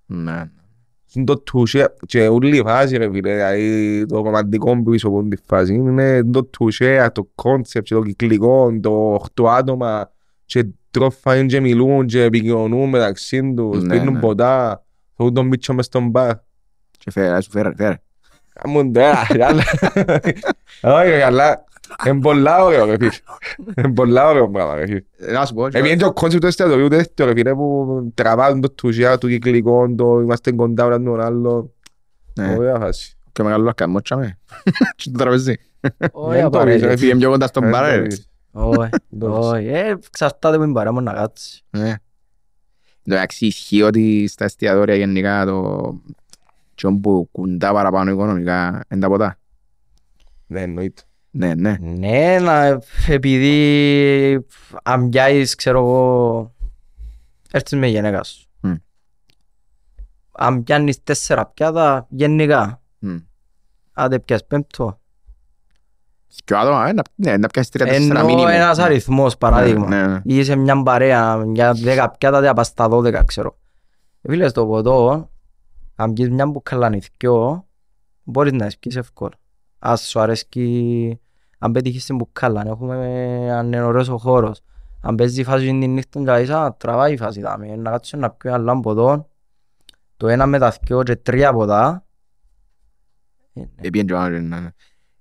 Ναι. 0.06 0.50
Είναι 1.14 1.24
το 1.24 1.38
τουσέ 1.38 1.94
και 2.06 2.28
όλη 2.28 2.56
η 2.56 2.62
φάση 2.62 2.96
ρε 2.96 3.10
φίλε, 3.10 3.34
δηλαδή 3.34 4.06
το 4.06 4.22
ρομαντικό 4.22 4.82
πίσω 4.82 5.08
από 5.08 5.28
τη 5.28 5.36
φάση 5.46 5.74
είναι 5.74 6.24
το 6.24 6.44
τουσέ, 6.44 7.10
το 7.14 7.28
κόνσεπτ 7.34 7.86
και 7.86 7.94
το 7.94 8.02
κυκλικό, 8.02 8.78
το 8.80 9.12
οχτώ 9.14 9.48
άτομα 9.48 10.10
και 10.44 10.66
τρώφαν 10.90 11.46
και 11.46 11.60
μιλούν 11.60 12.06
και 12.06 12.22
επικοινωνούν 12.22 12.88
μεταξύ 12.88 13.52
τους, 13.54 13.82
Ναι, 13.82 13.98
πίνουν 13.98 14.14
ναι. 14.14 14.20
ποτά, 14.20 14.84
θέλουν 15.16 15.34
τον 15.34 15.46
μίτσο 15.46 15.74
μες 15.74 15.84
στον 15.84 16.08
μπαρ. 16.08 16.36
Και 16.98 17.10
φέρε, 17.10 17.40
σου 17.40 17.50
φέρε, 17.50 17.74
φέρε. 17.76 18.00
Κάμουν 18.52 18.92
τώρα, 18.92 19.26
αλλά... 19.40 19.62
Όχι 20.82 21.08
ρε, 21.08 21.24
αλλά 21.24 21.64
είναι 22.06 22.20
πολλά 22.20 22.64
ωραίο 22.64 22.84
ρε 22.84 22.96
φίλε. 22.98 23.10
Είναι 23.76 23.92
πολλά 23.92 24.28
ωραίο 24.28 24.50
πράγμα 24.50 24.74
ρε 24.74 24.86
φίλε. 24.86 25.02
Ε, 25.18 25.32
Να 25.32 25.46
σου 25.46 25.54
πω, 25.54 25.66
Επειδή 25.66 25.86
είναι 25.88 25.96
και 25.96 26.04
ο 26.04 26.12
concept 26.12 26.42
του 26.42 26.48
εστιατορίου 26.48 26.88
τέτοιο 26.88 27.24
ρε 27.26 27.32
φίλε 27.32 27.54
που 27.54 28.10
τραβάνε 28.14 28.60
το 28.60 28.70
to 28.70 28.82
share, 28.82 29.18
το 29.18 29.28
κυκλικό, 29.28 29.94
το 29.94 30.20
είμαστε 30.20 30.52
κοντά 30.52 30.84
ο 30.84 30.86
ένας 30.86 31.02
τον 31.04 31.20
άλλο. 31.20 31.72
Ναι. 32.34 32.56
Ωραία 32.58 32.78
φάση. 32.78 33.16
πιο 33.32 33.44
μεγάλο 33.44 33.68
ακαμό, 33.68 34.00
τσάμε. 34.00 34.38
Και 34.96 35.10
το 35.10 35.18
τραπέζι. 35.18 35.54
Όχι 36.10 36.32
Δεν 36.32 36.40
το 36.40 36.46
απαραίτητα. 36.46 36.86
ρε, 36.86 36.92
Έφυγε 36.92 37.14
πιο 37.16 37.30
κοντά 37.30 37.46
στον 37.46 37.62
Δεν 37.62 37.72
μπαρ, 37.72 37.84
το 37.90 37.96
ρε. 37.96 38.02
δεις. 38.02 38.28
Όχι, 38.52 38.88
Δεν 39.08 39.18
το 39.18 39.38
όχι. 39.38 39.66
Ε, 39.66 39.90
Εξαρτάται 40.06 40.56
που 40.56 40.62
είναι 40.62 40.72
παρά 40.72 40.92
μου 40.92 41.00
να 41.00 41.12
κάτσει. 41.12 41.64
Ναι. 41.70 41.94
Εντάξει, 43.06 43.46
ισχύει 43.46 43.82
ότι 43.82 44.26
στα 44.28 44.44
εστιατόρια 44.44 44.94
γενικά 44.94 45.44
το 45.46 45.94
τσιόν 46.74 47.00
που 47.00 47.28
κουντά 47.32 47.72
παραπάνω 47.72 48.10
οικονομικά 48.10 48.84
είναι 48.90 49.00
τα 49.00 49.08
ποτά. 49.08 49.38
Ναι, 50.46 50.60
εννοείται. 50.60 51.02
Ναι, 51.30 51.54
ναι. 51.54 51.76
Ναι, 51.80 52.38
να, 52.40 52.80
επειδή 53.08 54.46
αν 54.82 55.08
πιάσεις, 55.08 55.54
ξέρω 55.54 55.78
εγώ, 55.78 56.54
έρθεις 57.50 57.78
με 57.78 57.86
γενέκα 57.86 58.22
σου. 58.24 58.46
Μμ. 58.60 58.74
Αν 60.32 60.62
πιάνεις 60.62 61.02
τέσσερα 61.02 61.46
πιάτα, 61.46 62.06
γενικά, 62.10 62.82
Μμ. 62.98 63.16
άντε 63.92 64.18
πιάσεις 64.18 64.46
πέμπτο. 64.46 65.00
Και 66.44 66.54
ο 66.54 66.58
άτομα, 66.58 66.88
ε, 66.88 66.92
να- 66.92 67.02
ναι, 67.14 67.36
να 67.36 67.48
πιάσεις 67.48 67.70
τρία 67.70 67.86
τέσσερα 67.86 68.18
Ενώ 68.18 68.24
μήνυμα. 68.28 68.52
ένας 68.52 68.78
αριθμός 68.78 69.36
παράδειγμα. 69.38 69.86
Ναι, 69.88 70.06
ναι. 70.06 70.20
Ή 70.24 70.44
σε 70.44 70.56
μια 70.56 70.82
παρέα 70.82 71.44
για 71.52 71.72
δέκα 71.72 72.10
πιάτα 72.10 72.40
δεν 72.40 72.52
πας 72.52 72.66
στα 72.66 72.88
δώδεκα 72.88 73.24
ξέρω. 73.24 73.58
Φίλες 74.22 74.50
στο 74.50 74.66
ποτό, 74.66 75.30
αν 75.94 76.12
πιεις 76.12 76.28
μια 76.30 76.46
μπουκαλάνη 76.46 77.00
θκυο, 77.00 77.66
μπορείς 78.22 78.52
να 78.52 78.70
πιεις 78.80 78.96
εύκολα. 78.96 79.34
Ας 79.78 80.08
σου 80.08 80.20
αρέσκει, 80.20 81.18
αν 81.58 81.72
πετύχεις 81.72 82.04
την 82.04 82.16
μπουκάλα, 82.16 82.60
αν 82.60 82.66
έχουμε, 82.66 82.96
αν 83.52 83.66
είναι 83.66 83.82
ωραίος 83.82 84.08
ο 84.08 84.16
χώρος. 84.18 84.60
Αν 85.00 85.14
παίζει 85.14 85.40
η 85.40 85.44
φάση 85.44 85.66
την 85.66 85.90
νύχτα 85.92 86.18
και 86.18 86.24
λες, 86.24 86.50
«Α, 86.50 86.74
τραβάει 86.78 87.12
η 87.12 87.16
φάση 87.16 87.40
δάμε, 87.40 87.76
να 87.76 87.90
κάτσω 87.90 88.16
να 88.16 88.30
πιω 88.30 88.54
ένα 88.54 88.80
ποτό, 88.80 89.28
το 90.16 90.28
ένα 90.28 90.46
με 90.46 90.58
τα 90.58 90.70
θκυο 90.70 91.02
και 91.02 91.16
τρία 91.16 91.52
ποτά. 91.52 92.04
Επίεν 93.76 94.06
και 94.06 94.12
ο 94.12 94.18
άλλος, 94.18 94.40
ναι, 94.40 94.60
ναι. 94.60 94.68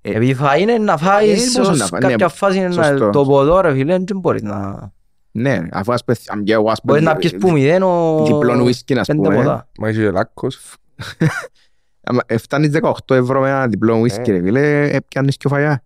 Ε, 0.02 0.12
Επειδή 0.16 0.34
φάει 0.34 0.62
είναι 0.62 0.78
να 0.78 0.94
Ε, 0.94 0.98
φάεις, 0.98 1.58
πώς 1.58 1.68
ως 1.68 1.78
να 1.78 1.86
φάει, 1.86 2.02
κάποια 2.02 2.16
ναι, 2.26 2.28
φάση 2.28 2.58
είναι 2.58 2.72
σωστό. 2.72 3.06
να- 3.06 3.10
το 3.12 3.26
ποτό 3.26 3.62
ρε 3.62 3.74
φίλε, 3.74 3.98
δεν 3.98 4.20
μπορείς 4.20 4.42
να... 4.42 4.92
Ναι, 5.32 5.62
αφού 5.72 5.94
ας 5.94 6.04
πες, 6.04 6.30
αν 6.30 6.44
πιω 6.44 6.54
εγώ, 6.54 6.70
ας 6.72 6.80
Μπορείς 6.84 7.02
πούμε, 7.02 7.14
να 7.14 7.20
πιεις 7.20 7.36
που 7.36 7.52
μηδέν 7.52 7.84
ο... 7.84 8.24
διπλόν 8.26 8.60
ουίσκι, 8.60 9.00
ας 9.00 9.08
πέντε 9.08 9.22
πούμε. 9.28 9.36
ποτά. 9.36 9.68
Μα 9.80 9.90
είσαι 9.90 10.02
και 10.02 10.12
λάκκος. 10.12 10.60
Άμα 12.10 12.22
φτάνεις 12.38 12.72
18 12.82 13.16
ευρώ 13.16 13.40
με 13.42 13.50
ένα 13.50 13.68
διπλό 13.68 13.96
ουίσκι, 14.00 14.30
Ε. 14.30 14.34
ρε 14.34 14.42
φίλε, 14.42 14.90
ε, 14.90 15.00
πιάνεις 15.08 15.38
και 15.38 15.48
φαγιά. 15.48 15.84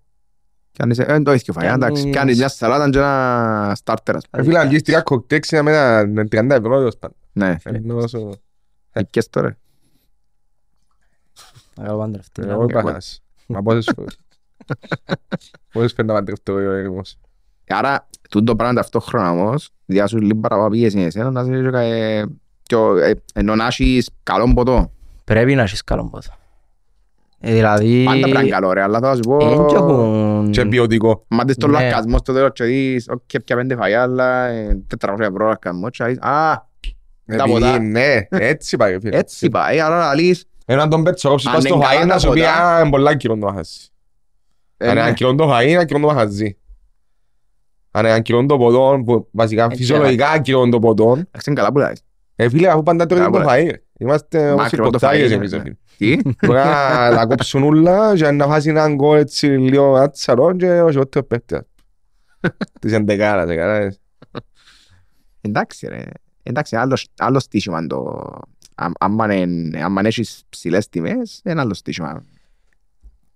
Πιάνεις, 0.72 0.98
ε, 1.00 1.04
δεν 1.06 1.24
το 1.24 1.32
έχεις 1.32 1.44
και 1.44 1.52
φαγιά, 1.52 1.74
εντάξει, 1.74 1.94
Πιάνεις- 1.94 2.16
πιάνεις 2.16 2.38
μια 2.38 2.48
σαλάτα 2.50 2.90
και 2.90 2.98
ένα 2.98 3.72
στάρτερ, 3.76 4.16
ας 4.16 4.24
πούμε. 4.30 4.44
Ε, 4.44 4.46
Φίλε, 4.46 4.60
αν 4.60 4.70
πιεις 4.70 4.82
τρία 4.82 5.02
κοκτέιλ 5.02 5.40
ξένα 5.42 5.64
με 5.64 5.72
τα 5.72 6.24
30 6.30 6.56
ευρώ, 6.56 6.78
τέλος 6.78 6.98
πάντων. 6.98 7.18
Ναι, 7.34 7.56
Ενώ 7.64 7.96
όσο- 7.98 8.30
ε, 8.92 9.02
πιες 9.04 9.30
τώρα. 9.30 9.58
Να 11.76 11.84
κάνω 11.86 11.98
παντρευτεί. 11.98 12.42
Εγώ 12.48 12.64
είπα 12.64 12.82
χάσει. 12.92 13.22
Μα 13.48 13.62
πόσες 13.62 13.92
φορές. 13.96 14.18
Πόσες 15.72 15.92
φορές 15.92 16.06
να 16.06 16.14
παντρευτώ 16.14 16.58
εγώ 16.58 16.72
έρημος. 16.72 17.18
Άρα, 17.68 18.08
τούτο 18.30 18.56
πράγμα 18.56 18.74
ταυτόχρονα 18.76 19.32
όμως, 19.32 19.70
διάσου 19.86 20.18
λίγο 20.22 20.40
παραπάνω 20.40 20.70
πίεση 20.70 20.98
είναι 20.98 21.06
εσένα, 21.06 21.32
να 21.32 21.44
σε 21.44 21.50
και, 21.70 21.78
ε, 21.78 22.24
και 22.64 22.76
ο- 22.76 22.98
ε, 22.98 23.22
ενώ 23.34 23.56
να 23.56 23.66
έχεις 23.66 24.10
καλό 24.24 24.54
ποτό. 24.54 24.92
Πρέπει 25.32 25.56
να 25.56 25.62
έχεις 25.62 25.84
καλό 25.84 26.10
πόδο. 26.10 26.30
Ε, 27.40 27.54
δηλαδή... 27.54 28.04
Πάντα 28.04 28.18
πρέπει 28.20 28.34
να 28.34 28.40
είναι 28.40 28.50
καλό 28.50 28.72
ρε, 28.74 28.82
αλλά 28.82 29.00
θα 29.00 29.14
σου 29.16 29.20
πω, 29.20 29.38
Εν 29.42 29.66
και 29.68 29.76
έχουν... 29.76 30.52
Και 30.52 30.66
ποιοτικό. 30.66 31.26
μα 31.28 31.44
δεις 31.44 31.56
τον 31.58 31.70
Ναι. 31.72 31.80
λακκασμό 31.82 32.18
στο 32.18 32.34
τέλος 32.34 32.50
και 32.54 32.64
δεις, 32.64 33.08
οκ, 33.10 33.20
πια 33.46 33.56
πέντε 33.56 33.76
φαγιά, 33.76 34.02
αλλά 34.02 34.46
ε, 34.48 34.84
400 35.06 35.20
ευρώ 35.20 35.48
λακκασμό 35.48 35.90
και 35.90 36.04
δεις, 36.04 36.18
α, 36.22 36.68
Τα 37.38 37.44
ποτά. 37.44 37.68
Επειδή, 37.76 37.86
ναι, 37.90 38.18
έτσι 38.30 38.78
πάει. 38.78 39.00
φίλε. 39.00 39.18
έτσι 39.18 39.50
πάει, 39.50 39.80
άρα 39.80 39.98
λαλείς, 39.98 40.46
Έναν 40.66 40.90
τον 40.90 41.04
πέτσο 41.04 41.30
κόψεις 41.30 41.48
Αν 41.48 41.54
πας 41.54 41.64
στο 41.64 41.76
είναι 41.76 41.84
καλά 41.86 42.00
φαΐ 42.02 42.06
να 42.06 42.14
τα 42.14 42.20
σου 42.20 42.30
πει 42.30 42.40
ποτά. 42.40 42.68
«Α, 42.76 42.80
είναι 42.82 42.90
πολλά 42.90 43.16
κιλό 43.16 43.38
το 43.38 43.46
μαχαζί». 43.46 43.80
ε, 44.78 44.86
Αν 44.86 44.92
είναι 44.92 45.02
ναι. 45.02 45.08
ένα 45.08 45.16
κιλό 45.16 45.36
το 45.36 45.50
φαΐ, 45.52 45.68
ένα 45.68 45.86
κιλό 45.86 46.00
το 46.00 46.08
μαχαζί. 46.08 46.58
Αν 47.92 48.02
είναι 48.04 48.10
ένα 48.14 48.20
κιλό 48.22 48.46
το 48.46 48.58
ποτό, 48.58 49.02
που 49.06 49.28
βασικά 49.32 49.64
Έτσι, 49.64 49.78
φυσιολογικά 49.78 50.28
ένα 50.34 50.40
κιλό 50.42 50.70
το 50.70 50.80
ποτό, 50.80 51.04
Εντάξει, 51.12 51.44
είναι 51.50 51.56
καλά 51.56 51.72
που 51.72 51.78
λες. 51.78 52.04
ε, 52.36 52.50
φίλε, 52.50 52.68
αφού 52.70 52.84
πάντα 52.84 53.06
τρώει 53.06 53.24
το 53.26 53.30
Καλά, 53.32 53.46
φαΐ. 53.54 53.66
ρε. 53.72 53.82
Είμαστε 54.02 54.46
Μα 54.48 54.52
όπως 54.54 54.64
οι 54.64 54.66
ακριβώς 54.66 54.86
το 54.86 54.92
κοτσάγες 54.92 55.32
φαΐ, 55.32 55.36
εμείς. 55.36 55.52
ναι. 55.52 55.58
ρε 55.58 55.64
φίλε. 55.64 55.76
Τι, 55.98 56.34
Τώρα 56.48 57.10
να 57.16 57.26
κόψουν 57.26 57.64
ούλα 57.64 58.16
και 58.16 58.32
να 58.32 58.46
φάσει 58.48 58.70
έναν 58.70 58.96
γκολ 58.96 59.18
έτσι 59.20 59.48
λίγο 59.48 59.96
άτσαρο 59.96 60.56
και 60.56 60.82
όχι 60.82 60.98
ό,τι 61.00 61.20
ο 61.20 61.24
παίκτης. 61.24 61.60
Της 62.80 62.94
εντεκάρας, 62.94 63.50
έκανες. 63.50 64.00
εντάξει 65.42 65.88
ρε, 65.88 66.04
εντάξει, 66.44 66.76
άλλος, 66.76 67.08
άλλος 67.18 67.44
στήσιμα 67.44 67.78
είναι 67.80 67.88
το, 67.88 68.30
αν- 68.76 68.94
άμα 69.00 69.36
είναι- 69.36 69.84
άμα 69.84 70.02
έχεις 70.04 70.44
ψηλές 70.50 70.90
τιμές, 70.90 71.42
είναι 71.46 71.62
άλλος 71.62 71.78
στήσιμα. 71.78 72.24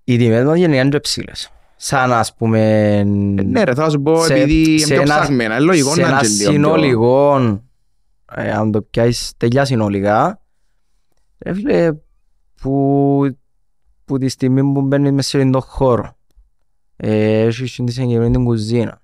Οι 0.04 0.18
τιμές 0.18 0.44
μας 0.44 0.58
γενικά 0.58 0.82
είναι 0.82 0.90
και 0.90 1.00
ψηλές. 1.00 1.50
Σαν 1.76 2.12
ας 2.14 2.36
πούμε... 2.36 2.60
Ε, 2.98 3.04
Ναι 3.04 3.64
ρε, 3.64 3.74
θα 3.74 3.90
σου 3.90 4.02
πω, 4.02 4.24
σε- 4.26 4.34
επειδή 4.34 4.80
σε 4.80 4.86
είναι 4.86 4.94
πιο 4.94 5.02
ένα- 5.12 5.20
ψαγμένα, 5.22 5.56
είναι 5.56 5.64
λογικό 5.64 5.94
σε 5.94 6.02
να 6.02 6.08
ένα 6.08 6.18
είναι 6.18 6.28
και 6.28 6.34
λίγο 6.34 6.50
πιο- 6.50 6.52
συνολικό, 6.52 7.38
ε, 8.36 8.52
αν 8.52 8.72
το 8.72 8.82
πιάσεις 8.82 9.34
τελειά 9.38 9.66
συνολικά, 9.66 10.40
ρε 11.40 11.54
φίλε, 11.54 11.94
που, 12.62 13.38
που 14.06 14.18
τη 14.18 14.28
στιγμή 14.30 14.74
που 14.74 14.82
μπαίνεις 14.82 15.12
μέσα 15.12 15.30
σε 15.40 15.50
τον 15.50 15.62
χώρο, 15.62 16.18
ε, 16.96 17.42
έχεις 17.42 17.76
τη 17.86 17.92
συγκεκριμένη 17.92 18.32
την 18.32 18.44
κουζίνα, 18.44 19.02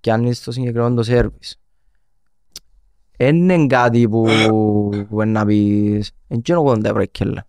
και 0.00 0.12
αν 0.12 0.24
είσαι 0.24 0.40
στο 0.40 0.52
συγκεκριμένο 0.52 0.94
το 0.94 1.02
σέρβις, 1.02 1.60
δεν 3.16 3.36
είναι 3.36 3.66
κάτι 3.66 4.08
που, 4.08 4.26
που 5.08 5.22
είναι 5.22 5.30
να 5.30 5.44
πεις, 5.46 6.10
δεν 6.26 6.42
ξέρω 6.42 6.62
80 6.66 6.84
ευρώ 6.84 7.00
η 7.00 7.08
κέλα. 7.08 7.46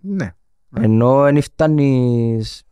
Ναι, 0.00 0.34
Ενώ 0.76 1.20
δεν 1.22 1.42
φτάνεις, 1.42 2.62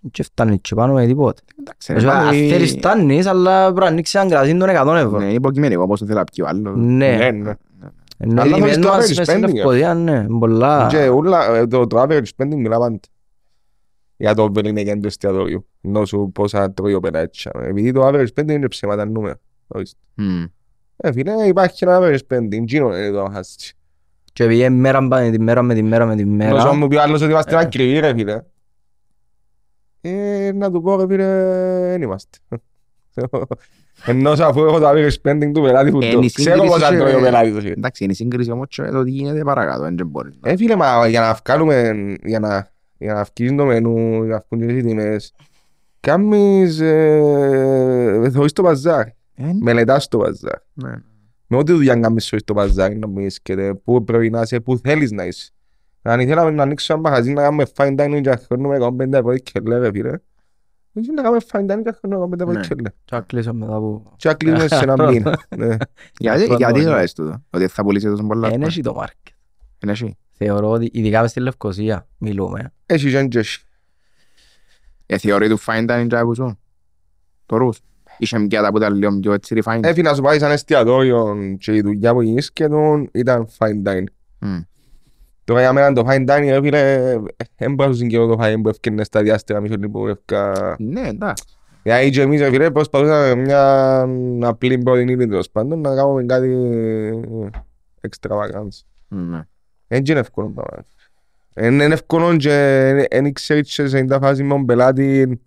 δεν 0.00 0.24
φτάνεις 0.24 0.58
και 0.60 0.74
πάνω 0.74 0.92
με 0.92 1.06
τίποτε. 1.06 1.42
εντάξει 1.60 1.92
ρε, 1.92 1.98
Δηλαδή, 1.98 2.18
Αν 2.18 2.24
πάλι- 2.26 2.48
θέλεις 2.48 2.70
φτάνεις, 2.70 3.26
αλλά 3.26 3.64
πρέπει 3.64 3.80
να 3.80 3.86
ανοίξεις 3.86 4.14
έναν 4.14 4.28
κρασί 4.28 4.56
των 4.56 4.68
100 4.68 4.94
ευρώ. 4.96 5.18
Ναι, 5.18 5.32
υποκειμενικό, 5.32 5.86
πώς 5.86 5.98
το 6.00 6.06
θέλει 6.06 6.18
να 6.18 6.24
πιει 6.24 6.44
ο 6.46 6.48
άλλος. 6.48 6.74
Ναι. 6.78 7.16
Ναι, 8.26 8.32
ναι. 8.34 8.40
Ενώ 8.40 8.42
Αλλά 8.42 8.50
οι 8.50 8.54
τιμές 8.54 8.70
θέλεις 8.72 8.86
το 8.86 8.92
μας 8.92 9.04
average 9.04 9.16
μες 9.16 9.26
στην 9.26 9.44
spending, 9.44 9.54
Λευκωδία, 9.54 9.94
ναι, 9.94 10.26
πολλά. 10.38 10.86
Και 10.90 11.08
ούλα, 11.08 11.54
ε, 11.54 11.66
το, 11.66 11.86
το 11.86 12.02
average 12.02 12.24
spending 12.36 12.54
μιλά 12.56 12.78
πάντα. 12.78 12.98
Για 14.16 14.34
το 14.34 14.52
βελίνε 14.52 14.96
του 14.96 15.06
εστιατόριου. 15.06 15.66
Ενώ 15.80 16.04
σου 16.04 16.30
πόσα 16.34 16.72
τρώει 16.72 16.94
ο 16.94 17.00
πελάτης. 17.00 17.46
Επειδή 17.46 17.92
το 17.92 18.08
average 18.08 18.26
spending 18.34 18.48
είναι 18.50 18.68
ψέματα 18.68 19.04
νούμερα. 19.04 19.40
Ορίστε. 19.66 19.98
Μμ. 20.14 20.44
Ε, 20.96 21.12
φίλε, 21.12 21.32
υπάρχει 21.46 21.84
ένα 21.84 21.98
average 22.00 22.18
spending. 22.28 22.64
Τζίνο 22.66 22.96
είναι 22.96 23.10
το 23.10 23.28
χάστσι. 23.32 23.74
Και 24.32 24.44
επειδή 24.44 24.60
είναι 24.60 24.68
μέρα 24.76 25.00
με 25.00 25.30
τη 25.30 25.40
μέρα 25.40 25.62
με 25.62 25.74
τη 25.74 25.82
μέρα 25.82 26.06
με 26.06 26.14
τη 26.14 26.22
Ενώ 26.22 26.34
μέρα. 26.34 26.60
σου 26.60 26.74
μου 26.74 26.88
πει 26.88 26.96
ο 26.96 27.02
άλλος 27.02 27.22
ότι 27.22 27.30
είμαστε 27.30 27.58
ακριβοί 27.58 27.98
ρε 27.98 28.12
φίλε. 28.14 28.42
Ε, 30.00 30.52
να 30.54 30.70
του 30.70 30.82
πω 30.82 30.96
ρε 30.96 31.06
φίλε, 31.06 31.24
δεν 31.90 32.02
είμαστε. 32.02 32.38
Ενώ 34.06 34.34
σε 34.34 34.44
αφού 34.44 34.64
έχω 34.64 34.78
το 34.78 34.88
average 34.88 35.10
spending 35.22 35.50
του 35.54 35.60
πελάτη 35.62 35.90
που 35.90 35.98
Ε, 36.02 36.10
το 36.12 36.20
η 36.22 36.30
ξέρω 36.30 36.54
σύγκριση 36.54 36.72
πόσα 36.74 36.90
και- 36.90 36.96
τρώει 36.96 37.14
ο 37.14 37.20
πελάτης. 37.20 37.54
ρε 37.54 37.60
φίλε. 37.60 37.72
Εντάξει, 37.72 38.04
είναι 38.04 38.12
η 38.12 38.16
σύγκριση 38.16 38.50
όμως 38.50 38.66
και 38.68 38.82
το 38.82 39.02
τι 39.02 39.10
γίνεται 39.10 39.42
παρακάτω, 39.42 39.82
δεν 39.82 40.06
μπορείς. 40.06 40.34
Ε, 40.44 40.56
φίλε, 40.56 40.76
μα 40.76 41.06
για 41.08 41.20
να 41.20 41.38
βγάλουμε, 41.44 41.92
για 42.24 42.38
να, 42.40 42.70
για 42.98 43.12
να 43.14 43.26
βγεις 43.36 43.54
το 43.56 43.64
μενού, 43.64 44.24
για 44.24 44.34
να 44.34 44.44
βγουν 44.50 44.66
και 44.68 44.72
οι 44.76 44.82
τιμές, 44.82 45.34
κάνεις, 46.00 46.80
ε, 46.80 48.30
θωρείς 48.32 48.52
το 48.52 48.62
παζάρ, 48.62 49.06
Ε, 49.06 49.12
ναι. 49.36 49.52
μελετάς 49.60 50.08
το 50.08 50.18
παζάρ. 50.18 50.58
Ναι. 50.72 50.92
Με 51.46 51.56
ό,τι 51.56 51.72
δουλειά 51.72 51.94
κάνεις 51.96 52.26
θωρείς 52.28 52.44
το 52.44 52.54
παζάρ, 52.54 52.96
να 52.96 53.06
μην 53.06 53.28
και 53.42 53.74
πού 53.84 54.04
πρέπει 54.04 54.30
να 54.30 54.40
είσαι, 54.40 54.60
πού 54.60 54.76
θέλεις 54.78 55.10
να 55.12 55.24
είσαι. 55.26 55.50
Αν 56.02 56.20
ήθελαμε 56.20 56.50
να 56.50 56.62
ανοίξω 56.62 56.92
ένα 56.92 57.02
μαγαζί 57.02 57.32
να 57.32 57.42
κάνουμε 57.42 57.64
fine 57.76 57.94
dining 58.00 58.20
και 58.22 58.28
να 58.30 58.40
χρώνουμε 58.46 58.76
150 58.76 59.12
ευρώ 59.18 59.36
και 59.36 59.60
λέει 59.60 59.78
ρε 59.78 59.90
φίλε, 59.92 60.12
όχι 60.94 61.12
να 61.12 61.22
κάνουμε 61.22 61.40
fine 61.52 61.60
dining 61.60 61.82
και 61.82 61.90
να 61.90 61.92
χρώνουμε 61.92 62.36
150 62.36 62.40
ευρώ 62.40 62.52
Ναι. 62.52 62.60
και 62.66 62.74
λέει. 62.74 62.92
Και 63.04 63.14
να 63.14 63.20
κλείσω 63.20 63.54
μετά 63.54 63.78
που... 63.78 64.12
Και 64.16 64.28
να 64.28 64.34
κλείσουμε 64.34 64.68
σε 64.68 64.74
ένα 64.76 65.06
μήνα. 65.10 65.38
Ναι. 65.56 65.76
Γιατί, 66.18 66.44
πρώτο 66.44 66.56
γιατί 66.56 66.72
το 66.72 66.80
είναι. 66.80 66.90
λες 67.00 67.12
τούτο, 67.12 67.42
ότι 67.50 67.66
θα 67.66 67.82
πουλήσει 67.82 68.06
τόσο 68.06 68.22
πολλά. 68.26 68.48
Εν 68.48 68.62
έχει 68.62 68.80
το 68.82 68.94
μάρκετ. 68.94 69.34
Είναι 69.82 69.92
εσύ. 69.92 70.16
Θεωρώ 70.32 70.70
ότι 70.70 70.88
ειδικά 70.92 71.20
μες 71.20 71.30
στη 71.30 71.40
Λευκοσία 71.40 72.06
μιλούμε. 72.18 72.72
Έχει 72.86 73.10
και 73.10 73.18
εντζέσι. 73.18 73.60
Ε, 75.06 75.18
θεωρεί 75.18 75.48
του 75.48 75.58
fine 75.60 75.90
dining 75.90 76.06
και 76.08 76.16
που 76.16 76.34
σου. 76.34 76.58
Το 77.46 77.56
ρούς. 77.56 77.78
Είχε 78.18 78.38
μοιάτα 78.38 78.70
που 78.70 78.76
ήταν 78.76 78.94
λίγο 78.94 79.18
πιο 79.18 79.32
έτσι 79.32 79.60
refined. 79.64 79.80
Έφυγε 79.82 80.08
να 80.08 80.14
σου 80.14 80.22
πάει 80.22 80.38
σαν 80.38 80.50
εστιατόριο 80.50 81.36
και 81.58 81.74
η 81.74 81.80
δουλειά 81.80 82.12
που 82.12 82.22
γίνεις 82.22 82.52
και 82.52 82.68
τον 82.68 83.08
ήταν 83.12 83.48
fine 83.58 83.82
dining. 83.88 84.04
Μμ. 85.50 85.56
Τώρα 85.56 85.60
για 85.60 85.72
μένα 85.72 85.92
το 85.92 86.04
fine 86.08 86.28
dining, 86.28 86.48
ρε 86.48 86.60
φίλε, 86.60 87.16
δεν 87.56 87.74
μπορώ 87.74 87.88
να 87.88 87.96
συγκαιρώ 87.96 88.26
το 88.26 88.36
fine 88.40 88.56
που 88.62 88.68
έφτιανε 88.68 89.04
στα 89.04 89.22
διάστημα 89.22 89.60
μισό 89.60 89.74
λεπτό 89.74 89.98
που 89.98 90.08
έφκα. 90.08 90.76
Ναι, 90.78 91.08
εντάξει. 91.08 91.44
Γιατί 91.82 92.10
και 92.10 92.20
εμείς, 92.20 92.40
ρε 92.40 92.48
φίλε, 92.50 92.70
προσπαθούσαμε 92.70 93.34
μια 93.34 94.06
απλή 94.48 94.78
πρωινή 94.78 95.16
τέλος 95.16 95.50
πάντων 95.50 95.80
να 95.80 95.94
κάνουμε 95.94 96.24
κάτι 96.24 96.50
extravagance. 98.00 98.84
Ναι. 99.08 99.42
Δεν 99.86 100.02
είναι 100.04 100.18
εύκολο 100.18 100.48
πράγμα. 100.48 100.84
Είναι 101.60 101.84
εύκολο 101.84 102.36
και 102.36 103.06
δεν 103.10 103.32
ξέρεις 103.32 103.74
και 103.74 103.86
σε 103.86 104.02
μια 104.02 104.18
φάση 104.18 104.42
με 104.42 104.48
τον 104.48 104.66
πελάτη 104.66 105.40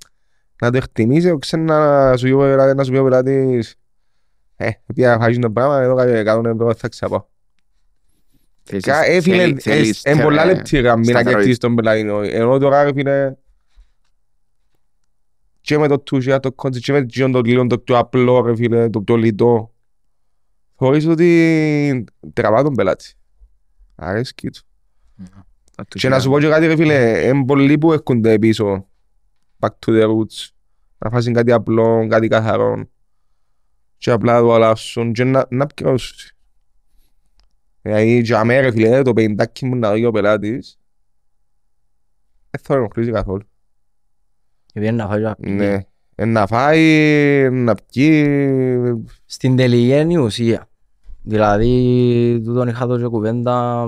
να 0.62 0.72
το 0.72 0.78
εκτιμήσει, 0.78 1.38
ξέρει 1.40 1.62
να 1.62 2.18
σου 2.18 2.26
πει 2.26 2.32
ο 2.32 2.38
πελάτης, 2.38 2.76
να 2.76 2.84
σου 2.84 2.92
πει 2.92 2.98
ο 2.98 3.04
πελάτης 3.04 3.76
ε, 4.56 4.66
επειδή 4.66 5.06
αφάζεις 5.06 5.40
το 5.40 5.52
πράγμα, 5.52 5.82
εδώ 5.82 5.96
κάτι 5.96 6.12
100 6.28 6.46
ευρώ 6.46 6.74
θα 6.74 6.88
ξαπάω. 6.88 7.26
Θέλεις- 8.64 8.86
Κα- 8.86 9.06
Ε, 9.06 9.22
φίλε, 9.22 9.36
θέλεις- 9.44 9.64
θέλεις, 9.64 10.04
εν 10.04 10.22
πολλά 10.22 10.42
ε, 10.44 10.46
λεπτή 10.46 10.78
γραμμή 10.78 10.98
να 11.00 11.04
σταθερότητα. 11.04 11.32
κερδίσεις 11.38 11.58
τον 11.58 11.76
πελάτη. 11.76 12.00
Ενώ 12.36 12.58
τώρα, 12.58 12.84
ρε 12.84 12.94
φίλε, 12.94 13.34
και 15.62 15.78
με 15.78 15.88
το 15.88 16.04
touch, 16.12 16.38
το 16.42 16.56
concept, 16.56 16.78
και 17.08 17.22
με 17.22 17.32
το 17.32 17.42
λίγο 17.42 17.68
το 17.68 17.80
πιο 17.80 17.98
απλό, 17.98 18.42
ρε 18.42 18.56
φίλε, 18.56 18.90
το 18.90 19.02
πιο 19.02 19.16
λιτό, 19.16 19.74
θεωρείς 20.78 21.06
ότι 21.08 22.06
τραβά 22.34 22.64
τον 22.64 22.74
πελάτη. 22.74 23.14
Αρέσκει 23.96 24.50
του. 24.50 24.62
Να 25.78 25.86
του 25.86 25.98
Και 25.98 26.10
να 26.10 26.20
σου 26.20 26.30
πω 26.30 26.40
και 26.40 26.48
κάτι 26.48 26.66
ρε 26.66 26.76
φίλε, 26.76 27.22
είναι 27.28 27.46
πολλοί 27.46 27.78
που 27.78 27.94
έρχονται 27.94 28.40
πίσω, 28.40 28.88
back 29.60 29.70
to 29.86 29.92
the 30.02 30.04
roots, 30.08 30.48
να 30.98 31.10
φάσουν 31.10 31.34
κάτι 31.34 31.52
απλό, 31.52 32.08
κάτι 32.10 32.28
καθαρό 32.28 32.88
και 33.98 34.12
απλά 34.12 34.40
το 34.40 34.54
αλλάσουν 34.54 35.14
και 35.14 35.24
να, 35.24 35.46
να 35.50 35.68
πιώσουν. 35.68 36.18
Δηλαδή 37.86 38.22
και 38.22 38.36
αμέ 38.36 38.60
ρε 38.60 38.72
φίλε, 38.72 39.02
το 39.02 39.14
πεντάκι 39.14 39.66
μου 39.66 39.76
να 39.76 39.94
δει 39.94 40.06
ο 40.06 40.12
πελάτης, 40.12 40.80
δεν 42.50 42.62
θα 42.64 42.76
ενοχλήσει 42.76 43.12
καθόλου. 43.12 43.44
Επειδή 44.74 44.92
να 44.92 45.08
φάει 45.08 45.18
και 45.20 45.24
να 45.24 45.36
πιει. 45.36 45.54
Ναι. 45.58 45.80
Ε, 46.16 46.26
Να 46.26 46.48
φάει, 46.48 47.50
να 47.52 47.76
πιει. 47.76 49.06
Στην 49.26 49.56
τελική 49.56 50.00
είναι 50.00 50.14
η 50.14 50.16
ουσία. 50.16 50.70
Δηλαδή, 51.22 52.42
τούτον 52.46 52.68
είχα 52.68 52.88
τόσο 52.88 53.10
κουβέντα 53.10 53.86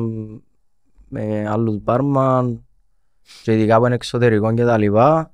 με 1.07 1.49
άλλους 1.49 1.77
μπάρμαν 1.81 2.65
και 3.43 3.53
ειδικά 3.53 3.75
από 3.75 3.85
εξωτερικό 3.85 4.53
και 4.53 4.63
τα 4.63 4.77
λοιπά 4.77 5.33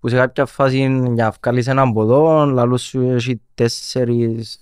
που 0.00 0.08
σε 0.08 0.16
κάποια 0.16 0.46
φάση 0.46 0.76
για 0.78 0.88
να 1.24 1.34
βγάλεις 1.42 1.66
έναν 1.66 1.92
ποδό, 1.92 2.44
λαλούς 2.44 2.82
σου 2.82 3.00
έχει 3.00 3.40
τέσσερις 3.54 4.60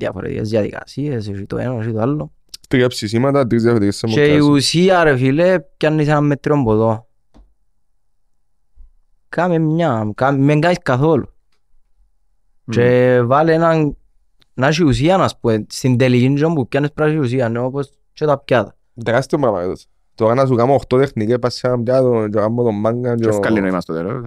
διαφορετικές 0.00 0.48
διαδικασίες, 0.48 1.28
έχει 1.28 1.44
το 1.46 1.58
ένα, 1.58 1.74
έχει 1.74 1.92
το 1.92 2.00
άλλο. 2.00 2.32
Τρία 2.68 2.86
ψησίματα, 2.88 3.46
τρεις 3.46 3.62
διαφορετικές 3.62 4.00
Και 4.00 4.06
η 4.10 4.14
θερμοκράσεις. 4.14 4.48
ουσία 4.48 5.04
ρε 5.04 5.16
φίλε, 5.16 5.60
πιάνεις 5.76 6.08
έναν 6.08 6.24
μέτριο 6.26 6.62
ποδό. 6.64 7.06
Κάμε 9.28 9.58
μια, 9.58 10.10
κάμε, 10.14 10.38
μην 10.38 10.60
κάνεις 10.60 10.78
καθόλου. 10.82 11.32
Και 12.70 13.20
βάλε 13.24 13.52
έναν, 13.54 13.96
να 14.54 14.66
έχει 14.66 14.84
ουσία 14.84 15.16
να 15.16 15.28
πούμε, 15.40 15.66
στην 15.68 15.96
τελική 15.98 16.32
τζον 16.34 16.54
που 16.54 16.68
πιάνεις 16.68 16.92
πράσινη 16.92 17.18
ουσία, 17.20 17.48
ναι, 17.48 17.58
όπως 17.58 17.90
και 18.12 18.24
τα 18.24 18.38
πιάτα. 18.38 18.74
Τεράστιο 19.04 19.38
πράγμα 19.38 19.60
εδώ. 19.62 19.72
Τώρα 20.14 20.34
να 20.34 20.46
σου 20.46 20.54
κάνω 20.54 20.74
8 20.74 20.98
τεχνικές, 20.98 21.38
πας 21.38 21.54
σε 21.54 21.66
έναν 21.66 21.82
πιάτο 21.82 22.26
και 22.30 22.38
κάνω 22.38 22.62
τον 22.62 22.74
μάγκα 22.80 23.14
Και 23.14 23.20
και 23.22 23.26
ο- 23.28 23.30
ευκάλλει 23.34 23.60
νόημα 23.60 23.80
στο 23.80 23.94
τέλος. 23.94 24.22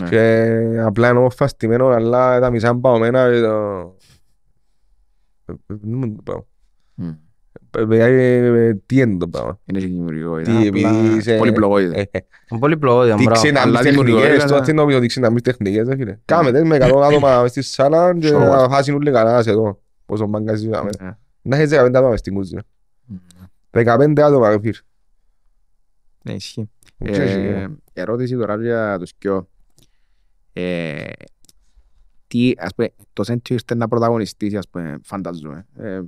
Ναι. 0.00 0.08
και 0.08 0.80
απλά 0.84 1.08
είναι 1.08 1.18
όμως 1.18 1.34
φαστημένο, 1.34 1.86
αλλά 1.88 2.40
τα 2.40 2.50
μισά 2.50 2.76
παγωμένα 2.76 3.30
και 3.32 3.40
το... 3.40 3.46
Ε, 3.48 3.80
ε, 3.80 4.15
Δεν 5.66 5.80
μου 5.82 6.14
το 6.16 6.22
πράγμα. 6.22 6.44
Μμ. 6.94 7.08
Ε, 7.78 7.96
ε, 7.98 8.66
ε, 8.66 8.74
Τι 8.86 8.96
είναι 9.00 9.16
το 9.16 9.28
πράγμα; 9.28 9.60
Είναι 9.64 9.78
και 9.80 9.86
δημιουργικό. 9.86 10.40
Τι, 10.40 10.50
είναι 10.50 10.66
επειδή 10.66 10.84
απλά 10.84 11.16
είσαι- 11.16 11.36
Πολυπλοκότητα. 11.36 11.98
Ε, 11.98 12.08
ε, 12.10 12.18
Είναι 12.50 12.60
πολύ 12.60 12.76
πλοκόδια, 12.78 13.16
Τι 13.16 13.22
μπράβο. 13.22 13.40
ξένα 13.40 13.60
Αλλά 13.60 13.82
μη 13.82 13.88
δημιουργικό, 13.88 14.18
τεχνικές, 14.18 14.42
ρε, 14.42 14.48
το 14.48 14.54
ναι. 14.58 14.64
τις 14.64 14.74
νομίζω 14.74 14.98
ότι 14.98 15.06
ξένα 15.06 15.30
μη 15.30 15.40
τεχνικές, 15.40 15.88
ρε 15.88 15.96
φίλε. 15.96 16.18
Κάμε 16.24 16.50
τες 16.52 16.62
με 16.62 16.76
100 16.76 17.00
άτομα 17.02 17.40
μες 17.42 17.50
στη 17.50 17.62
σάλα 17.62 18.18
και 18.18 18.26
Σοβαρά. 18.26 18.56
να 18.68 18.74
χάσουν 18.74 18.94
όλοι 18.94 19.10
καλά 19.10 19.42
σε 19.42 19.50
εδώ. 19.50 19.80
Πόσο 20.06 20.26
μάγκας 20.26 20.60
είσαι. 20.62 20.70
Ε, 21.00 21.10
Να 21.42 21.56
έχεις 21.56 21.68
15 21.70 21.96
άτομα 21.98 22.08
μες 22.08 22.18
στην 22.20 22.34
κουζίνα. 22.34 22.62
μμ. 23.04 23.16
15 23.70 24.22
άτομα, 24.22 24.48
ρε 24.50 24.58
φίλε. 24.60 24.72
Ναι, 26.22 26.32
ισχύει. 26.32 26.70
Δεν 26.98 27.12
ξέρεις, 27.12 27.34
Ε, 27.34 27.38
ε. 27.38 27.68
ερώτηση 27.92 28.36
τώρα 28.36 28.56
για 28.62 28.96
τους 28.98 29.12
κοιό. 29.18 29.48
Ε, 32.26 32.38
τι, 32.38 32.52
ας 32.56 32.74
πούμε, 32.74 32.88
το 33.12 33.24
Σέντιο 33.24 33.54
ήρθε 33.54 33.74
να 33.74 33.88
πρωταγωνιστήσει, 33.88 34.56
ας 34.56 34.68
πούμε, 34.68 34.98
φανταζούμε. 35.02 35.66
Ε, 35.76 36.00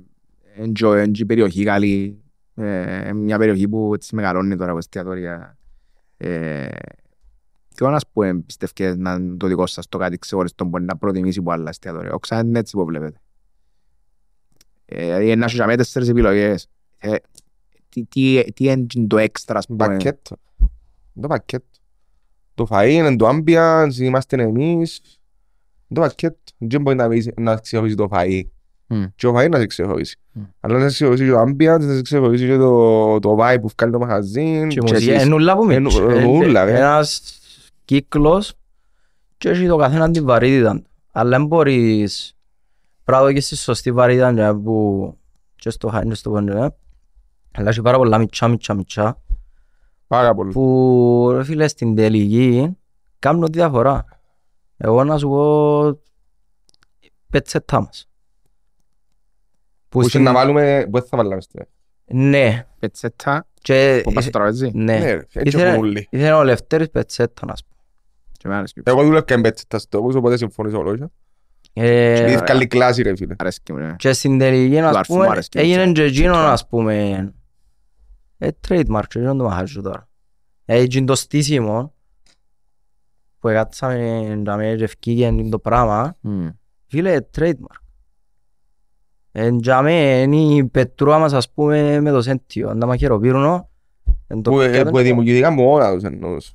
Εντζο, 0.55 0.93
εντζο 0.93 1.23
η 1.23 1.25
περιοχή 1.25 1.63
καλή, 1.63 2.21
ε, 2.55 3.13
μια 3.13 3.37
περιοχή 3.37 3.67
που 3.67 3.93
έτσι 3.93 4.15
μεγαλώνει 4.15 4.55
τώρα 4.55 4.69
από 4.69 4.77
εστιατόρια. 4.77 5.57
Ε, 6.17 6.67
τι 7.75 7.85
ας 7.85 8.07
πούμε 8.13 8.39
πιστεύετε 8.39 8.95
να 8.95 9.13
είναι 9.13 9.35
το 9.37 9.47
δικό 9.47 9.67
σας 9.67 9.87
το 9.89 9.97
κάτι 9.97 10.17
ξεχωριστό 10.17 10.63
που 10.63 10.69
μπορεί 10.69 10.83
να 10.83 10.97
προτιμήσει 10.97 11.39
από 11.39 11.51
άλλα 11.51 11.69
εστιατόρια. 11.69 12.13
Όξα 12.13 12.39
είναι 12.39 12.59
έτσι 12.59 12.77
που 12.77 12.85
βλέπετε. 12.85 13.21
Ε, 14.85 15.05
Δηλαδή 15.05 15.35
να 15.35 15.47
σου 15.47 15.55
είχαμε 15.55 15.75
τέσσερις 15.75 16.09
επιλογές. 16.09 16.67
Ε, 16.97 17.15
τι, 17.89 18.05
τι, 18.05 18.43
τι 18.53 18.63
είναι 18.63 19.07
το 19.07 19.17
έξτρα, 19.17 19.57
ας 19.57 19.65
πούμε. 19.65 19.87
Πακέτο. 19.87 20.37
Το 21.21 21.27
πακέτο. 21.27 21.65
Το 22.53 22.67
φαΐ 22.69 22.89
είναι 22.89 23.15
το 23.15 23.29
ambience, 23.29 23.95
είμαστε 23.97 24.43
εμείς. 24.43 25.18
Το 25.93 26.01
πακέτο. 26.01 26.37
Δεν 26.57 26.81
μπορεί 26.81 26.95
να 26.95 27.07
πεις- 27.07 27.39
να 27.39 27.55
ξεχωρίσει 27.55 27.95
το 27.95 28.07
φαΐ. 28.11 28.41
Μμ. 28.87 29.03
Και 29.15 29.27
ο 29.27 29.35
φαΐ 29.37 29.49
να 29.49 29.57
σε 29.57 29.65
ξεχωρίσει. 29.65 30.17
Μμ. 30.31 30.41
Αλλά 30.59 30.73
να 30.77 30.89
σε 30.89 30.93
ξεχωρίσει 30.93 31.23
και 31.25 31.31
το 31.31 31.41
ambience, 31.41 31.79
να 31.79 31.93
σε 31.95 32.01
ξεχωρίσει 32.01 32.45
και 32.47 32.57
το, 32.57 33.19
το 33.19 33.37
vibe 33.39 33.57
που 33.61 33.69
βγάλει 33.77 33.91
το 33.91 33.99
μαγαζί. 33.99 34.41
Και 34.59 34.65
η 34.65 34.67
και 34.67 34.81
μουσική 34.81 35.09
εσείς. 35.09 35.25
είναι 35.25 35.33
ούλα 35.35 35.55
που 35.57 35.69
Εν- 35.69 35.81
μίτσι. 35.81 36.01
ε, 36.01 36.25
ούλα, 36.25 36.65
ρε. 36.65 36.77
Ένας 36.77 37.21
κύκλος 37.85 38.53
και 39.37 39.49
έχει 39.49 39.67
το 39.67 39.75
καθένα 39.77 40.11
την 40.11 40.25
βαρύτητα 40.25 40.71
του. 40.75 40.83
Αλλά 41.11 41.37
δεν 41.37 41.45
μπορείς 41.47 42.33
πράγμα 43.03 43.33
και 43.33 43.41
στη 43.41 43.55
σωστή 43.55 43.91
βαρύτητα 43.91 44.33
και 44.33 44.53
που 44.63 45.17
και 45.55 45.69
στο 45.69 45.87
χάιν 45.87 46.09
και 46.09 46.15
στο 46.15 46.29
πόντε, 46.29 46.51
ε. 46.59 46.67
αλλά 47.51 47.69
έχει 47.69 47.81
πάρα 47.81 47.97
πολλά 47.97 48.17
μιτσά 48.17 48.47
μιτσά 48.47 48.73
μιτσά 48.73 49.21
Πάρα 50.07 50.33
πολύ. 50.33 50.51
που 50.51 51.29
ρε 51.31 51.43
φίλε 51.43 51.67
στην 51.67 51.95
τελική 51.95 52.77
κάνουν 53.19 53.45
τη 53.51 53.57
διαφορά. 53.57 54.05
Εγώ 54.81 55.03
να 55.03 55.17
σου 55.17 55.27
πω 55.27 55.99
πετσετά 57.29 57.81
μας. 57.81 58.09
Που 59.89 60.03
στην- 60.07 60.23
να 60.23 60.33
βάλουμε, 60.33 60.87
που 60.91 60.99
δεν 60.99 61.07
θα 61.09 61.17
βάλουμε 61.17 61.41
στην 61.41 61.61
Ναι. 62.11 62.65
Πετσέτα 62.79 63.47
Και 63.61 64.01
που 64.03 64.11
πας 64.13 64.23
στο 64.23 64.31
τραπέζι. 64.31 64.71
ναι. 64.73 64.99
Ναι, 64.99 65.11
ρε, 65.13 65.19
έτσι 65.19 65.39
Ήθελε- 65.43 65.65
έχουν 65.67 65.79
όλοι. 65.79 66.07
Ήθελε 66.11 66.31
ο 66.31 66.43
Λευτέρης 66.43 66.89
πετσέτα 66.89 67.45
να 67.45 67.55
σου 67.55 67.63
πω. 67.69 67.75
Και 68.37 68.47
με 68.47 68.55
άρεσε. 68.55 68.73
Εγώ 68.83 69.03
δούλευκα 69.03 69.33
εν 69.33 69.41
πέτσετα 69.41 69.79
στο 69.79 69.89
τόπους, 69.97 70.15
οπότε 70.15 70.37
συμφωνήσω 70.37 70.77
όλο. 70.77 71.11
Ε, 71.73 72.19
Επειδή 72.21 72.43
καλή 72.43 72.67
κλάση 72.67 73.01
ρε 73.01 73.15
φίλε. 73.15 73.35
Αρέσκει 73.37 73.73
μου, 73.73 73.79
ναι. 73.79 73.95
Και 73.97 74.13
στην 74.13 74.37
τελική, 74.37 74.75
Του 74.77 74.85
ας 74.85 74.95
αρφού 74.95 75.13
μου 75.13 75.19
πούμε, 75.19 75.31
αρέσκει 75.31 75.57
έγινε 75.57 75.81
έτσι. 75.81 75.93
και 75.93 76.03
εκείνο, 76.03 76.35
ας 76.35 76.67
πούμε, 76.67 77.33
ε, 78.37 78.47
trademark, 78.67 79.03
και 79.07 79.19
εκείνο 79.19 79.35
το 79.35 79.43
μαχάζω 79.43 79.81
τώρα. 79.81 80.09
Ε, 80.65 80.77
εκείνο 80.79 81.05
το 81.05 81.15
στήσιμο, 81.15 81.93
που 83.39 83.47
έκατσαμε 83.47 84.35
να 84.35 84.55
με 84.57 84.73
και 84.77 84.83
ευκήγε 84.83 85.31
το 85.49 85.59
πράγμα, 85.59 86.15
Μμ. 86.21 86.47
φίλε, 86.87 87.17
trademark. 87.37 87.79
Ε, 89.31 89.49
για 89.53 89.81
μέ, 89.81 90.21
είναι 90.21 90.35
η 90.35 90.65
πετρούα 90.65 91.19
μας, 91.19 91.33
ας 91.33 91.51
πούμε, 91.51 91.99
με 91.99 92.11
το 92.11 92.21
σέντιο, 92.21 92.73
να 92.73 92.85
μαχαιροπύρουνο. 92.85 93.69
εν 94.27 94.41
το 94.41 94.51
Που, 94.51 94.59
ε, 94.61 94.69
πιάτο 94.69 94.89
που 94.89 94.97
είναι 94.97 95.07
το- 95.09 95.13
δημιουργήθηκαν 95.15 95.53
μόνα 95.53 95.93
τους 95.93 96.03
εννοούς. 96.03 96.53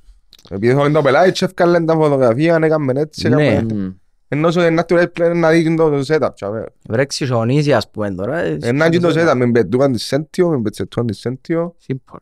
Επειδή 0.49 0.73
θέλουν 0.75 0.93
το 0.93 1.01
πελάτη 1.01 1.31
και 1.31 1.45
έφκαλαν 1.45 1.85
τα 1.85 1.93
φωτογραφία, 1.95 2.59
έκαμε 2.61 2.93
έτσι, 2.95 3.29
Ναι. 3.29 3.47
έκαμε... 3.47 3.73
Μμ. 3.73 3.91
Ενώ 4.27 4.49
είναι 4.49 4.69
να 4.69 4.85
του 4.85 4.97
έπλαινε 4.97 5.33
να 5.33 5.49
δει 5.49 5.75
το 5.75 5.99
setup, 6.07 6.29
τσάμε. 6.33 6.65
Βρε 6.89 7.05
ξυσονίζει, 7.05 7.73
ας 7.73 7.89
πούμε, 7.89 8.11
τώρα. 8.11 8.37
ε, 8.37 8.57
Ένα 8.61 8.89
και 8.89 8.99
το 8.99 9.09
setup, 9.15 9.33
με 9.35 9.51
πετούγαν 9.51 9.91
τη 9.91 9.99
Σέντιο, 9.99 10.49
με 10.49 10.61
πετσετούγαν 10.61 11.07
τη 11.07 11.15
Σέντιο, 11.15 11.75
Simple. 11.87 12.17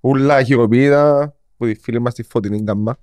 ούλα 0.00 0.42
χειροποίητα, 0.42 1.34
που 1.56 1.66
τη 1.66 1.74
φίλη 1.74 2.00
μας 2.00 2.14
τη 2.14 2.22
φωτεινή 2.22 2.64
καμμά. 2.64 2.96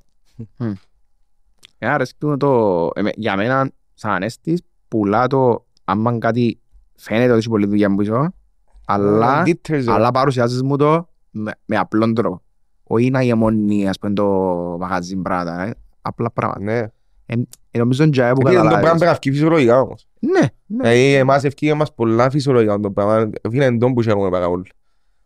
Ε, 1.77 1.87
αρέσκει 1.87 2.25
μου 2.25 2.37
το... 2.37 2.89
εμέ- 2.95 3.17
Για 3.17 3.35
μένα, 3.35 3.71
σαν 3.93 4.11
ανέστης, 4.11 4.61
πουλά 4.87 5.27
το 5.27 5.65
άμα 5.83 6.17
κάτι 6.17 6.59
φαίνεται 6.95 7.29
ότι 7.29 7.37
έχει 7.39 7.49
πολλή 7.49 7.65
δουλειά 7.65 7.95
πίσω, 7.95 8.33
αλλά, 8.85 9.43
Details, 9.45 9.83
ρε. 9.85 9.91
αλλά 9.91 10.11
παρουσιάζεις 10.11 10.61
μου 10.61 10.77
το 10.77 11.07
με, 11.31 11.51
με 11.65 11.77
απλόν 11.77 12.13
τρόπο. 12.13 12.41
Όχι 12.83 13.09
να 13.09 13.21
γεμονεί, 13.23 13.89
ας 13.89 13.99
πούμε, 13.99 14.13
το 14.13 14.25
μαγαζί 14.79 15.15
πράγματα, 15.15 15.63
ε. 15.67 15.73
απλά 16.01 16.31
πράγματα. 16.31 16.61
Ναι. 16.61 16.83
Ε, 17.25 17.77
νομίζω 17.77 18.03
είναι 18.03 18.11
τζάι 18.11 18.31
που 18.33 18.39
Γιατί 18.41 18.55
είναι 18.55 18.63
το 18.63 18.69
πράγμα 18.69 18.89
καταλάβεις. 18.89 18.89
πρέπει 18.99 19.11
να 19.11 19.19
βγει 19.21 19.31
φυσιολογικά 19.31 19.79
όμως. 19.81 20.07
Ναι, 20.19 20.39
ναι. 20.39 20.47
Δηλαδή 20.89 21.13
εμάς 21.13 21.43
ευκήγε 21.43 21.73
μας 21.73 21.93
πολλά 21.93 22.29
φυσιολογικά 22.29 22.79
το 22.79 22.91
πράγμα. 22.91 23.29
Φίλε 23.49 23.65
είναι 23.65 23.77
τον 23.77 23.93
που 23.93 24.01
χαίρομαι 24.01 24.29
πάρα 24.29 24.47
πολύ. 24.47 24.69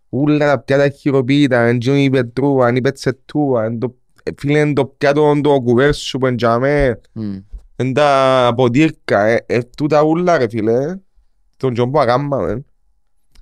Ούλα 0.10 0.38
τα 0.56 0.60
πιάτα 0.60 0.90
χειροποίητα, 0.90 1.60
εν 1.60 1.80
τζιόν 1.80 1.96
η 1.98 2.10
πετρούα, 2.10 2.68
εν 2.68 2.76
η 2.76 2.82
πετσετούα, 2.82 3.64
εν 3.64 3.80
το- 3.80 3.96
ε, 3.96 4.07
φίλε 4.38 4.60
είναι 4.60 4.74
το 4.74 4.86
πιάτο 4.86 5.40
το 5.44 5.62
κουβέρσου 5.62 6.18
που 6.18 6.26
εντιαμε, 6.26 7.02
Μμ. 7.12 7.38
εν 7.76 7.94
τα 7.94 8.52
ποτήρκα, 8.56 9.26
ε, 9.26 9.44
ε, 9.46 9.60
τούτα 9.78 10.02
ούλα 10.04 10.38
ρε 10.38 10.50
φίλε, 10.50 10.96
τον 11.58 11.74
τζον 11.74 11.92
που 11.92 12.00
αγάμμαμε, 12.00 12.66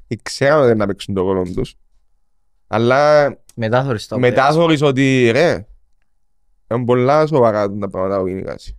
ε, 0.08 0.16
ξέραμε 0.22 0.66
δεν 0.66 0.78
να 0.78 0.86
παίξουν 0.88 1.14
το 1.14 1.32
ρόλο 1.32 1.52
τους. 1.56 1.76
Αλλά 2.68 3.28
Μετά 3.56 3.84
θωρείς 3.84 4.08
το 4.08 4.20
μετά 4.20 4.36
πέρας. 4.42 4.56
θωρείς 4.56 4.82
ότι 4.82 5.30
ρε, 5.32 5.66
είναι 6.72 6.86
πολλά 6.86 7.26
σοβαρά 7.28 7.70
τα 7.78 7.90
πράγματα 7.90 8.20
που 8.20 8.28
είναι 8.28 8.42
κάτι. 8.42 8.78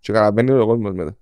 Και 0.00 0.12
καταλαβαίνει 0.12 0.50
ο 0.50 0.66
κόσμος 0.66 0.92
μετά. 0.92 1.16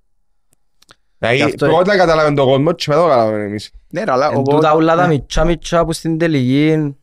Γι' 1.18 1.26
Δηλαδή 1.28 1.42
αυτό- 1.42 1.66
πρώτα 1.66 1.96
καταλαβαίνει 1.96 2.36
το 2.36 2.44
κόσμο 2.44 2.72
και 2.72 2.84
μετά 2.90 3.02
το 3.02 3.08
καταλαβαίνει 3.08 3.44
εμείς. 3.44 3.70
Ναι, 3.88 4.04
ρε, 4.04 4.12
αλλά 4.12 4.26
Εν 4.26 4.32
εγώ... 4.32 4.42
τούτα 4.42 4.72
όλα 4.72 4.96
τα 4.96 5.02
ναι. 5.06 5.08
μιτσά 5.14 5.44
μιτσά 5.44 5.84
που 5.84 5.92
στην 5.92 6.18
τελική 6.18 6.96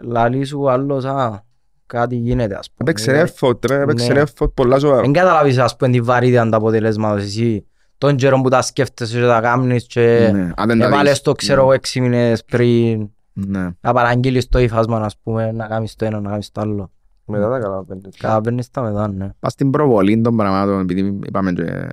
λαλεί 0.00 0.44
σου 0.44 0.70
άλλος, 0.70 1.04
α, 1.04 1.46
κάτι 1.88 2.16
γίνεται 2.16 2.54
ας 2.58 2.70
πούμε. 2.70 2.90
Έπαιξε 2.90 3.26
effort 3.40 3.64
ρε, 3.66 3.80
έπαιξε 3.80 4.12
Ναι. 4.12 4.22
effort 4.22 4.52
πολλά 4.54 4.78
σοβαρά. 4.78 5.02
Εν 5.04 5.12
καταλάβεις 5.12 5.58
ας 5.58 5.76
πούμε 5.76 5.90
τη 5.92 6.00
βαρύτητα 6.00 6.48
του 6.48 6.56
αποτελέσματος 6.56 7.22
εσύ. 7.22 7.66
Τον 7.98 8.16
καιρό 8.16 8.40
που 8.40 8.48
τα 8.48 8.62
σκέφτεσαι 8.62 9.20
και 9.20 9.26
τα 9.26 9.40
κάνεις 9.40 9.86
και 9.86 10.30
Ναι, 10.32 10.50
αν 10.56 10.68
δεν 10.68 10.78
τα 10.78 10.86
έβαλες 10.86 11.10
δεις. 11.12 11.20
το 11.20 11.32
ξέρω 11.32 11.60
εγώ 11.60 11.72
έξι 11.72 12.00
μήνες 12.00 12.44
πριν 12.44 13.08
Ναι. 13.32 13.68
να 13.80 13.92
παραγγείλεις 13.92 14.48
το 14.48 14.58
υφάσμα 14.58 14.98
ας 15.00 15.18
πούμε, 15.22 15.52
να 15.52 15.66
κάνεις 15.66 15.94
το 15.94 16.04
ένα, 16.04 16.20
να 16.20 16.30
κάνεις 16.30 16.50
το 16.52 16.60
άλλο. 16.60 16.90
Μετά 17.24 17.48
τα 17.50 17.58
καταλαβαίνεις. 17.58 18.16
Καταλαβαίνεις 18.18 18.70
τα 18.70 18.82
μετά, 18.82 19.08
ναι. 19.08 19.28
Πας 19.38 19.52
στην 19.52 19.70
προβολή 19.70 20.20
των 20.20 20.36
πραγμάτων, 20.36 20.80
επειδή 20.80 21.18
είπαμε 21.26 21.52
και 21.52 21.88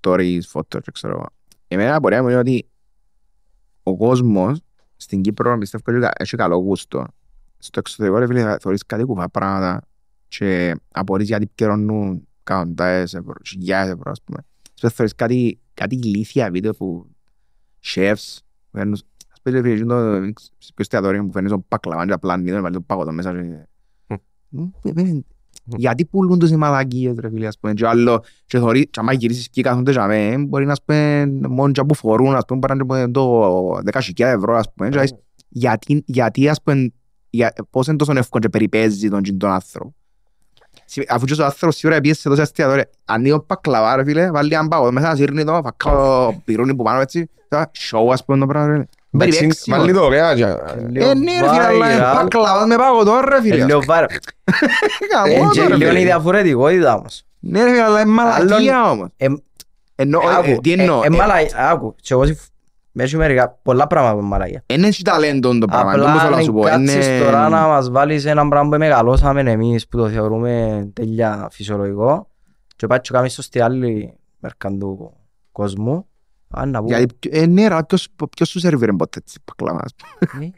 stories, 0.00 0.38
φώτος 0.48 0.82
και 0.82 0.90
ξέρω. 0.90 1.12
εγώ. 1.12 1.26
Εμένα 1.68 1.88
η 1.90 1.92
απορία 1.92 2.22
μου 2.22 2.28
είναι 2.28 2.38
ότι 2.38 2.68
ο 3.82 3.96
κόσμος 3.96 4.60
στην 4.96 5.20
Κύπρο 5.22 5.58
πιστεύω 5.58 5.98
ότι 5.98 6.08
έχει 6.16 6.36
καλό 6.36 6.56
γούστο. 6.56 7.06
Στο 7.64 7.78
εξωτερικό 7.78 8.18
ρε 8.18 8.26
φίλε 8.26 8.56
θεωρείς 8.60 8.86
κάτι 8.86 9.04
κουφά 9.04 9.30
πράγματα 9.30 9.86
και 10.28 10.74
απορείς 10.92 11.26
γιατί 11.26 11.44
επικαιρώνουν 11.44 12.28
εκατοντάδες 12.40 13.14
ευρώ, 13.14 13.34
χιλιάδες 13.46 13.92
ευρώ 13.92 14.10
ας 14.10 14.22
πούμε. 14.24 14.38
Στο 14.74 14.88
θεωρείς 14.88 15.14
κάτι, 15.14 15.60
κάτι 15.74 15.94
ηλίθια 15.94 16.50
βίντεο 16.50 16.72
που 16.72 17.06
chefs 17.84 18.38
φέρνουν 18.70 18.92
ας 18.92 19.40
πούμε 19.42 19.60
ρε 19.60 19.62
φίλε 19.62 19.84
το 19.84 20.30
στο 20.58 20.74
εστιατόριο 20.76 21.24
που 21.24 21.32
φέρνεις 21.32 21.50
τον 21.50 21.64
πακλαβάν 21.68 22.06
και 22.06 22.12
απλά 22.12 22.36
νίδο 22.36 22.60
βάλει 22.60 22.74
το 22.74 22.80
παγωτό 22.80 23.12
μέσα 23.12 23.32
και 23.32 23.66
Ε, 24.82 24.90
ε, 24.94 25.20
Γιατί 25.76 26.04
πουλούν 26.04 26.38
τους 26.38 26.50
οι 26.50 26.56
μαλακίες 26.56 27.14
ρε 27.18 27.28
φίλε 27.28 27.46
ας 27.46 27.58
πούμε 27.58 27.72
και 27.72 27.86
άλλο 27.86 28.24
και 28.46 28.58
θωρεί 28.58 28.86
και 28.86 29.00
άμα 29.00 29.12
γυρίσεις 29.12 29.48
και 29.48 29.62
κάθονται 29.62 29.90
για 29.90 30.06
μέ 30.06 30.38
μπορεί 30.38 30.66
να 30.66 30.74
πούμε 30.84 31.26
μόνο 31.48 31.72
και 31.72 31.82
που 31.84 31.94
φορούν 31.94 32.34
ας 32.34 32.44
πούμε 32.44 32.58
μπορεί 32.58 32.84
να 32.84 32.98
είναι 32.98 33.10
το 33.10 33.70
10.000 33.92 34.00
ευρώ 34.16 34.56
ας 34.56 34.72
πούμε 34.72 34.88
και 34.88 34.96
λες, 34.96 35.14
γιατί, 35.48 36.02
γιατί 36.06 36.48
ας 36.48 36.62
πούμε 36.62 36.74
για, 36.76 36.90
πώς 37.70 37.86
είναι 37.86 37.96
τόσο 37.96 38.12
εύκολο 38.16 38.42
και 38.42 38.48
περιπέζει 38.48 39.08
τον, 39.10 39.38
τον 39.38 39.50
άνθρωπο 39.50 39.94
Σι- 40.84 41.06
αφού 41.12 41.24
και 41.24 41.40
ο 41.42 41.44
άνθρωπος 41.44 41.76
σίγουρα 41.76 42.00
πήγε 42.00 42.14
σε 42.14 42.28
τόσο 42.28 42.42
εστιατόρια 42.42 42.88
ανοίγει 43.04 43.32
ο 43.32 43.40
πακλαβά 43.44 43.96
ρε 43.96 44.04
φίλε 44.04 44.30
βάλει 44.30 44.54
έναν 44.54 44.68
πάγο 44.68 44.92
μέσα 44.92 45.16
σύρνει 45.16 45.44
το 45.44 45.60
φακάω 45.64 46.32
πυρούνι 46.44 46.74
που 46.74 46.82
πάνω 46.82 47.00
έτσι 47.00 47.30
τώρα, 47.48 47.70
show 47.90 48.12
ας 48.12 48.24
πούμε 48.24 48.38
το 48.38 48.46
πράγμα 48.46 48.76
ρε 48.76 48.84
Εντάξει, 49.16 49.38
Περιπέξιμο. 49.38 49.76
Μάλλον 49.76 49.94
το 49.94 50.04
ωραία. 50.04 50.34
και- 50.34 50.42
Ε, 50.44 51.14
ναι 51.14 51.40
ρε 51.40 51.48
φίλε, 51.48 51.64
αλλά 51.64 51.92
είναι 51.92 52.02
Viral. 52.04 52.14
πακλαβά 52.22 52.66
με 52.66 52.76
πάγο 52.76 53.04
τώρα 53.04 53.28
ρε 53.28 53.40
φίλε. 53.40 53.62
Ε, 53.62 53.64
λίγο 53.64 53.82
βάρο. 53.86 54.06
Καμώ 55.10 55.26
Ε, 55.32 55.48
και 55.52 55.60
το, 55.60 55.68
ρε 55.68 55.74
λίγο 55.76 55.88
φίλε. 55.90 56.00
η 56.00 56.04
διαφορετικότητα 56.04 56.94
όμως. 56.94 57.22
Ναι 57.40 57.62
ρε 57.64 57.70
φίλε, 57.70 57.82
αλλά 57.82 58.00
είναι 58.00 58.10
μαλακία 58.10 58.90
όμως. 58.90 59.08
Ε, 59.16 59.26
Εννοώ, 59.94 60.20
ε, 60.30 60.34
άκου, 60.34 60.60
τι 60.60 60.72
εννοώ. 60.72 61.02
ε, 61.02 61.06
ε, 61.06 61.10
μαλα- 61.10 61.34
άκου, 61.70 61.94
και 62.00 62.12
εγώ 62.14 62.24
συμφ- 62.26 62.40
με 62.40 62.53
έχει 63.02 63.16
μερικά, 63.16 63.58
πολλά 63.62 63.86
πράγματα 63.86 64.16
με 64.16 64.22
μαλακία. 64.22 64.62
Είναι 64.66 64.86
έχει 64.86 65.02
ταλέντο 65.02 65.58
το 65.58 65.66
πράγμα, 65.66 65.90
δεν 65.90 66.00
μπορούσα 66.00 66.24
Απλά 66.24 66.36
να 66.36 66.42
σου 66.42 66.48
αν 66.50 66.54
πω. 66.54 66.60
κάτσεις 66.62 67.06
Είναι- 67.06 67.18
τώρα 67.24 67.48
να 67.48 67.66
μας 67.66 67.90
βάλεις 67.90 68.24
ένα 68.24 68.48
πράγμα 68.48 68.68
που 68.70 68.78
μεγαλώσαμε 68.78 69.40
εμείς 69.40 69.88
που 69.88 69.96
το 69.98 70.08
θεωρούμε 70.08 70.84
τέλεια 70.92 71.48
φυσιολογικό 71.50 72.28
και 72.76 72.86
πάει 72.86 73.00
και 73.00 73.10
κάνεις 73.12 73.32
στο 73.32 73.42
στη 73.42 73.60
άλλη 73.60 74.14
μερκά 74.38 74.68
του 74.70 75.12
κόσμου 75.52 76.06
αν 76.56 76.70
να 76.70 76.82
πούμε 76.82 76.96
Γιατί, 76.96 77.14
ε, 77.30 77.46
ναι 77.46 77.68
ρε, 77.68 77.76
ποιος, 77.88 78.08
ποιος 78.36 78.48
σου 78.48 78.58
σερβίρε 78.58 78.92
ποτέ 78.92 79.18
έτσι 79.18 79.38
πακλαβά, 79.44 79.80
ας 79.84 79.94
πούμε. 79.94 80.44
ναι, 80.44 80.50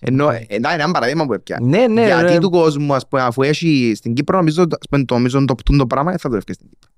Εννοώ, 0.00 0.30
ε, 0.30 0.46
να, 0.60 0.72
είναι 0.72 0.82
ένα 0.82 0.90
παραδείγμα 0.92 1.26
που 1.26 1.32
έπια. 1.32 1.58
ναι 1.62 1.86
ναι 1.86 2.04
Γιατί 2.06 2.32
ρε. 2.32 2.38
του 2.38 2.50
κόσμου, 2.50 2.94
ας 2.94 3.08
πούμε, 3.08 3.22
αφού 3.22 3.42
έχει 3.42 3.92
στην 3.96 4.14
Κύπρο, 4.14 4.36
νομίζω, 4.36 4.62
ας 4.62 4.88
πούμε, 4.90 5.04
το 5.04 5.14
νομίζω 5.14 5.44
το 5.44 5.54
πτούν 5.54 5.78
το 5.78 5.86
πράγμα, 5.86 6.10
δεν 6.10 6.18
θα 6.20 6.28
το 6.28 6.36
έφυγε 6.36 6.52
στην 6.52 6.68
Κύπρο. 6.68 6.90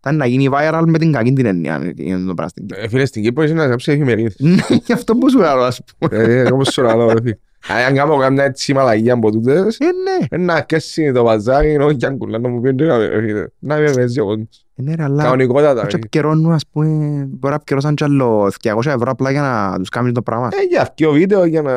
Ήταν 0.00 0.16
να 0.16 0.26
γίνει 0.26 0.48
viral 0.52 0.82
με 0.86 0.98
την 0.98 1.12
κακή 1.12 1.32
την 1.32 1.46
έννοια, 1.46 1.92
είναι 1.96 2.18
το 2.26 2.34
πράγμα 2.34 2.48
στην 2.48 2.66
Κύπρο. 2.66 2.82
Ε, 2.84 2.88
Φίλε, 2.88 3.04
στην 3.04 3.22
Κύπρο 3.22 3.42
έχει 3.44 3.52
να 3.54 3.66
γράψει 3.66 3.92
εφημερίδες. 3.92 4.34
Ναι, 4.38 4.54
γι' 4.84 4.92
αυτό 4.92 5.14
που 5.16 5.30
σου 5.30 5.38
λέω, 5.38 5.60
ας 5.60 5.80
πούμε. 5.98 6.22
Ε, 6.24 6.52
όπως 6.52 6.72
σου 6.72 6.82
λέω, 6.82 7.12
ρε 7.12 7.20
φίλε. 7.22 7.36
Αν 7.88 7.94
κάνω 7.94 8.16
κάμια 8.16 8.44
έτσι 8.44 8.72
μαλαγία 8.74 9.12
από 9.14 9.30
τούτες, 9.32 9.78
Ε, 9.78 9.84
ναι. 9.84 10.26
ε, 10.30 10.36
να 10.36 10.54
αρκέσει 10.54 11.12
το 11.12 11.24
παζάρι, 11.24 11.76
όχι 11.78 12.06
αν 12.06 12.18
κουλά 12.18 12.38
να 12.38 12.48
μου 12.48 12.60
πει 12.60 12.70
ρε 12.78 13.20
φίλε. 13.20 13.44
Να 13.58 13.76
με 13.76 13.90
παίζει 13.90 14.20
ο 14.20 14.24
κόσμος. 14.24 14.66
Ε, 14.76 14.82
ναι, 14.82 14.94
ρε, 14.94 15.02
αλλά... 15.02 15.22
Κανονικότατα. 15.22 15.74
ρε 15.74 15.80
Και 15.80 15.86
φίλε. 15.86 15.96
επικαιρώνουν, 15.98 16.52
ας 16.52 16.62
πούμε, 16.72 16.86
μπορεί 17.28 17.48
να 17.48 17.54
επικαιρώσαν 17.54 17.94
κι 17.94 18.04
άλλο 18.04 18.52
200 18.62 18.76
ευρώ 18.86 19.10
απλά 19.10 19.30
για 19.30 19.40
να 19.40 19.78
τους 19.78 19.88
κάνουν 19.88 20.12
το 20.12 20.22
πράγμα. 20.22 20.48
Ε, 20.52 20.62
για 20.68 20.80
αυτό 20.80 21.10
βίντεο 21.12 21.44
για 21.44 21.62
να... 21.62 21.72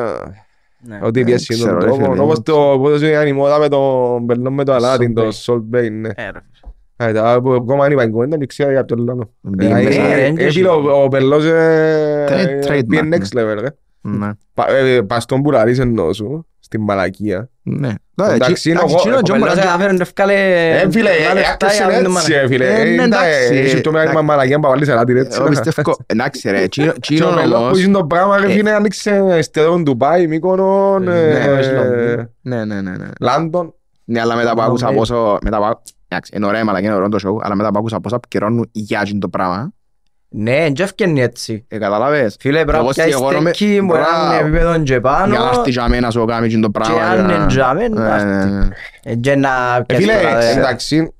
Ναι. 0.84 0.98
Ότι 1.02 1.20
Ε, 1.20 1.24
πιέσει 1.24 1.54
ξέρω, 1.54 1.70
τον 1.70 1.78
ρε, 1.78 1.84
τρόπο. 1.86 2.10
φίλε. 2.10 2.22
Όπως 2.22 2.42
το 2.42 2.78
πώς 2.78 3.02
είναι 3.02 3.28
η 3.28 3.32
μόδα 3.32 3.58
με 3.58 3.68
τον 3.68 4.22
Μπερνό 4.22 4.50
με 4.50 4.64
το 4.64 4.72
Αλάτιν, 4.72 5.14
το 5.14 5.22
Salt 5.28 5.52
Salt 5.52 5.76
Bay, 5.76 5.90
ναι. 5.90 6.08
Ε, 6.08 6.30
ρε. 6.30 6.40
Ε, 7.08 7.12
τα 7.12 7.40
που 7.42 7.52
ακόμα 7.52 7.84
είναι 7.84 7.94
η 7.94 7.96
παγκόσμια, 7.96 8.36
δεν 8.38 8.46
ξέρω 8.48 8.70
για 8.70 8.84
ποιο 8.84 8.96
λόγο. 8.98 9.30
Μπήκε 9.40 9.72
Ε, 9.72 9.82
μέσα. 9.82 10.02
ε, 10.02 10.14
ρε, 10.14 10.24
ε, 10.26 10.32
δεν 10.32 10.50
φίλε, 10.50 10.68
ο- 10.68 11.02
Ο 11.02 11.06
Μπερλός 11.06 11.44
ε, 11.44 12.24
Tra- 12.28 12.32
ε, 12.32 12.58
trademark, 12.66 12.86
πήγε 12.88 13.02
ναι. 13.02 13.16
next 13.16 13.38
level, 13.38 13.56
ρε. 13.60 13.68
Ναι. 14.00 14.30
Πα- 14.54 14.70
ε, 14.70 15.00
Πας 15.02 15.22
στον 15.22 15.42
πουλαρί 15.42 15.76
εννοώ 15.78 16.12
σου, 16.12 16.46
στην 16.60 16.82
μαλακία. 16.82 17.48
Ναι. 17.62 17.88
Εντάξει, 18.14 18.70
είναι 18.70 18.78
Εντάξει, 18.78 18.94
εγώ- 18.94 18.98
εκείνο 18.98 19.14
εγώ 19.14 19.22
και 19.22 19.32
Ο 19.32 19.34
όμως- 19.34 19.48
Μπελός 19.48 19.64
έφερε 19.74 19.92
να 19.92 20.02
ευκάλε 20.02 20.32
Ε, 20.34 20.90
φίλε, 20.90 21.10
πολλά 21.10 21.34
λεφτά 21.34 21.50
άκουσες 21.66 21.76
για 21.76 21.86
να 21.86 21.92
μην 21.92 22.04
το 22.04 22.10
έτσι, 22.18 22.30
μάνα. 22.32 22.42
ε, 22.42 22.46
φίλε. 22.46 22.64
Ε, 22.66 22.80
Ε, 22.80 22.84
ναι, 22.84 23.02
εντάξει, 23.02 23.28
εντάξει, 23.30 23.54
έχει 23.74 23.80
το 23.80 23.90
μεγάλη 23.90 24.08
εντάξει. 24.10 24.26
μαλακία 24.26 24.58
να 24.58 24.68
βάλεις 24.68 24.88
αλάτι 24.88 25.18
έτσι. 25.18 25.38
Εγώ 25.40 25.48
πιστεύω, 25.48 25.96
εντάξει 26.06 26.50
ρε, 26.50 26.62
εκείνο- 26.62 26.92
Και 26.92 26.98
εκείνο 27.14 27.28
ο 27.28 27.32
Μπερλός 27.34 27.58
που 27.58 27.64
όμως... 27.64 27.78
είχε 27.78 27.90
το 27.90 28.04
πράγμα, 28.04 28.38
ρε 28.38 28.48
φίλε, 28.50 28.70
άνοιξε 28.72 29.24
εστιατόριο 29.30 29.78
Ντουμπάι, 29.82 30.26
Μύκονο, 30.26 30.98
Ναι, 30.98 31.20
ε, 31.20 31.48
όχι, 31.50 31.70
Λονδίνο. 31.72 32.28
Ναι, 32.42 32.64
ναι, 32.64 32.80
ναι, 32.80 32.90
ναι. 32.90 33.06
Λάντον. 33.20 33.74
Ναι, 34.04 34.20
αλλά 34.20 34.36
μετά 34.36 34.52
που 34.54 34.62
άκουσα 34.62 34.90
Ναι. 34.90 34.96
πόσο... 34.96 35.38
μετά 36.12 36.28
που 36.28 36.28
άκου- 36.28 36.28
Εντάξει, 36.28 36.32
είναι 36.36 36.46
ωραία 36.46 36.60
η 36.60 36.64
μαλακία, 36.64 36.88
είναι 36.88 36.96
ωραίο 36.96 37.08
το 37.08 37.18
show, 37.28 37.44
αλλά 37.44 37.54
μετά 37.54 37.70
που 37.70 37.78
άκουσα 37.78 38.00
πόσα 38.00 38.16
επικαιρώνουν 38.16 38.68
για 38.72 39.00
εκείνο 39.00 39.18
το 39.18 39.28
πράγμα, 39.28 39.72
Ναι, 40.28 40.52
δεν 40.56 40.74
ευκαινεί 40.78 41.20
έτσι. 41.22 41.64
ε, 41.68 41.78
κατάλαβες. 41.78 42.36
Φίλε, 42.40 42.64
πρέπει 42.64 42.76
Εγώ 42.78 42.86
να 42.86 42.92
στη- 42.92 43.02
πιάσεις 43.02 43.20
εγώ 43.20 43.32
νομι- 43.32 43.54
στέκι, 43.54 43.80
μπορεί 43.82 44.00
να 44.00 44.06
είναι 44.08 44.26
Μπράβο. 44.28 44.46
επίπεδο 44.46 44.82
και 44.82 45.00
πάνω 45.00 45.34
Για 45.34 45.42
να 45.44 45.48
έρθει 45.48 45.70
για 45.70 45.88
μένα 45.88 46.00
να 46.00 46.10
σου 46.10 46.24
κάνει 46.24 46.46
εκείνο 46.46 46.60
το 46.60 46.70
και 46.70 46.78
πράγμα. 46.80 47.04
αν 47.10 47.26
για- 47.26 47.36
είναι 47.36 47.46
τζάμε, 47.46 47.88
Ναι, 47.88 48.00
να 48.00 48.24
ναι, 48.24 48.32
έρθει. 48.32 48.50
ναι. 48.50 48.68
Ε, 49.02 49.14
και 49.14 49.34
να 49.36 49.76
Ε, 49.76 49.82
πιάσεις 49.86 50.06
Φίλε, 50.06 50.18
τώρα, 50.22 50.42
ε, 50.42 50.52
εντάξει. 50.52 51.12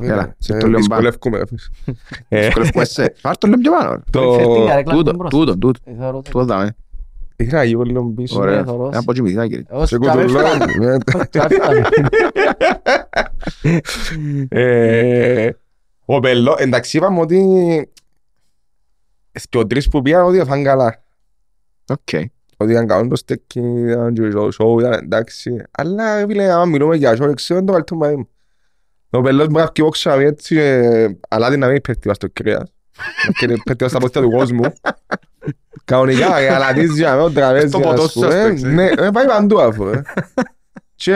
Έλα, 0.00 0.34
σε 0.38 0.58
το 0.58 0.66
λέω 0.66 0.78
δυσκολεύκουμε, 0.78 1.38
ρε 1.38 1.44
φίλε. 1.46 1.96
Ε, 2.28 2.44
Δυσκολεύκουμε 2.44 2.84
σε. 2.84 3.14
Πάρ' 3.20 3.36
το 3.38 3.46
λέω 3.46 3.58
πιο 3.58 3.72
πάνω. 3.72 3.90
ρε. 3.90 3.98
Το... 4.10 4.32
Φέρ 4.32 4.46
την 4.46 4.66
καρέκλα 4.66 4.92
Τούτο, 4.94 5.10
που 5.10 5.16
είναι 5.20 5.28
τούτο, 5.28 5.56
τούτο. 5.58 5.80
μπροστά. 5.84 5.90
Ε, 5.90 5.94
θεωρώ- 5.98 6.22
Τούτο 6.24 6.44
δάμε. 6.44 6.76
Ήθελα 7.42 7.58
να 7.58 7.64
γύρω 7.64 7.82
λίγο 7.82 8.04
πίσω. 8.04 8.38
Ωραία. 8.40 8.56
ναι, 8.56 8.64
θωρώς. 8.64 8.92
Ένα 8.92 9.02
ποτσιμιδιά, 9.04 9.46
κύριε. 9.46 9.64
Εγώ 9.70 9.86
Σε 9.86 9.94
σκάμε 10.02 10.22
κουτουλό. 10.22 10.40
έφερα. 10.40 10.66
Ναι. 10.80 10.96
Ε, 14.48 15.50
Ο 16.04 16.20
Πελό, 16.20 16.56
εντάξει 16.58 16.96
είπαμε 16.96 17.20
ότι 17.20 17.38
και 19.48 19.58
ο 19.58 19.66
τρεις 19.66 19.88
που 19.88 20.02
πήγαν 20.02 20.24
ότι 20.26 20.38
έφαν 20.38 20.64
καλά. 20.64 21.02
Οκ. 21.88 22.08
Ότι 22.56 22.72
ήταν 22.72 22.86
καλό 22.86 23.08
το 23.08 23.16
στέκι, 23.16 23.60
ήταν 23.60 24.14
και 24.14 24.28
το 24.28 24.48
show, 24.58 24.78
ήταν 24.80 24.92
εντάξει. 24.92 25.62
Αλλά 25.70 26.26
φίλε, 26.26 26.52
άμα 26.52 26.64
μιλούμε 26.64 26.96
για 26.96 27.12
show, 27.12 27.32
ξέρω 27.34 27.58
είναι 27.58 27.66
το 27.68 27.72
καλύτερο 27.72 28.00
μαζί 28.00 28.16
μου. 28.16 28.28
Ο 29.10 29.20
Πελός 29.20 29.46
μπορεί 29.46 29.62
να 29.64 29.70
βγει 29.74 29.82
όξα 29.86 30.14
έτσι, 30.14 30.56
ε, 30.56 31.08
αλλά 31.28 31.50
την 31.50 31.58
να 31.58 31.66
μην 31.68 31.80
πέφτει 31.80 32.08
βάσει 32.08 32.18
το 32.20 32.28
κρέας. 32.32 32.72
Και 33.38 33.46
πέφτει 33.64 33.88
στα 33.88 33.98
πόστια 33.98 34.20
του 34.20 34.30
κόσμου. 34.30 34.62
Κανονικά, 35.84 36.36
ε, 36.38 36.54
αλλά 36.54 36.72
τις 36.72 36.96
για 36.96 37.16
με 37.16 37.30
τραβέζι, 37.30 37.68
Στο 37.68 37.78
ας 37.78 37.84
ποτό 37.84 38.08
σου, 38.08 38.20
πούμε. 38.20 38.26
ας 38.26 38.34
παίξει. 38.48 38.66
Ναι, 38.66 38.84
ε, 38.86 39.10
πάει 39.12 39.26
παντού 39.26 39.60
αφού. 39.60 39.86
ε. 39.86 40.02
Και 40.94 41.12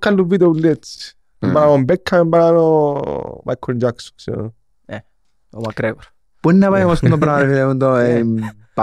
βγάλουν 0.00 0.28
βίντεο 0.28 0.48
ούλοι 0.48 0.68
έτσι. 0.68 1.14
Mm. 1.38 1.50
Πάνω 1.52 1.72
ο 1.72 1.78
Μπέκχαμ, 1.78 2.28
πάνω 2.28 2.86
ο 2.96 3.40
Μάικλ 3.44 3.76
Τζάκσον, 3.76 4.12
ξέρω. 4.16 4.54
Ο 5.52 5.60
Μακρέγορ. 5.60 6.02
Πού 6.40 6.50
είναι 6.50 6.58
να 6.58 6.70
πάει 6.70 6.84
όμως 6.84 7.00
το 7.00 7.18
πράγμα, 7.18 7.76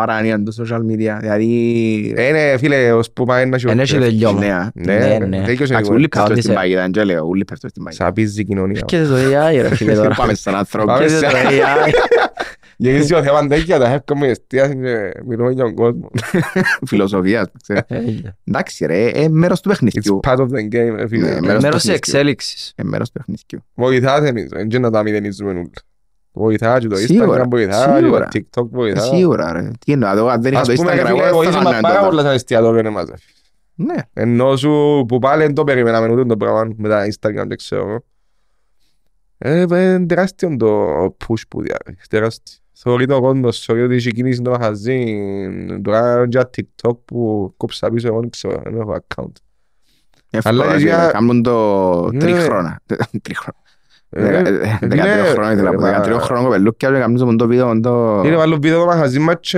ρε 0.06 0.14
φίλε, 0.14 0.34
με 0.34 0.44
το 0.44 0.44
ε, 0.44 0.44
παράνοια 0.44 0.44
του 0.44 0.54
social 0.56 0.80
media. 0.92 1.18
Δηλαδή... 1.20 2.14
Ε, 2.18 2.32
ναι, 2.32 2.58
φίλε, 2.58 2.92
ως 2.92 3.12
που 3.12 3.26
πάει 3.26 3.46
να 3.46 3.58
σου... 3.58 3.70
Εν 3.70 3.80
έχει 3.80 3.98
τελειώμα. 3.98 4.40
Ναι, 4.40 4.54
α. 4.54 4.72
Ναι, 4.74 4.98
Ναι, 4.98 5.18
ναι, 5.18 5.26
ναι. 5.26 5.42
δίκιος 5.46 5.70
είναι 5.70 5.78
Εντάξει, 5.78 5.92
η 5.92 5.96
ούλοι 5.96 6.08
κουβέντα. 6.10 6.28
πέφτουν 6.28 6.42
στην 6.42 6.54
Κάτσε. 6.54 6.54
παγίδα, 6.54 6.88
δεν 6.92 7.06
λέω, 7.06 7.26
ούλοι 7.26 7.46
πέφτουν 7.46 7.70
στην 7.70 7.84
παγίδα. 7.84 8.04
Σαπίζει 8.06 8.42
η 8.42 8.44
κοινωνία. 8.46 8.82
Και 8.82 9.04
το 9.04 9.16
AI 9.16 9.60
ρε 9.62 9.76
φίλε 9.76 9.94
τώρα. 9.94 10.16
Πάμε 10.16 10.34
στον 10.34 10.56
άνθρωπο. 10.56 10.86
Πάμε 10.88 11.04
Και 11.04 11.10
σε- 11.10 11.20
το 11.20 11.28
AI. 11.38 11.92
Γυρίζει 12.80 13.14
ο 13.14 13.24
θέμα 13.24 13.48
τέτοια, 13.48 13.80
τα 13.80 13.92
εύκομαι 13.94 14.28
εστίαση 14.28 14.76
και 14.76 15.12
μιλούμε 15.26 15.52
για 15.52 15.64
τον 15.64 15.74
κόσμο. 15.76 16.10
Φιλοσοφίας, 16.86 17.48
ξέρω. 17.62 17.80
Ε, 17.88 18.00
Εντάξει 18.44 18.86
ρε, 18.86 19.06
ε, 19.08 19.30
μέρος 19.30 19.62
του 19.62 19.70
It's 19.70 19.72
παιχνιδιού. 19.80 20.20
part 20.28 20.36
of 20.38 20.46
the 20.46 20.76
game, 20.76 20.96
ρε 20.96 21.08
φίλε. 21.08 21.28
Ναι, 21.30 21.40
μέρος 21.40 21.42
Μέρος 21.42 21.62
του 21.62 21.62
της 21.62 21.72
παιχνιδιού. 21.72 21.94
εξέλιξης. 21.96 22.74
Ε, 22.76 22.84
μέρος 22.84 23.12
του 23.12 23.14
παιχνιδιού. 23.18 23.60
Βοηθάς 23.74 24.28
εμείς, 24.30 24.48
δεν 24.50 24.68
και 24.68 24.80
να 24.80 24.92
τα 24.92 25.04
μηδενίζουμε 25.04 25.50
όλα. 25.52 25.70
Βοηθά 26.38 26.80
και 26.80 26.88
το 26.88 26.96
Σίγουρα, 26.96 27.44
Instagram 27.44 27.50
βοηθά 27.50 27.86
και 27.86 27.92
το 27.92 28.06
σίγουρα. 28.06 28.28
TikTok 28.34 28.64
Ε, 28.66 28.68
βοηθά. 28.72 29.02
Σίγουρα 29.02 29.54
ρε. 29.54 29.72
Τι 29.86 29.92
εννοώ, 29.92 30.12
εδώ, 30.12 30.28
αν 30.28 30.42
δεν 30.42 30.52
είχα 30.52 30.62
Ας 30.62 30.68
το 30.68 30.74
πούμε, 30.74 30.94
ρε 30.96 31.02
Instagram, 31.02 31.06
φίλε, 31.06 31.18
εγώ 31.18 31.24
δεν 31.26 31.34
βοήθησε 31.34 31.58
θα 31.58 31.64
μας 31.64 31.72
έκανα 31.74 31.88
πάρα 31.88 32.00
το. 32.02 32.08
πολλά 32.08 32.22
σαν 32.22 32.34
εστιατόρια 32.34 32.82
εμάς, 32.86 33.06
ρε 33.10 33.16
φίλε. 33.18 33.36
Ναι. 33.94 33.96
Ενώ 34.14 34.56
σου 34.56 35.06
που 35.08 35.20
πάλι 35.20 35.44
δεν 35.44 35.54
το 35.54 35.64
περιμέναμε 35.64 36.12
ούτε 36.12 36.26
το 36.26 36.38
πράγμα 36.38 36.74
με 36.78 36.90
τα 36.90 37.06
Instagram, 37.06 37.46
δεν 37.48 37.58
ξέρω. 37.58 38.04
Ε, 39.38 39.62
είναι 39.62 40.06
τεράστιο 40.06 40.56
το 40.58 40.86
push 41.28 41.42
που 41.50 41.62
διάρκει, 41.62 42.02
τεράστιο. 42.10 42.58
Θεωρεί 42.80 43.06
το 43.06 43.20
κόσμο, 43.22 43.52
θεωρεί 43.52 43.82
ότι 43.84 43.96
έχει 43.96 44.12
κίνηση 44.12 44.42
το 44.42 44.50
μαχαζί. 44.50 45.18
Τώρα 45.84 46.26
για 46.30 46.50
TikTok 46.58 46.98
που 47.06 47.54
κόψα 47.58 47.90
πίσω, 47.90 48.08
εγώ 48.08 48.20
δεν 48.20 48.30
ξέρω, 48.30 48.62
δεν 48.64 48.80
έχω 48.80 48.96
account. 49.08 49.32
Εύκολα, 50.30 50.64
Αλλά 50.64 50.74
ρε, 50.74 50.80
για- 50.80 51.10
Κάνουν 51.14 51.44
το 51.44 52.10
Ναι. 52.12 52.20
τριχρώνα. 52.20 52.82
Τριχρώνα. 53.22 53.58
Ε, 54.10 54.42
Δεκατρία 54.82 55.04
φίλε, 55.14 55.28
χρόνια 55.30 55.52
ήθελα 55.52 55.72
να 55.72 55.78
πω. 55.78 55.86
ε, 55.86 55.90
Δεκατρία 55.90 56.20
χρόνια 56.20 56.44
κοπελούκια 56.46 56.90
και 56.92 56.98
κάνουν 57.00 57.38
το 57.38 57.48
βίντεο. 57.48 57.80
το- 57.80 58.22
Είναι 58.26 58.36
βάλω 58.36 58.56
βίντεο 58.62 58.80
το 58.80 58.86
μαχαζί 58.86 59.20
μας 59.20 59.36
και... 59.40 59.58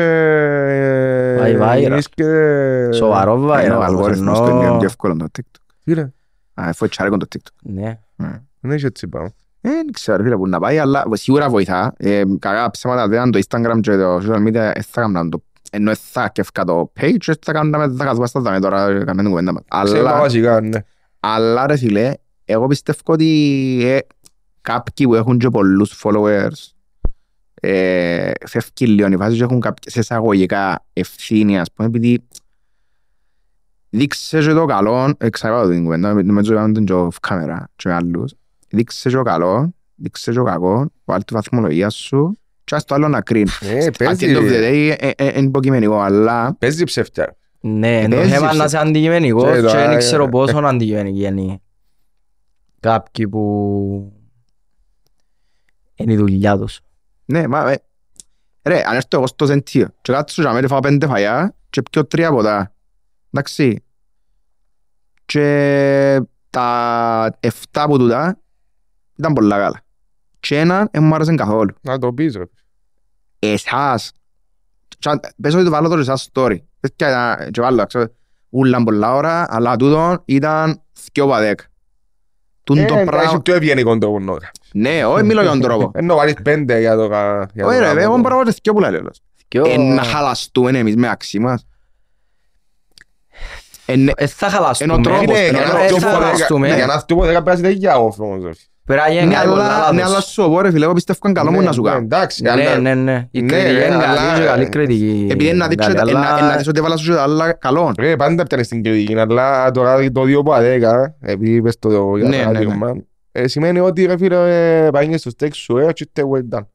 Πάει 1.40 1.58
viral. 1.60 1.92
εμείς 1.92 2.10
και- 2.10 2.90
Σοβαρό 2.94 3.34
Είναι 3.36 3.44
ο 3.44 3.48
βάιρα. 3.48 3.86
αλγόριθμος 3.86 4.40
του 4.40 4.50
είναι 4.50 4.68
πιο 4.78 4.86
εύκολο 4.86 5.16
το 5.16 5.26
TikTok. 5.38 5.60
Φίλε, 5.84 6.02
Α, 6.02 6.10
Αφού 6.54 6.86
έτσι 6.86 6.98
άρεκον 7.02 7.20
το 7.20 7.26
TikTok. 7.36 7.52
Ναι. 7.74 8.00
Ναι. 8.16 8.42
δεν 8.60 8.72
έχει 8.72 8.86
έτσι 8.86 9.08
πράγμα. 9.08 9.30
Ε, 9.62 9.70
Δεν 9.70 9.92
ξέρω 9.92 10.24
φίλε 10.24 10.36
που 10.36 10.48
να 10.48 10.60
πάει, 10.60 10.78
αλλά 10.80 11.04
σίγουρα 11.12 11.50
βοηθά. 11.50 11.94
Ε, 11.98 12.22
Κακά 12.40 12.70
ψέματα 12.72 13.08
δεν 13.08 13.18
ήταν 13.30 13.32
το 13.32 13.40
Instagram 13.48 13.80
και 13.82 13.98
το 13.98 14.16
social 14.16 14.48
media 14.48 14.54
ε, 14.56 14.82
θα 14.82 15.02
έκαναν 15.02 15.30
το 15.30 15.44
ενώ 15.72 15.92
θα 15.96 16.30
κέφκα 16.30 16.64
το 16.64 16.92
page, 17.02 17.28
ε, 17.28 17.34
θα 17.46 17.52
κάνουμε 17.52 17.94
θα 17.98 18.04
καθόμαστε 18.06 18.40
θα 18.40 18.46
δούμε 18.46 18.60
τώρα, 18.60 18.88
ε, 18.88 18.94
κάνουμε 19.04 19.22
την 19.22 19.30
κουβέντα 19.30 19.52
μας. 19.54 19.64
Ξέρω 19.84 20.04
τα 20.04 20.10
Αλλά, 20.10 20.20
βασικά, 20.20 20.62
ναι. 20.62 20.80
αλλά 21.20 21.68
ρε 21.68 21.78
φίλε, 21.78 22.12
εγώ 22.46 22.68
πιστεύω 22.68 23.00
ότι 23.06 23.28
ε, 23.86 23.98
κάποιοι 24.74 25.06
που 25.06 25.16
έχουν 25.16 25.38
και 25.38 25.50
πολλούς 25.50 26.02
followers 26.04 26.72
ε, 27.62 28.32
φεύγει 28.48 28.86
λίγο 28.94 29.08
η 29.08 29.18
φάση 29.18 29.38
και 29.38 29.44
έχουν 29.44 29.60
κάποιες 29.60 29.96
εισαγωγικά 29.96 30.86
ευθύνη, 30.94 31.60
ας 31.60 31.72
πούμε, 31.74 31.88
επειδή 31.88 32.28
δείξες 33.90 34.46
και 34.46 34.54
το 34.54 34.66
καλό, 34.66 35.14
εξαρτάται 35.18 35.74
την 35.74 35.84
κουβέντα, 35.84 36.24
νομίζω 36.24 36.64
ότι 36.64 36.72
την 36.72 36.86
και 36.86 36.94
off 36.96 37.28
camera 37.28 37.64
και 37.76 37.88
με 37.90 37.94
άλλους, 37.94 38.34
δείξες 38.70 39.12
και 39.12 39.18
το 39.18 39.24
καλό, 39.24 39.74
δείξες 39.96 40.34
και 40.34 40.40
το 40.40 40.46
κακό, 40.46 40.92
βάλει 41.06 41.24
τη 41.24 41.34
βαθμολογία 41.34 41.90
σου 41.90 42.38
και 42.64 42.76
ας 42.76 42.86
το 42.86 42.96
άλλο 42.96 43.08
να 43.08 43.22
κρίνεις. 43.22 43.62
Ε, 43.62 43.90
At 43.98 44.04
the 44.04 44.08
end 44.08 44.38
of 44.38 44.38
the 44.38 44.48
παίζει, 44.50 44.96
day, 44.96 44.96
ε, 45.00 45.10
ε, 45.16 45.38
είναι 45.38 45.48
υποκειμενικό, 45.48 46.00
αλλά 46.00 46.56
παίζει 46.60 46.84
ψεύτια. 46.84 47.36
Ναι, 47.60 48.08
το 48.10 48.16
Παίζεις. 48.16 48.34
θέμα 48.34 48.48
είναι 48.50 48.58
να 48.58 48.64
είσαι 48.64 48.78
αντικειμενικός 48.78 49.44
Και 49.44 49.56
και 49.56 49.62
τώρα, 49.62 49.88
δεν 49.88 49.98
ξέρω 49.98 50.24
ε, 50.24 50.28
πόσο 50.30 50.58
αντικειμενική 50.58 51.24
είναι. 51.26 51.62
κάποιοι 52.80 53.28
που 53.28 54.14
είναι 56.00 56.14
η 56.14 56.18
δουλειά 56.18 56.58
τους. 56.58 56.80
Ναι, 57.26 57.48
μα, 57.48 57.72
ε, 57.72 57.84
ρε, 58.64 58.82
αν 58.86 58.96
έρθω 58.96 59.08
εγώ 59.18 59.28
στο 59.28 59.46
σεντίο 59.46 59.88
και 60.02 60.12
κάτσω 60.14 60.42
και 60.42 60.48
αμέσως 60.48 60.70
φάω 60.70 60.80
πέντε 60.80 61.08
φαγιά 61.08 61.56
και 61.70 61.82
πιω 61.82 62.06
τρία 62.06 62.32
ποτά. 62.32 62.74
Εντάξει. 63.32 63.84
Και 65.26 66.22
τα 66.50 67.38
εφτά 67.40 67.82
από 67.84 67.98
τούτα 67.98 68.40
ήταν 69.18 69.34
πολλά 69.34 69.58
καλά. 69.58 69.82
Και 70.40 70.60
έναν 70.60 70.90
δεν 70.92 71.04
μου 71.04 71.16
άρεσε 71.16 71.36
καθόλου. 71.36 71.74
Να 71.82 72.00
το 72.00 72.14
πεις 72.14 72.36
ρε. 72.36 72.44
Εσάς, 73.40 74.12
τσα- 75.00 75.20
πες 75.42 75.54
ότι 75.54 75.64
το 75.64 75.70
βάλω 75.70 75.88
τώρα 75.90 76.02
εσάς 76.02 76.30
story. 76.34 76.58
Πες 76.80 76.92
και, 76.96 77.06
ε, 77.06 77.50
και 77.52 77.62
βάλω, 77.62 77.86
ξέρω, 77.86 78.06
ούλαν 78.50 78.84
πολλά 78.84 79.14
ώρα, 79.16 79.46
αλλά 79.50 79.76
τούτο 79.76 80.22
ήταν 80.26 80.82
δυο 81.14 81.28
πα 81.28 81.40
δέκα. 81.40 81.64
Τούν 82.64 82.86
το 82.88 82.94
Ε, 82.94 82.98
Έχει 82.98 83.06
πράγμα... 83.06 83.42
πιο 83.42 83.56
ευγενικό 83.56 83.98
το 83.98 84.10
βουνό. 84.12 84.38
Ναι, 84.74 85.06
όχι 85.06 85.24
μιλώ 85.24 85.42
για 85.42 85.50
τον 85.50 85.62
τρόπο. 85.62 85.92
Ενώ 85.94 86.16
βάλεις 86.16 86.34
πέντε 86.44 86.80
για 86.80 86.96
το 86.96 87.08
κα- 87.10 87.50
για 87.54 87.64
το 87.64 87.70
Όχι 87.70 87.80
ρε, 87.80 87.86
γάμο 87.86 88.00
εγώ 88.02 88.14
του. 88.14 88.20
μπορώ 88.22 88.36
να 88.36 88.42
βάλω 88.42 88.54
δυο 88.64 88.74
που 88.74 88.80
λέει 88.80 88.94
όλος. 88.96 89.22
Και 89.48 89.60
ο- 89.60 89.66
Ε, 89.68 89.78
να 89.78 90.04
χαλαστούμε 90.04 90.78
εμείς 90.80 90.96
με 90.96 91.10
αξί 91.10 91.40
μας. 91.40 91.66
Ε, 93.86 93.96
ναι, 93.96 94.12
Ε, 94.16 94.28
θα 94.28 94.50
χαλαστούμε. 94.50 94.94
Εν 94.94 95.00
ο 95.00 95.04
τρόπος, 95.04 95.26
Ναι, 95.26 95.40
εν 95.46 95.56
ο 95.56 95.58
για 95.58 95.66
να 95.66 95.70
τρόπος. 95.70 95.86
Ε, 95.86 95.88
δυο 95.88 96.00
θα 96.00 96.08
ποδέκα- 96.10 96.26
χαλαστούμε. 96.26 96.68
ναι, 96.68 96.76
για 96.76 96.86
να 96.86 97.04
δυο 97.08 97.16
ποδέκα 97.18 97.44
πρέπει 97.44 97.62
να 97.62 97.68
είσαι 97.70 97.78
για 97.78 97.96
off 97.96 98.16
όμως. 98.18 98.44
ρε. 98.44 98.50
Πρέπει 98.86 99.02
να 99.08 99.14
γίνει 99.14 99.26
ναι, 99.28 99.34
κάτι 99.34 99.48
πολλά 99.48 99.64
αλλά, 99.64 99.92
ναι, 99.92 100.00
λάθος. 100.00 100.14
αλλά 100.16 100.22
σου 100.24 100.50
πω 100.50 100.62
ρε 100.62 100.72
φίλε, 100.72 100.86
εγώ 100.86 100.94
πιστεύω 100.94 101.20
είναι 101.24 101.34
καλό 101.34 101.52
μου 101.52 101.60
Ναι, 101.60 101.66
να 101.66 101.72
σου 101.72 101.82
ναι, 101.82 101.90
κάνω. 101.90 102.02
Εντάξει, 102.04 102.42
Ναι, 102.44 102.50
αλλά- 102.52 102.78
ναι, 102.78 102.94
ναι. 102.94 103.28
Η 103.32 103.42
Ναι, 103.42 103.48
κριτική 103.48 103.72
ρε, 103.74 103.86
είναι 103.86 103.98
καλή 104.04 104.04
αλλά- 104.20 104.40
και 104.40 104.46
καλή 104.46 104.70
κριτική. 104.70 105.28
Επειδή 105.32 105.50
είναι 105.50 105.58
να 105.58 105.68
δείξω, 105.68 105.94
Καλή, 105.94 106.10
ε, 106.10 106.14
να- 106.14 106.20
αλλά- 106.20 106.38
ε, 106.38 106.42
να 106.50 106.56
δεις 106.58 106.68
ότι 106.68 106.80
έβαλα 106.80 106.98
σου 106.98 107.12
και 107.14 107.20
άλλα 107.20 107.54
καλό. 107.54 107.94
Ρε, 108.00 108.16
πάντα 108.16 108.44
πιάνεις 108.44 108.68
την 108.68 108.84
κριτική, 108.84 109.20
αλλά 109.20 109.72
τώρα 109.72 110.12
το 110.12 110.22
2 110.26 110.40
από 110.40 110.54
10, 110.60 111.16
επειδή 111.22 111.52
είπες 111.56 111.80
το 111.80 112.16
για 112.18 112.30
Ναι, 113.40 113.46
ναι, 113.46 113.46
παράδειγμα, 113.46 113.46
ε, 113.46 113.48
σημαίνει 113.48 113.80
ότι 113.80 114.06
ρε 114.06 114.18
φίλε, 114.18 114.86
ε, 114.86 114.90
πάει 114.90 115.18
στο 115.18 115.30
στέκ 115.30 115.54
σου, 115.54 115.78
ε, 115.78 115.94
και 115.94 116.10
well 116.16 116.58
done. 116.58 116.66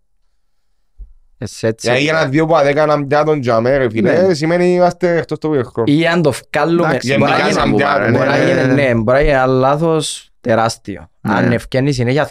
Εσύ 1.39 1.67
έτσι. 1.67 1.87
Γιατί 1.87 2.03
για 2.03 2.19
ένα 2.21 2.29
2 2.33 2.39
από 2.43 2.55
10 2.83 2.87
να 2.87 2.97
μοιά 2.97 3.25
τον 3.25 3.41
τζαμέ, 3.41 3.77
ρε 3.77 3.91
φίλε, 3.91 4.13
Ναι. 4.13 4.19
ε, 4.19 4.35
σημαίνει 4.35 4.75
είμαστε 4.75 5.17
εκτός 5.17 5.39
το 5.39 5.49
βιοχό. 5.49 5.83
Ή 5.87 6.07
αν 6.07 6.23
το 6.23 6.33
βγάλουμε, 6.53 6.89
Εντάξει, 6.89 7.09
μπορεί 7.19 7.21
να 7.21 7.27
γενικά 7.27 7.43
γίνει- 7.49 7.59
σαν 7.61 7.69
μου 7.69 7.75
μοιά, 7.75 7.87
πάρε, 7.87 8.11
μπορεί 8.11 8.27
να 8.29 8.37
ναι, 8.39 8.45
γίνει, 8.45 8.67
ναι, 8.75 8.83
ναι, 8.89 8.95
μπορεί 8.95 9.17
να 9.17 9.21
γίνει 9.21 9.33
ένα 9.35 9.47
λάθος 9.47 10.31
τεράστιο. 10.41 11.11
Ναι. 11.21 11.35
Αν 11.35 11.53
ευκαινεί 11.53 11.93
συνέχεια, 11.93 12.31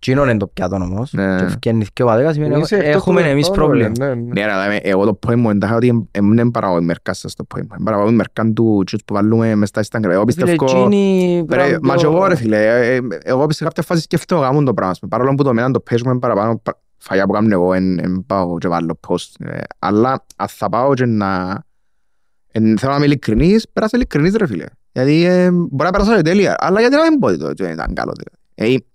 εκείνο 0.00 0.22
είναι 0.24 0.36
το 0.36 0.46
πιάτο 0.46 0.74
όμως. 0.76 1.12
Ναι. 1.12 1.36
Και 1.36 1.44
ευκαινεί 1.44 1.86
και 1.92 2.02
ο 2.02 2.06
παδέκα 2.06 2.32
σημαίνει 2.32 2.58
Είσαι 2.60 2.76
εκτός 2.76 2.94
έχουμε 2.94 3.22
του 3.22 3.28
εμείς 3.28 3.46
βιοχώρου, 3.48 3.66
πρόβλημα. 3.66 3.92
ναι, 3.98 4.14
ναι. 4.14 4.32
Ναι, 4.32 4.52
αλλά 4.52 4.70
ε, 4.72 4.76
εγώ 4.82 5.04
το 5.04 5.18
point 5.26 5.36
μου 5.36 5.50
εντάχα 5.50 5.76
ότι 5.76 6.08
δεν 6.20 6.50
παραγωγή 6.50 6.84
μερκάς 6.84 7.24
στο 7.26 7.46
point 7.54 7.62
μου. 7.78 7.84
Παραγωγή 7.84 8.14
μερκάν 8.14 8.54
του 8.54 8.82
τσούτ 8.86 9.00
που 9.04 9.14
βάλουμε 9.14 9.54
μες 9.54 9.68
στα 9.68 9.82
Instagram. 9.82 10.02
Εγώ 10.10 10.24
Φίλε, 10.28 10.44
πιστεύω... 10.44 10.64
εκείνοι 10.64 11.36
Ρε, 11.50 11.56
πρέπει 11.56 11.78
Μα 11.86 11.94
και 11.96 12.04
το- 12.04 12.10
εγώ 12.10 12.26
ρε 12.26 12.34
φίλε, 12.36 12.66
ε, 12.66 12.94
ε, 12.94 13.00
εγώ 13.22 13.46
σε 13.52 13.64
κάποια 13.64 13.82
φάση 13.82 14.00
σκέφτομαι 14.02 14.40
γάμουν 14.42 14.64
το 14.64 14.74
πράγμα. 14.74 14.94
Παρόλο 15.08 15.34
που 15.34 15.42
το 15.42 15.54
μέναν 15.54 15.72
το 15.72 15.80
παίζουμε 15.80 16.18
παραπάνω 16.18 16.60
πα- 16.62 16.80
φαγιά 16.98 17.26
που 17.26 17.32
κάνω 17.32 17.48
εγώ, 17.52 17.72
εν 17.72 18.24
πάω 18.26 18.58
και 18.58 18.68
βάλω 18.68 18.98
post. 19.08 19.46
Ε, 19.46 19.58
Αλλά 19.78 20.24
αν 20.36 20.48
θα 20.48 20.68
πάω 20.68 20.94
και 20.94 21.06
να... 21.06 21.62
εν- 22.52 22.78
Θέλω 22.78 22.90
να 22.90 22.96
είμαι 22.96 23.06
ειλικρινής, 23.06 23.66
πέρασα 23.72 23.96
ειλικρινής 23.96 24.34
ρε 24.36 24.46
φίλε. 24.46 24.64
Γιατί 24.92 25.24
ε, 25.24 25.50
μπορεί 25.50 25.84
να 25.84 25.90
πέρασα 25.90 26.16
και 26.16 26.22
τέλεια, 26.22 26.56
αλλά 26.58 26.80
γιατί 26.80 26.96
να 26.96 27.02
μην 27.10 27.18
πω 27.18 27.26
ότι 27.28 27.38
το 27.38 27.52
δεν 27.56 27.72
ήταν 27.72 27.94
καλό. 27.94 28.12
δηλαδή. 28.54 28.86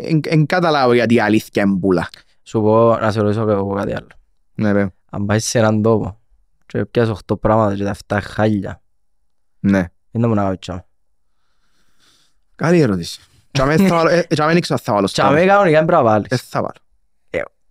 Ε, 0.00 0.18
Εν 0.28 0.46
καταλάβω 0.46 0.92
γιατί 0.92 1.14
η 1.14 1.20
αλήθεια 1.20 1.62
είναι 1.62 1.74
μπουλα. 1.74 2.08
Σου 2.42 2.60
πω 2.60 2.96
να 3.00 3.10
σε 3.10 3.20
ρωτήσω 3.20 3.44
και 3.46 3.50
εγώ 3.52 3.74
κάτι 3.74 3.94
άλλο. 3.94 4.06
Ναι, 4.54 4.72
ρε. 4.72 4.86
Αν 5.10 5.26
πάει 5.26 5.38
σε 5.38 5.58
έναν 5.58 5.82
τόπο 5.82 6.20
και 6.66 6.84
πιάσεις 6.84 7.14
8 7.32 7.40
πράγματα 7.40 7.74
και 7.76 7.84
τα 7.84 7.94
7 8.16 8.18
χάλια, 8.22 8.82
Ναι. 9.60 9.84
είναι 10.10 10.26
μου 10.26 10.34
να 10.34 10.42
κάνω 10.42 10.58
τσάμε. 10.58 10.84
Καλή 12.56 12.80
ερώτηση. 12.80 13.20
Τσάμε 13.50 13.76
θα 13.76 13.96
βάλω- 13.96 14.10
ε, 14.12 14.26
τσάμε 14.28 14.52
δεν 14.52 14.60
ξέρω 14.60 14.78
αν 14.78 14.84
θα 14.84 14.92
βάλω 14.94 15.06
στο 15.06 15.22
Τσάμε 15.22 15.44
κανονικά 15.44 15.76
είναι 15.78 15.86
πρέπει 15.86 16.02
να 16.02 16.08
βάλεις. 16.10 16.26
Ε, 16.30 16.36
θα 16.36 16.60
βάλω. 16.60 16.72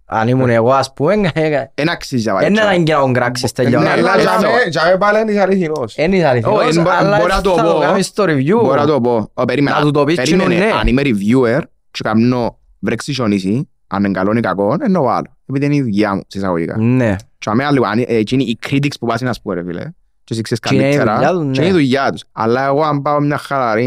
Αν 0.07 0.27
ήμουν 0.27 0.49
εγώ 0.49 0.72
ας 0.73 0.93
πούμε, 0.93 1.31
ε, 1.34 1.64
Εν 1.73 1.89
αξίζει 1.89 2.27
να 2.27 2.34
βάλω 2.34 2.45
είναι 2.45 2.56
τσάμε. 2.56 2.69
ανάγκη 2.72 2.91
να 2.91 2.99
τον 2.99 3.14
κράξεις 3.14 3.43
Ναι, 3.57 3.64
τελειώνα. 3.64 3.91
αλλά 3.91 4.11
αλλά 4.11 4.22
τζαμέ- 4.22 4.39
τζαμέ- 4.39 4.69
τζαμέ 4.69 4.97
πάλι 4.97 5.19
είναι 5.31 5.41
αληθινός. 5.41 5.97
Είναι 5.97 6.26
αληθινός, 6.27 6.65
Όχι, 6.65 6.80
μπο- 6.80 6.89
αλλά 6.89 7.18
μπορεί 7.18 7.31
να 7.31 7.41
το 7.41 7.56
θα 7.56 7.64
πω. 7.73 7.80
κάνεις 7.80 8.14
το 8.14 8.23
review. 8.23 8.60
Μπορώ 8.64 8.76
να 8.81 8.85
το 8.85 9.02
πω. 9.02 9.30
Ω, 9.34 9.45
περίμενα. 9.45 9.77
Να 9.77 9.81
του 9.84 9.91
το 9.91 10.03
πεις 10.03 10.15
Περίμενε. 10.15 10.53
κοινό, 10.56 10.65
ναι. 10.65 10.72
Αν 10.72 10.88
είμαι 10.88 11.02
reviewer 11.06 11.61
και 11.95 12.01
κάνω 12.03 12.59
βρέξει 12.80 13.13
χιονίσει, 13.13 13.69
αν 13.88 14.03
είναι 14.03 14.13
καλό 14.13 14.31
ή 14.38 14.39
κακό, 14.39 14.76
ενώ 14.80 15.03
βάλω. 15.03 15.38
Επειδή 15.45 15.65
είναι 15.65 15.76
η 15.76 15.81
δουλειά 15.81 16.15
μου, 16.15 16.22
σε 16.27 16.38
εισαγωγικά. 16.38 16.77
Ναι. 16.77 17.15
Και 17.38 17.49
αμέ 17.49 17.63
άλλο, 17.65 17.84
αν- 17.85 17.99
ε, 18.07 18.15
εκείνοι 18.15 18.43
οι 18.43 18.57
critics 18.69 18.95
που 18.99 19.05
πας 19.07 19.22
να 19.22 19.34
σου 19.34 19.41
πω 19.41 19.53
ρε 19.53 19.63
φίλε. 19.63 19.84
Και 20.23 20.34
εσύ 20.34 20.41
ξέρεις 20.41 20.63
Και 20.63 20.76
είναι 20.76 20.84
η 20.89 20.95
καλύτερα. 20.97 21.15
δουλειά 21.15 21.31
τους, 21.31 21.51
Και 21.51 21.59
είναι 21.59 21.69
η 21.69 21.73
ναι. 21.73 21.77
δουλειά 21.80 22.11
τους. 22.11 22.23
Αλλά 22.31 22.65
εγώ 22.65 22.81
αν 22.84 23.01
πάω 23.01 23.19
μια 23.19 23.38
χαλαρή 23.38 23.85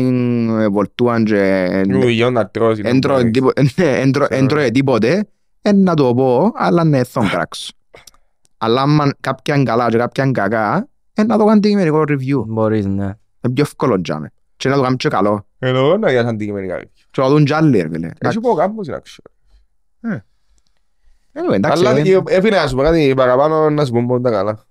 ε, 0.61 0.69
βολτούαν 0.69 1.25
και 1.25 1.83
Δουλειών 1.91 2.33
να 2.33 2.47
τρώσει. 2.49 2.83
να 2.83 2.89
έντρωε 2.89 3.17
μπορείς. 3.17 3.31
τίπο- 3.33 3.61
ναι, 3.77 3.99
έντρο- 4.01 4.33
έντρωε 4.33 4.71
τίποτε, 4.71 5.29
ε, 5.63 5.73
να 5.73 5.95
το 5.95 6.15
πω, 6.15 6.53
αλλά 6.55 6.85
ναι, 6.85 7.05
θα 7.05 7.21
τον 7.21 7.29
κράξω. 7.31 7.73
Αλλά 8.59 8.83
αν 8.83 9.15
κάποια 9.21 9.55
είναι 9.55 9.65
καλά 9.65 9.89
και 9.89 9.97
κάποια 9.97 10.25
είναι 10.25 10.33
κακά, 10.33 10.89
ε, 11.15 11.23
να 11.23 11.37
το 11.37 11.45
κάνω 11.45 11.51
αντικειμενικό 11.51 12.01
review. 12.09 12.45
Μπορείς, 12.47 12.87
ναι. 12.87 13.05
Είναι 13.05 13.55
πιο 13.55 13.63
εύκολο 13.63 14.01
τζάμε. 14.01 14.31
Και 14.57 14.69
να 14.69 14.75
το 14.75 14.83
κάνω 14.83 14.97
και 14.97 15.09
καλό. 15.09 15.47
Εννοώ 15.59 15.97
να 15.97 16.09
διάσει 16.09 16.29
αντικειμενικά. 16.29 16.81
Και 17.11 17.21
να 17.21 17.29
δουν 17.29 17.45
κι 17.45 17.53
άλλοι, 17.53 17.81
ρε 17.81 17.89
φίλε. 17.89 18.11
Έχει 18.19 18.41
πω 18.41 18.55
κάμπος 18.55 18.87
είναι 18.87 18.97
άξιο. 18.97 19.25
Anyway, 21.33 21.53
εντάξει, 21.55 21.87
Αλλά 21.87 21.99
ε, 21.99 22.23
ε, 22.29 22.41
φίλε, 22.41 22.57
να 22.57 22.67
σου 22.67 22.77
πω 22.77 22.83
κάτι 22.83 23.13
παραπάνω 23.17 23.71
να 23.71 23.85
σου 23.85 23.93
πω 23.93 24.01
μόνο 24.01 24.21
τα 24.21 24.31
καλά. 24.31 24.67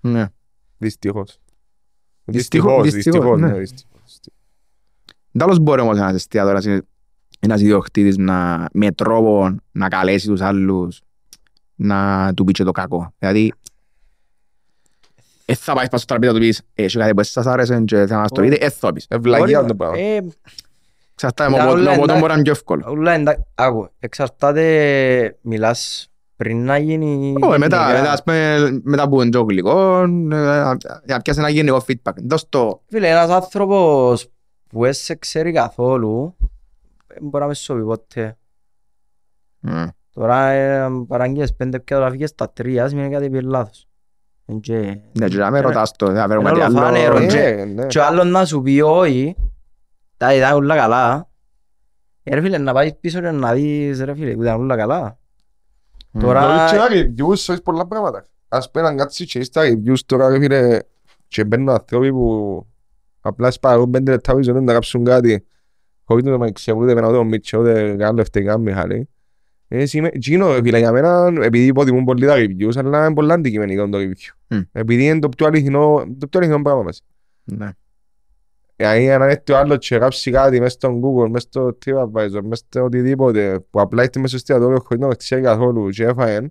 ναι. 0.00 0.26
Δυστυχώς. 0.78 1.38
Δυστυχώς, 2.24 2.82
Δυστυχώς, 2.82 2.92
δυστυχώς, 3.12 3.40
ναι, 3.40 3.46
ναι. 3.46 3.58
δυστυχώς. 3.58 4.20
Τέλος 5.38 5.58
μπορεί 5.58 5.80
όμως 5.80 5.96
ένας 5.96 6.14
εστιατόρας, 6.14 6.64
είναι- 6.64 6.82
ένας 7.40 7.60
ιδιοκτήτης 7.60 8.16
να, 8.16 8.66
με 8.72 8.92
τρόπο 8.92 9.56
να 9.72 9.88
καλέσει 9.88 10.26
τους 10.28 10.40
άλλους 10.40 11.00
να 11.74 12.32
του 12.34 12.44
πει 12.44 12.52
και 12.52 12.64
το 12.64 12.72
κακό. 12.72 13.12
Δηλαδή, 13.18 13.52
ε, 15.44 15.54
θα 15.54 15.72
πάεις 15.74 15.88
πάνω 15.88 16.02
στο 16.02 16.06
τραπέζι 16.06 16.32
να 16.32 16.38
του 16.38 16.44
πεις 16.46 16.62
«Έχει 16.74 16.98
κάτι 16.98 17.14
που 17.14 17.22
σας 17.22 17.46
άρεσε 17.46 17.80
και 17.84 17.96
θέλω 17.96 18.06
να 18.08 18.18
μας 18.18 18.30
το 18.30 18.40
πείτε», 18.40 18.54
ε, 18.54 18.70
θα 18.70 18.92
πεις. 18.92 19.06
Ευλαγία 19.08 19.56
Μπορεί- 19.60 19.68
το 19.68 19.74
πράγμα. 19.76 19.96
Ε, 21.16 21.28
Ξαρτάται, 21.28 21.52
Ήταν 21.54 21.64
με 21.66 21.70
όλα 21.72 21.90
οπότε 21.90 22.02
εντάξει. 22.02 22.18
μπορεί 22.20 22.26
να 22.28 22.32
είναι 22.34 22.42
πιο 22.42 22.52
εύκολο. 22.52 22.84
Όλα 22.88 23.12
εντάξει, 23.12 23.42
άκου, 23.54 23.88
εξαρτάται, 23.98 25.38
μιλάς 25.40 26.08
πριν 26.36 26.64
να 26.64 26.78
γίνει... 26.78 27.34
Όχι, 27.40 27.58
μετά, 27.58 27.76
γενικά. 27.78 27.98
μετά, 28.00 28.12
ας 28.12 28.22
πούμε, 28.22 28.80
μετά 28.82 29.08
που 29.08 29.20
είναι 29.20 29.30
και 29.30 29.36
ο 29.38 29.42
γλυκό, 29.42 30.00
ε, 30.02 30.06
να 31.06 31.20
πιάσει 31.22 31.38
ένα 31.38 31.48
γενικό 31.48 31.84
feedback. 31.88 32.12
Δώσ' 32.22 32.48
το, 32.48 32.82
Φίλε, 32.88 33.08
ένας 33.08 33.30
άνθρωπος 33.30 34.28
που 34.68 34.80
δεν 34.82 34.92
σε 34.92 35.14
ξέρει 35.14 35.52
καθόλου, 35.52 36.36
δεν 37.06 37.18
μπορεί 37.20 37.42
να 37.42 37.48
με 37.48 37.54
σώπει 37.54 37.82
ποτέ. 37.82 38.36
Μμ. 39.60 39.84
Τώρα 40.12 40.48
ε, 40.48 40.88
παραγγείλες 41.08 41.54
πέντε 41.54 41.80
πια 41.80 41.96
τώρα 41.96 42.10
φύγες 42.10 42.28
στα 42.30 42.50
τρία, 42.52 42.88
σημαίνει 42.88 43.10
κάτι 43.10 43.30
πήγε 43.30 43.46
λάθος. 43.48 43.86
Εν 44.46 44.60
και- 44.60 44.98
ναι, 45.12 45.28
και 45.28 45.36
να 45.36 45.50
με 45.50 45.60
ρωτάς 45.60 45.92
το, 45.96 46.06
θα 46.14 46.26
φέρω 46.28 46.40
Ένα 46.40 46.50
κάτι 46.50 46.60
άλλο. 46.62 46.76
ολοφάνερο, 46.78 47.16
Ε, 47.18 47.26
και- 47.26 47.38
Ε, 47.40 47.64
ναι. 47.64 47.86
Και 47.86 47.98
ο 47.98 48.04
άλλος 48.04 48.26
να 48.26 48.44
σου 48.44 48.62
πει 48.62 48.80
όχι, 48.80 49.36
τα 50.16 50.34
ήταν 50.34 50.52
όλα 50.56 50.76
καλά. 50.76 51.28
Ε, 52.22 52.34
ρε 52.34 52.40
φίλε, 52.40 52.58
να 52.58 52.72
πάει 52.72 52.94
πίσω 52.94 53.20
και 53.20 53.30
να 53.30 53.52
δεις, 53.54 54.00
ρε 54.00 54.14
φίλε, 54.14 54.34
που 54.34 54.42
ήταν 54.42 54.60
όλα 54.60 54.76
καλά. 54.76 55.18
Μμ. 56.10 56.20
Τώρα- 56.20 56.46
Μπορείς 56.46 56.70
και 56.70 56.76
να 56.76 56.86
reviews, 56.88 57.32
έχεις 57.32 57.62
πολλά 57.62 57.86
πράγματα. 57.86 58.24
Ας 58.48 58.70
πούμε 58.70 58.84
να 58.84 58.94
κάτσεις 58.94 59.26
και 59.26 59.42
στα 59.42 59.62
reviews 59.64 59.98
τώρα 60.06 60.28
ρε 60.28 60.38
φίλε 60.38 60.78
και 61.28 61.44
μπαίνουν 61.44 61.68
άνθρωποι 61.68 62.10
που 62.12 62.66
απλά 63.20 63.50
σπαρούν 63.50 63.90
πέντε 63.90 64.10
λεπτά 64.10 64.32
που 64.32 64.38
να 64.52 64.72
κάψουν 64.72 65.04
κάτι 65.04 65.46
χωρίς 66.04 66.24
να 66.24 66.38
με 66.38 66.50
ξέρουν 66.52 66.82
ούτε 66.82 66.90
εμένα 66.92 67.08
ούτε 67.08 67.16
ο 67.16 67.24
Μίτσο 67.24 67.58
ούτε 67.58 67.96
καν 67.96 68.16
λευτικά 68.16 68.58
Μιχάλη. 68.58 69.08
Ε, 69.68 69.86
σημαίνει- 69.86 70.14
εκείνο, 70.16 70.52
ρε 70.52 70.60
φίλε, 70.62 70.78
για 70.78 70.92
μένα, 70.92 71.32
επειδή 71.42 71.66
υποτιμούν 71.66 72.04
πολύ 72.04 72.26
τα 72.26 72.34
reviews, 72.36 72.76
αλλά 72.76 73.04
είναι 73.04 73.14
πολλά 73.14 73.34
αντικειμενικό 73.34 73.88
το 73.88 73.98
review. 73.98 74.34
Μμ. 74.48 74.60
Επειδή 74.72 75.04
είναι 75.04 75.18
το 75.18 75.28
πιο 75.28 75.46
αληθινό, 75.46 76.04
το 76.18 76.26
πιο 76.28 76.40
αληθινό 76.40 76.62
πράγμα 76.62 76.82
μας. 76.82 77.02
Ναι. 77.44 77.70
Δηλαδή 78.76 79.10
αν 79.10 79.22
έρθει 79.22 79.52
ο 79.52 79.56
άλλος 79.58 79.86
και 79.86 79.94
γράψει 79.96 80.30
κάτι 80.30 80.60
μέσα 80.60 80.70
στο 80.72 81.00
Google, 81.02 81.28
μέσα 81.30 81.46
στο 81.50 81.78
TripAdvisor, 81.84 82.40
μέσα 82.42 82.62
στο 82.68 82.84
οτιδήποτε 82.84 83.60
που 83.70 83.80
απλά 83.80 84.02
είστε 84.02 84.20
μέσα 84.20 84.38
στο 84.38 84.52
εστιατόριο 84.52 84.80
χωρίς 84.86 85.02
να 85.02 85.08
το 85.08 85.16
ξέρει 85.16 85.42
καθόλου 85.42 85.88
και 85.90 86.04
έφαγε 86.04 86.50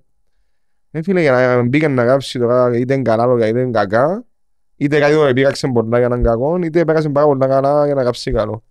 ε, 0.91 1.01
φίλε, 1.01 1.21
για 1.21 1.31
να 1.31 1.63
μπήκε 1.63 1.87
να 1.87 2.03
γράψει 2.03 2.39
τώρα 2.39 2.77
είτε 2.77 2.93
είναι 2.93 3.01
καλά 3.01 3.25
λόγια 3.25 3.47
είτε 3.47 3.59
είναι 3.61 3.71
κακά 3.71 4.25
είτε 4.75 4.99
κάτι 4.99 5.13
το 5.15 5.25
επήραξε 5.25 5.67
πολλά 5.67 5.97
για 5.99 6.07
να 6.07 6.15
είναι 6.15 6.27
κακό 6.27 6.57
είτε 6.63 6.85
πέρασε 6.85 7.09
πάρα 7.09 7.25
πολλά 7.25 7.47
καλά 7.47 7.85
για 7.85 7.95
να 7.95 8.01
γράψει 8.01 8.31
καλό. 8.31 8.63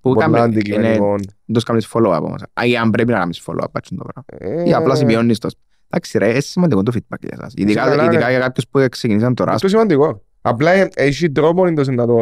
Που 0.00 0.12
Πολλά 0.12 0.20
κάμε- 0.24 0.38
είναι- 0.38 0.46
αντικειμενικό. 0.46 1.14
δεν 1.18 1.54
τους 1.54 1.62
κάνεις 1.64 1.88
follow-up 1.92 2.20
όμως. 2.22 2.42
Α, 2.42 2.64
ή 2.66 2.76
αν 2.76 2.90
πρέπει 2.90 3.10
να 3.12 3.18
κάνεις 3.18 3.42
follow-up, 3.46 3.66
έτσι 3.72 3.94
είναι 3.94 4.02
το 4.04 4.08
πράγμα. 4.12 4.56
Ε, 4.62 4.68
Ή 4.68 4.74
απλά 4.74 4.94
σημειώνεις 4.94 5.38
το. 5.38 5.48
Εντάξει 5.90 6.18
ρε, 6.18 6.30
είναι 6.30 6.40
σημαντικό 6.40 6.82
το 6.82 6.92
feedback 6.94 7.18
για 7.20 7.30
εσάς. 7.32 7.52
Ειδικά, 7.56 7.84
καλά, 7.84 8.04
ειδικά 8.04 8.24
ρε. 8.24 8.30
για 8.30 8.40
κάποιους 8.40 8.68
που 8.68 8.86
ξεκινήσαν 8.90 9.34
τώρα. 9.34 9.52
Αυτό 9.52 9.68
σημαντικό. 9.68 10.22
Απλά 10.48 10.70
ε, 10.72 10.88
έχει 10.94 11.30
τρόπο 11.30 11.66
εντός 11.66 11.88
να 11.88 12.06
το... 12.06 12.18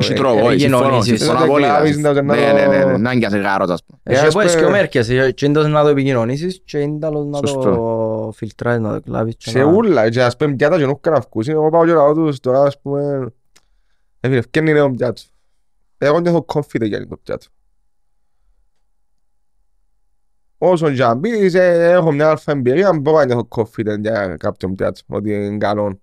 Έχει 0.00 0.12
ε, 0.12 0.14
τρόπο, 0.14 0.38
ε, 0.38 0.42
όχι, 0.42 0.58
συμφωνώ, 0.58 0.82
γεννώνεις, 0.84 1.04
συμφωνώ 1.04 1.32
να 1.32 1.38
το 1.38 1.44
απόλυτα. 1.44 1.68
κλάβεις, 1.68 1.98
να 1.98 2.14
το- 2.14 2.22
Ναι, 2.22 2.34
ναι, 2.52 2.66
ναι, 2.66 2.84
ναι, 2.84 2.96
να 2.96 3.10
αγκιάσει 3.10 3.38
γάρος, 3.38 3.70
ας 3.70 3.84
πούμε. 3.84 4.00
Ε, 4.02 4.12
Εσύ 4.12 4.26
ας 4.26 4.34
μπορείς 4.34 4.50
πούμε- 4.50 4.64
και 4.64 4.68
ο 4.70 4.72
Μέρκες, 4.76 5.08
ε, 5.08 5.30
και 5.32 5.46
είναι 5.46 5.62
να 5.68 5.82
το 5.82 5.88
επικοινωνήσεις 5.88 6.60
και 6.64 6.78
είναι 6.78 7.06
άλλος 7.06 7.26
να 7.26 7.40
το 7.40 7.46
Σωστό. 7.46 8.32
φιλτράρεις, 8.34 8.80
να 8.80 8.92
το 8.94 9.00
κλάβεις 9.00 9.34
και 9.36 9.50
Σε 9.50 9.58
να- 9.58 9.64
ούλα, 9.72 10.08
και 10.10 10.22
ας 10.22 10.36
πούμε 10.36 10.54
πιάτα 10.54 10.78
και 10.78 10.86
νούκκα 10.86 11.10
να 11.10 11.20
βγουν. 11.20 11.44
Εγώ 11.48 11.68
πάω 11.68 11.84
και 11.84 11.92
ρωτάω 11.92 12.14
τους 12.14 12.40
τώρα, 12.40 12.62
ας 12.62 12.80
πούμε, 12.80 13.32
Ε, 14.20 14.28
φίλε, 14.28 14.40
φτιάχνει 14.40 14.72
νέο 14.72 14.90
πιάτο. 14.90 15.22
Εγώ 15.98 16.20
νιώθω 16.20 16.44
confident 16.54 16.86
για 16.86 17.06
το 17.06 17.16
πιάτο. 17.22 17.46
Όσον 20.58 20.94
και 20.94 21.02
αν 21.04 21.20
πεις, 21.20 21.54
ε, 21.54 21.90
έχω 21.92 22.12
μια 22.12 22.28
αλφα 22.30 22.52
εμπειρία, 22.52 22.92
μπορώ 23.00 23.16
να 23.18 23.24
νιώθω 23.24 23.48
confident 23.56 24.00
για 24.00 24.36
κάποιον 24.36 24.74
πιάτο, 24.74 25.00
ότι 25.06 25.32
είναι 25.34 25.56
καλό. 25.58 26.00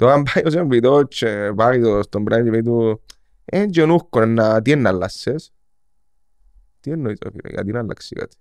Τώρα 0.00 0.12
αν 0.12 0.22
πάει 0.22 0.42
ο 0.46 0.50
σερβιτόρ 0.50 1.08
και 1.08 1.52
πάρει 1.56 1.80
το 1.82 2.02
στον 2.02 2.24
πράγμα 2.24 2.44
και 2.44 2.50
πει 2.50 2.62
του 2.62 3.02
«Ε, 3.44 3.66
και 3.66 3.82
ο 3.82 3.86
νούχκο, 3.86 4.24
να- 4.26 4.62
τι 4.62 4.70
είναι 4.70 4.80
να 4.80 4.88
αλλάσσεις». 4.88 5.50
Τι 6.80 6.90
εννοείς, 6.90 7.18
ρε 7.22 7.30
φίλε, 7.30 7.48
γιατί 7.52 7.72
να 7.72 7.78
αλλάξει 7.78 8.14
κάτι; 8.14 8.36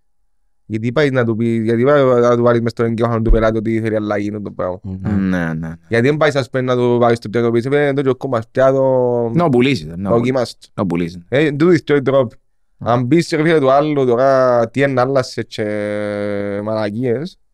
Γιατί 0.65 0.91
πάει 0.91 1.10
να 1.10 1.26
του 1.26 1.36
πει, 1.36 1.45
γιατί 1.48 1.84
πάει 1.84 2.03
να 2.03 2.36
του 2.36 2.44
βάλεις 2.44 2.61
μες 2.61 2.72
στον 2.72 2.86
εγκέφαλο 2.86 3.22
του 3.22 3.31
πελάτη 3.31 3.57
ότι 3.57 3.81
θέλει 3.81 3.95
αλλαγή 3.95 4.27
είναι 4.27 4.40
το 4.40 4.52
πράγμα. 4.52 4.80
Ναι, 5.18 5.53
ναι. 5.53 5.73
Γιατί 5.88 6.07
δεν 6.07 6.18
πάει 6.18 6.31
σας 6.31 6.49
πέντε 6.49 6.65
να 6.65 6.76
του 6.76 6.98
βάλεις 6.98 7.19
το 7.19 7.30
πιάτο 7.30 7.52
πίσω, 7.52 7.76
«Ε, 7.76 7.94
το 7.94 8.02
και 8.02 8.10
ο 8.10 8.15
κόμμα 8.15 8.41
πιάτο, 8.52 9.31
Να 9.34 9.49
πουλήσεις. 9.49 9.86
να 9.86 9.94
πουλήσεις. 9.95 10.10
δοκιμάστε. 10.18 10.68
Να 10.73 10.86
πουλήσεις. 10.86 11.22
Ε, 11.30 11.52
τούτοι 11.52 11.84
και 11.84 11.94
οι 11.94 12.02
τρόποι. 12.02 12.36
Αν 12.77 13.07
πεις 13.07 13.30
ρε 13.30 13.41
φίλε 13.44 13.60
του 13.60 13.72
άλλου 13.72 14.06
τώρα 14.06 14.69
τι 14.69 14.81
είναι 14.81 15.02
άλλασε 15.02 15.44
και 15.44 15.64
μαλακίες, 16.64 17.34
Ε, 17.34 17.49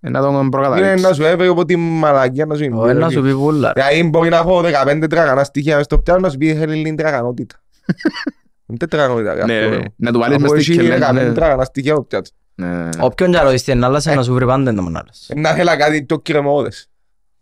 Να 0.00 0.20
τον 0.20 0.34
είναι 0.34 0.48
προκαταλήξεις. 0.50 1.02
να 1.02 1.12
σου 1.12 1.22
έφερε 1.24 1.48
από 1.48 1.64
τη 1.64 1.76
μαλακία 1.76 2.46
να 2.46 2.54
σου 2.54 2.60
Ο 2.62 2.64
είναι. 2.82 2.90
ένας 2.90 3.12
σου 3.12 3.22
πει 3.22 3.32
πουλά. 3.34 3.72
ρε. 3.76 3.82
Δηλαδή 3.82 4.08
μπορεί 4.08 4.28
να 4.28 4.36
έχω 4.36 4.62
15 4.86 5.04
τραγανά 5.10 5.44
στοιχεία 5.44 5.76
μες 5.76 5.84
στο 5.84 5.98
πιάτο 5.98 6.20
να 6.20 6.28
σου 6.28 6.36
πει 6.38 6.54
θέλει 6.54 6.74
λίγη 6.74 6.94
τραγανότητα. 6.94 7.54
Είναι 8.66 8.78
τετραγανότητα. 8.78 9.34
ρε, 9.34 9.44
Ναι, 9.44 9.56
αυτό, 9.58 9.68
ρε. 9.70 9.76
ρε. 9.76 9.82
Να 9.96 10.12
του 10.12 10.18
βάλεις 10.18 10.34
Από 10.36 10.42
μες 10.52 10.52
εσύ 10.60 10.72
στη 10.72 10.84
είναι 10.84 10.94
κελέν. 10.98 11.08
15 11.10 11.12
ναι. 11.14 11.32
τραγανά 11.32 11.64
στοιχεία 11.64 11.94
το 11.94 12.02
πιάτο. 12.02 12.30
Ναι. 12.54 12.88
Όποιον 13.00 13.30
και 13.30 13.38
άλλο 13.38 13.54
τι 13.54 13.72
είναι 13.72 13.86
άλλας, 13.86 14.04
να 14.04 14.22
σου 14.22 14.34
βρει 14.34 14.46
πάντα 14.46 14.74
το 14.74 14.82
μονάλας. 14.82 15.26
Ε, 15.30 15.40
Να 15.40 15.50
θέλα 15.50 15.76
κάτι 15.76 16.04
πιο 16.04 16.18
κρεμόδες. 16.18 16.88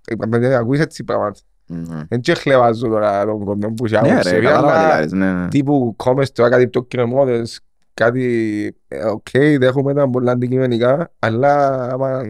Ε, 0.07 0.15
παιδιά, 0.31 0.59
Ακούεις 0.59 0.81
έτσι 0.81 1.05
πράγματα. 1.05 1.39
Ναι. 1.67 2.03
Δεν 2.09 2.21
και 2.21 2.35
χλεβάζω 2.35 2.89
τώρα 2.89 3.25
τον 3.25 3.45
κόσμο 3.45 3.69
που 3.73 3.87
σε 3.87 4.01
Ναι, 4.01 4.11
άποψη, 4.11 4.31
ρε, 4.31 4.41
κατάλαβα 4.41 4.73
τι 4.73 4.79
αλλά 4.79 4.89
κάνεις, 4.89 5.13
ναι, 5.13 5.33
ναι. 5.33 5.49
τύπου 5.49 5.95
κόμες 5.97 6.33
τώρα 6.33 6.49
κάτι 6.51 6.69
πιο 6.69 6.83
κρεμόδες, 6.83 7.61
κάτι, 7.99 8.77
ε, 8.89 9.05
οκ, 9.05 9.29
δέχομαι 9.59 9.95
τα 9.95 10.11
πολλά 10.11 10.33
αντικειμενικά, 10.33 11.13
αλλά 11.19 11.83
άμα, 11.93 12.23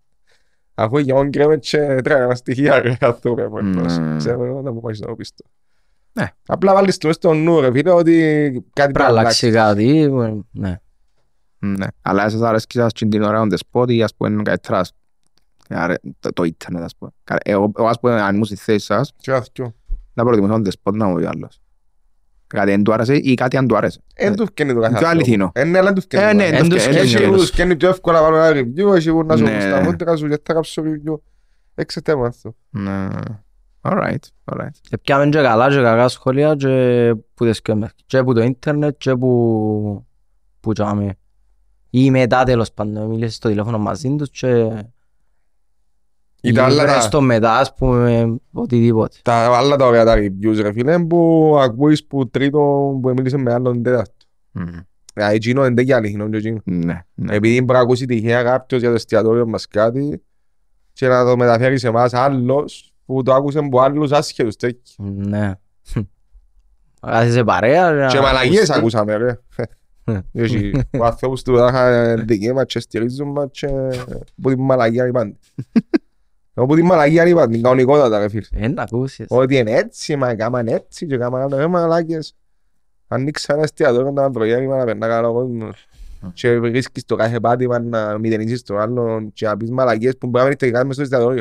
αφού 0.74 0.98
για 0.98 1.14
όν 1.14 1.30
κρέμε 1.30 1.56
και 1.56 2.00
τράγανα 2.04 2.34
στοιχεία, 2.34 2.80
ρε, 2.80 2.96
αυτό 3.00 3.34
πρέπει 3.34 3.52
να 3.64 3.98
Ναι. 4.00 4.16
ξέρω 4.16 4.44
εγώ 4.44 4.62
να 4.62 4.72
μου 4.72 4.80
πάει 4.80 4.94
να 4.98 5.14
πεις 5.16 5.34
το. 5.34 5.44
Ναι. 6.12 6.26
Απλά 6.46 6.74
βάλεις 6.74 6.96
το 6.98 7.12
στο 7.12 7.34
νου, 7.34 7.60
ρε 7.60 7.70
φίλε, 7.72 7.90
ότι 7.90 8.12
κάτι 8.72 8.92
Πρέπει 8.92 8.98
να 9.12 9.18
αλλάξει 9.18 9.50
κάτι. 9.50 9.98
ε, 10.00 10.08
Ναι. 10.50 10.80
Ναι. 11.58 11.86
Αλλά 12.02 12.24
εσάς 12.24 12.40
αρέσκει 12.40 12.78
σας 12.78 12.92
την 12.92 13.22
ώρα 13.22 13.42
on 13.46 13.52
the 13.52 13.56
spot 13.70 13.90
ή 13.90 14.02
ας 14.02 14.14
πούμε 14.14 14.42
καλύτερα 14.42 14.82
άρα, 15.68 15.94
το- 16.20 16.32
το 16.32 16.44
ίντερνετ 16.44 16.82
ας 16.82 16.96
πούμε. 16.96 17.10
Κα- 17.24 17.38
Εγώ 17.44 17.72
εγώ, 17.78 17.88
ας 17.88 18.00
πούμε 18.00 18.20
αν 18.22 18.32
ήμουν 18.34 18.44
στη 18.46 18.56
θέση 18.56 18.84
σας 18.84 19.12
Και 19.16 19.32
αυτό. 19.32 19.74
θα 20.14 20.24
προτιμούσα 20.24 20.54
on 20.54 20.62
the 20.66 20.70
spot 20.82 20.92
να 20.94 21.06
μου 21.06 21.14
πει 21.14 21.22
ο 21.24 21.28
άλλος. 21.28 21.60
Κάτι 22.54 22.70
δεν 22.70 22.82
του 22.82 22.92
άρεσε 22.92 23.14
ή 23.16 23.34
κάτι 23.34 23.56
αν 23.56 23.66
του 23.66 23.76
άρεσε. 23.76 24.00
Εν 24.14 24.36
τους 24.36 24.46
φκένει 24.48 24.72
το 24.72 24.80
Πιο 24.80 24.88
καθένα. 24.90 25.08
αληθινό. 25.10 25.50
Ε, 25.54 25.64
ναι, 25.64 25.78
αλλά 25.78 25.88
εν 25.88 25.94
τους 25.94 26.04
φκένει 26.04 26.22
Ε, 26.24 26.28
το 26.30 26.34
ναι, 26.36 26.42
καθένα. 26.42 26.58
εν 26.64 26.68
τους 26.68 26.84
εν 26.86 26.92
φκένει 26.92 27.04
τους 27.04 27.14
Έχει 27.14 27.24
όλους. 27.24 27.40
που 27.40 27.46
σκένει 27.46 27.76
πιο 27.76 27.88
εύκολα 27.88 28.20
να 28.20 28.24
πάρω 28.28 28.36
ένα 28.42 28.60
review, 28.60 28.94
έχει 28.94 29.10
που 29.10 29.22
να 29.24 29.36
σου 29.36 29.44
Ναι. 29.44 29.60
στα 29.60 29.80
μόντρα 29.82 30.16
σου 30.16 30.28
και 30.28 30.40
θα 30.44 30.52
κάψω 30.52 30.82
review. 30.84 31.14
Έξε 31.74 32.00
θέμα 32.04 32.26
αυτό. 32.26 32.54
Ναι. 32.70 33.08
Alright, 33.80 34.16
alright. 34.44 34.70
Και 34.80 34.98
πιάμε 34.98 35.28
και 35.28 35.38
καλά 35.40 35.68
και 35.68 35.74
κακά 35.82 36.08
σχόλια 36.08 36.54
και 36.54 37.14
που 37.34 37.44
τις 37.44 37.56
σκέφτομαι. 37.56 37.90
Και 38.06 38.22
που 38.22 38.34
το 38.34 38.42
ίντερνετ 38.42 38.94
και 38.98 39.14
που 39.16 40.06
που 40.60 40.72
τσάμε. 40.72 41.14
Ή 41.90 42.10
μετά 42.10 42.44
τέλος 42.44 42.72
πάντων, 42.72 43.06
μίλησες 43.06 43.34
στο 43.34 43.48
τηλέφωνο 43.48 43.78
μαζί 43.78 44.14
τους 44.18 44.30
και 44.30 44.70
Ή 46.40 46.52
τα 46.52 46.64
άλλα 46.64 46.82
βρες 46.82 47.02
τα- 47.04 47.08
το 47.08 47.20
μετά 47.20 47.58
ας 47.58 47.74
πούμε 47.74 48.34
οτιδήποτε. 48.52 49.16
Τα 49.22 49.34
άλλα 49.34 49.76
τα 49.76 49.86
ωραία 49.86 50.04
τα 50.04 50.14
reviews 50.16 50.56
ρε 50.60 50.72
φίλε 50.72 50.98
που 50.98 51.54
ακούεις 51.60 52.06
που 52.06 52.28
τρίτο 52.30 52.58
που 53.02 53.12
μίλησε 53.16 53.36
με 53.36 53.52
άλλον 53.52 53.82
τέταρτο. 53.82 54.12
Μμ. 54.50 54.62
Δηλαδή 55.14 55.34
εκείνο 55.34 55.62
δεν 55.62 55.74
και 55.86 55.94
αληθινό 55.94 56.28
και 56.28 56.36
εκείνο. 56.36 56.60
Ναι, 56.64 57.02
ναι. 57.14 57.34
Επειδή 57.34 57.60
μπορεί 57.62 57.78
να 57.78 57.84
ακούσει 57.84 58.06
τυχαία 58.06 58.42
κάποιος 58.42 58.80
για 58.80 58.88
το 58.90 58.94
εστιατόριο 58.94 59.46
μας 59.46 59.66
κάτι 59.66 60.22
και 60.92 61.08
να 61.08 61.24
το 61.24 61.36
μεταφέρει 61.36 61.78
σε 61.78 61.88
εμάς 61.88 62.12
άλλος 62.14 62.92
που 63.06 63.22
το 63.22 63.34
άκουσε 63.34 63.58
από 63.58 63.80
άλλους 63.80 64.12
άσχετους 64.12 64.56
τέτοιοι. 64.56 64.92
Ναι. 65.02 65.52
Κάθεσαι 67.00 67.44
παρέα. 67.44 67.90
να 67.90 68.06
Και 68.06 68.20
μαλαγίες 68.20 68.70
ακούσεις. 68.70 68.76
ακούσαμε 68.76 69.16
ρε. 69.16 69.38
Έχει 70.32 70.70
ο 70.98 71.04
ανθρώπους 71.10 71.42
του 71.42 71.54
είχαν 71.54 72.24
δικαίωμα 72.26 72.64
και 72.64 72.80
στηρίζουν 72.80 73.28
μας 73.30 73.48
και 73.50 73.66
που 74.42 74.48
την 74.50 74.62
μαλαγία 74.64 75.06
είναι 75.06 75.36
πάντα. 76.58 76.62
Από 76.62 76.74
την 76.74 76.84
μαλαγία 76.86 77.26
είναι 77.26 77.34
πάντα, 77.34 77.52
την 77.52 77.62
κανονικότατα 77.62 78.18
ρε 78.18 78.28
φίλε. 78.28 78.42
Ε, 78.54 78.68
να 78.68 78.82
ακούσεις. 78.82 79.26
Ότι 79.28 79.56
είναι 79.56 79.70
έτσι, 79.70 80.16
μα 80.16 80.34
κάμαν 80.34 80.66
έτσι 80.66 81.06
και 81.06 81.16
κάμαν 81.16 81.42
άλλο, 81.42 81.56
ρε 81.56 81.66
μαλάκες. 81.66 82.34
Ανοίξα 83.08 83.52
ένα 83.54 83.62
εστιατόριο 83.62 84.10
να 84.10 84.30
προγέρημα 84.30 84.76
να 84.76 84.84
περνά 84.84 85.06
καλά 85.06 85.28
ο 85.28 85.32
κόσμος. 85.32 85.86
Και 86.32 86.58
βρίσκεις 86.58 87.04
το 87.04 87.16
κάθε 87.16 87.40
πάτημα 87.40 87.78
να 87.78 88.18
μηδενίσεις 88.18 88.62
το 88.62 88.76
άλλο 88.76 89.30
και 89.32 89.46
να 89.46 89.56
πεις 89.56 89.70
μαλακίες 89.70 90.16
που 90.18 90.26
μπορεί 90.26 90.42
να 90.42 90.48
μην 90.48 90.58
τελικά 90.58 90.84
μες 90.84 90.94
στο 90.94 91.02
εστιατόριο. 91.02 91.40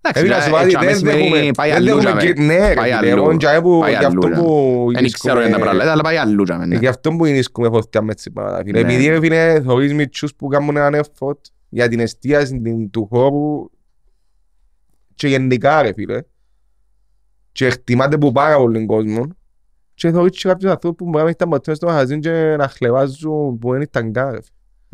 Εντάξει, 0.00 0.22
Επειδή 0.22 0.28
να 0.28 0.40
σου 0.40 0.48
ε, 0.48 0.52
βάλει, 0.52 0.64
έτσι, 0.64 0.76
δεν 0.78 0.82
αμέσως 0.88 0.98
σημαίνει 0.98 1.30
δέχομαι, 1.30 1.50
πάει 1.56 1.68
δεν 1.70 1.76
αλλού, 1.78 1.86
δέχομαι 1.86 2.02
τζάμε. 2.20 2.32
και- 2.32 2.40
ναι 2.42 2.68
ρε 2.68 2.74
Πάει 2.74 2.92
φίλε, 2.92 3.10
αλλού. 3.12 3.22
εγώ 3.22 3.36
τζάμε 3.36 3.60
που 3.60 3.78
Πάει 3.80 3.90
γι' 3.90 4.04
αυτό 4.04 4.26
αλλού, 4.26 4.42
που 4.42 4.88
Δεν 4.92 5.10
ξέρω 5.10 5.40
για 5.40 5.50
τα 5.50 5.58
πράγματα, 5.58 5.92
αλλά 5.92 6.02
πάει 6.02 6.16
αλλού. 6.16 6.42
τζάμε, 6.44 6.66
ναι. 6.66 6.74
ε, 6.74 6.78
Γι' 6.78 6.86
αυτό 6.86 7.10
που 7.12 7.24
είναι 7.24 7.42
φωτιά 7.54 8.02
μες 8.02 8.14
τις 8.14 8.32
πράγματα, 8.32 8.62
φίλε. 8.64 8.82
Ναι. 8.82 8.92
Επειδή 8.92 9.08
ρε 9.08 9.18
φίλε 9.20 9.60
θωρείς 9.64 9.94
μητσούς 9.94 10.34
που 10.34 10.48
κάνουν 10.48 10.76
έναν 10.76 11.00
effort 11.04 11.32
για 11.68 11.88
την 11.88 12.00
εστίαση 12.00 12.60
την- 12.60 12.90
του 12.90 13.06
χώρου 13.10 13.70
και 15.18 15.28
γενικά 15.28 15.82
ρε 15.82 15.92
φίλε. 15.92 16.20
Και 17.52 17.66
εκτιμάται 17.66 18.18
που 18.18 18.32
πάρα 18.32 18.56
πολύ 18.56 18.86
κόσμο. 18.86 19.26
Και 19.94 20.10
θωρείς 20.10 20.38
και 20.42 20.48
κάποιους 20.48 20.70
ανθρώπους 20.70 20.98
που 20.98 21.04
μπορεί 21.04 21.16
να 21.18 21.22
μην 21.24 21.32
ήταν 21.32 21.48
ποτέ 21.48 21.74
στο 21.74 21.86
μαγαζί 21.86 22.18
και 22.18 22.54
να 22.58 22.68
χλεβάζουν 22.68 23.58
που 23.58 23.72
δεν 23.72 23.80
ήταν 23.80 24.12
καν 24.12 24.30
ρε. 24.30 24.38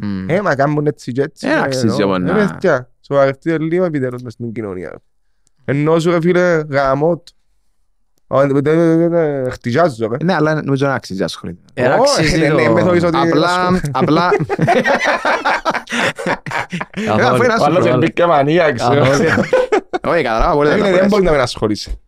Μμ. 0.02 0.28
Ε, 0.28 0.40
μα 0.42 0.54
κάνουν 0.54 0.86
έτσι 0.86 1.12
και 1.12 1.22
έτσι. 1.22 1.48
Ε, 1.48 1.54
ρε, 1.54 1.60
αξίζει 1.60 2.02
ενώ. 2.02 2.04
όμως 2.04 2.18
Ε, 2.18 2.20
να- 2.32 2.34
παιδιά, 2.34 2.90
σοβαρευτείτε 3.00 3.58
λίγο 3.58 3.84
επιτέλους 3.84 4.22
μες 4.22 4.32
στην 4.32 4.52
κοινωνία. 4.52 4.90
ρε. 4.90 4.96
Ενώ 5.64 5.98
σου 5.98 6.10
ρε 6.10 6.20
φίλε 6.20 6.62
γαμώ 6.70 7.16
του. 7.18 7.32
Ω, 8.26 8.40
ε, 8.40 8.46
ε, 8.64 8.70
ε, 8.70 9.02
ε, 9.02 9.42
ε, 9.46 9.50
Χτυζάζω 9.50 10.08
ρε. 10.08 10.16
Ναι, 10.24 10.34
αλλά 10.34 10.62
νομίζω 10.62 10.86
να 10.86 10.94
αξίζει 10.94 11.22
ασχολείται. 11.22 11.60
Ε, 11.74 11.88
Ω, 11.88 11.94
αξίζει 12.02 12.38
ναι, 12.40 12.48
το- 12.48 12.54
ναι, 12.54 12.68
με 12.68 12.80
θωρείς 12.82 13.04
ότι- 13.04 13.16
Απλά, 13.16 13.80
απλά, 13.90 14.30
Καθόλου. 17.06 17.26
αφού 17.26 17.42
είναι 17.42 17.52
Ο 17.52 17.64
άλλος 17.64 17.78
ασχολείται. 17.78 17.96
μπήκε 17.96 18.26
μανία, 18.26 18.72
ξέρω. 18.72 19.04
Καθόλου. 20.04 20.14
Όχι, 20.14 20.22
καταλάβα, 20.22 20.54
μπορεί 20.54 20.68
να 20.68 20.74
Ε, 20.74 20.78
το 20.78 20.82
Δεν 20.84 20.92
φορέσει. 20.92 21.08
μπορεί 21.08 21.22
να 21.24 21.30
μην 21.30 21.40
ασχολείσαι. 21.40 21.98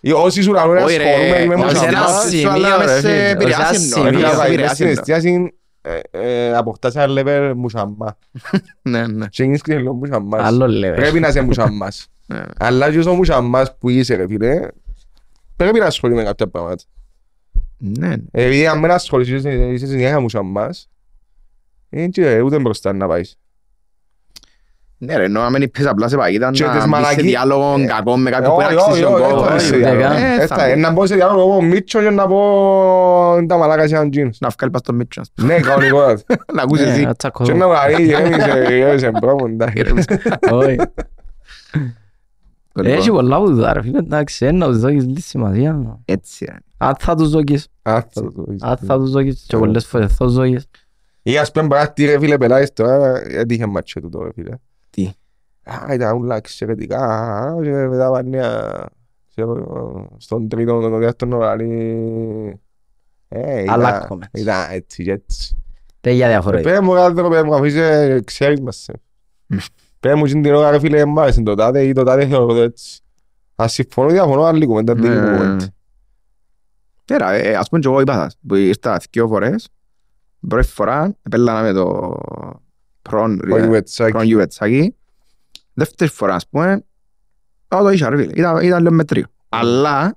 Ή 0.00 0.12
Όσοι 0.12 0.42
σου 0.42 0.52
λαλούν 0.52 0.76
Όχι, 0.76 0.96
ρε, 0.96 1.04
ασχολούμαι 1.10 1.46
με 1.46 1.54
όχι, 1.54 1.62
μουσική. 1.62 1.78
σε 1.80 1.86
ένα 1.86 1.98
αλλά- 2.04 2.20
σημείο, 2.28 2.50
αλλά 2.50 2.76
ρε, 2.76 2.84
μες 2.84 2.90
σε 2.92 3.00
φίλε, 3.00 3.28
επηρεάσει 3.28 3.80
σε 3.88 3.98
εννοώ, 4.00 4.08
ένα 4.08 4.18
μες 4.18 4.28
σε 4.28 4.34
σημείο. 4.34 4.46
επηρεάσει 4.52 4.74
Στην 4.74 4.86
εννοώ. 4.86 5.00
εστίαση 5.00 5.54
ε, 5.82 6.00
ε, 6.10 6.56
αποκτάς 6.56 6.96
ένα 6.96 7.06
level 7.22 7.52
μουσαμά. 7.56 8.18
Ναι, 8.82 9.06
ναι. 9.06 9.26
Και 9.26 9.42
γίνεις 9.44 9.62
και 9.62 9.76
λίγο 9.76 9.92
μουσαμάς. 9.92 10.42
Άλλο 10.44 10.64
level. 10.66 10.94
Πρέπει 10.96 11.20
να 11.20 11.28
είσαι 11.28 11.40
μουσαμάς. 11.40 12.06
Ναι. 12.26 12.42
Αλλά 12.58 12.90
και 12.90 13.08
ο 13.08 13.14
μουσαμάς 13.14 13.76
που 13.78 13.88
είσαι 13.88 14.14
ρε 14.14 14.26
φίλε, 14.26 14.60
πρέπει 15.56 15.78
να 15.78 15.86
ασχολείσαι 15.86 16.20
με 16.20 16.26
κάποια 16.26 16.48
πράγματα. 16.48 16.82
Ναι, 17.78 18.08
ναι. 18.08 18.14
Επειδή 18.30 18.66
αν 18.66 18.80
δεν 18.80 18.90
ασχολείσαι, 18.90 19.34
είσαι 19.34 19.50
είσαι 19.50 19.86
συνέχεια 19.86 20.20
μουσαμάς, 20.20 20.88
ε, 21.90 22.06
και 22.06 22.40
ούτε 22.40 22.58
μπροστά 22.58 22.92
να 22.92 23.06
πάεις. 23.06 23.38
Ναι 24.98 25.16
ρε, 25.16 25.24
ενώ 25.24 25.40
αν 25.40 25.52
μην 25.52 25.70
πες 25.70 25.86
απλά 25.86 26.08
σε 26.08 26.16
παγίδα 26.16 26.46
Και 26.46 26.52
τις 26.52 26.60
να 26.66 26.72
μπεις 26.72 26.82
σε 26.82 26.88
μαλακί- 26.88 27.20
διάλογο 27.24 27.74
Ε, 27.78 27.84
κακό 27.84 28.16
με 28.16 28.28
Ε, 28.28 28.32
κάποιον 28.32 28.50
που 28.50 28.56
όχι, 28.62 28.72
είναι 28.72 28.80
αξίζει 28.82 29.04
όχι, 29.04 29.12
τον 29.12 29.22
όχι, 29.22 29.32
κόπο. 29.32 29.40
δεν 29.40 29.48
θα 29.48 29.54
όχι, 29.54 29.64
σε 29.64 29.70
δεν 29.70 29.80
διάλογο. 29.80 30.02
κάνω. 30.02 30.14
Ε, 30.26 30.42
Ε, 30.42 30.46
θα 30.46 30.56
θα- 30.56 30.66
μπει. 30.74 30.80
Να 30.80 30.90
μπω 30.92 31.06
σε 31.06 31.14
διάλογο 31.14 31.40
εγώ 31.52 31.62
Μίτσο 31.62 32.00
και 32.02 32.10
να 32.10 32.26
πω 32.26 33.44
τα 33.48 33.56
μαλάκα 33.56 33.88
σε 33.88 33.94
έναν 33.94 34.10
τζίνος. 34.10 34.36
Να 34.40 34.48
βγάλεις 34.48 34.72
πας 34.72 34.80
στο 34.80 34.92
Μίτσο. 34.92 35.22
Ναι, 35.34 35.60
κανονικότατα. 35.60 36.22
Να 36.54 36.62
ακούσεις 36.62 36.86
Ναι, 36.86 36.92
εσύ. 36.92 37.02
να 37.02 37.14
τσακωθώ. 37.14 37.52
Και 37.52 37.58
να 37.58 37.68
βγάλει, 37.68 38.02
γέμισε, 38.10 38.66
γέμισε 38.68 39.10
μπρόμο, 39.20 39.44
εντάξει. 39.48 39.82
Όχι. 40.50 40.76
Λοιπόν, 42.76 42.92
Έχει 42.92 43.10
πολλά 43.10 43.38
που 43.38 43.54
δω, 43.54 43.72
ρε 43.72 43.82
φίλε, 43.82 43.98
εντάξει, 43.98 44.46
ένα 44.46 44.66
τους 44.66 44.78
δώκεις 44.78 45.06
τη 45.12 45.20
σημασία. 45.22 45.98
Έτσι 46.04 46.44
ρε. 46.44 46.56
Αν 46.76 46.94
θα 46.98 47.14
τους 47.14 47.30
δώκεις, 47.30 47.66
Α, 47.82 48.00
θα 48.10 48.22
το 48.22 48.44
δεις. 48.48 48.62
αν 48.62 48.76
θα 48.86 48.98
τους 48.98 49.10
δώκεις 49.10 49.44
και 49.48 49.56
πολλές 49.56 49.86
φορές 49.86 50.14
θα 50.16 50.24
τους 50.24 50.34
δώκεις. 50.34 50.64
Ή 51.22 51.38
ας 51.38 51.50
πούμε 51.52 51.66
πράγματι 51.68 52.04
ρε 52.04 52.18
φίλε 52.18 52.38
πελάτης 52.38 52.72
τώρα, 52.72 53.22
έτυχε 53.28 53.66
μάτσο 53.66 54.00
του 54.00 54.08
τώρα 54.08 54.30
φίλε. 54.34 54.54
Τι. 55.64 55.70
Α, 55.70 55.94
ήταν 55.94 56.16
όλα 56.16 56.36
εξαιρετικά, 56.36 56.98
α, 56.98 57.62
και 57.62 57.70
μετά 57.70 58.10
πάνε 58.10 58.46
α, 58.46 58.86
ξέρω, 59.28 60.08
στον 60.16 60.48
τρίτο, 60.48 60.80
τον 60.80 60.98
δεύτερο 60.98 61.38
ραλί. 61.38 62.60
Ε, 63.28 63.62
ήταν- 63.62 63.74
Αλλά 63.74 64.08
comments. 64.10 64.38
Ήταν 64.38 64.70
έτσι 64.70 65.04
και 65.04 65.12
έτσι. 65.12 65.56
Τέτοια 66.00 66.28
διαφορετικά. 66.28 66.70
Πες 66.70 66.80
μου 66.80 66.92
κάτι 66.92 67.20
ρε 67.20 67.28
πες 67.28 67.42
μου, 67.42 67.54
αφού 67.54 67.64
είσαι, 67.64 68.20
ξέρεις 68.24 68.60
μας. 68.60 68.88
ε. 68.88 68.92
Πες 70.00 70.14
μου 70.14 70.24
την 70.24 70.54
ώρα 70.54 70.70
ρε 70.70 70.78
φίλε, 70.78 71.04
μ' 71.04 71.18
άρεσε 71.18 71.42
το 71.42 71.54
τάδε 71.54 71.82
ή 71.82 71.92
το 71.92 72.02
τάδε 72.02 72.26
θεωρώ 72.26 72.46
το 72.46 72.60
έτσι. 72.60 73.00
Ας 73.54 73.72
συμφωνώ 73.72 74.08
διαφωνώ 74.10 74.42
άλλη 74.42 74.66
κουβέντα, 74.66 74.94
δεν 74.94 75.04
είναι 75.12 75.20
Ναι. 75.20 75.36
κουβέντα. 75.36 75.68
Τέρα, 77.04 77.30
ε, 77.32 77.54
ας 77.54 77.68
πούμε 77.68 77.80
και 77.80 77.88
εγώ 77.88 78.00
είπα 78.00 78.12
σας, 78.14 78.36
που 78.46 78.54
ήρθα 78.54 79.00
δύο 79.10 79.28
φορές, 79.28 79.68
πρώτη 80.48 80.66
φορά 80.66 81.16
επέλανα 81.22 81.62
με 81.62 81.72
το 81.72 82.18
προν 83.02 83.40
Όχι 83.52 83.68
βετσάκι. 83.68 84.12
προν 84.12 84.24
γιουβετσάκι, 84.24 84.96
δεύτερη 85.74 86.10
φορά 86.10 86.34
ας 86.34 86.48
πούμε, 86.48 86.84
εγώ 87.68 87.82
το 87.82 87.90
είχα 87.90 88.08
ρε 88.08 88.16
φίλε, 88.16 88.32
ήταν, 88.34 88.62
ήταν 88.62 88.82
λίγο 88.82 88.94
μετρίο. 88.94 89.24
Αλλά 89.48 90.16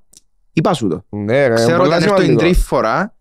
Είπα 0.54 0.74
σου 0.74 0.88
το. 0.88 1.04
Ναι 1.10 1.48
ρε, 1.48 1.54
Ξέρω 1.54 1.74
ότι 1.74 1.82
πολλά 1.84 1.96
αν 1.96 2.02
έρθω 2.02 2.16
την 2.16 2.24
σημαντικό. 2.24 2.40
τρίτη 2.50 2.60
φορά, 2.66 3.16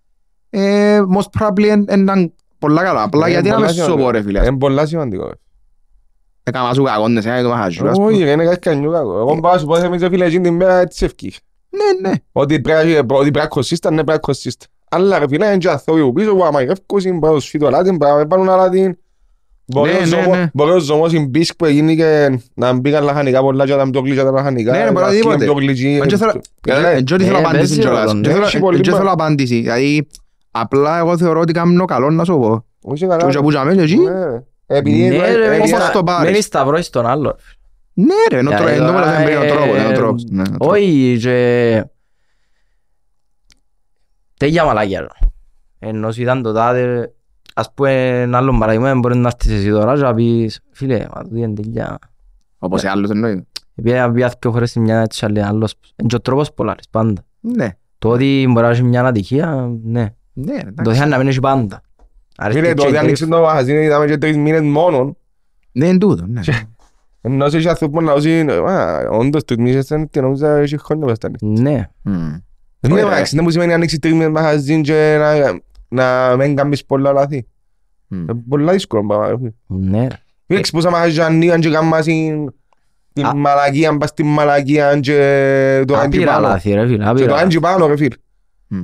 ε, 0.51 1.01
most 1.17 1.41
probably 1.41 1.69
εν- 1.69 1.85
εν 1.89 2.01
ήταν 2.03 2.33
πολλά 2.59 2.83
καλά. 2.83 3.03
Απλά 3.03 3.27
Ε, 3.27 3.31
γιατί 3.31 3.49
να 3.49 3.55
πολλά 3.55 3.67
με 3.67 3.73
σου 3.73 3.79
σημαντικό. 3.83 4.05
πω 4.05 4.11
ρε 4.11 4.23
φίλε. 4.23 4.47
Είναι 4.47 4.59
πολλά 4.59 4.87
σημαντικό. 4.87 5.31
Έκανα 6.43 6.75
σου 6.75 6.83
κακό, 6.83 7.09
ναι, 7.09 7.21
σε 7.21 7.29
ένα 7.31 7.43
το 7.43 7.49
μαχαζού, 7.49 7.89
ας 7.89 7.97
πούμε. 7.97 8.07
Όχι, 8.13 8.25
δεν 8.25 8.33
είναι 8.33 8.45
κάτι 8.45 8.59
κανιού 8.59 8.91
κακό. 8.93 9.19
Εγώ 9.19 9.41
πάω 9.41 9.53
να 9.53 9.59
σου 9.59 9.67
πω 9.67 9.77
εμείς 9.77 10.01
ρε 10.03 10.09
φίλε 10.09 10.25
εκείνη 10.25 10.43
την 10.43 10.55
μέρα 10.55 10.75
έτσι 10.79 11.05
ευκείς. 11.05 11.39
Ναι, 11.71 12.09
ναι. 12.09 12.15
Ότι 12.33 12.61
πρέπει 12.61 12.97
ότι 12.97 13.07
πρέπει 13.09 13.39
να 13.39 13.47
κοσίστα, 13.47 13.89
ναι 13.91 13.95
πρέπει 13.97 14.11
να 14.13 14.19
κοσίστα. 14.19 14.67
Αλλά 14.91 15.19
ρε 15.19 15.29
φίλε 15.29 15.47
είναι 15.47 15.57
και 15.57 15.69
άνθρωποι 15.71 16.01
που 16.01 16.13
πίσω 16.13 16.35
που 16.35 16.45
άμα 16.45 16.63
γεύκωσιν, 16.63 17.19
μπορεί 17.19 17.33
να 17.33 17.39
τους 17.39 17.49
φύγει 17.49 17.63
το 17.65 17.69
αλάτι, 17.69 17.97
πρέπει 17.97 18.17
να 18.19 18.27
πάρουν 18.27 18.49
αλάτι. 18.49 18.99
Μπορεί 19.69 19.91
Ναι, 19.91 19.97
ο 19.97 20.01
ναι, 20.01 20.07
ζωμός- 20.07 20.37
ναι. 20.37 20.51
Μπορεί 20.55 20.71
ο 20.71 20.79
ζωμός 20.79 21.13
η 21.13 21.19
μπίσκ 21.19 21.57
που 21.57 21.65
έγινε 21.65 21.95
και 21.95 22.39
να 22.55 22.73
μπήκαν 22.73 23.05
λαχανικά 23.05 23.41
πολλά 23.41 23.67
και 23.67 23.75
να 23.75 23.91
πιο 23.91 24.01
γλυκά 24.01 24.25
τα 24.25 24.31
λαχανικά. 24.31 24.73
Ναι, 24.73 24.79
ναι, 24.79 24.85
μπορεί 24.85 24.97
να 25.01 25.07
οτιδήποτε. 25.07 25.39
φύγουν 25.39 25.57
πιο 25.57 25.65
γλυκοί. 25.67 25.97
Μα 25.99 26.07
και 26.07 26.17
θέλω- 26.17 26.41
Καλά, 26.61 26.89
ε, 26.89 27.03
και 27.03 27.15
ό,τι 27.15 27.25
θέλω 27.25 27.37
Ε, 27.37 27.41
απάντηση 27.41 27.63
παίζει 27.63 27.79
κιόλας. 27.81 28.05
ρόλο, 28.05 28.21
Και 28.21 28.27
ναι. 28.29 28.33
θέλω- 28.35 28.47
Έχει 28.47 28.57
ε, 28.57 28.61
πολύ 28.61 28.81
και 28.81 28.91
μα- 28.91 28.97
θέλω 28.97 29.11
απάντηση. 29.11 29.61
Δηλαδή, 29.61 30.07
απλά 30.51 30.99
εγώ 30.99 31.19
θεωρώ 31.19 31.41
ότι 31.41 31.53
κάνω 31.53 31.85
καλό 31.85 32.11
να 32.11 32.25
σου 32.25 32.39
πω. 32.39 32.65
Όχι 32.83 33.07
καλά. 33.07 33.17
Και 33.17 33.25
όσο 33.25 33.41
που 33.43 33.49
τζάμε 33.49 33.75
και 33.75 33.81
εκεί, 33.81 33.97
Ναι. 33.99 34.43
Επειδή 34.67 35.03
Ναι, 35.09 35.17
ρε, 35.19 35.27
επειδή- 35.31 35.49
μένεις 35.49 35.73
όπως 35.73 35.83
στα- 35.85 35.93
το 35.93 36.05
πάρεις. 36.05 36.31
μένεις 36.31 36.45
σταυρός 36.45 36.85
στον 36.87 37.07
άλλο. 37.07 37.37
ναι 37.93 38.15
ρε, 38.31 38.39
ενώ 38.39 38.49
Για 38.51 38.59
τρώει, 38.59 38.73
ενώ 38.73 38.87
τώρα, 38.87 39.01
πολλές 39.01 39.19
εμπειρίες, 39.19 39.53
ο 39.53 39.55
τρόπος, 39.55 39.77
ε, 39.77 39.87
ο 39.87 39.93
τρόπος. 39.93 40.25
ναι, 40.31 40.43
ο 40.43 40.45
τρόπος. 40.45 40.69
Όχι, 40.77 41.19
και... 41.21 41.85
Τέλεια 44.39 44.65
μαλάκια. 44.65 45.01
ρε. 45.01 45.07
Ενώ 45.79 46.13
σου 46.13 46.23
ήταν 46.23 46.43
το 46.43 46.53
τάδε, 46.53 47.15
ας 47.59 47.73
πούμε 47.75 48.21
ένα 48.21 48.39
άλλο 48.39 48.59
παράδειγμα, 48.59 48.95
μπορεί 48.95 49.17
να 49.17 49.29
έρθεις 49.29 49.53
εσύ 49.53 49.71
τώρα 49.71 49.95
και 49.95 50.01
να 50.01 50.15
πεις, 50.15 50.61
φίλε, 50.71 51.07
μα 51.15 51.23
τούτη 51.23 51.41
είναι 51.41 51.55
τέλεια. 51.55 51.99
Όπως 52.59 52.81
σε 52.81 52.89
άλλους 52.89 53.11
εννοεί. 53.11 53.47
Επειδή 53.75 54.11
πήγα 54.13 54.29
δύο 54.41 54.53
φορές 54.53 54.71
στην 54.71 54.83
μια 54.83 55.01
έτσι 55.01 55.25
άλλη 55.25 55.43
άλλος, 55.43 55.75
είναι 55.97 56.09
και 56.09 56.17
ο 56.17 56.21
τρόπος 56.21 56.53
πολλάρες 56.53 56.85
πάντα. 56.91 57.23
Ναι, 57.41 57.69
Το 57.99 58.09
ότι 58.09 58.47
μπορεί 58.51 58.67
να 58.67 58.73
έχει 58.73 58.83
μια 58.83 59.05
ατυχία, 59.05 59.71
ναι. 59.83 60.09
ναι, 60.33 60.55
ρε, 60.55 60.61
Το 60.61 60.69
εντάξει. 60.79 60.99
θέμα 60.99 61.11
να 61.11 61.19
μην 61.19 61.29
έχει 61.29 61.41
πάντα. 61.41 61.81
Αρέσκει 62.37 62.61
Φίλε, 62.61 62.73
και 62.75 62.81
το 62.81 62.87
ότι 62.87 62.95
η 62.95 62.99
άνοιξε 62.99 63.27
το 63.27 63.41
μαγαζί 63.41 63.73
είδαμε 63.73 64.07
και 64.07 64.19
τρεις 64.19 64.37
μήνες 64.37 64.61
μόνον. 64.61 65.17
Ναι, 65.73 65.87
είναι 65.87 65.99
τούτο, 65.99 66.27
ναι. 66.27 66.41
Ενώ 67.21 67.49
σε 67.49 67.57
έχει 67.57 67.69
άνθρωπο 67.69 68.01
να 68.01 68.07
λαούσει, 68.07 68.41
«Α, 68.69 69.09
όντως 69.11 69.45
τρεις 69.45 69.59
μήνες 69.59 69.85
ήταν 69.85 70.09
και 70.09 70.21
νόμιζα 70.21 70.57
έχει 70.57 70.79
χρόνια 70.79 71.07
που 71.07 71.13
ήταν. 71.13 71.37
Ναι. 71.41 71.89
Μμ. 72.03 72.13
Δεν 72.81 72.93
Ωραία. 72.93 73.07
εντάξει, 73.07 73.35
δεν 73.35 73.45
μου 73.45 73.51
σημαίνει 73.51 73.73
ανοίξει 73.73 73.99
τρεις 73.99 74.13
μήνες 74.13 74.29
μαγαζί 74.29 74.81
και 74.81 75.19
να- 75.89 76.37
να 76.37 76.37
μην 76.37 76.57
κάνεις 76.57 76.85
πολλά 76.85 77.13
λάθη. 77.13 77.47
Μμ. 78.07 78.17
Είναι 78.21 78.35
πολλά 78.49 78.73
δύσκολο 78.73 79.07
πράγμα. 79.07 79.29
ρε 79.29 79.37
φίλε. 79.37 79.51
Ναι. 79.67 80.01
ρε. 80.09 80.17
Φίλε, 80.47 80.61
πόσα 80.73 80.91
μαγαζιά 80.91 81.27
ανοίγαν 81.27 81.61
και 81.61 81.71
κάνουν 81.71 82.03
την- 82.03 82.53
την 83.13 83.25
Α. 83.27 83.35
μαλακία, 83.35 83.97
πας 83.97 84.09
στην 84.09 84.27
μαλακία 84.27 85.01
και 85.01 85.83
το 85.87 85.93
κάνουν 85.95 86.11
και 86.11 86.17
Άπειρα 86.17 86.33
πάνω. 86.33 86.47
λάθη 86.49 86.73
ρε 86.73 86.87
φίλε, 86.87 86.97
Και 86.97 87.03
το 87.05 87.11
άπειρα. 87.11 87.35
κάνουν 87.35 87.49
και 87.51 87.61
πάνω 87.61 87.87
ρε 87.87 87.97
φίλε. 87.97 88.17
Μμ. 88.69 88.81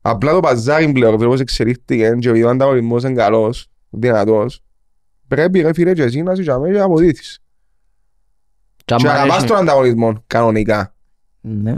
Απλά 0.00 0.32
το 0.32 0.40
παζάρι 0.40 0.92
πλέον, 0.92 1.18
φίλε, 1.18 1.28
πώς 1.28 1.40
εξελίχθηκε 1.40 1.96
και 1.96 2.06
επειδή 2.06 2.42
ο 2.42 2.48
ανταγωνισμός 2.48 3.02
είναι 3.02 3.12
καλός, 3.14 3.66
δυνατός, 3.90 4.60
πρέπει 5.28 5.60
ρε 5.60 5.72
φίλε 5.72 5.92
και 5.92 6.02
εσύ 6.02 6.22
να 6.22 6.34
σου 6.34 6.42
και 6.42 6.52
να 6.52 6.84
αποδείξεις. 6.84 7.38
Και 8.76 8.94
Και 8.96 9.06
άμα 9.08 9.12
αγαπάς 9.12 9.36
έχει- 9.36 9.46
τον 9.46 9.56
ανταγωνισμό, 9.56 10.22
κανονικά. 10.26 10.94
Ναι. 11.40 11.74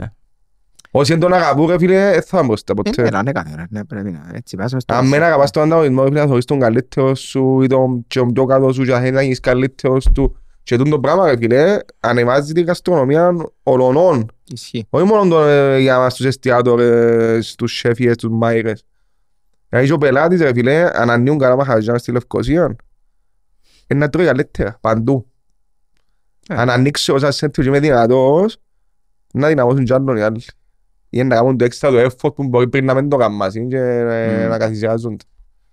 Όσοι 0.95 1.11
δεν 1.11 1.19
τον 1.21 1.33
αγαπούν 1.33 1.67
ρε 1.67 1.77
φίλε, 1.77 2.11
δεν 2.11 2.21
θα 2.21 2.43
μπροστά 2.43 2.73
Ε, 2.77 2.81
ποτέ. 2.81 3.09
ναι, 3.09 3.21
ναι, 3.21 3.31
κάθε 3.31 3.55
ρε, 3.55 3.63
ναι, 3.69 3.85
πρέπει 3.85 4.11
να, 4.11 4.31
έτσι, 4.33 4.55
πας 4.57 4.73
μες 4.73 4.81
στο- 4.83 4.93
Αν 4.93 5.09
δεν 5.09 5.23
αγαπάς 5.23 5.51
τον 5.51 5.63
ανταγωνισμό, 5.63 6.01
ρε 6.03 6.07
φίλε, 6.07 6.19
να 6.19 6.25
θεωρείς 6.25 6.45
τον 6.45 6.59
καλύτερο 6.59 7.15
σου 7.15 7.61
ή 7.61 7.67
τον 7.67 8.03
και 8.07 8.19
τον 8.19 8.33
πιο 8.33 8.45
καλό 8.45 8.73
σου 8.73 8.83
και 8.83 8.91
να 8.91 8.97
θέλεις 8.99 9.11
να 9.13 9.21
γίνεις 9.21 9.39
καλύτερος 9.39 10.07
του. 10.13 10.37
Και 10.63 10.77
τούτο 10.77 10.89
το 10.89 10.99
πράγμα 10.99 11.25
ρε 11.29 11.37
φίλε, 11.37 11.77
ανεβάζει 11.99 12.53
την 12.53 12.65
γαστρονομία 12.65 13.31
ολονών. 13.63 14.31
Ισχύει. 14.51 14.85
Όχι 14.89 15.05
μόνο 15.05 15.29
τον, 15.29 15.47
ε, 15.49 15.79
για 15.79 15.97
μας 15.97 16.15
τους 16.15 16.25
εστιατόρες, 16.25 17.55
τους 17.55 17.77
σέφιες, 17.77 18.15
τους 18.15 18.29
μάιρες. 18.31 18.83
Δηλαδή 19.69 19.87
και 19.87 19.93
ο 19.93 19.97
πελάτης 19.97 20.41
ρε 20.41 20.53
φίλε, 20.53 20.89
αν 20.93 21.09
ανοίγουν 21.09 21.39
καλά 21.39 21.55
μαχαζιά 21.55 21.97
στη 21.97 22.11
Λευκοσία, 22.11 22.75
είναι 23.87 23.99
να 23.99 24.09
τρώει 24.09 24.25
καλύτερα, 24.25 24.77
παντού. 24.81 25.27
Ε. 26.47 26.55
Αν 26.55 26.69
ανοίξει 26.69 27.11
όσα 27.11 27.31
σέντρο 27.31 27.63
και 27.63 27.69
είμαι 27.69 27.79
δυνατός, 27.79 28.57
να 29.33 29.47
δυναμώσουν 29.47 29.83
κι 29.85 29.93
άλλον 29.93 30.17
οι 30.17 30.21
άλλοι. 30.21 30.43
Ή 31.15 31.23
να 31.23 31.35
κάνουν 31.35 31.57
το 31.57 31.65
έξτρα 31.65 31.89
το 31.91 31.97
effort 31.97 32.35
που 32.35 32.43
μπορεί 32.43 32.67
πριν 32.67 32.85
να 32.85 32.93
μην 32.93 33.09
το 33.09 33.17
κάνουν 33.17 33.67
και 33.67 33.77
ε, 33.77 34.45
Μμ. 34.45 34.49
να 34.49 34.57
καθυσιάζονται. 34.57 35.23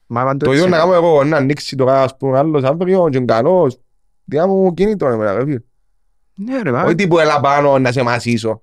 Μα 0.06 0.24
παντού 0.24 0.44
Το 0.44 0.52
ίδιο 0.52 0.64
έτσι. 0.64 0.74
να 0.76 0.82
κάνω 0.82 0.94
εγώ, 0.94 1.24
να 1.24 1.36
ανοίξει 1.36 1.76
τώρα 1.76 2.02
ας 2.02 2.16
πούμε 2.16 2.38
άλλος 2.38 2.62
αύριο 2.62 3.08
και 3.10 3.16
είναι 3.16 3.26
καλός. 3.26 3.78
Διά 4.24 4.46
μου 4.46 4.74
κίνητρο 4.74 5.08
εμένα 5.08 5.32
ρε 5.32 5.44
φίλε. 5.44 5.58
Ναι, 6.34 6.62
ρε, 6.62 6.70
μα, 6.70 6.82
Όχι 6.82 6.94
τύπου 6.94 7.18
έλα 7.18 7.40
πάνω 7.40 7.78
να 7.78 7.92
σε 7.92 8.02
μασίσω. 8.02 8.62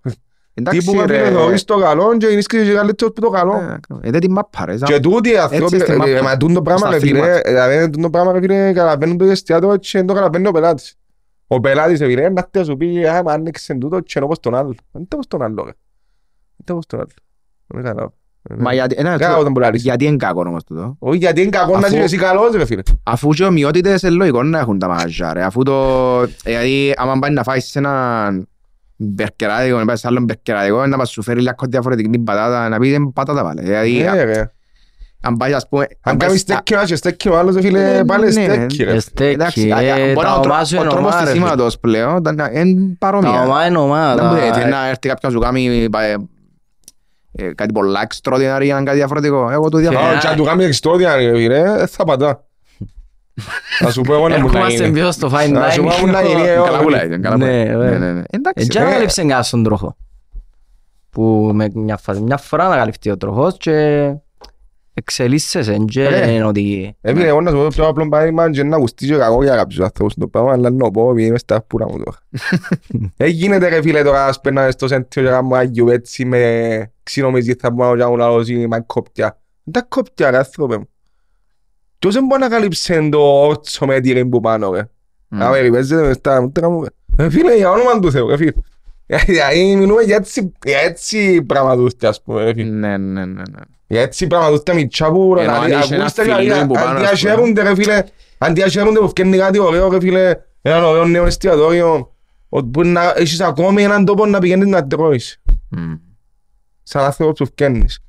εντάξει, 0.53 0.79
Τύπου 0.79 0.93
με 0.95 1.05
ρε. 1.05 1.17
φίλε 1.17 1.29
θεωρείς 1.29 1.63
το 1.63 1.77
καλό 1.79 2.17
και 2.17 2.27
είναι 2.27 2.41
και 2.41 2.73
καλύτερος 2.73 3.13
που 3.13 3.21
το 3.21 3.29
καλό. 3.29 3.53
Ε, 4.01 4.09
δεν 4.11 4.19
την 4.19 4.31
μάπα, 4.31 4.65
ρε, 4.65 4.77
σαν- 4.77 4.89
Και 4.89 4.99
τούτοι 4.99 5.29
οι 5.31 5.37
άνθρωποι, 5.37 5.63
Έτσι 5.63 5.79
στην 5.79 5.93
ε, 5.93 5.97
μάπα. 5.97 6.23
μα 6.23 6.37
τούτο 6.37 6.53
το 6.53 6.61
πράγμα 6.61 6.79
Στα 6.81 6.89
ρε 6.89 6.99
φίλε, 6.99 7.19
αθλήματα. 7.19 7.49
ε, 7.49 7.51
δηλαδή 7.51 7.89
τούτο 7.89 8.01
το 8.01 8.09
πράγμα 8.09 8.31
ρε 8.31 8.39
φίλε, 8.39 8.73
καταλαβαίνουν 8.73 9.17
το 9.17 9.25
εστιατόριο 9.25 9.77
και 9.77 9.89
δεν 9.93 10.05
το 10.07 10.13
καταλαβαίνει 10.13 10.47
ο 10.47 10.51
πελάτης. 10.51 10.95
Ο 11.47 11.59
πελάτης 11.59 11.99
ρε 11.99 12.05
φίλε, 12.05 12.21
να 12.21 12.27
έρθει 12.27 12.57
να 12.57 12.63
σου 12.63 12.77
πει, 12.77 13.07
α, 13.07 13.23
μα 13.23 13.31
άνοιξε 13.31 13.73
τούτο 13.73 13.99
και 13.99 14.13
είναι 14.15 14.25
όπως 14.25 14.39
τον 14.39 14.55
άλλο. 14.55 14.67
Δεν 14.67 14.77
είναι 14.93 15.07
όπως 15.13 15.27
τον 15.27 15.41
άλλο 15.41 15.63
ρε. 15.65 15.71
Δεν 16.65 16.65
είναι 16.67 16.71
όπως 16.73 16.85
τον 16.85 16.99
άλλο. 16.99 17.09
Δεν 17.67 17.83
καταλάβω. 17.83 18.13
Μα 18.57 18.73
γιατί, 18.73 18.95
ένα, 18.97 19.17
Κάω 19.17 19.43
τον 19.43 19.53
πουλάρι. 19.53 19.77
γιατί 19.77 20.05
είναι 20.05 20.15
κακό 20.15 20.39
όμως 20.47 20.63
τούτο. 20.63 20.95
Όχι 20.99 21.17
γιατί 21.17 21.41
είναι 21.41 21.49
κακό 21.49 21.71
να 21.71 21.77
Αφού- 21.77 21.91
είσαι 21.93 22.03
εσύ 22.03 22.17
καλός 22.17 22.51
ρε 22.55 22.65
φίλε. 22.65 22.81
Αφού 23.03 23.29
και 23.29 23.43
ομοιότητες 23.43 24.01
είναι 24.01 24.11
λογικό 24.11 24.43
να 24.43 24.59
έχουν 24.59 24.79
τα 24.79 24.87
μαγαζιά 24.87 25.33
ρε. 25.33 25.43
Αφού 25.43 25.63
το... 25.63 26.25
Δηλαδή, 26.43 26.93
άμα 26.97 27.19
πάει 27.19 27.31
να 27.31 27.43
φάεις 27.43 27.65
σε 27.65 27.79
έναν 27.79 28.47
μπερκεράδικο, 28.95 29.77
να 29.77 29.85
πάει 29.85 29.95
σε 29.95 30.07
άλλον 30.07 30.23
μπερκεράδικο, 30.23 30.85
να 30.87 30.97
πας 30.97 31.09
σου 31.09 31.21
φέρει 31.21 31.39
λίγο 31.39 31.53
διαφορετική 31.69 32.19
πατάτα, 32.19 32.69
να 32.69 32.79
πει 32.79 32.89
είναι 32.93 33.11
πατάτα 33.13 33.43
πάλι. 33.43 33.61
Δηλαδή, 33.61 33.91
Ναι 34.11 34.23
ρε. 34.23 34.51
αν 35.21 35.37
πάει 35.37 35.53
ας 35.53 35.67
πούμε... 35.69 35.87
Αν 36.01 36.17
πάει 36.17 36.27
κάνεις 36.27 36.41
στα- 36.41 36.61
στέκι 36.65 36.85
και 36.85 36.95
στέκι 36.95 37.29
ο 37.29 37.37
άλλος 37.37 37.55
ρε 37.55 37.61
φίλε, 37.61 37.93
Ναι, 37.97 38.05
πάλι 38.05 38.25
ναι, 38.25 38.31
στέκι 38.31 38.83
ρε. 38.83 38.93
Ε, 38.93 38.99
Στέκει, 38.99 39.33
Εντάξει, 39.33 39.71
α, 39.71 39.79
ε, 39.79 40.13
μπορεί 40.13 40.25
τα 40.25 40.31
να 40.31 40.35
ο 40.35 40.39
τρό- 40.39 40.51
ομάς 40.53 40.67
σου 40.67 40.75
ο 40.77 40.81
είναι 40.81 40.89
τρόπος 40.89 41.05
ομάδα, 41.11 41.23
ρε 41.23 41.29
φίλε. 41.31 41.39
στήσιματος 41.39 41.79
πλέον 41.79 42.17
ήταν- 42.17 42.39
είναι 42.53 42.79
Τα 42.89 42.95
παρόμοια. 42.99 43.43
ομά 43.43 43.59
είναι 43.65 43.73
Δεν 43.73 43.75
ομάδα. 43.75 44.27
μπορεί 44.29 44.41
έτσι, 44.41 44.61
ε, 44.61 44.65
να 44.67 44.87
έρθει 44.87 45.07
κάποιος 45.07 45.33
να 45.33 45.39
σου 45.39 45.45
κάνει 45.45 45.65
ε, 45.67 45.83
ε, 45.83 46.15
κάτι 47.55 47.71
πολλά 47.73 48.07
extraordinary 48.07 48.61
ή 48.63 48.67
κάτι 48.67 48.91
διαφορετικό. 48.91 49.49
Εγώ 49.51 49.69
το 49.69 49.77
Ε, 49.77 49.81
διαφορετικό. 49.81 50.15
Α, 50.17 50.19
Και 50.19 50.27
αν 50.27 50.35
του 50.35 50.43
κάνει 50.43 50.63
εξτόδια 50.63 51.15
ρε 51.15 51.35
φίλε, 51.35 51.61
δεν 51.77 51.87
θα 51.87 52.03
πατά. 52.03 52.41
Θα 53.79 53.91
σου 53.91 54.01
πω 54.01 54.13
εγώ 54.13 54.27
να 54.29 54.35
μου 54.39 54.41
να 54.41 54.47
Ερχόμαστε 54.49 54.83
γίνει. 54.83 54.91
πιο 54.99 55.11
στο 55.11 55.27
fine 55.33 55.49
Να 55.51 55.69
σου 55.69 55.81
πω 55.83 55.89
dining. 55.89 55.99
μου 56.05 56.11
να 56.11 56.21
γίνει, 56.21 56.41
ε, 56.47 56.55
Καλά 56.55 56.79
που 56.79 56.89
λέει, 56.89 57.19
καλά 57.19 57.35
που 57.35 57.41
Ναι, 57.43 57.45
λέει. 57.63 57.65
βέβαια. 57.65 57.89
Ναι, 57.89 57.97
ναι, 58.05 58.11
ναι. 58.13 58.21
Εντάξει, 58.29 58.63
Έτσι 58.65 58.77
Ε, 58.77 58.81
ανακαλύψε 58.81 59.23
κάτι 59.25 59.45
στον 59.47 59.63
τροχό. 59.63 59.95
Που 61.09 61.51
με 61.53 61.69
μια 61.73 61.97
φάση, 61.97 62.21
μια 62.21 62.37
φορά 62.37 62.65
ανακαλυφθεί 62.65 63.09
ο 63.09 63.17
τροχός 63.17 63.57
και 63.57 63.71
εξελίσσεσαι 64.99 65.77
και 65.87 66.03
Ε. 66.03 66.31
είναι 66.31 66.43
ότι... 66.45 66.95
Ε, 67.01 67.13
φίλε, 67.13 67.27
εγώ 67.27 67.41
να 67.41 67.49
σου 67.49 67.55
πω 67.55 67.63
το 67.63 67.69
πιο 67.69 67.87
απλό 67.87 68.09
παράδειγμα 68.09 68.49
και 68.49 68.63
να 68.63 68.75
ακουστεί 68.75 69.05
και 69.07 69.15
κακό 69.15 69.43
για 69.43 69.55
κάποιους 69.55 69.79
ανθρώπους 69.79 70.13
το 70.13 70.27
πράγμα, 70.27 70.51
αλλά 70.51 70.69
να 70.69 70.77
το 70.77 70.91
πω 70.91 71.11
επειδή 71.11 71.27
είμαι 71.27 71.37
στα 71.37 71.61
πουρα 71.61 71.85
μου 71.89 71.97
τώρα. 72.03 72.17
Ε, 73.17 73.27
γίνεται 73.27 73.67
ρε 73.69 73.81
φίλε 73.81 74.03
τώρα, 74.03 74.25
ας 74.25 74.41
πέρνανε 74.41 74.71
στο 74.71 74.87
σέντρο 74.87 75.07
και 75.09 75.21
κάνουμε 75.21 75.57
άγιου 75.57 75.89
έτσι 75.89 76.25
με 76.25 76.91
ξυνομίζι 77.03 77.55
θα 77.59 77.71
μπορώ 77.71 77.89
να 77.95 77.97
κάνω 78.03 78.15
λαός 78.15 78.49
ή 78.49 78.67
με 78.67 78.83
κόπια. 78.85 79.39
Δεν 79.63 79.73
τα 79.73 79.81
κόπια 79.89 80.31
ρε 80.31 80.37
άνθρωπε 80.37 80.77
μου. 80.77 80.89
Ποιος 81.99 82.13
δεν 82.13 82.25
μπορεί 82.25 82.41
να 82.41 82.49
καλύψει 82.49 83.09
το 83.09 83.19
όρτσο 83.47 83.85
με 83.85 83.99
τύρι 83.99 84.25
που 84.25 84.39
πάνω 84.39 84.71
ρε. 84.73 84.89
Μμ. 85.27 85.41
Α, 85.41 85.51
ρε, 85.61 85.69
παίζετε 85.69 86.07
με 86.07 86.13
στα 86.13 86.41
μούτρα 86.41 86.69
μου. 86.69 86.83
ρε. 86.83 86.89
Ε, 87.25 87.29
φίλε, 87.29 87.55
για 87.55 87.69
όνομα 87.71 87.99
του 87.99 88.11
Θεού, 88.11 88.27
ρε 88.27 88.37
φίλε. 88.37 88.51
Ε, 89.05 89.17
Δηλαδή, 89.17 89.75
μιλούμε 89.75 90.01
για 90.01 90.15
έτσι, 90.15 90.51
για 90.65 90.79
έτσι 90.79 91.43
πραγματούθια, 91.43 92.09
ας 92.09 92.21
πούμε, 92.21 92.43
ρε 92.43 92.53
φίλε. 92.53 92.69
Ναι, 92.69 92.97
ναι, 92.97 93.25
ναι, 93.25 93.41
ναι. 93.51 93.61
Για 93.87 94.01
έτσι 94.01 94.27
πραγματούθια 94.27 94.73
μητσά 94.73 95.11
που 95.11 95.33
ρε, 95.35 95.41
Ενώ 95.43 95.51
αν 95.51 95.63
δηλαδή, 95.65 95.83
είσαι 95.83 95.93
ένα 95.95 96.03
ακούστε, 96.03 96.23
φιλί 96.23 96.35
δηλαδή, 96.43 96.67
που 96.67 96.73
πάνω, 96.73 96.85
ας 96.85 96.93
πούμε. 96.93 97.05
αντιασέρονται 97.05 97.61
ρε 97.61 97.75
φίλε, 97.75 98.03
αντιασέρονται 98.37 98.99
που 98.99 99.09
φτιάχνει 99.09 99.37
κάτι 99.37 99.59
ωραίο 99.59 99.89
ρε 99.89 99.99
φίλε, 99.99 100.35
έναν 100.61 100.83
ωραίο 100.83 101.05
νέο 101.05 101.25
εστιατόριο, 101.25 102.11
ότι 102.49 102.65
μπορεί 102.65 102.87
να 102.87 103.13
έχεις 103.15 103.39
ακόμη 103.41 103.83
έναν 103.83 104.05
τόπο 104.05 104.25
να 104.25 104.39
πηγαίνεις 104.39 104.67
να 104.67 104.87
τρώεις, 104.87 105.41
Μμ. 105.69 105.93
σαν 106.83 107.03
άνθρωπος 107.03 107.37
που 107.39 107.45
φτιάχνεις. 107.45 107.99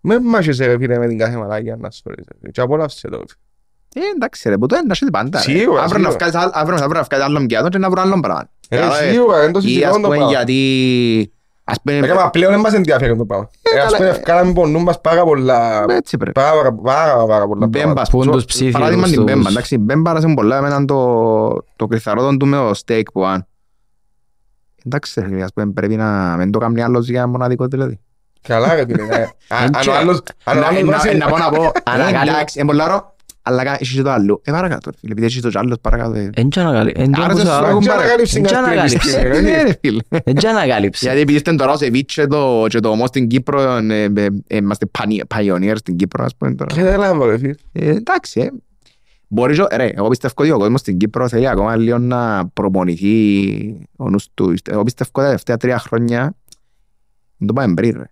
Με 0.00 0.20
μάχεσαι 0.20 0.66
ρε 0.66 0.78
φίλε 0.78 0.98
με 0.98 1.06
την 1.08 1.18
κάθε 1.18 1.36
μαλάκια 1.36 1.76
να 1.76 1.90
σου 1.90 2.00
φέρεις, 2.04 2.24
ρε 2.32 2.36
φίλε, 2.38 2.50
και 2.50 2.60
απόλαυσε 2.60 3.08
το. 3.08 3.16
ρε 3.16 3.22
φίλε. 3.26 4.06
Ε, 4.06 4.10
εντάξει 4.16 4.48
ρε, 4.48 4.58
που 4.58 4.66
το 4.66 4.76
είναι 4.76 5.10
πάντα. 5.10 5.42
ρε. 5.46 5.52
Σίγουρα, 5.52 5.82
Αύριο 5.82 6.02
να 6.02 6.10
σίγουρα. 6.10 6.16
βγάλεις 6.30 6.34
άλλο- 6.34 6.50
αύριο 6.54 6.74
αύριο 6.84 6.98
να 7.00 7.04
βγάλεις 7.06 7.26
άλλον 7.26 7.46
πιάτο 7.46 7.68
και 7.68 7.78
να 7.78 7.90
βρω 7.90 8.00
άλλον 8.02 8.20
πράγμα. 8.20 8.48
Ε, 8.68 8.76
Κατάλαβες. 8.76 9.10
σίγουρα, 9.12 9.40
δεν 9.40 9.52
το 9.52 9.58
Ή 9.58 9.62
συζητώ 9.62 9.86
ας 9.86 9.92
το 9.94 10.00
πούμε 10.00 10.16
πράγμα. 10.16 10.30
γιατί... 10.32 11.32
Ας 11.64 11.76
πούμε... 11.82 11.96
Ε, 11.96 12.14
μα 12.14 12.30
πλέον 12.30 12.52
δεν 12.52 12.60
μας 12.60 12.72
ενδιαφέρει 12.72 13.16
το 13.16 13.24
πράγμα. 13.24 13.48
Ε, 13.62 13.78
ας 13.78 13.84
καλά, 13.84 13.96
πούμε, 13.96 14.08
ε. 14.08 14.12
ευκάλαμε 14.12 14.52
πονούν 14.52 14.82
μας 14.82 15.00
πάρα 15.00 15.24
πολλά, 15.24 15.84
Έτσι 15.88 16.16
πρέπει. 16.16 16.40
πάρα, 16.40 16.72
πάρα, 16.72 16.72
πάρα, 17.12 17.26
πάρα 17.26 17.46
πολλά 17.46 17.66
Μπέμπα, 17.66 17.70
πράγματα. 17.78 18.00
ας 18.00 18.10
πούμε, 18.10 18.24
Πόντους 18.24 18.40
το- 18.42 18.46
ψήφιους 18.48 18.72
παράδειγμα 18.72 19.04
την 19.06 19.14
τους- 19.14 19.24
Μπέμπα, 19.24 19.48
εντάξει, 19.48 19.74
η 19.74 19.78
Μπέμπα 19.80 20.10
άρεσε 20.10 20.32
πολλά 20.34 20.56
εμένα 20.56 20.84
το, 20.84 21.48
το 21.76 21.86
κρυθαρότον 21.86 22.38
του 22.38 22.46
με 22.46 22.56
το 22.56 22.70
steak 22.86 23.02
που 23.12 23.24
αν. 23.26 23.46
Εντάξει, 24.86 25.20
ρε, 25.28 25.42
ας 25.42 25.52
πούμε, 25.52 25.72
πρέπει 25.72 25.96
να 25.96 26.36
μην 26.36 26.50
το 26.50 26.58
κάνει 26.58 26.82
άλλος 26.82 27.08
για 27.08 27.26
μοναδικό 27.26 27.66
δηλαδή. 27.66 28.00
Καλά 28.42 28.74
ρε 28.74 28.84
φίλε, 28.86 29.02
ναι. 29.02 29.14
Α- 29.48 29.56
Αν 29.64 29.70
Και- 29.70 29.88
ο 29.90 29.94
άλλος, 29.94 30.22
αν 30.44 30.56
ο 30.56 30.60
Να- 30.60 30.66
άλλος 30.66 30.82
να- 30.82 30.90
βάζει- 30.96 31.16
Να 31.16 31.26
πω 31.28 31.38
να 31.38 31.50
πω, 31.50 31.72
Ανακαλύ- 31.84 32.32
εντάξει, 32.32 32.58
είναι 32.58 32.68
πολλά 32.68 32.88
ρο- 32.88 33.13
Αλλά 33.46 33.64
κα- 33.64 33.76
έχει 33.80 33.94
και 33.96 34.02
το 34.02 34.10
άλλο. 34.10 34.40
Ε, 34.44 34.50
παρακάτω, 34.52 34.90
ρε 34.90 34.96
φίλε. 35.00 35.12
Επειδή 35.12 35.26
έχει 35.26 35.40
το 35.40 35.48
κι 35.48 35.58
άλλος 35.58 35.76
παρακάτω. 35.80 36.14
ε. 36.14 36.30
Εν 36.34 36.48
και 36.48 36.60
ανακαλύ- 36.60 36.98
εν 36.98 37.12
και 37.12 37.20
Άρα 37.22 37.32
όπως 37.32 37.36
δεν 37.36 37.46
σου 37.46 37.52
άλλο. 37.58 37.66
ακούω. 37.66 37.80
Και 37.80 37.90
ανακαλύψει 37.90 38.34
Και 38.34 38.40
κάτι 38.40 38.54
ανακαλύψει. 38.54 38.98
τέτοιο, 39.12 39.28
ρε. 39.28 39.40
Ναι, 39.40 39.62
ρε 39.62 39.76
φίλε. 39.80 40.00
Εν 40.24 40.34
και 40.34 40.48
ανακάλυψε. 40.48 41.04
Γιατί 41.04 41.20
επειδή 41.20 41.36
είστε 41.36 41.54
τώρα 41.54 41.72
ο 41.72 41.76
Σεβίτς 41.76 42.14
και 42.14 42.26
το- 42.26 42.66
και 42.68 42.80
το 42.80 42.88
ομός 42.88 43.08
στην 43.08 43.28
Κύπρο, 43.28 43.60
ε, 43.76 44.04
ε, 44.14 44.26
ε, 44.46 44.56
είμαστε 44.56 44.86
πανι- 44.86 45.22
pioneers 45.34 45.76
στην 45.76 45.96
Κύπρο, 45.96 46.24
ας 46.24 46.36
πούμε 46.36 46.54
τώρα. 46.54 46.74
Και 46.74 46.82
δεν 46.82 46.98
λάβω 46.98 47.24
ρε 47.26 47.38
φίλε. 47.38 47.54
Ε, 47.72 47.88
εντάξει, 47.90 48.40
ε. 48.40 48.50
Μπορεί, 49.28 49.54
και- 49.54 49.76
ρε, 49.76 49.86
εγώ 49.94 50.08
πιστεύω 50.08 50.34
ότι 50.36 50.50
ο 50.50 50.58
κόσμος 50.58 50.80
στην 50.80 50.96
Κύπρο 50.98 51.28
θέλει 51.28 51.48
ακόμα 51.48 51.76
λίγο 51.76 51.98
να 51.98 52.46
προπονηθεί 52.48 53.86
ο 53.96 54.10
νους 54.10 54.28
του. 54.34 54.54
Εγώ 54.70 54.82
πιστεύω 54.82 55.10
ότι 55.12 55.20
τα 55.20 55.22
τελευταία 55.22 55.56
τρία 55.56 55.78
χρόνια 55.78 56.34
δεν 57.36 57.46
το 57.46 57.52
πάμε 57.52 57.74
πριν, 57.74 57.96
ρε. 57.96 58.04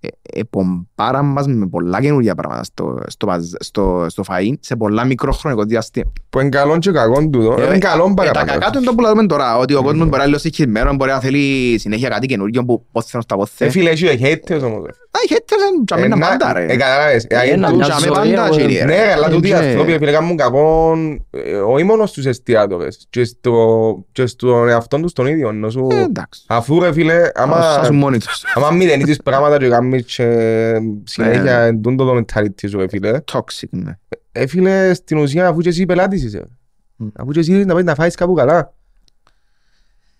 Ε, 0.00 0.08
ε, 0.22 0.40
πομπάραν 0.50 1.24
μας 1.26 1.46
με 1.46 1.66
πολλά 1.66 2.00
καινούργια 2.00 2.34
πράγματα 2.34 2.64
στο, 2.64 2.98
στο, 3.06 3.26
παζ- 3.26 3.56
στο, 3.58 4.06
στο 4.08 4.22
φαΐν 4.28 4.52
σε 4.60 4.76
πολλά 4.76 5.04
μικρό 5.04 5.32
χρονικό 5.32 5.62
διάστημα. 5.64 6.12
Που 6.30 6.40
είναι 6.40 6.48
καλό 6.48 6.78
και 6.78 6.90
κακό 6.90 7.28
τούτο. 7.28 7.56
Ε, 7.58 7.64
Είναι 7.64 7.78
καλό 7.78 8.04
Ε, 8.04 8.08
τα 8.08 8.14
παραπάνω. 8.14 8.46
κακά 8.52 8.70
του 8.70 8.78
είναι 8.78 8.86
το 8.86 8.94
που 8.94 9.00
λέμε 9.00 9.26
τώρα, 9.26 9.58
ότι 9.58 9.74
ο 9.74 9.82
κόσμος 9.82 9.98
μπορεί 9.98 10.10
να 10.10 10.16
είναι 10.16 10.26
λίγο 10.26 10.38
συγχυσμένος, 10.38 10.96
μπορεί 10.96 11.10
να 11.10 11.20
θέλει 11.20 11.76
συνέχεια 11.78 12.08
κάτι 12.08 12.26
καινούργιο 12.26 12.64
που 12.64 12.86
πόθεν 12.92 13.20
στα 13.22 13.34
Ε, 13.34 13.38
πόθε. 13.38 13.68
φίλε, 13.70 13.90
έχει 13.90 14.04
haters 14.22 14.60
όμως. 14.64 14.82
ρε. 14.84 14.92
Α, 15.10 15.20
οι 15.28 15.28
haters 15.30 15.72
είναι 15.72 15.82
για 15.86 15.96
μένα 15.96 16.14
Ε, 16.14 16.18
να- 16.18 16.28
πάντα, 16.28 16.52
ρε. 16.52 16.64
Ε, 16.72 16.76
καταλάβες. 16.76 17.24
Ε, 17.28 17.36
Ε, 17.40 17.46
είναι 17.46 17.56
να 17.56 17.66
τούτο. 17.70 17.76
μια 17.76 17.86
Για 17.86 17.98
ζωή, 17.98 18.08
μένα 18.10 18.36
πάντα, 18.42 18.46
εγώ- 18.46 18.56
κύριε, 18.56 18.78
ρε. 18.78 18.84
Ναι, 18.84 19.04
ρε, 19.04 19.12
αλλά 19.12 19.28
τούτοι 19.28 19.48
οι 19.48 19.50
Ε, 19.50 19.56
άνθρωποι 19.56 19.92
φίλε 19.98 20.10
κάνουν 20.12 20.36
κακό 20.36 20.94
ε, 21.30 21.54
όχι 21.56 21.84
μόνος 21.84 22.10
στους 22.10 22.26
εστιατόρες 22.26 23.06
και 23.10 23.24
στο- 23.24 24.04
και 24.12 24.26
στον 24.26 24.68
εαυτό 24.68 25.00
τους 25.00 25.12
τον 25.12 25.26
ίδιο. 25.26 25.48
ενώ 25.48 25.70
σου- 25.70 25.88
Ε, 25.90 26.02
εντάξει. 26.02 26.44
Αφού 26.48 26.80
ρε 26.80 26.92
φίλε, 26.92 27.30
άμα 27.34 27.56
Άμα... 27.56 27.62
Σας 27.72 27.90
μόνοι 27.90 28.18
τους. 28.18 28.44
άμα 28.54 28.70
μηδενίζεις 28.70 29.22
πράγματα 29.22 29.58
και 29.58 29.66
κάνεις 29.90 30.14
και 30.16 30.72
συνέχεια 31.04 31.42
Ναι. 31.42 31.64
εντούν 31.66 31.96
το 31.96 32.16
mentality 32.16 32.68
σου, 32.68 32.78
ρε 32.78 32.88
φίλε. 32.88 33.18
Toxic, 33.32 33.68
ναι. 33.70 33.98
Ε, 34.32 34.46
φίλε, 34.46 34.94
στην 34.94 35.18
ουσία 35.18 35.48
αφού 35.48 35.60
και 35.60 35.68
εσύ 35.68 35.86
πελάτης 35.86 36.22
είσαι. 36.22 36.48
Μμ. 36.96 37.06
Αφού 37.16 37.30
και 37.30 37.40
εσύ 37.40 37.52
να 37.64 37.74
πάει 37.74 37.82
να 37.82 37.94
φάεις 37.94 38.14
κάπου 38.14 38.34
καλά. 38.34 38.72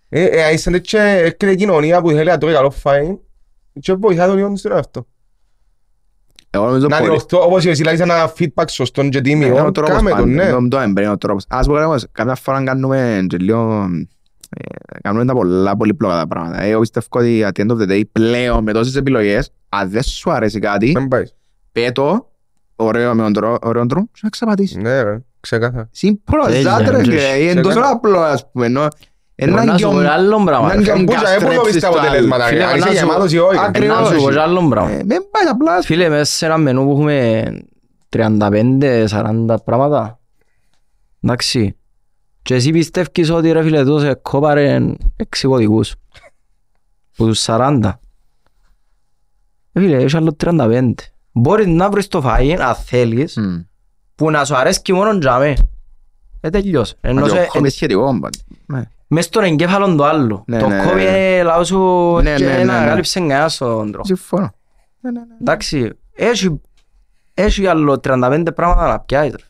Ε, 0.08 0.24
ε, 0.24 0.52
είσαι 0.52 0.70
τέτοια 0.70 1.02
έρχεται 1.02 1.54
κοινωνία 1.54 2.00
που 2.00 2.10
θέλει 2.10 2.28
να 2.28 2.38
τρώει 2.38 2.52
καλό 2.52 2.70
φάιν 2.70 3.18
και 3.80 3.94
βοηθά 3.94 4.26
τον 4.26 4.38
ίδιο 4.38 4.56
στον 4.56 4.72
εαυτό. 4.72 5.06
Εγώ 6.50 6.66
νομίζω 6.66 6.86
Να 6.86 6.96
πολύ. 6.96 7.08
διορθώ, 7.08 7.44
όπως 7.44 7.66
εσύ 7.66 7.82
λέγεις 7.82 8.00
ένα 8.00 8.32
feedback 8.38 8.64
σωστό 8.68 9.08
και 9.08 9.20
Ναι, 9.20 9.30
είναι 9.30 9.44
τίμιο, 9.44 9.66
ο 9.66 9.72
τρόπος 9.72 9.94
κάμε 9.94 10.10
πάντα, 10.10 10.22
το, 10.22 10.28
ναι. 10.28 10.44
είναι 10.44 10.68
το 10.68 10.78
έμπρε, 10.78 11.02
είναι 11.02 11.12
ο 11.12 11.18
τρόπος. 11.18 11.44
Ας 11.48 11.66
πω 11.66 11.72
κάτι 11.72 11.84
όμως, 11.84 12.06
καμιά 12.12 12.34
φορά 12.34 12.64
κάνουμε 12.64 13.24
και 13.28 13.36
λίγο, 13.36 13.86
ε, 14.50 14.98
κάνουμε 15.02 15.24
τα 15.24 15.32
πολλά 15.32 15.76
πολύπλοκα 15.76 16.16
τα 16.16 16.26
πράγματα. 16.26 16.62
Ε, 16.62 16.68
Εγώ 16.70 16.80
πιστεύω 16.80 17.06
ότι 17.10 17.44
at 17.46 17.60
the 17.60 17.66
end 17.66 17.70
of 17.76 17.80
the 17.82 17.88
day 17.90 18.02
πλέον 18.12 18.62
με 18.62 18.72
τόσες 18.72 18.96
επιλογές, 18.96 19.52
αν 19.68 19.90
δεν 19.90 20.02
σου 20.02 20.30
αρέσει 20.30 20.58
κάτι, 20.58 20.92
Δεν 20.92 21.08
πάει. 21.08 21.24
πέτω, 21.72 22.28
ωραίο 22.76 23.14
με 23.14 23.22
τον 23.22 23.32
τρό- 23.32 23.58
ωραίο 23.64 23.86
τρόπο 23.86 24.08
και 24.12 24.20
να 24.22 24.28
ξαπατήσεις. 24.28 24.76
Ναι 24.76 25.02
ρε, 25.02 25.18
ξεκάθαρα. 25.40 25.88
Συμπρό, 25.92 26.44
Τέλεια, 26.44 26.60
ζάτρε, 26.78 26.96
ναι. 26.96 27.02
φίλε, 27.02 27.36
είναι 27.38 27.54
τόσο 27.60 27.68
Ξεκάθαρα. 27.68 27.90
απλό, 27.96 28.20
ας 28.20 28.50
πούμε, 28.50 28.66
ενώ 28.66 28.88
Εγώ 29.40 29.52
έναν 29.52 29.66
να 29.66 29.72
σου 29.72 29.78
γιον- 29.78 29.94
πω 29.94 30.00
και 30.00 30.06
άλλο 30.08 30.44
πράγμα. 30.44 30.66
έναν 30.72 30.76
ρε. 30.78 30.82
γιον 30.92 31.02
Μπούτσα, 31.04 31.20
δεν 31.20 31.40
μπορώ 31.40 31.52
να 31.52 31.56
καστρέψεις 31.56 31.72
πεις 31.72 31.82
τα 31.82 31.88
το 31.90 31.98
άλλο. 31.98 32.06
αποτελέσματα. 32.06 32.44
Φίλε, 32.46 32.64
Αν 32.64 32.70
να 32.70 32.76
είσαι 32.76 32.86
σου- 32.88 32.94
γεμάτος 32.94 33.32
ή 33.32 33.38
όχι. 33.38 33.58
Ακριβώς. 33.58 33.98
Να 33.98 34.04
σου 34.16 34.22
πω 34.24 34.30
και 34.30 34.40
άλλο 34.40 34.68
πράγμα. 34.68 34.90
Ε, 34.90 34.94
Μην 34.96 35.06
πάει 35.30 35.44
απλά. 35.50 35.82
Φίλε, 35.82 36.08
μέσα 36.08 36.24
σε 36.36 36.46
ένα 36.46 36.56
μενού 36.58 36.84
που 36.84 36.90
έχουμε 36.90 37.42
35-40 38.08 39.58
πράγματα. 39.64 40.18
Εντάξει. 41.22 41.76
Και 42.42 42.54
εσύ 42.54 42.70
πιστεύεις 42.70 43.30
ότι 43.30 43.52
ρε 43.52 43.62
φίλε 43.62 43.78
τούτος 43.84 44.02
εκόπαρε 44.04 44.80
έξι 45.16 45.46
κωδικούς. 45.46 45.94
Που 47.16 47.26
τους 47.26 47.40
40. 47.40 48.00
Ε, 49.78 49.82
Φίλε, 49.84 49.96
έχει 49.96 50.16
άλλο 50.16 50.36
35. 50.44 50.92
Μπορείς 51.32 51.66
να 51.66 51.90
βρεις 51.90 52.08
το 52.08 52.22
φαΐ, 52.24 52.56
αν 52.60 52.74
θέλεις, 52.74 53.36
Μμ. 53.36 53.56
που 54.14 54.30
να 54.30 54.44
σου 54.44 54.56
αρέσει 54.56 54.92
μόνο 54.92 55.12
για 55.12 55.38
μέ. 55.38 55.54
Ε, 56.40 56.50
τελειώς. 56.50 56.94
Ενώ 57.00 57.20
Μα 57.20 57.26
το 57.28 57.34
σε- 57.34 57.40
κόβει 57.44 57.58
είναι 57.58 57.68
σχετικό, 57.68 58.04
πάντα. 58.20 58.38
Ναι. 58.66 58.82
μες 59.06 59.24
στον 59.24 59.42
εγκέφαλο 59.44 59.94
το 59.94 60.04
άλλο. 60.04 60.42
Ναι, 60.46 60.58
Το 60.58 60.68
ναι, 60.68 60.82
κόβει 60.84 61.02
ναι. 61.04 61.36
ε, 61.36 61.42
λαός 61.42 61.66
σου 61.66 62.18
Ναι, 62.22 62.34
και 62.34 62.44
ναι, 62.44 62.56
ναι, 62.56 62.64
να 62.64 62.80
ναι. 62.80 62.86
κάλυψε 62.86 63.18
κανένας 63.18 63.54
στον 63.54 63.90
τρόπο. 63.92 64.06
Συμφωνώ. 64.06 64.50
Ναι, 65.00 65.10
ναι, 65.10 65.18
ναι. 65.20 65.26
Εντάξει, 65.40 65.92
έχει, 66.12 66.60
έχει 67.34 67.66
άλλο 67.66 68.00
35 68.04 68.44
πράγματα 68.54 68.86
να 68.86 69.00
πιάσεις. 69.00 69.32
ρε. 69.32 69.42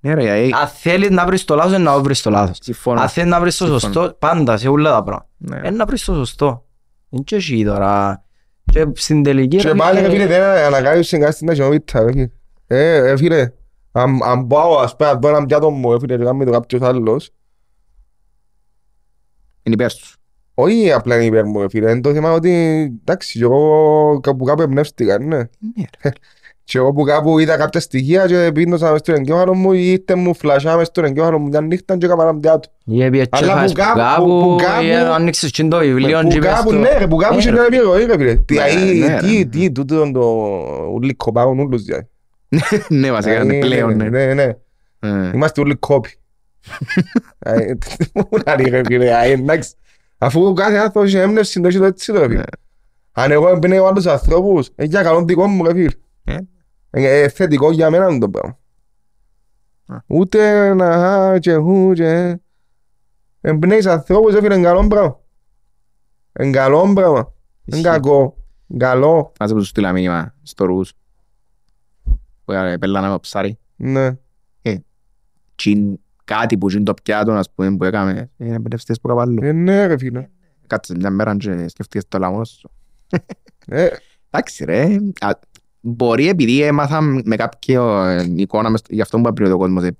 Ναι, 0.00 0.14
ρε, 0.14 0.42
ε, 0.44 0.48
Αν 0.60 0.68
θέλεις 0.68 1.10
να 1.10 1.26
βρεις 1.26 1.44
το 1.44 1.54
λάθος, 1.54 1.78
να 1.78 1.98
βρεις 1.98 2.22
το 2.22 2.30
λάθος. 2.30 2.58
συμφωνώ. 2.60 3.00
Αν 3.00 3.08
θέλεις 3.08 3.30
να 3.30 3.40
βρεις 3.40 3.56
το 3.56 3.64
Συμφωνώ. 3.64 3.92
σωστό, 3.94 4.16
πάντα 4.18 4.56
σε 4.56 4.68
όλα 4.68 4.90
τα 4.90 5.02
πράγματα. 5.02 5.28
Ναι. 5.36 5.60
Ε, 5.62 5.70
να 5.70 5.84
βρεις 5.86 6.04
το 6.04 6.14
σωστό. 6.14 6.64
Είναι 7.10 7.22
και 7.22 7.36
εσύ 7.36 7.64
τώρα. 7.64 8.22
Και 8.64 8.86
στην 8.94 9.22
τελική... 9.22 9.56
Και 9.56 9.68
ρε, 9.68 9.74
πάλι 9.74 10.00
ρε 10.00 10.10
φίλε, 10.10 10.22
φίλε 10.22 10.26
δεν 10.26 10.42
ανακάλυψε 10.42 11.18
κάτι 11.18 11.34
στην 11.34 11.50
αχινοβίτα. 11.50 12.00
ρε 12.04 12.12
φίλε. 12.12 12.28
Ε, 12.66 13.10
ε, 13.10 13.16
φίλε, 13.16 13.52
αν 13.92 14.18
αν 14.22 14.46
πάω 14.46 14.78
ας 14.78 14.96
πούμε, 14.96 15.10
αν 15.10 15.18
πάω 15.18 15.30
έναν 15.30 15.46
πιάτο 15.46 15.70
μου, 15.70 15.92
ε, 15.92 15.98
φίλε, 15.98 16.16
και 16.16 16.24
κάνει 16.24 16.44
το 16.44 16.50
κάποιος 16.50 16.82
άλλος, 16.82 17.30
Είναι 19.62 19.74
υπέρ 19.74 19.92
τους. 19.92 20.16
όχι 20.54 20.92
απλά 20.92 21.16
είναι 21.16 21.24
υπέρ 21.24 21.44
μου, 21.44 21.60
ρε 21.60 21.68
φίλε, 21.68 21.90
είναι 21.90 22.00
το 22.00 22.12
θέμα 22.12 22.32
ότι, 22.32 22.50
εντάξει, 23.00 23.38
και 23.38 23.44
εγώ 23.44 24.20
κάπου 24.22 24.44
κάπου 24.44 24.62
εμπνεύστηκα, 24.62 25.18
ναι. 25.18 25.36
Ναι, 25.36 25.46
ρε. 26.02 26.10
Και 26.72 26.78
εγώ 26.78 26.92
που 26.92 27.02
κάπου 27.04 27.38
είδα 27.38 27.56
κάποια 27.56 27.80
στοιχεία 27.80 28.26
και 28.26 28.50
πίνωσα 28.54 28.90
μες 28.90 29.00
στον 29.00 29.14
εγκέφαλο 29.14 29.54
μου 29.54 29.72
ή 29.72 29.92
είτε 29.92 30.14
μου 30.14 30.34
φλασιά 30.34 30.76
μες 30.76 30.86
στον 30.86 31.04
εγκέφαλο 31.04 31.38
μου 31.38 31.46
μια 31.48 31.60
νύχτα 31.60 31.96
και 31.96 32.06
έκανα 32.06 32.22
έναν 32.22 32.40
πιάτο. 32.40 32.68
Ή 32.84 33.02
έπιες 33.02 33.24
και 33.24 33.28
Αλλά 33.36 33.52
που 33.52 33.58
φάεις 33.58 33.72
που 33.72 33.78
κάπου- 33.78 33.96
κάπου, 33.98 34.24
που 34.24 34.56
κάπου- 34.64 34.84
ή 34.84 34.92
ανοίξεις 34.94 35.50
και 35.50 35.64
το 35.64 35.78
βιβλίο 35.78 36.20
Που 36.20 36.28
και 36.28 36.36
είπες 36.36 36.48
κάπου, 36.52 36.70
το- 36.70 36.78
ναι 36.78 36.88
ρε, 36.98 37.06
που 37.06 37.16
κάπου 37.16 37.34
Ε, 37.34 37.38
είχε 37.38 37.48
ρε. 37.50 37.54
μια 37.54 37.64
επιρροή 37.64 38.04
ρε 38.04 38.12
φίλε. 38.18 38.34
Τι, 38.34 38.54
Ναι, 38.54 38.60
αεί, 38.62 38.98
ναι, 38.98 39.16
τι, 39.20 39.36
ρε. 39.36 39.44
τι, 39.44 39.70
τούτο 39.72 40.02
είναι 40.02 40.12
το 40.12 40.46
ούλοι 40.94 41.14
κοπάγουν 41.14 41.58
ούλους 41.58 41.82
δηλαδή. 41.82 42.08
Ναι, 42.88 43.10
βασικά 43.10 43.42
είναι 43.42 43.56
Ε, 43.56 43.58
πλέον, 43.58 43.96
ναι. 43.96 44.08
Ναι, 44.08 44.34
ναι. 44.34 44.42
Ε. 45.00 45.30
Είμαστε 45.34 45.60
όλοι 45.60 45.74
κόποι. 45.74 46.10
Ε, 47.38 47.72
Πού 48.12 48.28
να 48.44 48.52
είναι 48.58 48.68
ρε 48.68 48.80
φίλε, 48.84 49.06
ε, 49.24 49.30
εντάξει. 49.32 49.70
Αφού 50.18 50.52
κάθε 50.52 50.76
άνθρωπος 50.76 51.14
έχει 51.14 51.22
έμπνευση, 51.22 51.60
το 51.60 51.66
έχεις 51.66 51.78
το 51.78 51.84
έτσι 51.84 52.12
το 52.12 52.18
ρε 52.18 52.26
φίλε. 52.26 52.36
Ναι. 52.36 52.42
Αν 53.12 53.30
εγώ 53.30 53.48
εμπνέω 53.48 53.86
άλλους 53.86 54.06
ανθρώπους, 54.06 54.66
είναι 54.76 54.86
για 54.88 55.02
καλό 55.02 55.24
δικό 55.24 55.46
μου 55.46 55.64
ρε 55.64 55.72
φίλε. 55.72 55.90
Ε. 56.94 57.00
Είναι 57.00 57.08
ε, 57.20 57.28
θετικό 57.28 57.70
για 57.70 57.90
μένα 57.90 58.08
είναι 58.08 58.18
το 58.18 58.30
πράγμα. 58.30 58.58
Α. 59.86 59.96
Ούτε 60.06 60.74
να 60.74 60.92
χα 60.92 61.38
και 61.38 61.54
χου 61.54 61.92
και... 61.92 62.40
Εμπνέεις 63.40 63.86
ανθρώπους 63.86 64.34
ρε 64.34 64.40
φίλε, 64.40 64.54
είναι 64.54 64.64
καλό 64.64 64.86
πράγμα. 64.86 65.20
Είναι 66.40 66.50
καλό 66.50 66.92
πράγμα. 66.92 67.34
Είναι 67.64 67.76
Ισχύει. 67.78 67.82
κακό. 67.82 68.36
Είναι 68.66 68.84
Καλό. 68.84 69.32
Άσε 69.38 69.54
που 69.54 69.60
σου 69.60 69.66
στείλα 69.66 69.92
μήνυμα 69.92 70.34
στο 70.42 70.64
ρούς. 70.64 70.92
Που 72.44 72.52
ε, 72.52 72.78
πέλανα 72.78 73.10
με 73.10 73.18
ψάρι. 73.18 73.58
Ναι. 73.76 74.16
Τσιν, 75.54 75.98
κάτι 76.24 76.58
που 76.58 76.66
τσιν 76.66 76.84
το 76.84 76.94
πιάτο, 76.94 77.32
ας 77.32 77.50
πούμε, 77.50 77.76
που 77.76 77.84
έκαμε. 77.84 78.30
Είναι 78.36 78.54
εμπνευστές 78.54 79.00
που 79.00 79.08
καβάλλω. 79.08 79.46
Ε, 79.46 79.52
Ναι 79.52 79.86
ρε 79.86 79.98
φίλε. 79.98 80.28
Κάτσε 80.66 80.94
μια 80.96 81.10
μέρα 81.10 81.36
και 81.36 81.68
σκεφτείες 81.68 82.08
το 82.08 82.18
λαό 82.18 82.44
σου. 82.44 82.70
Ε, 83.66 83.88
Εντάξει 84.30 84.64
ρε, 84.64 84.98
α, 85.20 85.30
μπορεί 85.84 86.28
επειδή 86.28 86.62
έμαθα 86.62 87.00
με 87.00 87.36
κάποια 87.36 87.82
ε, 88.18 88.32
εικόνα, 88.36 88.70
μες- 88.70 88.82
γι' 88.88 89.00
αυτό 89.00 89.16
που 89.16 89.22
είπα 89.22 89.32
πριν 89.32 89.52
ο 89.52 89.56
κόσμος, 89.58 89.84
ε, 89.84 89.96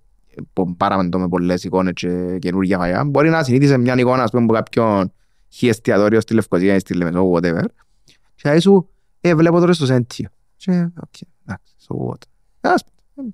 που 0.52 0.76
πάραμε 0.76 1.08
το 1.08 1.18
με 1.18 1.28
πολλές 1.28 1.64
εικόνες 1.64 1.92
και 1.94 2.38
καινούργια 2.38 2.78
φαγιά, 2.78 3.04
μπορεί 3.04 3.28
να 3.28 3.42
συνήθισε 3.42 3.78
μια 3.78 3.94
εικόνα, 3.98 4.22
ας 4.22 4.30
πούμε, 4.30 4.44
από 4.44 4.52
κάποιον 4.52 5.12
χι 5.48 5.68
εστιατόριο 5.68 6.20
στη 6.20 6.34
Λευκοσία 6.34 6.74
ή 6.74 6.78
στη 6.78 6.94
Λεμεσό, 6.94 7.30
whatever, 7.32 7.64
και 8.34 8.48
θα 8.48 8.60
σου, 8.60 8.88
ε, 9.20 9.34
βλέπω 9.34 9.58
τώρα 9.60 9.72
στο 9.72 9.86
Sentio. 9.86 10.28
Και, 10.56 10.70
οκ, 11.00 11.14
εντάξει, 11.46 11.74
so 11.88 11.94
what. 12.10 12.18
Ας 12.60 12.84
πούμε. 13.14 13.28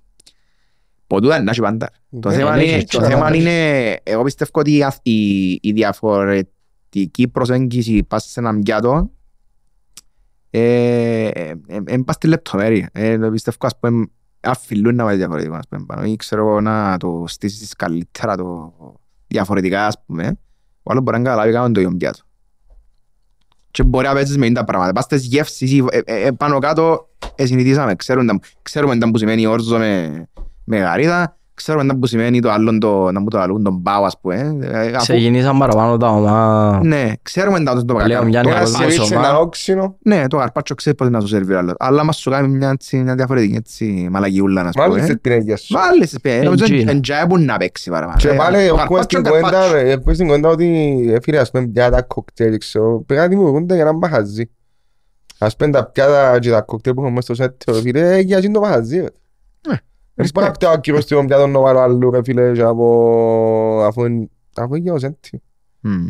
Ποτούτα 1.06 1.34
είναι 1.34 1.44
να 1.44 1.50
έχει 1.50 1.60
πάντα. 1.60 1.90
Το 2.20 2.28
Ναι, 2.28 2.34
θέμα 2.34 2.56
ναι, 2.56 2.62
είναι, 2.62 2.76
ναι, 2.76 2.82
το 2.84 3.00
ναι, 3.00 3.06
θέμα 3.06 3.30
ναι. 3.30 3.36
είναι, 3.36 3.96
εγώ 4.02 4.22
πιστεύω 4.22 4.50
ότι 4.54 4.76
η 4.76 4.82
αθ- 4.82 5.06
η, 5.06 5.50
η 5.52 5.72
διαφορετική 5.72 7.28
προσέγγιση 7.32 8.02
πας 8.02 8.24
σε 8.24 8.40
έναν 8.40 8.60
πιάτο 8.62 9.10
ε, 10.50 11.26
ε, 11.26 11.54
ε, 11.66 11.78
ε, 11.86 11.96
πας 12.04 12.14
στη 12.14 12.26
λεπτομέρεια. 12.26 12.88
Ε, 12.92 13.18
το 13.18 13.30
πιστεύω 13.30 13.56
ας 13.60 13.78
πούμε 13.78 14.06
αφιλούν 14.40 14.94
να 14.94 15.04
πάει 15.04 15.16
διαφορετικό 15.16 15.54
ας 15.54 15.68
πούμε 15.68 15.84
πάνω 15.86 16.04
ή 16.04 16.16
ξέρω 16.16 16.48
εγώ 16.48 16.60
να 16.60 16.96
το 16.96 17.24
στήσεις 17.26 17.74
καλύτερα 17.74 18.36
το 18.36 18.72
διαφορετικά 19.26 19.86
ας 19.86 20.02
πούμε 20.06 20.38
ο 20.82 20.90
άλλος 20.90 21.02
μπορεί 21.02 21.18
να 21.18 21.24
καταλάβει 21.24 21.52
κάνουν 21.52 21.72
το 21.72 21.80
ίδιο 21.80 21.96
πιάτο. 21.96 22.18
Και 23.70 23.82
μπορεί 23.82 24.06
να 24.06 24.12
παίζεις 24.12 24.36
με 24.36 24.46
είναι 24.46 24.54
τα 24.54 24.64
πράγματα. 24.64 24.92
Πας 24.92 25.04
στις 25.04 25.24
γεύσεις 25.26 25.72
ή 25.72 25.84
ε, 25.90 25.98
ε, 26.04 26.26
ε, 26.26 26.30
πάνω 26.30 26.58
κάτω 26.58 27.08
ε, 27.34 27.46
συνηθίσαμε. 27.46 27.94
Ξέρουμε, 27.94 28.26
τα- 28.26 28.38
ξέρουμε 28.62 28.98
τα 28.98 29.10
που 29.10 29.18
σημαίνει 29.18 29.46
όρζο 29.46 29.78
με, 29.78 30.24
με 30.64 30.78
γαρίδα. 30.78 31.37
Ξέρουμε 31.58 31.86
τα 31.86 31.96
που 31.98 32.06
σημαίνει 32.06 32.40
το 32.40 32.50
άλλο, 32.50 32.78
το, 32.78 33.10
να 33.12 33.20
μου 33.20 33.28
το 33.28 33.38
αλλούν, 33.38 33.62
τον 33.62 33.82
πάω 33.82 34.04
ας 34.04 34.18
πούμε. 34.20 34.56
Ε, 34.60 34.78
αφού- 34.86 34.96
Ξεκινήσαν 34.98 35.58
παραπάνω 35.58 35.96
τα 35.96 36.08
ομά. 36.08 36.80
Ναι, 36.84 37.12
ξέρουμε 37.22 37.62
τα 37.62 37.84
το 37.84 37.94
Λέω, 38.06 38.24
μια 38.24 38.42
το 38.42 38.48
νέα 38.48 38.56
Ένα 38.56 38.64
κόσμο 38.64 38.76
καρπάτσο. 38.76 38.76
σεβίτσι, 38.76 39.06
σοβαρά. 39.06 39.28
ένα 39.28 39.38
όξινο. 39.38 39.96
Ναι, 40.02 40.26
το 40.26 40.36
καρπάτσο 40.36 40.74
ξέρεις 40.74 40.98
πώς 40.98 41.10
να 41.10 41.20
σου 41.20 41.26
σερβίρει 41.26 41.58
άλλος. 41.58 41.74
Αλλά 41.78 42.04
μας 42.04 42.16
σου 42.16 42.30
κάνει 42.30 42.48
μια, 42.48 42.70
έτσι, 42.70 42.96
μια 42.96 43.14
διαφορετική 43.14 43.54
έτσι, 43.56 44.08
μαλακιούλα 44.10 44.54
να 44.62 44.70
Μάλιστα 44.76 44.86
πούμε. 44.88 45.02
στις 45.02 45.20
πινέγιες 45.20 45.60
σου. 45.60 45.74
Βάλεις, 45.74 46.18
ε, 46.22 46.42
νομίζω 46.42 46.64
Εντζίνα. 46.64 46.90
εν 46.90 47.00
τζάι 47.00 47.26
που 47.26 47.38
να 47.38 47.56
παίξει 47.56 47.90
παραπάνω. 47.90 48.16
Και 48.18 48.28
Ε, 48.28 48.32
πάλι 48.36 48.56
το 48.56 48.62
έχουμε 48.62 48.76
καρπάτσο 48.78 49.02
στην 49.02 49.18
είναι 49.18 49.28
κουβέντα, 49.28 49.50
καρπάτσο. 49.50 49.74
ρε, 49.74 49.90
έχουμε 49.90 50.14
στην 50.14 50.26
κουβέντα 50.26 50.48
ότι 50.48 50.66
ε, 51.14 51.16
φίλε, 51.22 51.38
ας 51.38 51.50
πούμε 51.50 51.66
πιάτα 51.66 52.02
κοκτέιλ, 52.02 52.58
ξέρω, 52.58 53.02
πρέπει 53.06 53.22
να 53.22 53.28
δημιουργούνται 53.28 53.74
για 53.74 53.82
ένα 53.82 53.92
μαχαζί. 53.92 54.50
Ας 55.38 55.56
πούμε 55.56 55.70
τα 55.70 55.84
πιάτα 55.86 56.38
και 56.38 56.50
τα 56.50 56.60
κοκτέιλ 56.60 56.94
που 56.94 57.02
έχουμε 57.04 57.20
στο 57.20 57.34
σετ, 57.34 57.62
ρε, 57.70 57.80
φίλε, 57.80 58.14
ε, 58.16 58.18
για 58.18 58.36
εκείνο 58.36 58.52
το 58.52 58.60
μαχαζί. 58.60 59.04
Ρε. 60.18 60.22
Ναι. 60.22 60.24
Δεν 60.24 60.30
μπορεί 60.34 60.46
να 60.46 60.52
πιάω 60.52 60.80
κύριος 60.80 61.02
στον 61.02 61.26
πιάτο 61.26 61.46
να 61.46 61.60
βάλω 61.60 61.78
αλλού 61.78 62.10
ρε 62.10 62.22
φίλε 62.22 62.52
και 62.52 62.62
από... 62.62 63.82
αφού 63.84 64.04
είναι 64.04 64.28
αφού 64.56 64.74
είναι 64.74 64.82
γιος 64.82 65.02
έτσι. 65.02 65.42
Μμ. 65.80 66.06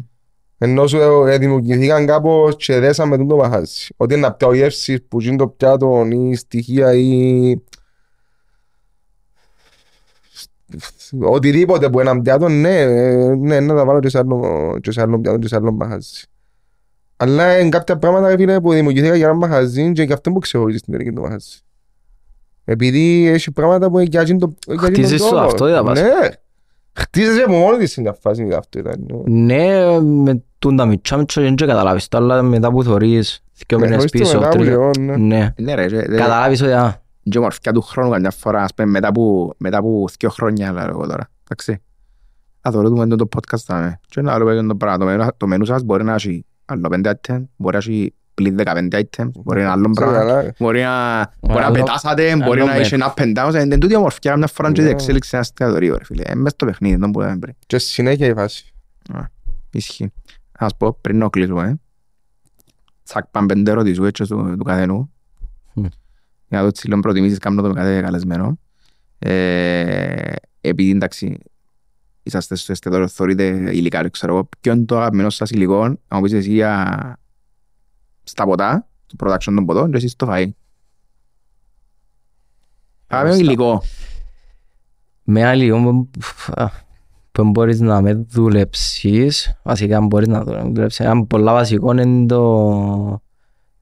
Ενώ 0.59 0.86
σου 0.86 0.97
ε, 1.26 1.39
δημιουργηθήκαν 1.39 2.06
κάπως 2.06 2.56
και 2.56 2.78
δέσαμε 2.78 3.16
τον 3.16 3.28
το 3.28 3.36
μαχάζι. 3.36 3.86
Ότι 3.97 4.14
είναι 4.14 4.26
να 4.26 4.32
πιάω 4.32 4.55
γεύσεις 4.55 5.02
που 5.09 5.20
είναι 5.20 5.36
το 5.36 5.48
πιάτο 5.48 6.06
ή 6.10 6.35
στοιχεία 6.35 6.94
ή... 6.94 7.55
Οτιδήποτε 11.20 11.90
που 11.90 12.01
έναν 12.01 12.22
πιάτο, 12.22 12.48
ναι, 12.48 12.80
ε, 12.80 13.35
ναι, 13.35 13.60
να 13.60 13.74
τα 13.74 13.85
βάλω 13.85 14.01
και 14.01 14.09
σε 14.09 14.18
άλλο, 14.18 14.78
και 14.80 14.90
σε 14.90 15.01
άλλο 15.01 15.20
πιάτο 15.20 15.39
και 15.39 15.48
σε 15.48 15.56
άλλο 15.56 15.72
μαχάζι. 15.72 16.22
Αλλά 17.16 17.59
είναι 17.59 17.68
κάποια 17.68 17.98
πράγματα 17.98 18.28
ρε 18.28 18.36
φίλε, 18.36 18.60
που 18.60 18.72
δημιουργήθηκαν 18.72 19.16
για 19.16 19.26
ένα 19.26 19.35
μαχαζί 19.35 19.93
και 19.93 20.02
γι' 20.02 20.12
αυτό 20.12 20.32
που 20.32 20.39
ξεχωρίζει 20.39 20.78
στην 20.78 20.93
τελική 20.93 21.12
το 21.12 21.20
μαχαζί. 21.20 21.59
Επειδή 22.70 23.27
έχει 23.27 23.51
πράγματα 23.53 23.90
που 23.90 23.99
για 24.01 24.20
εκείνο 24.20 24.39
το 24.39 24.55
για 24.66 24.74
εκείνο 24.74 24.86
Χτίζεις 25.07 25.19
το 25.20 25.24
σου 25.24 25.31
τρόπο. 25.31 25.45
ταυτότητα, 25.45 25.82
βάζω. 25.85 26.03
Ναι. 26.03 26.28
Χτίζεσαι 26.93 27.43
από 27.43 27.53
μόνη 27.53 27.78
της 27.78 27.93
σε 27.93 28.01
μια 28.01 28.16
φάση 28.20 28.43
η 28.43 28.49
ταυτότητα. 28.49 28.93
ναι. 29.27 29.55
Ναι, 29.55 30.01
με 30.01 30.43
τούν 30.59 30.77
τα 30.77 30.86
μητσά 30.86 31.16
μητσά 31.16 31.43
δεν 31.43 31.57
καταλάβεις 31.57 32.09
το, 32.09 32.16
αλλά 32.16 32.43
μετά 32.43 32.70
που 32.70 32.82
θωρείς 32.82 33.43
δυο 33.66 33.78
Ναι, 33.78 33.85
μήνες 33.85 33.97
χωρίς 33.97 34.12
το 34.12 34.19
πίσω, 34.19 34.39
μετά 34.39 34.49
που 34.51 34.57
τρεις- 34.57 34.69
λέω, 34.69 34.90
ναι. 34.99 35.16
ναι, 35.16 35.55
Ναι 35.59 35.74
ρε, 35.74 35.86
και- 35.86 36.03
καταλάβεις 36.03 36.62
ότι 36.62 36.73
α, 36.73 37.03
και 37.23 37.31
η 37.35 37.39
ομορφιά 37.39 37.73
του 37.73 37.81
χρόνου 37.81 38.11
καμιά 38.11 38.31
φορά, 38.31 38.62
ας 38.62 38.74
πούμε, 38.74 38.89
μετά 38.90 39.12
που, 39.12 39.53
μετά 39.59 39.81
που 39.81 40.05
δύο 40.19 40.28
χρόνια, 40.31 40.73
λέω 40.73 40.86
εγώ 40.89 41.07
τώρα, 41.07 41.31
εντάξει. 41.45 41.82
Θα 42.61 42.70
θεωρούμε 42.70 43.07
το 43.16 43.28
podcast 43.36 43.59
θα 43.65 43.78
είναι. 43.78 44.01
Και 44.09 44.20
να 44.20 44.39
λέω 44.39 44.66
το 44.66 44.74
πράγμα, 44.77 44.99
το 44.99 45.05
μενού- 45.05 45.36
το 45.36 45.47
μενού 45.47 45.65
σας 45.65 45.82
μπορεί 45.82 46.05
να 46.05 46.15
έχει 46.15 46.45
άλλο 46.65 46.89
πέντε 46.89 47.20
item, 47.28 47.43
μπορεί 47.57 47.73
να 47.73 47.78
έχει 47.78 48.15
πλην 48.39 48.56
15 48.65 48.89
items, 48.93 49.31
μπορεί 49.43 49.59
να 49.59 49.65
είναι 49.65 49.70
άλλο 49.73 49.90
Ξέρω 49.90 50.10
πράγμα, 50.10 50.32
καλά. 50.32 50.52
μπορεί 50.59 50.81
να, 50.82 51.31
μπορεί 51.40 51.60
να 51.60 51.66
άλλο- 51.66 51.74
πετάσατε, 51.74 52.36
μπορεί 52.36 52.60
άλλο 52.60 52.70
να 52.70 52.77
έχει 52.77 52.94
ένα 52.94 53.15
up 53.16 53.20
and 53.23 53.36
down, 53.36 53.62
είναι 53.65 53.78
τούτη 53.78 53.93
η 53.93 53.97
ομορφιά 53.97 54.36
μια 54.36 54.47
φορά 54.47 54.73
και 54.73 54.81
η 54.81 54.85
Ναι. 54.85 54.90
εξέλιξη 54.90 55.31
ένα 55.32 55.40
εστιατορείο, 55.43 55.97
ρε 55.97 56.05
φίλε. 56.05 56.23
Είναι 56.27 56.40
μες 56.40 56.52
στο 56.52 56.66
παιχνίδι, 56.66 56.97
δεν 56.97 57.10
που 57.10 57.20
λέμε 57.20 57.39
πριν. 57.39 57.55
Και 57.66 57.78
συνέχεια 57.78 58.27
η 58.27 58.35
φάση. 58.35 58.73
Ισχύει. 59.70 60.05
Να 60.60 60.69
σας 60.69 60.77
πω, 60.77 60.98
πριν 61.01 61.19
να 61.19 61.28
κλείσουμε, 61.28 61.81
τσακ 63.05 63.24
πάμε 63.27 63.47
πέντε 63.47 63.70
ερωτήσεις 63.70 63.98
έτσι 64.05 64.23
του, 64.24 64.55
του 64.59 64.65
καθενού. 64.65 65.12
Μμ. 65.74 65.82
Για 66.48 66.59
να 66.59 66.62
δω 66.62 66.70
τι 66.70 66.89
λέω 66.89 67.01
προτιμήσεις 67.01 67.39
κάνω 67.39 67.62
το 67.62 67.69
με 67.69 67.74
κάθε 67.74 68.01
καλεσμένο. 68.01 68.59
Ε, 69.19 70.32
επειδή 70.60 70.90
εντάξει, 70.90 71.39
είσαστε 72.23 72.55
στο 72.55 72.73
εστιατόριο, 72.73 73.09
θεωρείτε 73.09 73.44
υλικά, 73.73 74.01
δεν 74.02 74.10
ξέρω 74.10 74.32
εγώ, 74.35 74.48
ποιο 74.60 74.73
είναι 74.73 74.85
το 74.85 74.97
αγαπημένο 74.98 75.31
σας 75.31 75.51
υλικό, 75.51 75.86
να 75.86 76.16
μου 76.16 76.20
πεις 76.23 76.32
εσύ 76.32 76.51
για 76.51 77.19
στα 78.28 78.44
ποτά, 78.44 78.86
το 79.06 79.16
production 79.26 79.38
των 79.55 79.64
ποτών 79.66 79.90
και 79.90 79.96
εσύ 79.96 80.09
στο 80.09 80.26
φαΐ. 80.30 80.48
Αγαπημένο 83.06 83.34
στα- 83.42 83.44
υλικό. 83.44 83.82
με 85.22 85.44
άλλη 85.44 85.70
όμως, 85.70 86.06
α, 86.55 86.66
που 87.32 87.44
μπορείς 87.50 87.80
να 87.80 88.00
με 88.00 88.14
δουλέψεις, 88.14 89.59
βασικά 89.62 90.00
μπορείς 90.00 90.28
να 90.28 90.44
το 90.44 90.62
δουλέψεις, 90.62 91.00
ένα 91.06 91.24
πολλά 91.26 91.52
βασικό 91.52 91.92
είναι 91.98 92.26
το 92.26 93.22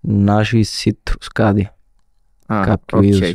να 0.00 0.40
έχεις 0.40 0.82
citrus 0.84 1.26
κάτι. 1.34 1.70
Α, 2.46 2.60
Κάποιου 2.64 2.98
οκ. 2.98 3.04
είδους. 3.04 3.34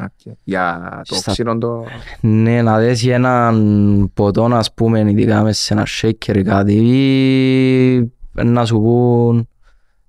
Οκ. 0.00 0.34
Για 0.44 1.00
το 1.08 1.14
Στα- 1.14 1.32
ξύλο 1.32 1.58
το... 1.58 1.84
Ναι, 2.20 2.62
να 2.62 2.78
δεις 2.78 3.06
έναν 3.06 4.10
ποτό, 4.14 4.44
ας 4.44 4.74
πούμε, 4.74 5.00
ειδικά 5.10 5.42
μες 5.42 5.58
σε 5.58 5.72
ένα 5.74 5.86
shaker 6.00 6.36
ή 6.36 6.42
κάτι, 6.42 6.74
ή 6.74 8.12
να 8.44 8.64
σου 8.64 8.80
πούν 8.80 9.48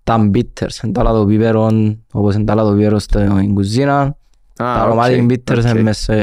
τα 0.10 0.30
bitters, 0.34 0.78
εν 0.82 0.94
τα 0.94 1.00
άλλα 1.02 1.12
το 1.14 1.26
πίπερο, 1.26 1.70
όπως 2.12 2.36
εν 2.36 2.46
τα 2.46 2.54
άλλα 2.54 2.64
το 2.64 2.74
πίπερο 2.76 3.00
στην 3.00 3.54
κουζίνα, 3.54 4.02
Α, 4.02 4.14
τα 4.56 4.90
οκ, 4.90 5.00
aromatic 5.00 5.26
bitters 5.32 5.58
οκ. 5.58 5.64
είναι 5.70 5.82
μες 5.82 5.98
σε, 5.98 6.16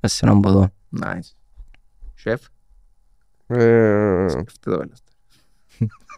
μες 0.00 0.12
σε 0.12 0.26
έναν 0.26 0.40
ποτό. 0.40 0.68
Nice. 1.00 1.34
Chef, 2.24 2.36
Ε, 3.46 4.26
σκεφτείτε 4.28 4.70
το 4.70 4.76
πέλας. 4.78 5.02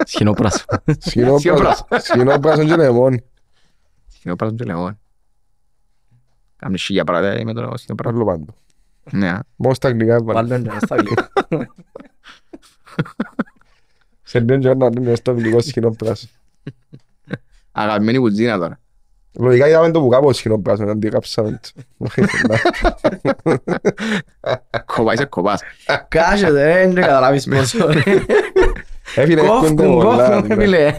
Σχοινόπρασο. 0.05 0.65
Σχοινόπρασο 0.99 1.87
σχοινόπρασο 1.99 2.65
και 2.65 2.77
λεμόνι. 2.77 3.25
Σχοινόπρασο 4.09 4.55
και 4.55 4.65
λεμόν. 4.65 4.99
Κάμνει 6.57 6.79
σίγια 6.79 7.05
πράγματα 7.05 7.45
με 7.45 7.53
το 7.53 7.73
σχοινόπρασο. 7.77 8.16
Άλλο 8.17 8.25
πάντο. 8.25 8.55
Ναι. 9.11 9.39
Μόνο 9.57 9.75
στα 9.75 9.89
αγγλικά 9.89 10.15
έβαλε. 10.15 10.33
Βάλτε 10.33 10.55
ένα 10.55 10.79
στα 10.81 10.95
αγγλικά. 10.95 11.29
Σε 14.23 14.41
λίγο 14.41 14.59
και 14.59 14.75
να 14.75 14.87
είναι 14.87 15.15
στο 15.15 15.31
αγγλικό 15.31 15.61
σχοινόπρασο. 15.61 16.28
Αγαπημένη 17.73 18.19
κουζίνα 18.19 18.59
τώρα. 18.59 18.81
Λογικά 19.39 19.69
είδαμε 19.69 19.91
το 19.91 20.01
που 20.01 20.09
κάπου 20.09 20.33
σκηνόπρασο, 20.33 20.85
να 20.85 20.93
αντιγράψαμε 20.93 21.61
το. 21.75 21.83
Κοπάς 24.87 25.15
είσαι 25.15 25.25
κοπάς. 25.25 25.61
Κάσετε 26.09 26.65
ρε, 26.75 26.87
δεν 26.87 26.95
καταλάβεις 26.95 27.45
πόσο. 27.49 27.89
Έφυγε 29.17 29.37
Κόφκουν, 29.41 29.77
κόντο 29.77 29.93
πολλά. 30.03 30.29
κόφκουν, 30.31 30.57
ναι. 30.57 30.63
φίλε. 30.65 30.99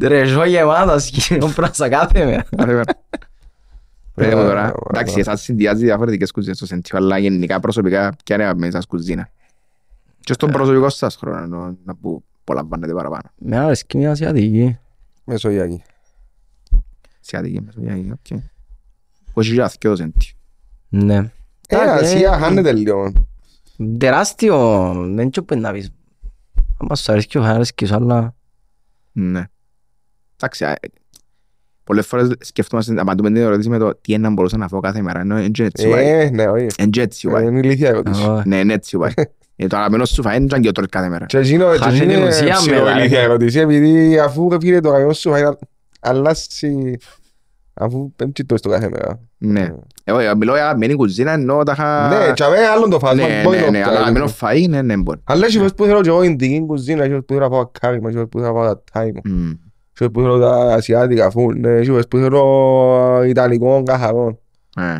Ρε, 0.00 0.24
ζω 0.24 0.44
γεμάτα 0.44 0.98
σχοινόπρασα 0.98 1.88
κάθε 1.88 2.24
μέρα. 2.24 2.44
Κάθε 2.56 2.72
μέρα. 2.72 2.92
Πείτε 4.14 4.36
μου 4.36 4.42
τώρα, 4.42 4.66
Ε, 4.68 4.72
εντάξει, 4.90 5.14
ε, 5.16 5.20
εσάς 5.20 5.40
συνδυάζει 5.42 5.84
διαφορετικές 5.84 6.30
κουζίνες 6.30 6.56
στο 6.56 6.66
σεντιό, 6.66 6.98
αλλά 6.98 7.18
γενικά 7.18 7.60
προσωπικά 7.60 8.12
ποια 8.24 8.34
είναι 8.34 8.44
η 8.44 8.46
αγαπημένη 8.46 8.72
σας 8.72 8.86
κουζίνα; 8.86 9.28
Και 10.20 10.32
στον 10.32 10.50
προσωπικό 10.50 10.88
σας 10.88 11.16
χρόνο, 11.16 11.46
να- 11.46 11.74
να 11.84 11.94
που 11.94 12.24
απολαμβάνετε 12.40 12.92
παραπάνω. 12.92 13.30
Με 13.38 13.58
αρέσκει 13.58 13.96
μια 13.96 14.10
ασιατική. 14.10 14.78
Μεσογειακή. 15.24 15.82
Σιάτικη, 17.20 17.60
μεσογειακή, 17.60 18.10
οκ. 18.12 18.40
Πώς 19.32 19.48
είχε 19.50 19.68
και 19.78 19.88
το 19.88 19.96
σεντιό. 19.96 20.30
Ναι. 20.88 21.16
Ε, 21.68 21.76
Εντάξει, 21.76 22.14
Ασία 22.14 22.32
ε, 22.32 22.38
χάνεται 22.38 22.72
λίγο. 22.72 23.12
Τεράστιο, 23.98 24.92
δεν 25.14 25.30
ξέρω 25.30 25.46
πού 25.46 25.58
να 25.58 25.72
πεις. 25.72 25.90
Αν 26.88 26.96
σου 26.96 27.12
αρέσκει 27.12 27.38
ο 27.38 27.42
αρέσκει 27.42 27.86
σου, 27.86 27.94
αλλά... 27.94 28.34
Ναι. 29.12 29.44
Εντάξει, 30.36 30.64
ε, 30.64 30.72
πολλές 31.84 32.06
φορές 32.06 32.32
σκεφτόμαστε, 32.40 33.00
απαντούμε 33.00 33.28
την 33.28 33.36
ερώτηση 33.36 33.68
με 33.68 33.78
το 33.78 33.94
τι 34.00 34.12
είναι 34.12 34.22
να 34.22 34.30
μπορούσα 34.30 34.56
να 34.56 34.68
φάω 34.68 34.80
κάθε 34.80 35.02
μέρα, 35.02 35.20
ενώ 35.20 35.38
είναι 35.38 35.48
και 35.48 35.64
έτσι 35.64 35.88
πάει. 35.88 36.06
Ε, 36.06 36.30
ναι, 36.30 36.46
όχι. 36.46 36.66
Είναι 36.78 36.90
και 36.90 37.00
έτσι 37.00 37.28
πάει. 37.28 37.46
Είναι 37.46 37.58
ηλίθια 37.58 37.88
ερώτηση. 37.88 38.22
Ω, 38.22 38.42
Ναι, 38.46 38.58
είναι 38.58 38.72
έτσι 38.72 38.98
πάει. 38.98 39.12
Ε, 39.56 39.66
Το 39.66 39.76
αγαπημένο 39.76 40.04
σου 40.04 40.22
φάει 40.22 40.36
είναι 40.36 40.46
και 40.46 40.54
αν 40.54 40.60
και 40.60 40.68
ο 40.68 40.72
τρώεις 40.72 40.88
κάθε 40.90 41.08
μέρα. 41.08 41.26
Και 41.26 41.38
εκείνο 41.38 41.72
και 41.72 41.78
Χάνει 41.78 41.96
εκείνο 41.96 42.10
την 42.12 42.20
είναι 42.20 42.28
ουσία 42.28 42.54
ψηλό 42.54 42.78
μετά, 42.78 42.98
ηλίθια 42.98 43.20
ε. 43.20 43.22
ερώτηση, 43.22 43.58
επειδή 43.58 44.18
αφού 44.18 44.48
ρε 44.50 44.56
φίλε 44.60 44.80
το 44.80 44.88
αγαπημένο 44.88 45.14
σου 45.14 45.30
φάει 45.30 45.42
αλλάσει 46.00 46.98
αφού 47.74 48.12
πέμπτει 48.16 48.44
το 48.44 48.56
στο 48.56 48.68
κάθε 48.68 48.88
μέρα. 48.88 49.20
Ναι. 49.38 49.74
Εγώ 50.04 50.18
ε, 50.18 50.34
μιλώ 50.34 50.52
για 50.52 50.62
αγαπημένη 50.62 50.94
κουζίνα, 50.94 51.32
ενώ 51.32 51.62
τα 51.62 51.72
είχα... 51.72 52.08
Ναι, 52.08 52.32
και 52.32 52.44
αμέ 52.44 52.56
άλλον 52.58 52.90
το 52.90 52.98
φάσμα. 52.98 53.26
Ναι, 53.26 53.42
μπορεί 53.42 53.58
ναι, 53.58 53.64
να 53.64 53.70
ναι, 53.70 53.82
το 53.82 53.88
αλλά 53.88 53.98
αγαπημένο 53.98 54.32
κάνει. 54.40 54.64
φαΐ, 54.64 54.68
ναι, 54.68 54.82
ναι, 54.82 54.96
μπορεί. 54.96 55.20
Αλλά 55.24 55.46
έχει 55.46 55.56
φορές 55.56 55.74
που 55.74 55.84
θέλω 55.84 56.00
και 56.00 56.08
εγώ 56.08 56.22
ειδική 56.22 56.64
κουζίνα, 56.66 57.00
έχει 57.02 57.10
φορές 57.10 57.24
που 57.26 57.34
θέλω 57.34 57.48
να 57.48 57.54
φάω 57.54 57.70
κάριμα, 57.80 58.08
έχει 58.08 58.16
φορές 58.16 58.28
που 58.30 58.38
θέλω 58.38 58.52
να 58.52 58.58
φάω 58.60 58.74
τα 58.74 58.82
τάιμο, 58.92 59.20
Μμ. 59.24 59.46
έχει 59.46 59.58
φορές 59.92 60.12
που 60.12 60.20
θέλω 60.20 60.38
τα 60.38 60.74
ασιάτικα 60.74 61.30
φουλ, 61.30 61.58
ναι, 61.58 61.70
έχει 61.70 61.88
φορές 61.88 62.08
που 62.08 62.16
θέλω 62.16 63.22
ιταλικό 63.26 63.82
καθαρό. 63.82 64.38
Ε. 64.76 64.96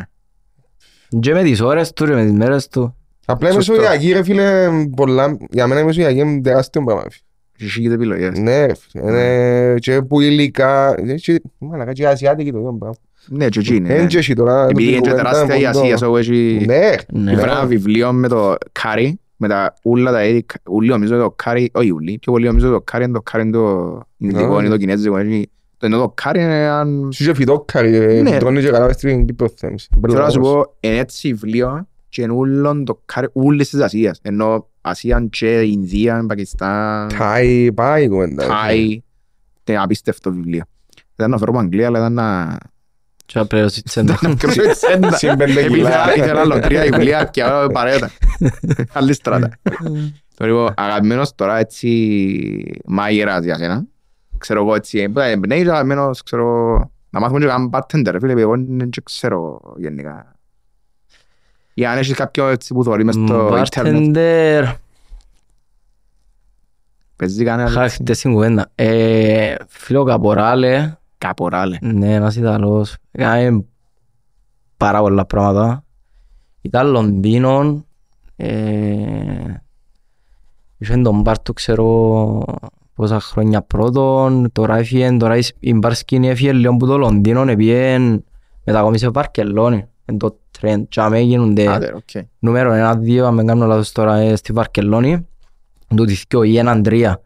Και 1.19 1.33
με 1.33 1.43
τις 1.43 1.61
ώρες 1.61 1.93
του, 1.93 2.05
και 2.05 2.13
με 2.13 2.23
τις 2.23 2.31
μέρες 2.31 2.67
του. 2.67 2.95
Απλά 3.25 3.49
η 3.49 3.51
Σωστό. 3.51 3.71
Μεσογειακή 3.73 4.11
ρε 4.11 4.23
φίλε, 4.23 4.69
πολλά, 4.95 5.37
για 5.49 5.67
μένα 5.67 5.81
η 5.81 5.83
Μεσογειακή 5.83 6.19
είναι 6.19 6.41
τεράστιο 6.41 6.83
πράγμα. 6.83 7.01
φίλε. 7.01 7.13
Έχει 7.59 7.69
χίλιες 7.71 7.93
επιλογές. 7.93 8.39
Ναι 8.39 8.65
ρε 8.65 8.73
φίλε, 8.75 9.03
είναι 9.03 9.75
και 9.79 10.01
που 10.01 10.21
υλικά, 10.21 10.95
και- 11.15 11.41
μαλάκα 11.57 11.91
και 11.93 12.01
οι 12.01 12.05
ασιάτικοι 12.05 12.51
το 12.51 12.57
ίδιο 12.57 12.73
πράγμα. 12.79 12.95
Ναι, 13.27 13.47
και 13.49 13.59
εκεί 13.59 13.75
είναι. 13.75 13.93
Εν 13.93 14.01
ναι. 14.01 14.07
και 14.07 14.17
εσύ 14.17 14.33
τώρα, 14.33 14.63
Επειδή 14.69 14.83
είναι 14.83 14.91
την 14.93 15.01
και 15.03 15.09
κουβέντα 15.09 15.29
τεράστια 15.29 15.55
η 15.55 15.59
είναι 15.59 15.67
Ασία, 15.69 15.95
ποντό. 15.97 16.13
so 16.13 16.19
έχει... 16.19 16.63
Ναι, 16.67 16.89
Ναι. 17.11 17.31
Έφερα 17.31 17.51
ένα 17.51 17.65
βιβλίο 17.65 18.11
με 18.13 18.27
το 18.27 18.55
κάρι, 18.71 19.19
με 19.37 19.47
τα 19.47 19.73
ούλα 19.83 20.11
τα 20.11 20.25
είδη, 20.25 20.45
ούλοι 20.69 20.89
νομίζω 20.89 21.17
το 21.17 21.31
κάρι, 21.31 21.69
όχι 21.73 21.91
ούλοι, 21.91 22.17
πιο 22.21 22.31
πολύ 22.31 22.45
νομίζω 22.45 22.69
το 22.71 22.81
κάρι 22.81 23.03
είναι 23.03 23.13
το 23.13 23.21
κάρι 23.21 23.43
είναι 23.43 23.51
το 23.51 23.99
Ινδικό, 24.17 24.47
Ναι. 24.55 24.59
είναι 24.59 24.69
το 24.69 24.77
Κινέζικο, 24.77 25.17
έχει- 25.17 25.49
το 25.77 25.85
ενώ 25.85 25.97
το 25.97 26.11
κάρι 26.15 26.41
είναι 26.41 26.63
έναν... 26.63 27.09
σου 27.13 27.23
είχε 27.23 27.33
φυτόκαρι, 27.33 27.95
ε, 27.95 28.21
Ναι. 28.21 28.37
τρώνε 28.37 28.59
και 28.61 28.69
καλά 28.69 28.85
μες 28.85 28.95
στην 28.95 29.25
Κύπρο 29.25 29.47
θέμεις. 29.55 29.89
Θέλω 30.07 30.21
να 30.21 30.29
σου 30.29 30.39
πω, 30.39 30.75
είναι 30.79 30.97
έτσι 30.97 31.27
βιβλίο 31.33 31.87
και 32.13 32.21
είναι 32.21 32.33
ούλον 32.33 32.85
το 32.85 33.01
κάρι, 33.05 33.27
ούλες 33.33 33.69
της 33.69 33.79
Ασίας, 33.81 34.19
ενώ 34.21 34.67
Ασία 34.81 35.25
και 35.29 35.61
Ινδία, 35.61 36.25
Πακιστάν, 36.27 37.07
Τάι, 37.17 37.71
πάει 37.73 38.03
η 38.03 38.07
κουβέντα. 38.07 38.45
Θάι, 38.45 39.01
είναι 39.63 39.77
απίστευτο 39.79 40.31
βιβλίο. 40.31 40.63
Ήταν 41.13 41.29
να 41.29 41.37
φέρω 41.37 41.51
από 41.51 41.59
Αγγλία, 41.59 41.87
αλλά 41.87 41.99
ήταν 41.99 42.13
να... 42.13 42.57
Και 43.25 43.39
να 43.39 43.45
πληρώσεις 43.45 43.83
τσέντα. 43.83 44.17
Συν 45.11 45.37
πέντε 45.37 45.51
Επειδή 45.59 45.67
κιλά. 45.67 45.89
ήθελα- 45.89 46.15
ήθελα 46.15 46.39
άλλο 46.41 46.59
τρία 46.59 46.81
βιβλία 46.83 47.23
και 47.23 47.43
άλλο 47.43 47.67
παρέτα. 47.71 48.09
Άλλη 48.93 49.13
στράτα. 49.13 49.49
Το 50.35 50.45
λοιπόν, 50.45 50.73
αγαπημένος 50.77 51.35
τώρα 51.35 51.57
έτσι 51.57 51.89
μάγειρας 52.85 53.43
για 53.43 53.55
σένα. 53.57 53.85
Ξέρω 54.37 54.61
εγώ 54.61 54.75
έτσι, 54.75 55.11
ε, 55.15 55.31
εμπνέεις 55.31 55.67
αγαπημένος, 55.67 56.23
ξέρω, 56.23 56.77
να 57.09 57.19
μάθουμε 57.19 57.39
και 57.39 57.45
κάνουμε 57.45 57.69
bartender, 57.73 58.15
φίλε, 58.19 58.31
επειδή 58.31 58.41
εγώ 58.41 58.55
δεν 58.67 58.89
και 58.89 59.01
ξέρω 59.03 59.61
γενικά. 59.77 60.32
Ή 61.73 61.85
αν 61.85 61.97
έχεις 61.97 62.13
κάποιο 62.13 62.47
έτσι 62.47 62.73
που 62.73 62.83
θωρεί 62.83 63.03
μες 63.03 63.15
στο 63.15 63.57
ίντερνετ, 63.65 64.15
Bartender. 64.17 64.73
παίζεις 67.15 67.43
κανένα 67.43 67.63
έτσι; 67.63 67.77
Χάχτε 67.77 68.13
στην 68.13 68.33
κουβέντα. 68.33 68.71
Ε, 68.75 69.55
Φίλο 69.67 70.03
Καποράλε. 70.03 70.95
Καποράλε. 71.17 71.77
Ναι, 71.81 72.13
ένας 72.13 72.35
Ιταλός. 72.35 72.95
Έκανε 73.11 73.63
πάρα 74.77 74.99
πολλά 74.99 75.25
πράγματα. 75.25 75.83
Ήταν 76.61 76.87
Λονδίνο, 76.87 77.85
ε, 78.35 78.53
είχε 80.77 80.97
τον 80.97 81.21
Μπάρτο 81.21 81.53
ξέρω 81.53 82.43
πόσα 82.93 83.19
χρόνια 83.19 83.61
πρώτον, 83.61 84.51
τώρα 84.51 84.77
έφυγε, 84.77 85.11
τώρα 85.17 85.37
η- 85.37 85.47
η 85.59 85.73
Μπάρσκιν 85.73 86.23
έφυγε 86.23 86.53
λίγο 86.53 86.75
που 86.77 86.85
το 86.87 86.97
Λονδίνο, 86.97 87.41
έπιε 87.41 88.19
μετακόμισε 88.63 89.09
Βαρκελόνη, 89.09 89.85
εν 90.05 90.17
το 90.17 90.39
τρέντ, 90.59 90.85
και 90.89 91.01
αμέ 91.01 91.19
γίνονται 91.19 91.67
Άντε, 91.67 91.93
οκ. 91.95 92.23
νούμερο 92.39 92.73
ένα, 92.73 92.95
δύο, 92.95 93.25
αν 93.25 93.35
δεν 93.35 93.45
κάνω 93.45 93.65
λάθος 93.65 93.91
τώρα 93.91 94.15
ε, 94.15 94.35
στη 94.35 94.53
Βαρκελόνη, 94.53 95.27
του 95.95 96.05
διθκιο 96.05 96.43
ή 96.43 96.57
έναν 96.57 96.83
τρία. 96.83 97.21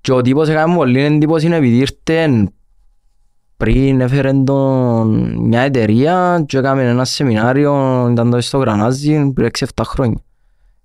Και 0.00 0.12
ο 0.12 0.20
τύπος 0.20 0.48
έκανε 0.48 0.74
πολύ 0.74 1.00
εντύπωση 1.00 1.46
επειδή 1.46 1.76
ήρθε 1.76 2.50
πριν 3.56 4.00
έφερε 4.00 4.32
τον 4.32 5.36
μια 5.40 5.60
εταιρεία 5.60 6.44
και 6.46 6.58
έκαμε 6.58 6.88
ένα 6.88 7.04
σεμινάριο, 7.04 8.06
ήταν 8.10 8.30
το 8.30 8.40
στο 8.40 8.58
Γρανάζι, 8.58 9.30
πριν 9.34 9.50
6-7 9.58 9.66
χρόνια. 9.84 10.20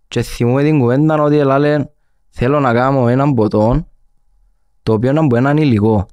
Και 0.08 0.22
θυμούμε 0.22 0.64
την 0.64 0.80
κουβέντα 0.80 1.22
ότι 1.22 1.38
έλαλε 1.38 1.86
θέλω 2.30 2.60
να 2.60 2.74
κάνω 2.74 3.08
έναν 3.08 3.34
ποτό 3.34 3.88
το 4.84 4.94
οποίο 4.94 5.14
να 5.14 5.26
μπορεί 5.26 5.42
να 5.42 5.50
είναι 5.50 5.62
υλικό. 5.62 6.08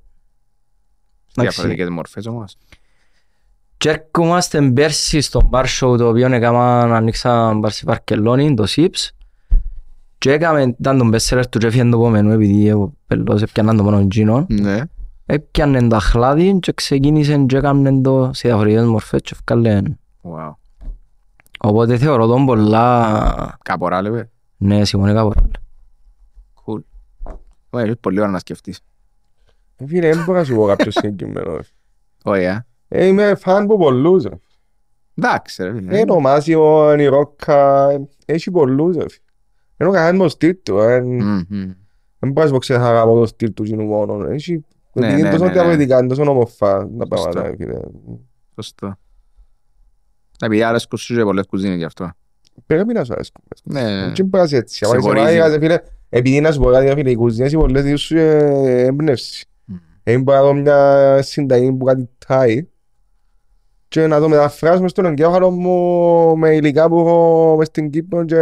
Εντάξει. 1.34 1.60
Διαφορετικές 1.60 1.88
μορφές 1.88 2.26
όμως. 2.26 2.56
Και 3.78 3.88
έρχομαστε 3.90 4.70
πέρσι 4.70 5.20
στο 5.20 5.48
bar 5.52 5.64
show 5.64 5.98
το 5.98 6.08
οποίο 6.08 6.32
έκανα, 6.34 6.96
ανοίξα 6.96 7.54
μπαρ 7.54 7.70
στη 7.70 7.84
Βαρκελόνη, 7.86 8.54
το 8.54 8.64
SIPS 8.68 9.08
και 10.18 10.32
έκαμε, 10.32 10.62
ήταν 10.62 10.98
τον 10.98 11.14
bestseller 11.14 11.42
του 11.50 11.58
και 11.58 11.66
έφυγε 11.66 11.82
το 11.82 11.88
επόμενο 11.88 12.32
επειδή 12.32 12.70
ο 12.72 12.92
πελός 13.06 13.42
έπιαναν 13.42 13.76
το 13.76 13.82
μόνο 13.82 14.06
τζίνο. 14.08 14.46
Ναι. 14.48 14.80
Έπιανε 15.26 15.88
το 15.88 15.96
αχλάδι 15.96 16.58
και 16.58 16.72
ξεκίνησε 16.72 17.44
και 17.44 17.56
έκαμε 17.56 18.00
το 18.00 18.30
σε 18.32 18.48
διαφορετικές 18.48 18.84
μορφές 18.84 19.20
και 19.22 19.30
έφκαλε. 19.32 19.82
Wow. 20.22 20.52
Οπότε 21.60 21.98
θεωρώ 21.98 22.26
τον 22.26 22.46
πολλά, 22.46 23.58
Καπορά 23.64 24.02
λέμε. 24.02 24.30
ναι, 24.56 24.84
συμφωνήκα 24.84 25.22
πολλά. 25.22 25.50
Cool. 26.64 26.82
Ωραία, 27.70 27.86
έχεις 27.86 27.98
πολύ 28.00 28.20
ώρα 28.20 28.30
να 28.30 28.38
σκεφτείς. 28.38 28.80
Ε, 29.76 29.86
Φίλε, 29.86 30.10
δεν 30.14 30.24
μπορώ 30.24 30.38
να 30.38 30.44
σου 30.44 30.54
πω 30.54 30.66
κάποιο 30.66 30.90
συγκεκριμένο. 31.00 31.58
Ωραία. 32.24 32.52
Ε, 32.54 32.66
Είμαι 32.88 33.34
φαν 33.34 33.62
από 33.62 33.76
πολλούς. 33.78 34.24
ρε. 34.24 34.34
Εντάξει 35.14 35.62
ρε 35.62 35.72
φίλε. 35.72 35.98
Ε, 36.00 36.04
το 36.04 36.20
Μάσιμο, 36.20 36.94
η 36.98 37.06
Ρόκα, 37.06 37.90
ε, 37.90 38.08
έχει 38.24 38.50
πολλούς. 38.50 38.96
ρε. 38.96 39.04
Ενώ 39.76 39.90
κανένας 39.90 40.18
μου 40.18 40.28
στυλ 40.28 40.56
του. 40.62 40.78
ε, 40.78 41.00
Μμμ, 41.00 41.40
μμμ. 41.48 41.72
Δεν 42.18 42.32
μπορείς 42.32 42.48
να 42.50 42.54
πω 42.54 42.60
ξεχαρά 42.60 43.00
από 43.00 43.18
το 43.20 43.26
στυλ 43.26 43.52
του 43.54 43.62
κοινού 43.62 43.84
μόνο. 43.84 44.24
Έχει... 44.28 44.64
Ναι, 44.92 45.06
επειδή 45.06 45.20
είναι 45.20 45.28
ναι, 45.28 45.34
τόσο 45.34 45.42
ναι, 45.44 45.48
ναι. 45.50 45.54
διαφορετικά, 45.56 45.98
είναι 45.98 46.08
τόσο 46.08 46.22
όμορφα 46.30 46.76
τα 46.76 46.86
Σωστό. 46.88 47.06
πράγματα. 47.08 47.42
ρε, 47.42 47.54
φίλε. 47.56 47.78
Σωστό. 48.54 48.96
Επειδή 50.40 50.62
άρεσκουν 50.62 50.98
σου 50.98 51.14
και 51.14 51.22
πολλές 51.22 51.46
κουζίνες 51.46 51.76
γι' 51.76 51.84
αυτό. 51.84 52.10
Πρέπει 52.66 52.92
να 52.92 53.04
σου 53.04 53.12
αρέσει. 53.12 53.30
Ναι. 53.64 53.82
Δεν 53.84 54.26
μπορεί 54.26 54.28
να 54.30 54.42
είσαι 54.42 54.56
έτσι. 54.56 54.76
Σε 54.76 54.86
Αν 54.86 54.98
είσαι 54.98 55.00
χωρίζει. 55.08 55.24
μάγειρας, 55.24 55.50
ρε 55.52 55.58
φίλε, 55.58 55.78
Επειδή 56.08 56.40
να 56.40 56.52
σου 56.52 56.60
πω 56.60 56.70
κάτι, 56.70 56.86
ρε 56.86 56.94
φίλε, 56.94 57.10
οι 57.10 57.14
κουζίνες 57.14 57.52
οι 57.52 57.56
πολλές 57.56 57.82
δίνουν 57.82 57.98
σου 57.98 58.16
ε, 58.16 58.84
έμπνευση. 58.84 59.46
Μμ. 59.64 59.74
Δεν 60.02 60.22
μπορώ 60.22 60.38
να 60.38 60.44
δω 60.46 60.54
μια 60.54 61.22
συνταγή 61.22 61.72
που 61.72 61.84
κάτι 61.84 62.08
τάει 62.26 62.66
και 63.88 64.06
να 64.06 64.20
το 64.20 64.28
μεταφράσουμε 64.28 64.88
στον 64.88 65.04
εγκέφαλο 65.04 65.50
μου 65.50 66.36
με 66.36 66.54
υλικά 66.54 66.88
που 66.88 66.98
έχω 66.98 67.54
μες 67.58 67.66
στην 67.66 67.90
Κύπρο 67.90 68.24
και 68.24 68.36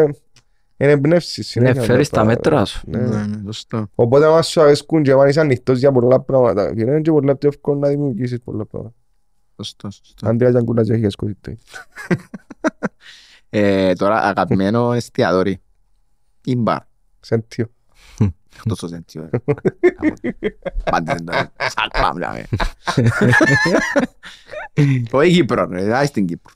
είναι 0.77 0.90
εμπνεύσεις. 0.90 1.36
Ναι, 1.36 1.44
συνέχεια 1.66 1.82
φέρεις 1.82 2.09
τα 2.09 2.16
τα 2.16 2.23
πράγματα. 2.23 2.51
μέτρα 2.51 2.64
σου. 2.64 2.82
Ναι. 2.86 2.98
Ναι, 2.98 3.27
ναι, 3.27 3.43
σωστό. 3.44 3.86
Οπότε 3.94 4.27
αν 4.27 4.43
σου 4.43 4.60
αρέσκουν 4.60 5.02
και 5.02 5.12
αν 5.12 5.28
είσαι 5.28 5.40
ανοιχτός 5.40 5.78
για 5.78 5.93
πολλά 5.93 6.20
πράγματα, 6.20 6.68
φίλε, 6.68 6.90
είναι 6.90 7.01
και 7.01 7.10
πολλά 7.10 7.36
πιο 7.36 7.48
εύκολο 7.48 7.78
να 7.78 7.89
δημιουργήσεις 7.89 8.40
πολλά 8.44 8.66
πράγματα. 8.66 8.94
Σωστό, 9.56 9.90
σωστό. 9.90 10.28
Αν 10.28 10.39
τρέχεις 10.39 10.56
αγκούνας 10.56 10.89
έχεις 10.89 11.12
σκοτείτο. 11.12 11.56
Ε, 13.51 13.93
Τώρα 13.93 14.20
αγαπημένο 14.20 14.93
εστιατόρι. 14.93 15.60
Ή 16.44 16.56
μπαρ. 16.56 16.78
Σέντιο. 17.20 17.66
Εκτός 18.56 18.78
το 18.78 18.89
σέντιο. 18.89 19.31
Πάντε 20.90 21.14
δεν 21.14 21.24
το 21.24 21.32
Σαλπά 21.56 22.12
μιλάμε. 22.14 22.44
Όχι 25.10 25.32
Κύπρο 25.32 25.66
ρε, 25.70 25.96
άι 25.96 26.06
στην 26.06 26.26
Κύπρο. 26.26 26.52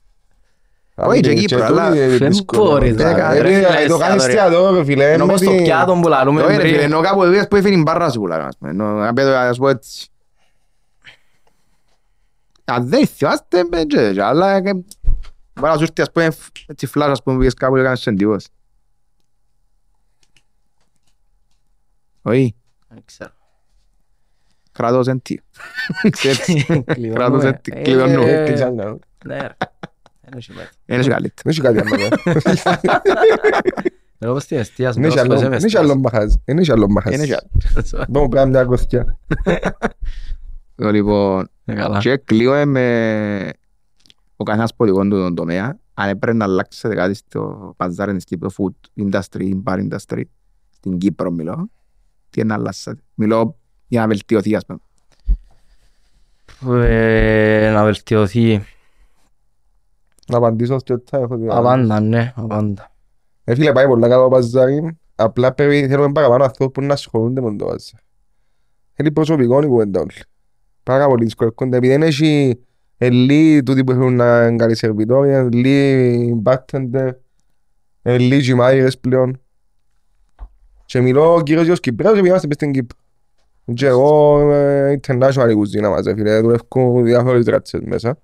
Όχι, 0.95 1.19
και 1.21 1.33
Κύπρο, 1.33 1.65
αλλά 1.65 1.89
δεν 1.91 2.43
μπορείς 2.51 2.95
να 2.95 3.13
κάνεις, 3.13 3.39
Ε, 3.39 3.41
ρε, 3.41 3.49
ε, 3.49 3.65
φίλε, 3.65 3.87
Το 3.87 3.97
κάνεις 3.97 4.23
εστιατόριο. 4.23 4.25
εστιατόριο, 4.25 4.83
φίλε. 4.85 5.11
Ενώ 5.11 5.23
είναι 5.23 5.31
μες 5.31 5.41
στο 5.41 5.51
ότι- 5.51 5.61
πιάτο 5.63 5.99
που 6.01 6.07
λαλούμε 6.07 6.41
Όχι 6.41 6.55
ρε 6.55 6.61
φίλε, 6.61 6.71
πριν. 6.77 6.83
ενώ 6.83 7.01
κάπου 7.01 7.23
εδώ 7.23 7.47
που 7.47 7.55
έφερε 7.55 7.77
μπαρά 7.77 8.09
σου 8.09 8.19
πουλά. 8.19 8.45
ας 8.45 8.57
πούμε. 8.57 8.69
Ενώ 8.71 8.91
να 8.93 9.13
πέτω 9.13 9.29
ας 9.29 9.57
πω 9.57 9.69
έτσι. 9.69 10.07
Αν 12.65 12.87
δεν 12.89 13.07
θυμάστε, 13.07 13.63
με 13.71 13.83
και- 13.83 14.11
και 14.13 14.21
αλλά 14.23 14.51
ε, 14.55 14.61
μπορεί 14.61 14.83
να 15.71 15.75
σου 15.77 15.83
έρθει 15.83 16.01
ας 16.01 16.11
πούμε 16.11 16.29
έτσι 16.67 16.85
φλάς 16.87 17.09
ας 17.09 17.23
πούμε 17.23 17.35
που 17.35 17.39
πήγες 17.41 17.53
κάπου 17.53 17.73
και 17.75 17.79
έκανες 17.81 17.99
σεντιούς. 18.01 18.45
Όχι, 22.21 22.55
Δεν 22.87 23.03
ξέρω. 23.05 23.31
Κρατώ 24.81 25.03
σεντίο. 25.03 25.37
Ξέρεις, 26.09 26.39
Κλειδώνουμε. 26.85 27.13
κρατώ 27.13 27.39
σεντίο, 27.39 27.73
Ε, 27.77 27.81
κλειδώνω. 27.81 28.21
ε, 28.27 28.43
Τι 28.51 28.57
σαν 28.57 28.77
κάνω. 28.77 28.99
Ναι, 29.25 29.35
ρε. 29.41 29.47
Δεν 30.21 30.33
έχει 30.37 30.51
μέτρα. 30.51 30.69
Είναι 30.85 31.01
και 31.03 31.09
καλύτερο. 31.09 31.33
Δεν 31.43 31.51
έχει 31.51 31.61
κάτι 31.61 31.79
άλλο. 31.79 32.03
ε. 32.03 32.09
Δεν 34.17 34.29
όπως 34.29 34.43
στην 34.43 34.57
εστίαση, 34.57 34.99
Δεν 35.01 35.09
έχει 35.09 35.19
μπρος, 35.19 35.25
άλλο- 35.25 35.33
πες, 35.33 35.41
δεν 35.41 35.51
εμείς 35.51 35.63
έχει 35.63 35.77
άλλο 35.77 35.95
μαχάζ. 35.99 36.33
Δεν 36.45 36.57
έχει 36.57 36.71
άλλο 36.71 36.89
μαχάζ. 36.89 37.13
Είναι 37.13 37.25
και 37.25 37.33
άλλο. 37.35 38.05
Μπορούμε 38.09 38.29
να 38.35 38.41
κάνουμε 38.41 38.57
μια 38.57 38.63
κοθιά. 38.65 39.17
Λοιπόν, 40.75 41.49
Ε, 41.65 41.73
καλά. 41.73 41.99
και 41.99 42.17
κλείω 42.17 42.65
με 42.65 43.49
ο 44.35 44.43
καθένας 44.43 44.75
πολιτικών 44.75 45.09
του 45.09 45.17
τον 45.17 45.35
τομέα. 45.35 45.79
Αν 45.93 46.09
έπρεπε 46.09 46.37
να 46.37 46.45
αλλάξετε 46.45 46.95
κάτι 46.95 47.13
στο 47.13 47.73
παζάρι 47.77 48.13
της 48.15 48.23
Κύπρου, 48.23 48.51
food 48.51 49.03
industry, 49.03 49.51
bar 49.63 49.87
industry, 49.89 50.21
στην 50.69 50.97
Κύπρο 50.97 51.31
μιλώ, 51.31 51.69
τι 52.29 52.43
να 52.43 52.53
αλλάξετε. 52.53 53.01
Μιλώ 53.13 53.57
για 53.91 54.01
να 54.01 54.07
βελτιωθεί, 54.07 54.55
ας 54.55 54.65
πούμε. 54.65 54.79
Ε, 56.87 57.71
Να 57.71 57.83
βελτιωθεί. 57.83 58.61
Να 60.27 60.37
απαντήσω 60.37 60.79
στο 60.79 60.95
chat, 61.09 61.19
έχω 61.19 61.37
τη- 61.37 61.45
Απάντα, 61.49 61.99
ναι, 61.99 62.33
απάντα. 62.35 62.91
Ε, 63.43 63.55
φίλε, 63.55 63.71
πάει 63.71 63.87
πολλά 63.87 64.07
καλό 64.09 64.23
το 64.23 64.29
παζάρι. 64.29 64.97
Απλά 65.15 65.53
πρέπει, 65.53 65.87
θέλουμε 65.87 66.11
παραπάνω 66.11 66.43
ανθρώπους 66.43 66.73
που 66.73 66.81
να 66.87 66.93
ασχολούνται 66.93 67.41
με 67.41 67.55
το 67.55 67.65
παζάρι. 67.65 68.03
Θέλει 68.93 69.11
προσωπικό 69.11 69.61
η 69.61 69.65
κουβέντα 69.67 69.99
όλη. 69.99 70.11
Πάρα 70.83 71.07
πολύ 71.07 71.23
δύσκολο 71.23 71.49
έρχονται, 71.49 71.77
επειδή 71.77 71.93
δεν 71.93 72.03
έχει 72.03 72.59
ελί 72.97 73.63
τούτοι 73.63 73.83
που 73.83 73.91
έχουν 73.91 74.15
να 74.15 74.45
είναι 74.47 74.55
καλοί 74.55 74.75
σερβιτόροι, 74.75 75.29
ελί 75.31 76.41
bartender, 76.45 77.09
ελί 78.01 78.35
γυμάιρες 78.37 78.99
πλέον. 78.99 79.41
Και 80.85 81.01
μιλώ 81.01 81.33
ο 81.33 81.41
κύριος 81.41 81.63
Γιώργος 81.63 81.79
Κυπρέος 81.79 82.11
επειδή 82.13 82.27
είμαστε 82.27 82.47
μες 82.47 82.55
στην 82.55 82.71
Κύπρο. 82.71 82.99
Και 83.73 83.85
εγώ 83.87 84.39
ε, 84.51 84.99
international 85.07 85.49
η 85.49 85.53
κουζίνα 85.53 85.89
μας, 85.89 86.05
ρε 86.05 86.13
φίλε, 86.13 86.39
δουλεύω 86.39 87.01
διάφορες 87.01 87.45
ράτσες 87.45 87.81
μέσα. 87.83 88.17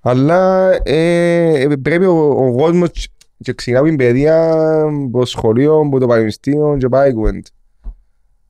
Αλλά 0.00 0.70
ε, 0.82 1.60
ε, 1.62 1.68
πρέπει 1.82 2.04
ο, 2.04 2.28
ο 2.28 2.54
κόσμος 2.56 2.90
και- 2.90 3.08
και 3.42 3.52
ξεκινά 3.52 3.78
από 3.78 3.88
την 3.88 3.96
παιδεία, 3.96 4.52
από 4.82 5.18
το 5.18 5.24
σχολείο, 5.26 5.78
από 5.86 5.98
το 5.98 6.06
πανεπιστήμιο 6.06 6.76
και 6.78 6.88
πάει 6.88 7.10
η 7.10 7.12
κουβέντα. 7.12 7.48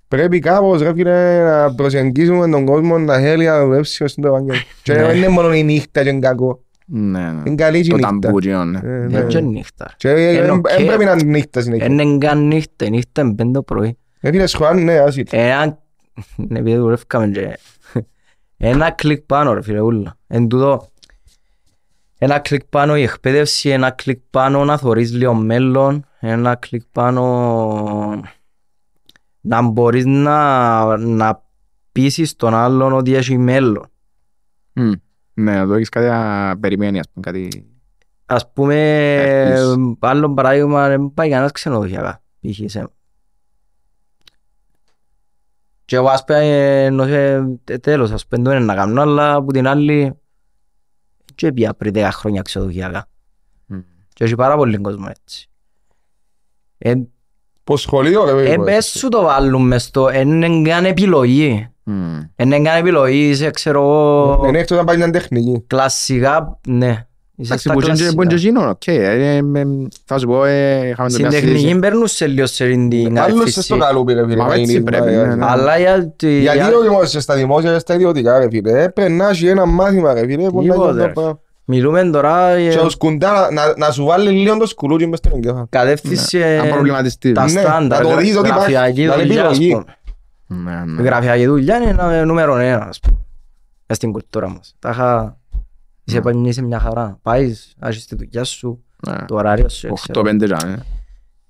Πρέπει 0.08 0.38
κάπως 0.38 0.82
ρε 0.82 0.92
φίλε 0.94 1.42
να 1.44 1.74
προσεγγίσουμε 1.74 2.48
τον 2.48 2.64
κόσμο 2.64 2.98
να 2.98 3.18
θέλει 3.18 3.44
να 3.44 3.60
δουλέψει 3.64 4.02
μες 4.02 4.12
στο 4.12 4.26
Ευαγγέλιο. 4.28 4.60
Και 4.82 4.92
Ναι. 4.92 5.02
δεν 5.06 5.16
είναι 5.16 5.28
μόνο 5.28 5.54
η 5.54 5.62
νύχτα 5.62 6.02
και 6.02 6.08
είναι 6.08 6.18
κακό. 6.18 6.62
Ναι, 6.86 7.18
ναι. 7.18 7.42
Είναι 7.44 7.54
καλή 7.54 7.80
και 7.80 7.86
η 7.86 7.90
Το 7.90 7.96
νύχτα. 7.96 8.18
ταμπούκινο, 8.20 8.64
ναι. 8.64 8.78
Ε, 8.78 8.88
ναι. 8.88 9.06
Δεν 9.06 9.26
και 9.26 9.40
νύχτα. 9.40 9.94
Και 9.96 10.12
δεν 10.14 10.34
Είναι 10.34 10.50
οκ. 10.50 10.68
δεν 10.76 10.86
πρέπει 10.86 11.04
να 11.04 11.12
είναι 11.12 11.22
νύχτα 11.22 11.60
συνέχεια. 11.60 11.86
Είναι 11.86 12.18
καν 12.18 12.46
νύχτα, 12.46 12.84
η 12.84 12.90
νύχτα 12.90 13.22
είναι 13.22 13.34
πέντε 13.34 13.50
το 13.50 13.62
πρωί. 13.62 13.96
Ε, 14.20 14.30
φίλε 14.30 14.46
σχολάν, 14.46 14.84
ναι, 14.84 14.98
άσυλ. 14.98 15.24
Εάν, 15.30 15.66
ναι, 15.68 15.74
επειδή 16.36 16.76
δουλεύκαμε 16.76 17.28
και 17.28 17.58
ένα 18.56 18.90
κλικ 18.90 19.20
πάνω 19.20 19.52
ρε 19.52 19.62
φίλε 19.62 19.80
ούλα. 19.80 20.16
Εν 20.26 20.48
τούτο, 20.48 20.88
ένα 22.18 22.38
κλικ 22.38 22.64
πάνω 22.64 22.96
η 22.96 23.02
εκπαίδευση, 23.02 23.68
ένα 23.68 23.90
κλικ 23.90 24.20
πάνω 24.30 24.64
να 24.64 24.76
θωρείς 24.78 25.12
λίγο 25.12 25.34
μέλλον, 25.34 26.04
ένα 26.20 26.54
κλικ 26.54 26.82
πάνω 26.92 28.22
να 29.40 29.62
μπορείς 29.62 30.04
να, 30.06 30.96
να 30.96 31.42
πείσεις 31.92 32.36
τον 32.36 32.54
άλλον 32.54 32.92
ότι 32.92 33.14
έχει 33.14 33.38
μέλλον. 33.38 33.90
Μμ. 34.72 34.90
Ναι, 35.34 35.56
να 35.56 35.66
το 35.66 35.74
έχεις 35.74 35.88
κάτι 35.88 36.06
να 36.06 36.58
περιμένεις, 36.58 37.00
ας 37.00 37.08
πούμε, 37.12 37.24
κάτι... 37.24 37.66
Ας 38.26 38.52
πούμε, 38.52 38.76
Έχεις. 39.14 39.76
άλλο 40.00 40.34
παράδειγμα, 40.34 40.88
δεν 40.88 41.10
πάει 41.14 41.28
κανένας 41.28 41.52
ξενοδοχειακά, 41.52 42.22
π.χ. 42.40 42.70
σε- 42.70 42.88
Και 45.88 45.96
εγώ 45.96 46.08
ας 46.08 46.24
πούμε, 46.24 46.84
ενώ 46.84 47.06
σε- 47.06 47.58
τε- 47.64 47.80
τέλος, 47.82 48.10
ας 48.10 48.26
πούμε, 48.26 48.42
δεν 48.42 48.56
είναι 48.56 48.64
να 48.64 48.74
κάνω, 48.74 49.02
αλλά 49.02 49.34
από 49.34 49.52
την 49.52 49.66
άλλη, 49.66 50.12
και 51.34 51.52
πια 51.52 51.74
πριν 51.74 51.92
10 51.96 52.08
χρόνια 52.12 52.42
ξενοδοχειακά. 52.42 53.08
Μμ. 53.66 53.78
Και 54.12 54.24
έχει 54.24 54.34
πάρα 54.34 54.56
πολύ 54.56 54.76
κόσμο 54.78 55.06
έτσι. 55.08 55.48
Ε, 56.78 56.94
Πως 57.64 57.80
σχολείο 57.80 58.24
ρε 58.24 58.30
ε, 58.30 58.34
παιδί. 58.34 58.64
πες 58.64 58.86
σου 58.86 59.08
το 59.08 59.22
βάλουν 59.22 59.66
μες 59.66 59.82
στο, 59.82 60.10
είναι 60.10 60.62
καν 60.68 60.84
επιλογή. 60.84 61.68
Μμ. 61.82 62.18
Είναι 62.36 62.60
καν 62.62 62.76
επιλογή, 62.78 63.34
σε 63.34 63.50
ξέρω 63.50 63.80
εγώ, 63.80 64.46
Είναι 64.48 64.58
εκτός 64.58 64.78
να 64.78 64.84
πάει 64.84 64.96
μια 64.96 65.10
τεχνική. 65.10 65.64
κλασικά, 65.66 66.60
ναι. 66.66 67.07
Είσαι 67.40 67.52
Εντάξει, 67.52 67.68
στα 67.68 67.72
που 67.72 67.80
και- 67.80 67.86
που 67.86 68.22
και 68.22 68.26
κλασικά. 68.26 68.34
εκείνο, 68.36 68.68
οκ. 68.68 68.86
ε, 68.86 68.92
ε, 68.94 69.36
ε, 69.36 69.42
Θα 70.04 70.18
σου 70.18 70.26
πω, 70.26 70.44
ε, 70.44 70.86
είχαμε 70.88 71.08
το 71.08 71.14
Στην 71.14 71.20
μια 71.26 71.30
τεχνική 71.30 71.54
συζήτηση. 71.58 71.78
περνούσε 71.78 72.26
λίγο 72.26 72.46
σε 72.46 72.64
την 72.66 72.78
Άλλος 72.94 73.12
σε 73.12 73.20
κατεύθυνση. 73.20 73.62
στο 73.62 73.76
καλούπι 73.76 74.12
ρε 74.12 74.22
φίλε. 74.24 74.36
Μα 74.36 74.44
έτσι 74.44 74.58
μαγειρίσμα, 74.58 74.84
πρέπει, 74.90 75.12
ε, 75.12 75.24
ναι, 75.26 75.34
ναι. 75.34 75.44
Αλλά 75.48 75.78
για 75.78 76.08
τη- 76.16 76.40
Γιατί 76.40 76.58
για- 76.58 76.76
ο 76.76 76.80
δημόσιος 76.82 77.22
στα 77.22 77.34
δημόσια 77.34 77.72
και 77.72 77.78
στα 77.78 77.94
ιδιωτικά 77.94 78.38
ρε 78.38 78.48
φίλε. 78.50 78.82
Ε, 78.82 78.88
Πρέπει 78.88 79.12
να 79.12 79.28
έχει 79.28 79.46
ένα 79.48 79.66
μάθημα 79.66 80.12
ρε 80.14 80.20
φίλε. 80.26 80.48
που 80.48 80.56
να 80.56 80.62
Τίποτε, 80.62 80.90
γίνει 80.90 80.98
το 81.00 81.06
ρε. 81.06 81.12
πράγμα. 81.12 81.40
μιλούμε 81.64 82.04
τώρα 82.10 82.54
Και 82.56 82.62
για 82.62 82.80
ο 82.80 82.88
σκουντά 82.88 83.48
να- 83.52 83.74
να 83.76 83.90
σου 83.90 84.04
βάλει 84.04 84.30
λίγο 84.30 84.56
το 84.56 84.66
σκουλούκι 84.66 85.06
μες 85.06 85.18
στον 85.18 85.32
εγκέφαλο. 85.34 85.66
κατεύθυνση 85.70 86.42
Αν 86.42 86.66
ε, 86.66 86.68
προβληματιστείς. 86.70 87.32
τα 87.32 87.42
Ναι, 87.42 87.48
στάνταρ, 87.48 88.02
να 88.04 88.10
το 88.10 88.16
δεις 88.16 88.36
ότι 88.36 88.48
υπάρχει, 88.48 88.72
γραφειακή 88.72 89.04
να 89.04 89.14
είναι 89.14 89.22
δουλειά, 89.22 89.44
ας 89.46 89.56
επιλογή. 89.56 89.72
πούμε. 89.72 89.84
Ναι, 90.46 90.82
Η 90.86 90.90
ναι. 90.96 91.02
γραφειακή 91.02 91.46
δουλειά 91.46 91.76
είναι 91.76 91.90
ένα 91.90 92.24
νούμερο 92.24 92.56
ένα, 92.56 92.86
ας 92.88 93.00
πούμε, 93.00 93.18
μες 93.86 93.96
στην 93.96 94.12
κουλτούρα 94.12 94.48
μας. 94.48 94.74
Τα 94.78 94.90
είχα... 94.90 95.37
Είσαι 96.08 96.20
πάλι 96.20 96.48
είσαι 96.48 96.62
μια 96.62 96.78
χαρά. 96.78 97.18
Πάεις, 97.22 97.74
έχεις 97.80 98.06
τη 98.06 98.16
δουλειά 98.16 98.44
σου, 98.44 98.84
Ναι. 99.08 99.16
το 99.26 99.34
ωράριο 99.34 99.68
σου, 99.68 99.92
ξέρω. 99.92 100.20
8-5 100.20 100.44
τζάμε. 100.44 100.84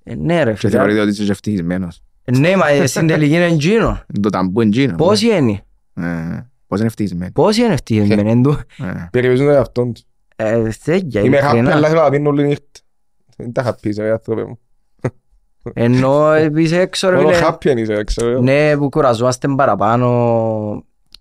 Ε, 0.03 0.15
Ναι 0.15 0.43
ρε 0.45 0.51
Και 0.51 0.57
φίλε. 0.57 0.71
θεωρείται 0.73 1.01
ότι 1.01 1.11
είσαι 1.11 1.31
ευτυχισμένος. 1.33 2.03
Ε, 2.25 2.39
Ναι, 2.39 2.57
μα 2.57 2.69
ε, 2.69 2.87
στην 2.87 3.07
τελική 3.07 3.35
είναι 3.35 3.45
εκείνο. 3.47 4.01
Το 4.23 4.29
ταμπού 4.31 4.61
είναι 4.61 4.77
εκείνο. 4.77 4.95
Πόσοι 4.97 5.27
είναι, 5.37 5.63
Ναι. 5.93 6.47
Πώς 6.67 6.79
είναι 6.79 6.89
ευτυχισμένοι; 6.89 7.31
πόσοι 7.31 7.63
είναι 7.63 7.73
ευτυχισμένοι, 7.73 8.31
εν 8.31 8.43
τω- 8.43 8.57
Ναι. 8.77 9.09
Περιορίζουν 9.13 9.47
τον 9.47 9.55
εαυτόν 9.55 9.93
τους. 9.93 10.03
Ε, 10.37 10.69
τέτοια, 10.85 11.21
Είμαι 11.21 11.39
happy, 11.39 11.43
ειλικρινά. 11.43 11.75
αλλά 11.75 11.89
θέλω 11.89 12.01
να 12.03 12.11
πίνω 12.11 12.29
όλη 12.29 12.47
νύχτα. 12.47 12.65
Δεν 13.37 13.53
τα 13.53 13.65
happy 13.71 13.87
είσαι, 13.87 14.03
ρε 14.03 14.11
άνθρωπε 14.11 14.45
μου. 14.45 14.59
Ενώ 15.73 16.33
ε, 16.33 16.51
είσαι 16.57 16.81
έξω 16.81 17.11
ρε 17.11 17.17
Μόνο 17.17 17.29
φίλε. 17.29 17.47
happy 17.49 17.69
αν 17.69 17.79
είσαι, 17.79 18.05
ξέρω 18.05 18.31
εγώ. 18.31 18.41
Ναι, 18.43 18.77
που 18.77 18.89
κουραζόμαστε 18.89 19.49
παραπάνω. 19.49 20.09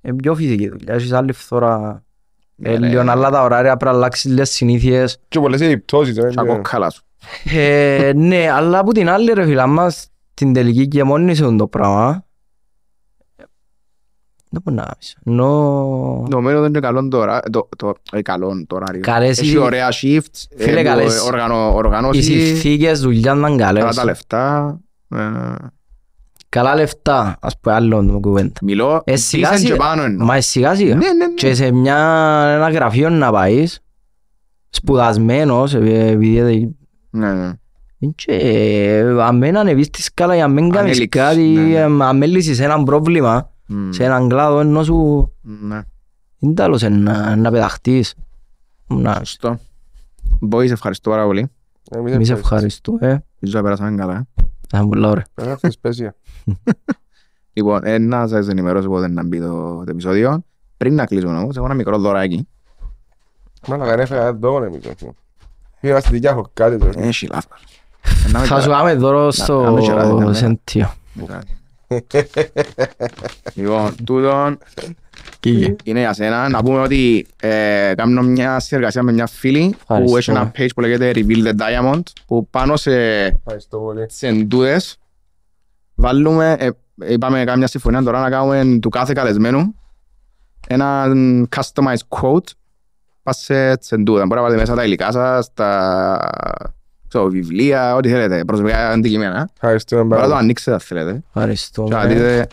Είναι 0.02 0.16
πιο 0.16 0.36
φυσική 0.36 0.70
δουλειά. 0.70 0.94
Έχεις 0.94 1.12
άλλη 1.12 1.32
φθορά. 1.32 2.04
Ναι, 2.60 2.70
Ε, 2.70 2.78
ναι. 2.78 2.88
Λίγο 2.88 3.02
άλλα 3.12 3.30
τα 3.30 3.44
ωράρια, 3.44 3.78
πρέπει 3.78 3.92
να 3.92 3.98
αλλάξεις 4.02 4.32
λίγες 4.32 4.50
συνήθειες. 4.50 5.20
Και 5.28 5.40
πολλές 5.40 5.62
επιπτώσεις. 5.62 6.18
ρε. 6.18 6.32
Σαν 6.32 6.48
κόκκαλα 6.48 6.90
σου. 6.90 7.02
Ε, 7.54 8.12
Ναι, 8.16 8.50
αλλά 8.52 8.80
από 8.80 8.92
την 8.92 9.10
άλλη 9.10 9.32
ρε 9.34 9.46
φίλα 9.46 9.68
μας, 9.68 10.08
την 10.34 10.54
τελική 10.54 10.88
και 10.88 11.04
μόνη 11.04 11.36
σε 11.36 11.56
το 11.56 11.68
πράγμα. 11.68 12.26
Δεν 14.50 14.62
μπορεί 14.64 14.78
να 14.78 14.84
κάνεις. 14.84 15.18
Ενώ... 15.26 16.26
Νομίζω 16.30 16.58
ότι 16.60 16.68
είναι 16.68 16.80
καλό 16.80 17.08
το 17.08 17.18
ωρα- 17.18 17.42
το- 17.52 17.70
το- 17.78 17.94
ε, 18.12 18.22
καλό 18.22 18.66
το 18.68 18.76
ωράριο. 18.76 19.02
Καλές 19.02 19.40
Έχει 19.40 19.52
οι- 19.52 19.58
ωραία 19.58 19.90
shifts. 19.92 20.46
Φίλε, 20.58 20.72
ε, 20.80 20.84
που 20.84 20.88
καλές. 20.88 21.22
οργανω- 21.22 21.72
Οι 21.74 21.76
Οργανώσεις. 21.76 22.26
συνθήκες 22.26 23.00
δουλειά 23.00 23.32
ήταν 23.38 23.58
Καλά 23.58 23.80
καλές. 23.80 23.96
τα 23.96 24.06
λεφτά. 24.06 24.80
Ε, 26.50 26.60
Καλά 26.60 26.76
λεφτά, 26.76 27.38
ας 27.42 27.60
πούμε 27.60 27.76
άλλο 27.76 28.04
με 28.04 28.20
κουβέντα. 28.20 28.60
Μιλώ. 28.62 29.02
Ε, 29.06 29.16
σιγά 29.16 29.52
decent 29.52 29.58
σιγά. 29.58 29.70
και 29.72 29.76
πάνω 29.76 30.04
εννοώ. 30.04 30.26
Μα 30.26 30.36
ε, 30.36 30.42
σιγά 30.42 30.76
σιγά. 30.76 30.96
Ναι, 30.96 31.06
ναι, 31.12 31.26
ναι. 31.26 31.34
Και 31.34 31.54
σε 31.54 31.72
μια, 31.72 31.96
ένα 32.56 32.70
γραφείο 32.70 33.10
να 33.10 33.32
πάεις, 33.32 33.80
σπουδασμένος, 34.70 35.74
ε, 35.74 36.08
επειδή 36.08 36.38
ε, 36.38 36.70
Ναι, 37.18 37.34
ναι. 37.34 37.52
Και 38.16 39.04
αν 39.22 39.38
μην 39.38 39.58
ανεβείς 39.58 39.90
τη 39.90 40.02
σκάλα 40.02 40.36
για 40.36 40.48
να 40.48 40.54
μην 40.54 40.70
κάνεις 40.70 40.92
Ανέλυξης, 40.92 41.22
κάτι, 41.22 41.42
ναι, 41.42 41.62
ναι. 41.62 41.74
ε, 41.74 41.84
αν 41.84 42.18
μην 42.18 42.30
λύσεις 42.32 42.60
έναν 42.60 42.84
πρόβλημα 42.84 43.52
Μμ. 43.68 43.92
σε 43.92 44.04
έναν 44.04 44.30
κλάδο 44.30 44.60
ενώ 44.60 44.84
σου 44.84 45.32
Ναι. 45.42 45.82
είναι 46.40 46.54
τέλος 46.54 46.84
ε, 46.84 46.90
να, 46.90 47.36
να 47.36 47.52
πεταχτείς. 47.52 48.14
Να, 48.88 49.14
Σωστό. 49.14 49.60
Boys, 50.52 50.70
ευχαριστώ 50.72 51.10
πάρα 51.10 51.26
πολύ. 51.26 51.48
Εμείς 51.96 52.14
εμείς 52.14 52.30
ευχαριστούμε. 52.30 52.98
ευχαριστούμε. 52.98 53.26
Ελπίζω 53.34 53.58
να 53.58 53.64
περάσαμε 53.64 53.96
καλά. 53.98 54.28
Θα 54.70 54.84
μου 54.86 54.94
λέω 54.94 55.14
ρε. 55.14 55.22
Πέρα 55.34 55.52
αυτή 55.52 55.68
η 55.68 55.72
σπέσια. 55.72 56.16
Λοιπόν, 57.54 57.80
ε, 57.84 57.98
να 57.98 58.28
σας 58.28 58.48
ενημερώσω 58.48 58.90
πότε 58.90 59.08
να 59.08 59.24
μπει 59.26 59.40
το, 59.40 59.76
το 59.78 59.86
επεισόδιο. 59.88 60.44
Πριν 60.78 60.96
να 60.96 61.06
κλείσουμε 61.06 61.38
όμως, 61.38 61.56
έχω 61.58 61.66
ένα 61.66 61.74
μικρό 61.74 61.98
δωράκι. 61.98 62.48
Μάλλον 63.68 63.88
δεν 63.88 64.00
έφερα 64.00 64.26
εδώ 64.26 64.64
εμείς. 64.64 64.86
όχι. 64.86 65.12
Είμαστε 65.82 66.10
δικιά 66.12 66.30
έχω 66.30 66.50
κάτι 66.54 66.78
τώρα. 66.78 66.92
Έχει 67.02 67.28
λάθος. 67.28 67.62
Ε, 68.28 68.32
να 68.32 68.40
με 68.40 68.46
Θα 68.46 68.56
σου 68.60 68.68
κερα- 68.68 68.78
πάμε 68.78 68.94
δώρο 68.96 69.26
να 69.26 69.32
στο 69.32 69.72
με 69.76 69.82
κεράσει, 69.82 70.14
ναι, 70.14 70.26
ναι. 70.26 70.34
σεντίο. 70.34 70.94
Λοιπόν, 73.54 73.96
τούτον 74.06 74.58
Κοίγε. 75.40 75.76
είναι 75.84 76.00
για 76.00 76.14
σένα. 76.14 76.50
Να 76.50 76.64
πούμε 76.64 76.80
ότι 76.80 77.28
ε, 77.40 77.92
κάνω 77.96 78.22
μια 78.22 78.60
συνεργασία 78.60 79.04
με 79.04 79.12
μια 79.12 79.28
φίλη 79.28 79.70
που 79.70 79.78
Ευχαριστώ. 79.94 80.18
έχει 80.18 80.32
ένα 80.32 80.52
page 80.58 80.70
που 80.76 80.82
λέγεται 80.82 81.12
Reveal 81.16 81.48
the 81.48 81.54
Diamond 81.54 82.02
που 82.26 82.48
πάνω 82.50 82.76
σε 82.76 82.92
Ευχαριστώ 83.24 83.78
πολύ. 83.78 84.06
τις 84.06 84.24
εντούδες 84.24 84.98
βάλουμε, 85.96 86.56
ε, 86.60 86.70
είπαμε 87.14 87.44
κάμια 87.44 87.68
συμφωνία 87.68 88.04
τώρα 88.04 88.20
να 88.20 88.30
κάνουμε 88.30 88.80
του 88.80 88.90
κάθε 88.90 89.14
καλεσμένου 89.14 89.76
ένα 90.68 91.06
customized 91.56 92.08
quote 92.22 92.52
πας 93.24 93.38
σε 93.38 93.78
τις 93.78 93.92
εντούδες. 93.92 94.22
Μπορεί 94.24 94.36
να 94.36 94.42
βάλετε 94.42 94.60
μέσα 94.60 94.76
τα 94.76 94.84
υλικά 94.86 95.12
σας, 95.12 95.54
τα 95.54 96.20
ξέρω, 97.08 97.28
βιβλία, 97.30 97.96
ό,τι 97.96 98.10
θέλετε, 98.10 98.44
προσωπικά 98.46 98.90
αντικείμενα. 98.90 99.50
Ευχαριστούμε 99.54 100.02
Μπορεί 100.02 100.14
να 100.14 100.18
πάρα 100.18 100.28
το 100.28 100.34
πολύ. 100.34 100.44
ανοίξετε 100.44 100.72
αν 100.74 100.80
θέλετε. 100.80 101.12
Και 101.12 101.20
να 101.34 101.42
Ευχαριστούμε. 101.42 102.08
δείτε 102.08 102.48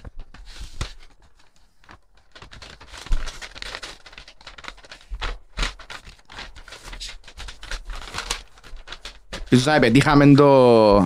Ίσως 9.48 9.66
να 9.66 9.78
πετύχαμε 9.78 10.34
το 10.34 10.96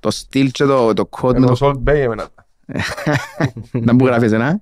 το 0.00 0.10
στυλ 0.10 0.50
και 0.50 0.64
το, 0.64 0.92
το 0.92 1.08
code 1.10 1.32
με 1.32 1.38
Είναι 1.38 1.46
το 1.46 1.54
το 1.54 1.66
Salt 1.70 1.88
Bay 1.90 1.94
εμένα. 1.94 2.28
να 3.72 3.94
μου 3.94 4.06
γράφεις 4.06 4.32
ένα. 4.32 4.60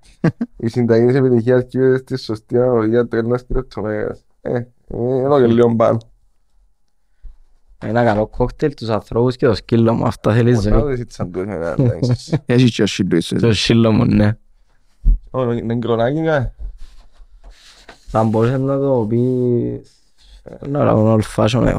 Η 0.56 0.68
συνταγή 0.68 1.06
της 1.06 1.14
επιτυχίας 1.14 1.64
κύριε 1.68 1.96
στη 1.96 2.18
σωστή 2.18 2.58
αναλογία 2.58 3.06
του 3.06 3.16
ένας 3.16 3.46
κρυπτομέγας. 3.46 4.24
Ε, 4.40 4.52
ε, 4.52 4.66
εδώ 5.24 5.40
και 5.40 5.46
λίγο 5.46 5.76
πάνω. 5.76 5.98
Ένα 7.84 8.04
καλό 8.04 8.26
κόκτελ, 8.26 8.74
τους 8.74 8.88
ανθρώπους 8.88 9.36
και 9.36 9.46
το 9.46 9.54
σκύλο 9.54 9.94
μου. 9.94 10.06
Αυτά 10.06 10.32
θέλει 10.32 10.54
Πολλά 10.54 10.78
ζωή. 10.78 10.92
δεν 10.94 11.00
ήταν 11.00 11.30
του 11.32 11.38
εμένα, 11.40 11.74
εντάξει. 11.78 12.38
Έχει 12.46 12.70
και 12.70 12.82
ο 12.82 12.86
shit 12.88 13.04
του 13.08 13.16
ίσως. 13.16 13.40
Το 13.40 13.52
σκύλο 13.52 13.92
μου, 13.92 14.04
ναι. 14.04 14.36
Ω, 15.30 15.52
Είναι 15.52 15.74
γκρονάκι 15.74 16.22
κα. 16.24 16.54
Θα 18.06 18.24
μπορούσες 18.24 18.60
να 18.60 18.78
το 18.78 19.06
πεις... 19.08 19.90
Να 20.68 20.84
λάβω 20.84 21.18
old 21.20 21.34
fashion 21.36 21.66
ε, 21.66 21.76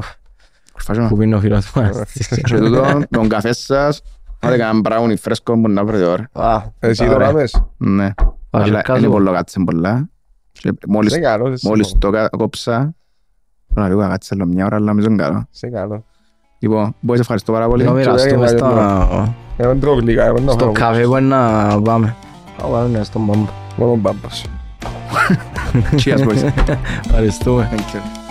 Φάσονα. 0.76 1.08
που 1.08 1.16
πίνει 1.16 1.34
ο 1.34 1.40
φίλος 1.40 1.72
μου. 1.74 1.82
Και 2.44 2.56
τούτο, 2.56 3.02
τον 3.10 3.28
καφέ 3.28 3.52
σας, 3.52 4.02
άντε 4.40 4.56
κανένα 4.56 4.80
μπράουνι 4.80 5.16
φρέσκο 5.16 5.60
που 5.60 5.68
να 5.68 5.84
βρείτε 5.84 6.04
ώρα. 6.04 6.28
Α, 6.32 6.62
Εσύ 6.78 7.02
ωραία. 7.04 7.12
τώρα 7.18 7.32
μες. 7.32 7.62
Ναι. 7.76 8.10
Βάζω 8.50 8.70
Αλλά 8.70 8.82
κάτω. 8.82 8.98
Είναι 8.98 9.08
πολύ 9.08 9.30
κάτσε 9.30 9.60
πολλά. 9.64 10.08
Και 10.52 10.72
Μόλις, 10.88 11.12
Σε 11.12 11.18
καλό, 11.18 11.56
σε 11.56 11.68
μόλις 11.68 11.86
καλό. 11.86 11.98
το 11.98 12.10
κα- 12.10 12.28
κόψα, 13.74 13.88
να 13.88 13.88
λίγο 13.88 14.08
κάτσε 14.08 14.34
άλλο 14.34 14.46
μια 14.46 14.64
ώρα, 14.64 14.76
αλλά 14.76 14.86
νομίζω 14.86 15.06
είναι 15.06 15.22
καλό. 15.22 15.46
Σε 15.50 15.68
καλό. 15.68 16.04
Λοιπόν, 16.58 16.94
μπορείς 17.00 17.20
ευχαριστώ 17.20 17.52
πάρα 17.52 17.68
πολύ. 17.68 17.84
Να 17.84 17.92
μοιραστούμε 17.92 18.46
Και 18.46 18.56
στα... 18.56 19.34
Εγώ 19.56 19.70
δεν 19.70 19.80
τρώω 19.80 19.94
γλυκά, 19.94 20.24
εγώ 20.24 20.36
δεν 20.36 20.50
στο 20.50 20.64
έχω 20.64 20.72
καφέ 20.72 21.02
που 21.02 21.16
είναι 21.16 21.36
να 21.36 21.80
πάμε. 21.82 22.16
Θα 22.58 22.66
πάμε 22.66 23.04
στον 23.04 23.24
μπαμπ. 23.24 23.46
μόνο 23.76 23.96
μπάμπας. 23.96 24.44
Cheers, 26.04 26.18
boys. 26.18 26.52
Ευχαριστούμε. 27.04 27.68
Thank 27.72 27.94
you. 27.94 28.21